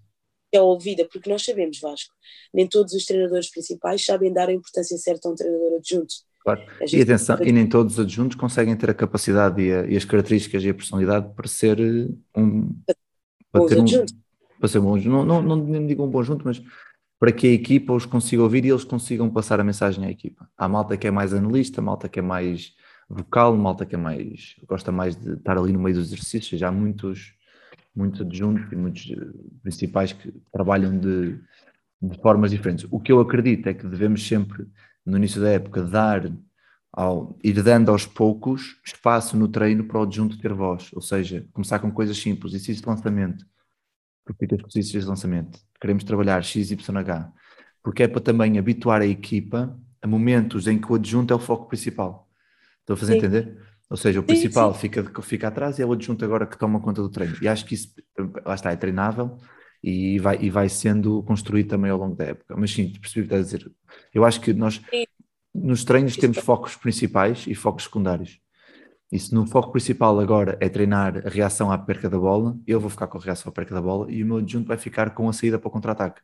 que 0.51 0.57
é 0.57 0.61
ouvida, 0.61 1.07
porque 1.11 1.29
nós 1.29 1.43
sabemos, 1.43 1.79
Vasco, 1.79 2.13
nem 2.53 2.67
todos 2.67 2.93
os 2.93 3.05
treinadores 3.05 3.49
principais 3.49 4.05
sabem 4.05 4.31
dar 4.31 4.49
a 4.49 4.53
importância 4.53 4.97
certa 4.97 5.27
a 5.27 5.31
um 5.31 5.35
treinador 5.35 5.77
adjunto. 5.77 6.13
Claro. 6.43 6.61
E 6.91 7.01
atenção, 7.01 7.37
e 7.41 7.51
nem 7.51 7.67
todos 7.67 7.93
os 7.93 7.99
adjuntos 8.01 8.35
conseguem 8.35 8.75
ter 8.75 8.89
a 8.89 8.93
capacidade 8.93 9.61
e, 9.61 9.73
a, 9.73 9.85
e 9.87 9.95
as 9.95 10.03
características 10.03 10.63
e 10.63 10.69
a 10.69 10.73
personalidade 10.73 11.33
para 11.33 11.47
ser 11.47 11.79
eh, 11.79 12.07
um. 12.37 12.69
Para, 13.49 13.65
ter 13.65 13.79
um, 13.79 13.85
para 14.59 14.69
ser 14.69 14.79
não, 14.79 15.25
não, 15.25 15.41
não, 15.41 15.55
não 15.55 15.87
digo 15.87 16.03
um 16.03 16.09
bom 16.09 16.23
junto, 16.23 16.45
mas 16.45 16.61
para 17.19 17.31
que 17.31 17.47
a 17.47 17.51
equipa 17.51 17.93
os 17.93 18.05
consiga 18.05 18.43
ouvir 18.43 18.65
e 18.65 18.69
eles 18.69 18.83
consigam 18.83 19.29
passar 19.29 19.59
a 19.59 19.63
mensagem 19.63 20.05
à 20.05 20.11
equipa. 20.11 20.49
Há 20.57 20.67
malta 20.67 20.97
que 20.97 21.07
é 21.07 21.11
mais 21.11 21.33
analista, 21.33 21.81
malta 21.81 22.09
que 22.09 22.19
é 22.19 22.21
mais 22.21 22.73
vocal, 23.09 23.55
malta 23.55 23.85
que 23.85 23.95
é 23.95 23.97
mais, 23.97 24.55
gosta 24.67 24.91
mais 24.91 25.15
de 25.15 25.33
estar 25.33 25.57
ali 25.57 25.71
no 25.71 25.79
meio 25.79 25.95
dos 25.95 26.07
exercícios, 26.07 26.59
já 26.59 26.67
há 26.67 26.71
muitos, 26.71 27.33
muitos 27.95 28.21
adjuntos 28.21 28.71
e 28.71 28.75
muitos 28.75 29.09
eh, 29.11 29.25
principais 29.61 30.11
que 30.11 30.33
trabalham 30.51 30.97
de, 30.97 31.39
de 32.01 32.21
formas 32.21 32.51
diferentes. 32.51 32.85
O 32.91 32.99
que 32.99 33.11
eu 33.11 33.19
acredito 33.19 33.67
é 33.67 33.73
que 33.73 33.87
devemos 33.87 34.27
sempre, 34.27 34.67
no 35.05 35.17
início 35.17 35.41
da 35.41 35.49
época, 35.49 35.81
dar 35.81 36.29
ao 36.91 37.37
ir 37.43 37.61
dando 37.63 37.89
aos 37.89 38.05
poucos 38.05 38.79
espaço 38.85 39.35
no 39.35 39.47
treino 39.47 39.85
para 39.85 39.99
o 39.99 40.03
adjunto 40.03 40.37
ter 40.37 40.53
voz, 40.53 40.91
ou 40.93 41.01
seja, 41.01 41.47
começar 41.51 41.79
com 41.79 41.91
coisas 41.91 42.17
simples, 42.17 42.53
exercício 42.53 42.83
de 42.83 42.87
lançamento, 42.89 43.45
repita 44.27 44.55
os 44.55 44.75
exercícios 44.75 45.03
de 45.03 45.09
lançamento, 45.09 45.59
queremos 45.79 46.03
trabalhar 46.03 46.43
XYH, 46.43 47.31
porque 47.83 48.03
é 48.03 48.07
para 48.07 48.21
também 48.21 48.57
habituar 48.57 49.01
a 49.01 49.05
equipa 49.05 49.77
a 50.01 50.07
momentos 50.07 50.67
em 50.67 50.79
que 50.79 50.91
o 50.91 50.95
adjunto 50.95 51.33
é 51.33 51.35
o 51.35 51.39
foco 51.39 51.67
principal. 51.67 52.27
Estou 52.79 52.93
a 52.95 52.97
fazer 52.97 53.13
sim. 53.13 53.17
entender? 53.19 53.57
Ou 53.89 53.97
seja, 53.97 54.19
o 54.19 54.23
principal 54.23 54.73
sim, 54.73 54.75
sim. 54.75 54.81
Fica, 54.81 55.21
fica 55.21 55.47
atrás 55.47 55.77
e 55.77 55.81
é 55.81 55.85
o 55.85 55.93
adjunto 55.93 56.25
agora 56.25 56.45
que 56.45 56.57
toma 56.57 56.79
conta 56.79 57.01
do 57.01 57.09
treino. 57.09 57.37
E 57.41 57.47
acho 57.47 57.65
que 57.65 57.75
isso, 57.75 57.93
lá 58.45 58.55
está, 58.55 58.71
é 58.71 58.75
treinável 58.75 59.37
e 59.83 60.17
vai, 60.19 60.41
e 60.41 60.49
vai 60.49 60.67
sendo 60.69 61.21
construído 61.23 61.69
também 61.69 61.91
ao 61.91 61.97
longo 61.97 62.15
da 62.15 62.25
época. 62.25 62.55
Mas 62.57 62.71
sim, 62.71 62.91
percebi 62.99 63.25
o 63.25 63.29
que 63.29 63.35
estás 63.35 63.41
a 63.41 63.57
dizer. 63.57 63.71
Eu 64.13 64.25
acho 64.25 64.41
que 64.41 64.53
nós, 64.53 64.81
nos 65.53 65.83
treinos, 65.83 66.15
temos 66.15 66.37
focos 66.39 66.75
principais 66.75 67.45
e 67.47 67.53
focos 67.53 67.83
secundários. 67.83 68.39
E 69.13 69.19
se 69.19 69.31
no 69.31 69.45
foco 69.45 69.71
principal 69.71 70.19
agora 70.19 70.57
é 70.59 70.67
treinar 70.67 71.21
a 71.23 71.29
reação 71.29 71.71
à 71.71 71.77
perca 71.77 72.09
da 72.09 72.17
bola, 72.17 72.57
eu 72.65 72.79
vou 72.79 72.89
ficar 72.89 73.05
com 73.05 73.19
a 73.19 73.21
reação 73.21 73.47
à 73.47 73.53
perca 73.53 73.71
da 73.71 73.79
bola 73.79 74.11
e 74.11 74.23
o 74.23 74.25
meu 74.25 74.37
adjunto 74.37 74.67
vai 74.67 74.75
ficar 74.75 75.13
com 75.13 75.29
a 75.29 75.33
saída 75.33 75.59
para 75.59 75.67
o 75.67 75.71
contra-ataque. 75.71 76.19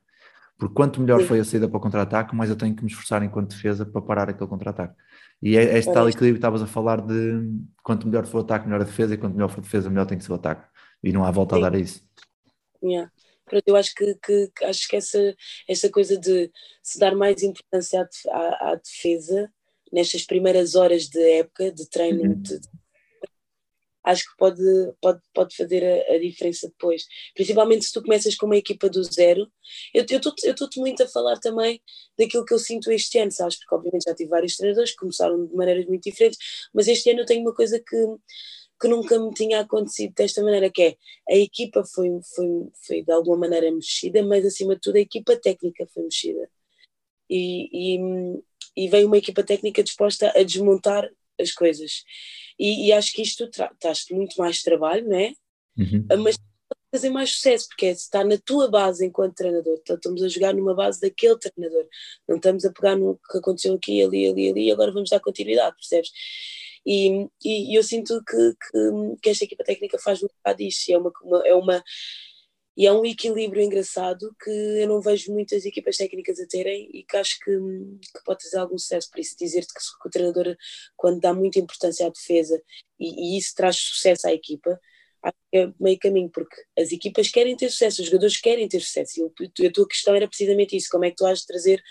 Porque 0.58 0.74
quanto 0.74 1.00
melhor 1.00 1.22
foi 1.22 1.40
a 1.40 1.46
saída 1.46 1.70
para 1.70 1.78
o 1.78 1.80
contra-ataque, 1.80 2.36
mais 2.36 2.50
eu 2.50 2.56
tenho 2.56 2.76
que 2.76 2.84
me 2.84 2.90
esforçar 2.90 3.22
enquanto 3.22 3.52
defesa 3.52 3.86
para 3.86 4.02
parar 4.02 4.28
aquele 4.32 4.50
contra-ataque. 4.50 4.96
E 5.40 5.56
é 5.56 5.78
este 5.78 5.94
tal 5.94 6.10
equilíbrio 6.10 6.34
que 6.34 6.40
estavas 6.40 6.64
a 6.64 6.66
falar 6.66 7.00
de 7.00 7.48
quanto 7.84 8.08
melhor 8.08 8.26
for 8.26 8.40
o 8.40 8.42
ataque, 8.42 8.66
melhor 8.66 8.82
a 8.82 8.86
defesa, 8.86 9.14
e 9.14 9.18
quanto 9.20 9.36
melhor 9.36 9.50
for 9.50 9.60
a 9.60 9.62
defesa, 9.62 9.88
melhor 9.88 10.08
tem 10.08 10.18
que 10.18 10.24
ser 10.24 10.32
o 10.32 10.36
ataque. 10.36 10.68
E 11.04 11.12
não 11.12 11.24
há 11.24 11.30
volta 11.30 11.54
Sim. 11.54 11.62
a 11.62 11.70
dar 11.70 11.78
a 11.78 11.80
isso. 11.80 12.04
Yeah. 12.84 13.12
Eu 13.68 13.76
acho 13.76 13.94
que, 13.94 14.16
que, 14.16 14.66
acho 14.66 14.88
que 14.88 14.96
essa, 14.96 15.36
essa 15.68 15.92
coisa 15.92 16.18
de 16.18 16.52
se 16.82 16.98
dar 16.98 17.14
mais 17.14 17.44
importância 17.44 18.10
à, 18.32 18.72
à 18.72 18.76
defesa 18.76 19.48
nestas 19.94 20.24
primeiras 20.24 20.74
horas 20.74 21.08
de 21.08 21.20
época 21.40 21.72
de 21.72 21.88
treino 21.90 22.24
uhum. 22.24 22.42
de, 22.42 22.60
acho 24.04 24.24
que 24.24 24.38
pode, 24.38 24.62
pode, 25.02 25.22
pode 25.34 25.56
fazer 25.56 25.84
a, 25.84 26.16
a, 26.16 26.20
diferença 26.20 26.68
depois. 26.68 27.06
Principalmente 27.36 27.86
se 27.86 27.94
tu 27.94 28.02
começas 28.02 28.36
com 28.36 28.46
uma 28.46 28.58
equipa 28.58 28.90
do 28.90 29.04
zero. 29.04 29.52
Eu 29.94 30.04
estou-te 30.04 30.80
muito 30.80 31.04
a 31.04 31.08
falar 31.08 31.38
também 31.40 31.82
daquilo 32.18 32.46
que 32.46 32.54
eu 32.54 32.60
sinto 32.60 32.92
este 32.92 33.20
ano, 33.20 33.32
sabes? 33.32 33.58
Porque 33.58 33.76
obviamente 33.76 34.04
já 34.08 34.16
tive 34.16 34.30
vários 34.30 34.56
treinadores 34.56 34.92
que 34.92 34.98
começaram 34.98 35.46
de 35.46 35.56
maneiras 35.56 35.86
muito 35.86 36.04
diferentes, 36.04 36.40
mas 36.74 36.88
este 36.88 37.10
ano 37.12 37.22
eu 37.22 37.26
tenho 37.26 37.42
uma 37.42 37.54
coisa 37.54 37.80
que, 37.80 38.06
que 38.82 38.88
nunca 38.88 39.20
me 39.20 39.34
tinha 39.34 39.60
acontecido 39.60 40.14
desta 40.16 40.44
maneira, 40.44 40.72
que 40.72 40.82
é 40.82 40.98
a 41.30 41.38
equipa 41.38 41.84
foi, 41.84 42.10
foi, 42.36 42.48
foi 42.88 43.04
de 43.04 43.12
alguma 43.12 43.38
maneira 43.38 43.72
mexida, 43.72 44.24
mas 44.24 44.46
acima 44.46 44.76
de 44.76 44.82
tudo 44.82 44.96
a 44.98 45.02
equipa 45.02 45.36
técnica 45.38 45.86
foi 45.94 46.04
mexida. 46.04 46.50
E, 47.30 47.98
e, 47.98 48.00
e 48.76 48.88
veio 48.90 49.08
uma 49.08 49.18
equipa 49.18 49.44
técnica 49.44 49.84
disposta 49.84 50.32
a 50.36 50.44
desmontar 50.44 51.10
as 51.40 51.52
coisas. 51.52 52.04
E, 52.58 52.88
e 52.88 52.94
acho 52.94 53.14
que 53.14 53.22
isto 53.22 53.50
traz 53.80 54.06
muito 54.12 54.36
mais 54.38 54.62
trabalho, 54.62 55.08
não 55.08 55.18
é? 55.18 55.34
Uhum. 55.78 56.06
Ah, 56.12 56.18
mas 56.18 56.36
fazer 56.92 57.10
mais 57.10 57.32
sucesso, 57.32 57.68
porque 57.70 57.86
é 57.86 57.92
estar 57.92 58.26
na 58.26 58.38
tua 58.38 58.70
base 58.70 59.06
enquanto 59.06 59.36
treinador. 59.36 59.78
Então, 59.80 59.96
estamos 59.96 60.24
a 60.24 60.28
jogar 60.28 60.54
numa 60.54 60.74
base 60.74 61.00
daquele 61.00 61.38
treinador. 61.38 61.88
Não 62.28 62.38
estamos 62.38 62.66
a 62.66 62.72
pegar 62.72 62.96
no 62.96 63.20
que 63.32 63.38
aconteceu 63.38 63.76
aqui, 63.76 64.02
ali, 64.02 64.28
ali, 64.28 64.50
ali, 64.50 64.68
e 64.68 64.72
agora 64.72 64.92
vamos 64.92 65.10
dar 65.10 65.20
continuidade, 65.20 65.76
percebes? 65.76 66.10
E, 66.86 67.28
e, 67.44 67.78
eu 67.78 67.84
sinto 67.84 68.24
que, 68.24 68.54
que, 68.54 69.18
que, 69.22 69.30
esta 69.30 69.44
equipa 69.44 69.64
técnica 69.64 70.00
faz 70.00 70.22
muito 70.22 70.34
disso. 70.58 70.92
É 70.92 70.98
uma, 70.98 71.12
uma, 71.24 71.48
é 71.48 71.54
uma 71.54 71.84
e 72.78 72.86
é 72.86 72.94
um 72.94 73.06
equilíbrio 73.06 73.62
engraçado 73.62 74.34
que 74.42 74.50
eu 74.50 74.88
não 74.88 75.02
vejo 75.02 75.34
muitas 75.34 75.66
equipas 75.66 75.98
técnicas 75.98 76.40
a 76.40 76.48
terem 76.48 76.90
e 76.94 77.04
que 77.04 77.18
acho 77.18 77.38
que, 77.40 77.52
que 77.52 78.24
pode 78.24 78.40
trazer 78.40 78.58
algum 78.58 78.78
sucesso. 78.78 79.10
Por 79.10 79.20
isso, 79.20 79.36
dizer-te 79.38 79.74
que, 79.74 79.80
que, 79.80 80.08
o 80.08 80.12
treinador, 80.12 80.56
quando 80.96 81.20
dá 81.20 81.34
muita 81.34 81.60
importância 81.60 82.08
à 82.08 82.10
defesa 82.10 82.62
e, 83.00 83.36
e 83.36 83.38
isso 83.38 83.54
traz 83.56 83.76
sucesso 83.76 84.28
à 84.28 84.34
equipa, 84.34 84.80
é 85.54 85.74
meio 85.80 86.00
caminho, 86.00 86.30
porque 86.30 86.56
as 86.78 86.92
equipas 86.92 87.30
querem 87.30 87.56
ter 87.58 87.70
sucesso, 87.70 88.02
os 88.02 88.08
jogadores 88.08 88.40
querem 88.40 88.68
ter 88.68 88.80
sucesso. 88.80 89.20
E 89.60 89.68
a 89.68 89.72
tua 89.72 89.88
questão 89.88 90.16
era 90.16 90.28
precisamente 90.28 90.78
isso: 90.78 90.88
como 90.90 91.06
é 91.06 91.10
que 91.10 91.18
tu 91.18 91.26
has 91.26 91.40
de 91.40 91.48
trazer 91.48 91.84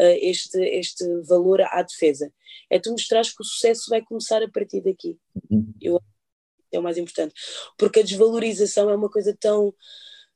uh, 0.00 0.18
este, 0.20 0.58
este 0.58 1.04
valor 1.24 1.60
à 1.60 1.82
defesa? 1.82 2.32
É 2.70 2.78
tu 2.78 2.90
mostrares 2.90 3.34
que 3.34 3.42
o 3.42 3.44
sucesso 3.44 3.90
vai 3.90 4.00
começar 4.02 4.42
a 4.42 4.48
partir 4.48 4.80
daqui. 4.80 5.18
Uhum. 5.50 5.74
Eu 5.80 6.00
é 6.72 6.78
o 6.78 6.82
mais 6.82 6.96
importante, 6.96 7.34
porque 7.76 8.00
a 8.00 8.02
desvalorização 8.02 8.88
é 8.88 8.96
uma 8.96 9.10
coisa 9.10 9.36
tão 9.38 9.74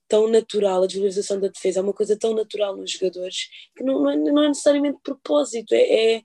tão 0.08 0.28
natural, 0.28 0.82
a 0.82 0.86
desvalorização 0.86 1.40
da 1.40 1.48
defesa 1.48 1.80
é 1.80 1.82
uma 1.82 1.92
coisa 1.92 2.16
tão 2.16 2.34
natural 2.34 2.76
nos 2.76 2.92
jogadores 2.92 3.48
que 3.74 3.82
não, 3.82 4.02
não, 4.02 4.10
é, 4.10 4.16
não 4.16 4.44
é, 4.44 4.48
necessariamente 4.48 4.98
propósito, 5.02 5.72
é, 5.74 6.16
é, 6.16 6.22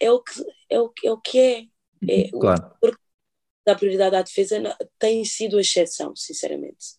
é, 0.00 0.10
o, 0.10 0.20
que, 0.20 0.44
é, 0.70 0.80
o, 0.80 0.92
é 1.04 1.12
o 1.12 1.18
que 1.18 1.38
é. 1.38 1.66
é 2.08 2.30
claro. 2.30 2.72
Dar 3.66 3.74
prioridade 3.74 4.16
à 4.16 4.22
defesa 4.22 4.76
tem 4.98 5.24
sido 5.24 5.58
a 5.58 5.60
exceção, 5.60 6.16
sinceramente. 6.16 6.96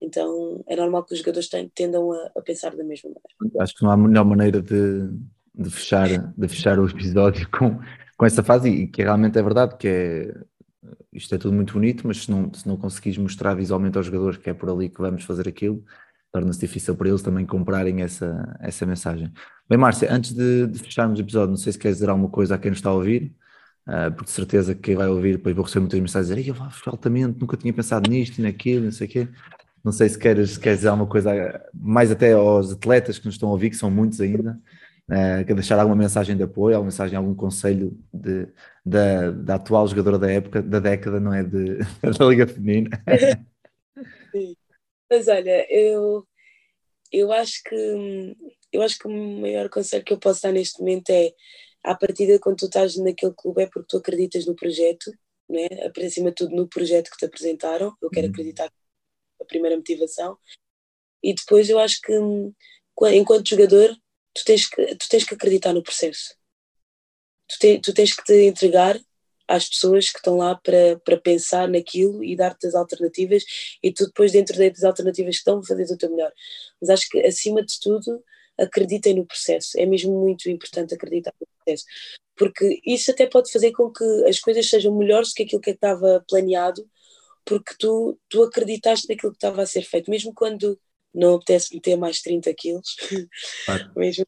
Então 0.00 0.64
é 0.66 0.74
normal 0.74 1.04
que 1.04 1.12
os 1.12 1.20
jogadores 1.20 1.48
tendam 1.74 2.10
a, 2.10 2.32
a 2.36 2.42
pensar 2.42 2.74
da 2.74 2.82
mesma 2.82 3.10
maneira. 3.10 3.62
Acho 3.62 3.74
que 3.76 3.84
não 3.84 3.90
há 3.90 3.96
melhor 3.96 4.24
maneira 4.24 4.60
de, 4.60 5.08
de, 5.54 5.70
fechar, 5.70 6.08
de 6.08 6.48
fechar 6.48 6.78
o 6.78 6.88
episódio 6.88 7.48
com, 7.50 7.78
com 8.16 8.26
essa 8.26 8.42
fase 8.42 8.68
e 8.68 8.88
que 8.88 9.02
realmente 9.02 9.38
é 9.38 9.42
verdade, 9.42 9.76
que 9.76 9.86
é 9.86 10.34
isto 11.12 11.34
é 11.34 11.38
tudo 11.38 11.54
muito 11.54 11.74
bonito, 11.74 12.06
mas 12.06 12.24
se 12.24 12.30
não, 12.30 12.52
se 12.52 12.66
não 12.66 12.76
conseguires 12.76 13.18
mostrar 13.18 13.54
visualmente 13.54 13.96
aos 13.96 14.06
jogadores 14.06 14.38
que 14.38 14.48
é 14.50 14.54
por 14.54 14.70
ali 14.70 14.88
que 14.88 15.00
vamos 15.00 15.24
fazer 15.24 15.48
aquilo, 15.48 15.84
torna-se 16.32 16.60
difícil 16.60 16.94
para 16.94 17.08
eles 17.08 17.22
também 17.22 17.44
comprarem 17.44 18.02
essa, 18.02 18.56
essa 18.60 18.86
mensagem. 18.86 19.32
Bem, 19.68 19.78
Márcia, 19.78 20.12
antes 20.12 20.32
de, 20.32 20.66
de 20.66 20.78
fecharmos 20.78 21.18
o 21.18 21.22
episódio, 21.22 21.50
não 21.50 21.56
sei 21.56 21.72
se 21.72 21.78
queres 21.78 21.98
dizer 21.98 22.08
alguma 22.08 22.28
coisa 22.28 22.54
a 22.54 22.58
quem 22.58 22.70
nos 22.70 22.78
está 22.78 22.90
a 22.90 22.94
ouvir, 22.94 23.34
uh, 23.86 24.12
porque 24.12 24.26
de 24.26 24.30
certeza 24.30 24.74
que 24.74 24.80
quem 24.80 24.96
vai 24.96 25.08
ouvir, 25.08 25.36
depois 25.36 25.54
vou 25.54 25.64
receber 25.64 25.80
muitas 25.80 26.00
mensagens 26.00 26.30
a 26.30 26.34
dizer, 26.34 26.50
eu 26.50 26.56
altamente, 26.86 27.40
nunca 27.40 27.56
tinha 27.56 27.72
pensado 27.72 28.08
nisto 28.08 28.38
e 28.38 28.42
naquilo, 28.42 28.84
não 28.84 28.92
sei 28.92 29.06
o 29.06 29.10
quê. 29.10 29.28
Não 29.82 29.92
sei 29.92 30.08
se 30.08 30.18
queres, 30.18 30.50
se 30.52 30.60
queres 30.60 30.80
dizer 30.80 30.88
alguma 30.88 31.08
coisa, 31.08 31.32
mais 31.72 32.10
até 32.10 32.32
aos 32.32 32.72
atletas 32.72 33.18
que 33.18 33.26
nos 33.26 33.34
estão 33.34 33.48
a 33.48 33.52
ouvir, 33.52 33.70
que 33.70 33.76
são 33.76 33.90
muitos 33.90 34.20
ainda, 34.20 34.60
Uh, 35.10 35.44
quer 35.44 35.54
deixar 35.54 35.76
alguma 35.76 35.96
mensagem 35.96 36.36
de 36.36 36.44
apoio, 36.44 36.76
alguma 36.76 36.92
mensagem, 36.92 37.16
algum 37.16 37.34
conselho 37.34 37.98
de, 38.14 38.46
da, 38.86 39.32
da 39.32 39.54
atual 39.56 39.88
jogadora 39.88 40.16
da 40.16 40.30
época, 40.30 40.62
da 40.62 40.78
década, 40.78 41.18
não 41.18 41.34
é? 41.34 41.42
De, 41.42 41.78
da 42.16 42.24
Liga 42.26 42.46
Feminina. 42.46 42.90
Sim. 44.30 44.54
Mas 45.10 45.26
olha, 45.26 45.66
eu, 45.68 46.24
eu 47.10 47.32
acho 47.32 47.60
que 47.64 48.36
eu 48.72 48.82
acho 48.82 49.00
que 49.00 49.08
o 49.08 49.40
maior 49.40 49.68
conselho 49.68 50.04
que 50.04 50.12
eu 50.12 50.18
posso 50.18 50.42
dar 50.42 50.52
neste 50.52 50.78
momento 50.78 51.10
é 51.10 51.32
à 51.82 51.92
partida 51.96 52.38
quando 52.38 52.58
tu 52.58 52.66
estás 52.66 52.96
naquele 52.96 53.34
clube 53.34 53.62
é 53.62 53.66
porque 53.66 53.88
tu 53.88 53.96
acreditas 53.96 54.46
no 54.46 54.54
projeto, 54.54 55.10
né? 55.48 55.66
acima 56.06 56.28
de 56.30 56.36
tudo 56.36 56.54
no 56.54 56.68
projeto 56.68 57.10
que 57.10 57.16
te 57.16 57.24
apresentaram, 57.24 57.92
eu 58.00 58.10
quero 58.10 58.26
uhum. 58.26 58.32
acreditar 58.32 58.70
a 59.40 59.44
primeira 59.44 59.76
motivação 59.76 60.38
e 61.20 61.34
depois 61.34 61.68
eu 61.68 61.80
acho 61.80 62.00
que 62.00 62.12
enquanto 63.12 63.48
jogador 63.48 63.90
tu 64.34 64.44
tens 64.44 64.68
que, 64.68 64.96
tu 64.96 65.08
tens 65.08 65.24
que 65.24 65.34
acreditar 65.34 65.72
no 65.72 65.82
processo. 65.82 66.34
Tu, 67.48 67.58
te, 67.58 67.78
tu 67.80 67.92
tens 67.92 68.14
que 68.14 68.24
te 68.24 68.46
entregar 68.46 69.00
às 69.48 69.68
pessoas 69.68 70.10
que 70.10 70.18
estão 70.18 70.36
lá 70.36 70.54
para, 70.54 70.98
para 71.04 71.20
pensar 71.20 71.68
naquilo 71.68 72.22
e 72.22 72.36
dar-te 72.36 72.66
as 72.68 72.74
alternativas 72.74 73.44
e 73.82 73.92
tu 73.92 74.06
depois 74.06 74.30
dentro 74.30 74.56
das 74.56 74.84
alternativas 74.84 75.34
que 75.34 75.38
estão 75.38 75.62
fazer 75.62 75.92
o 75.92 75.98
teu 75.98 76.10
melhor. 76.10 76.32
Mas 76.80 76.90
acho 76.90 77.08
que 77.08 77.18
acima 77.20 77.64
de 77.64 77.78
tudo 77.80 78.22
acreditem 78.58 79.14
no 79.14 79.26
processo. 79.26 79.78
É 79.78 79.86
mesmo 79.86 80.18
muito 80.20 80.48
importante 80.48 80.94
acreditar 80.94 81.32
no 81.40 81.46
processo. 81.58 81.84
Porque 82.36 82.80
isso 82.86 83.10
até 83.10 83.26
pode 83.26 83.50
fazer 83.50 83.72
com 83.72 83.90
que 83.90 84.04
as 84.28 84.38
coisas 84.38 84.68
sejam 84.68 84.96
melhores 84.96 85.30
do 85.30 85.34
que 85.34 85.42
aquilo 85.42 85.60
que 85.60 85.70
estava 85.70 86.24
planeado, 86.28 86.88
porque 87.44 87.74
tu, 87.78 88.18
tu 88.28 88.42
acreditaste 88.44 89.08
naquilo 89.08 89.32
que 89.32 89.38
estava 89.38 89.62
a 89.62 89.66
ser 89.66 89.82
feito, 89.82 90.10
mesmo 90.10 90.32
quando 90.32 90.78
não 91.14 91.34
apetece 91.34 91.74
meter 91.74 91.96
mais 91.96 92.20
30 92.20 92.52
quilos, 92.54 92.96
claro. 93.64 93.92
mesmo 93.96 94.26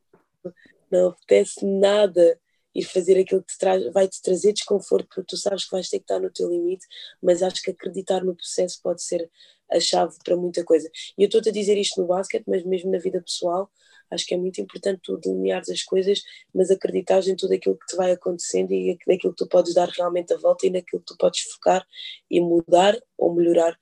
não 0.90 1.08
apetece 1.08 1.64
nada 1.64 2.38
ir 2.74 2.84
fazer 2.84 3.18
aquilo 3.18 3.42
que 3.42 3.52
te 3.52 3.58
traz, 3.58 3.92
vai 3.92 4.08
te 4.08 4.20
trazer 4.22 4.52
desconforto, 4.52 5.06
porque 5.08 5.26
tu 5.28 5.36
sabes 5.36 5.64
que 5.64 5.70
vais 5.70 5.88
ter 5.88 5.98
que 5.98 6.04
estar 6.04 6.20
no 6.20 6.30
teu 6.30 6.48
limite, 6.48 6.86
mas 7.22 7.42
acho 7.42 7.62
que 7.62 7.70
acreditar 7.70 8.24
no 8.24 8.34
processo 8.34 8.80
pode 8.82 9.02
ser 9.02 9.30
a 9.70 9.80
chave 9.80 10.16
para 10.24 10.36
muita 10.36 10.64
coisa. 10.64 10.90
E 11.16 11.22
eu 11.22 11.26
estou-te 11.26 11.48
a 11.48 11.52
dizer 11.52 11.76
isto 11.78 12.00
no 12.00 12.06
basquete, 12.06 12.44
mas 12.46 12.64
mesmo 12.64 12.90
na 12.90 12.98
vida 12.98 13.20
pessoal, 13.20 13.70
acho 14.10 14.26
que 14.26 14.34
é 14.34 14.36
muito 14.36 14.60
importante 14.60 15.00
tu 15.02 15.16
delineares 15.18 15.70
as 15.70 15.82
coisas, 15.82 16.22
mas 16.54 16.70
acreditares 16.70 17.28
em 17.28 17.36
tudo 17.36 17.54
aquilo 17.54 17.78
que 17.78 17.86
te 17.86 17.96
vai 17.96 18.12
acontecendo 18.12 18.72
e 18.72 18.98
naquilo 19.06 19.32
que 19.32 19.44
tu 19.44 19.48
podes 19.48 19.74
dar 19.74 19.88
realmente 19.88 20.32
a 20.32 20.36
volta 20.36 20.66
e 20.66 20.70
naquilo 20.70 21.00
que 21.00 21.06
tu 21.06 21.16
podes 21.16 21.40
focar 21.40 21.86
e 22.30 22.40
mudar 22.40 22.98
ou 23.16 23.34
melhorar 23.34 23.78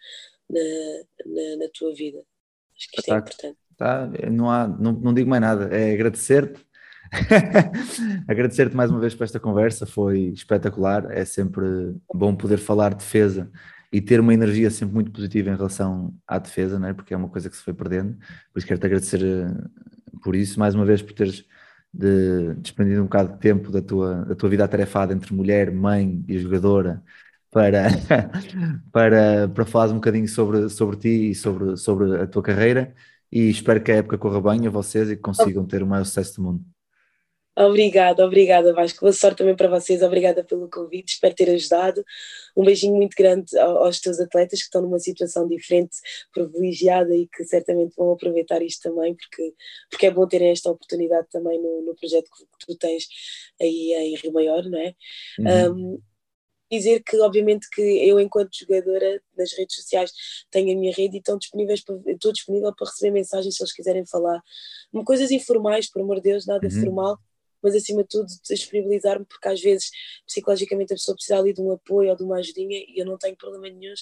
na, 0.49 0.61
na, 1.27 1.57
na 1.57 1.69
tua 1.73 1.93
vida. 1.95 2.25
Acho 2.81 2.91
que 2.91 3.01
isto 3.01 3.13
é 3.13 3.19
importante. 3.19 3.59
Tá, 3.77 4.11
não, 4.31 4.51
há, 4.51 4.67
não, 4.67 4.93
não 4.93 5.13
digo 5.13 5.29
mais 5.29 5.43
nada, 5.43 5.65
é 5.75 5.93
agradecer-te. 5.93 6.65
Agradecer-te 8.29 8.77
mais 8.77 8.91
uma 8.91 9.01
vez 9.01 9.15
por 9.15 9.25
esta 9.25 9.41
conversa, 9.41 9.85
foi 9.85 10.29
espetacular. 10.29 11.11
É 11.11 11.25
sempre 11.25 11.65
bom 12.15 12.35
poder 12.35 12.59
falar 12.59 12.91
de 12.91 12.99
defesa 12.99 13.51
e 13.93 14.01
ter 14.01 14.21
uma 14.21 14.33
energia 14.33 14.71
sempre 14.71 14.95
muito 14.95 15.11
positiva 15.11 15.51
em 15.51 15.57
relação 15.57 16.15
à 16.27 16.39
defesa, 16.39 16.79
não 16.79 16.89
é? 16.89 16.93
porque 16.95 17.13
é 17.13 17.17
uma 17.17 17.29
coisa 17.29 17.51
que 17.51 17.57
se 17.57 17.63
foi 17.63 17.75
perdendo. 17.75 18.17
Por 18.53 18.59
isso 18.59 18.67
quero-te 18.67 18.87
agradecer 18.87 19.21
eh, 19.23 19.53
por 20.23 20.37
isso, 20.37 20.59
mais 20.59 20.75
uma 20.75 20.85
vez 20.85 21.03
por 21.03 21.13
teres 21.13 21.45
de, 21.93 22.55
desprendido 22.57 23.01
um 23.01 23.05
bocado 23.05 23.33
de 23.33 23.41
tempo 23.41 23.73
da 23.73 23.83
tua, 23.83 24.25
da 24.25 24.35
tua 24.35 24.49
vida 24.49 24.65
atarefada 24.65 25.13
entre 25.13 25.35
mulher, 25.35 25.73
mãe 25.73 26.25
e 26.29 26.39
jogadora 26.39 27.03
para, 27.51 27.89
para, 28.93 29.49
para 29.49 29.67
falares 29.67 29.93
um 29.93 29.97
bocadinho 29.97 30.29
sobre, 30.29 30.69
sobre 30.69 30.97
ti 30.97 31.31
e 31.31 31.35
sobre, 31.35 31.77
sobre 31.77 32.21
a 32.21 32.27
tua 32.27 32.43
carreira 32.43 32.95
e 33.33 33.49
espero 33.49 33.83
que 33.83 33.93
a 33.93 33.97
época 33.97 34.19
corra 34.19 34.41
bem 34.41 34.67
a 34.67 34.71
vocês 34.71 35.11
e 35.11 35.17
que 35.17 35.23
consigam 35.23 35.67
ter 35.67 35.83
o 35.83 35.87
maior 35.87 36.05
sucesso 36.05 36.37
do 36.37 36.43
mundo. 36.43 36.65
Obrigada, 37.57 38.25
obrigada 38.25 38.73
Vasco. 38.73 39.01
Boa 39.01 39.13
sorte 39.13 39.39
também 39.39 39.55
para 39.55 39.69
vocês, 39.69 40.03
obrigada 40.03 40.43
pelo 40.43 40.69
convite, 40.71 41.13
espero 41.13 41.35
ter 41.35 41.51
ajudado. 41.51 42.03
Um 42.57 42.65
beijinho 42.65 42.95
muito 42.95 43.15
grande 43.15 43.57
aos 43.59 44.01
teus 44.01 44.19
atletas 44.19 44.61
que 44.61 44.65
estão 44.65 44.81
numa 44.81 44.99
situação 44.99 45.47
diferente, 45.47 45.97
privilegiada 46.33 47.15
e 47.15 47.27
que 47.27 47.45
certamente 47.45 47.95
vão 47.97 48.13
aproveitar 48.13 48.63
isto 48.63 48.89
também, 48.89 49.15
porque, 49.15 49.55
porque 49.91 50.07
é 50.07 50.11
bom 50.11 50.27
terem 50.27 50.51
esta 50.51 50.71
oportunidade 50.71 51.27
também 51.31 51.61
no, 51.61 51.83
no 51.83 51.95
projeto 51.95 52.31
que, 52.31 52.67
tu 52.67 52.79
tens 52.79 53.07
aí 53.61 53.93
em 53.95 54.17
Rio 54.17 54.33
Maior, 54.33 54.65
não 54.65 54.79
é? 54.79 54.95
Uhum. 55.39 55.73
Um, 55.73 56.03
dizer 56.71 57.03
que 57.03 57.19
obviamente 57.21 57.69
que 57.71 57.81
eu 57.81 58.21
enquanto 58.21 58.51
jogadora 58.57 59.21
nas 59.37 59.53
redes 59.53 59.77
sociais 59.77 60.13
tenho 60.51 60.77
a 60.77 60.81
minha 60.81 60.93
rede 60.95 61.17
e 61.17 61.19
estão 61.19 61.39
disponíveis 61.39 61.83
para, 61.83 61.97
estou 62.07 62.33
disponível 62.33 62.75
para 62.75 62.89
receber 62.89 63.11
mensagens 63.11 63.57
se 63.57 63.63
eles 63.63 63.73
quiserem 63.73 64.07
falar 64.07 64.41
coisas 65.05 65.31
informais, 65.31 65.91
por 65.91 66.03
amor 66.03 66.17
de 66.17 66.23
Deus, 66.23 66.47
nada 66.47 66.67
uhum. 66.67 66.81
formal 66.81 67.19
mas 67.63 67.75
acima 67.75 68.03
de 68.03 68.09
tudo 68.09 68.27
disponibilizar-me, 68.49 69.25
porque 69.25 69.49
às 69.49 69.61
vezes 69.61 69.91
psicologicamente 70.27 70.93
a 70.93 70.97
pessoa 70.97 71.15
precisa 71.15 71.39
ali 71.39 71.53
de 71.53 71.61
um 71.61 71.73
apoio 71.73 72.11
ou 72.11 72.17
de 72.17 72.23
uma 72.23 72.37
ajudinha 72.37 72.79
e 72.79 73.01
eu 73.01 73.07
não 73.07 73.19
tenho 73.19 73.37
problema 73.37 73.69
nenhum 73.69 73.95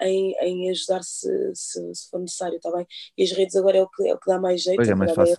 em, 0.00 0.34
em 0.40 0.70
ajudar 0.70 1.02
se, 1.02 1.28
se, 1.54 1.94
se, 1.94 2.10
for 2.10 2.20
necessário, 2.20 2.56
está 2.56 2.70
bem? 2.70 2.86
E 3.16 3.22
as 3.22 3.32
redes 3.32 3.56
agora 3.56 3.78
é 3.78 3.82
o 3.82 3.88
que, 3.88 4.08
é 4.08 4.14
o 4.14 4.18
que 4.18 4.30
dá 4.30 4.38
mais 4.38 4.62
jeito. 4.62 4.76
Pois 4.76 4.88
é, 4.88 4.94
mais 4.94 5.14
fácil. 5.14 5.38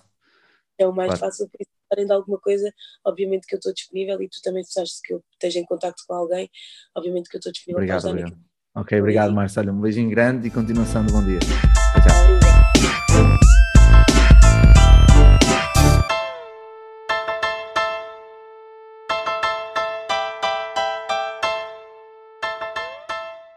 É 0.77 0.87
o 0.87 0.93
mais 0.93 1.09
claro. 1.09 1.19
fácil, 1.19 1.49
por 1.49 1.57
isso, 1.61 1.70
se 1.99 2.05
de 2.05 2.13
alguma 2.13 2.39
coisa, 2.39 2.71
obviamente 3.05 3.45
que 3.47 3.55
eu 3.55 3.57
estou 3.57 3.73
disponível 3.73 4.21
e 4.21 4.29
tu 4.29 4.41
também 4.43 4.63
sabes 4.63 4.99
que 5.03 5.13
eu 5.13 5.23
esteja 5.33 5.59
em 5.59 5.65
contato 5.65 6.01
com 6.07 6.13
alguém, 6.13 6.49
obviamente 6.95 7.29
que 7.29 7.35
eu 7.35 7.39
estou 7.39 7.51
disponível 7.51 7.79
obrigado, 7.79 8.01
para 8.01 8.09
ajudar. 8.11 8.27
Obrigado. 8.27 8.51
Ok, 8.73 8.99
obrigado 8.99 9.33
Marcelo, 9.33 9.71
um 9.71 9.81
beijinho 9.81 10.09
grande 10.09 10.47
e 10.47 10.51
continuação 10.51 11.05
de 11.05 11.11
bom 11.11 11.23
dia. 11.23 11.39
Tchau. 11.39 12.40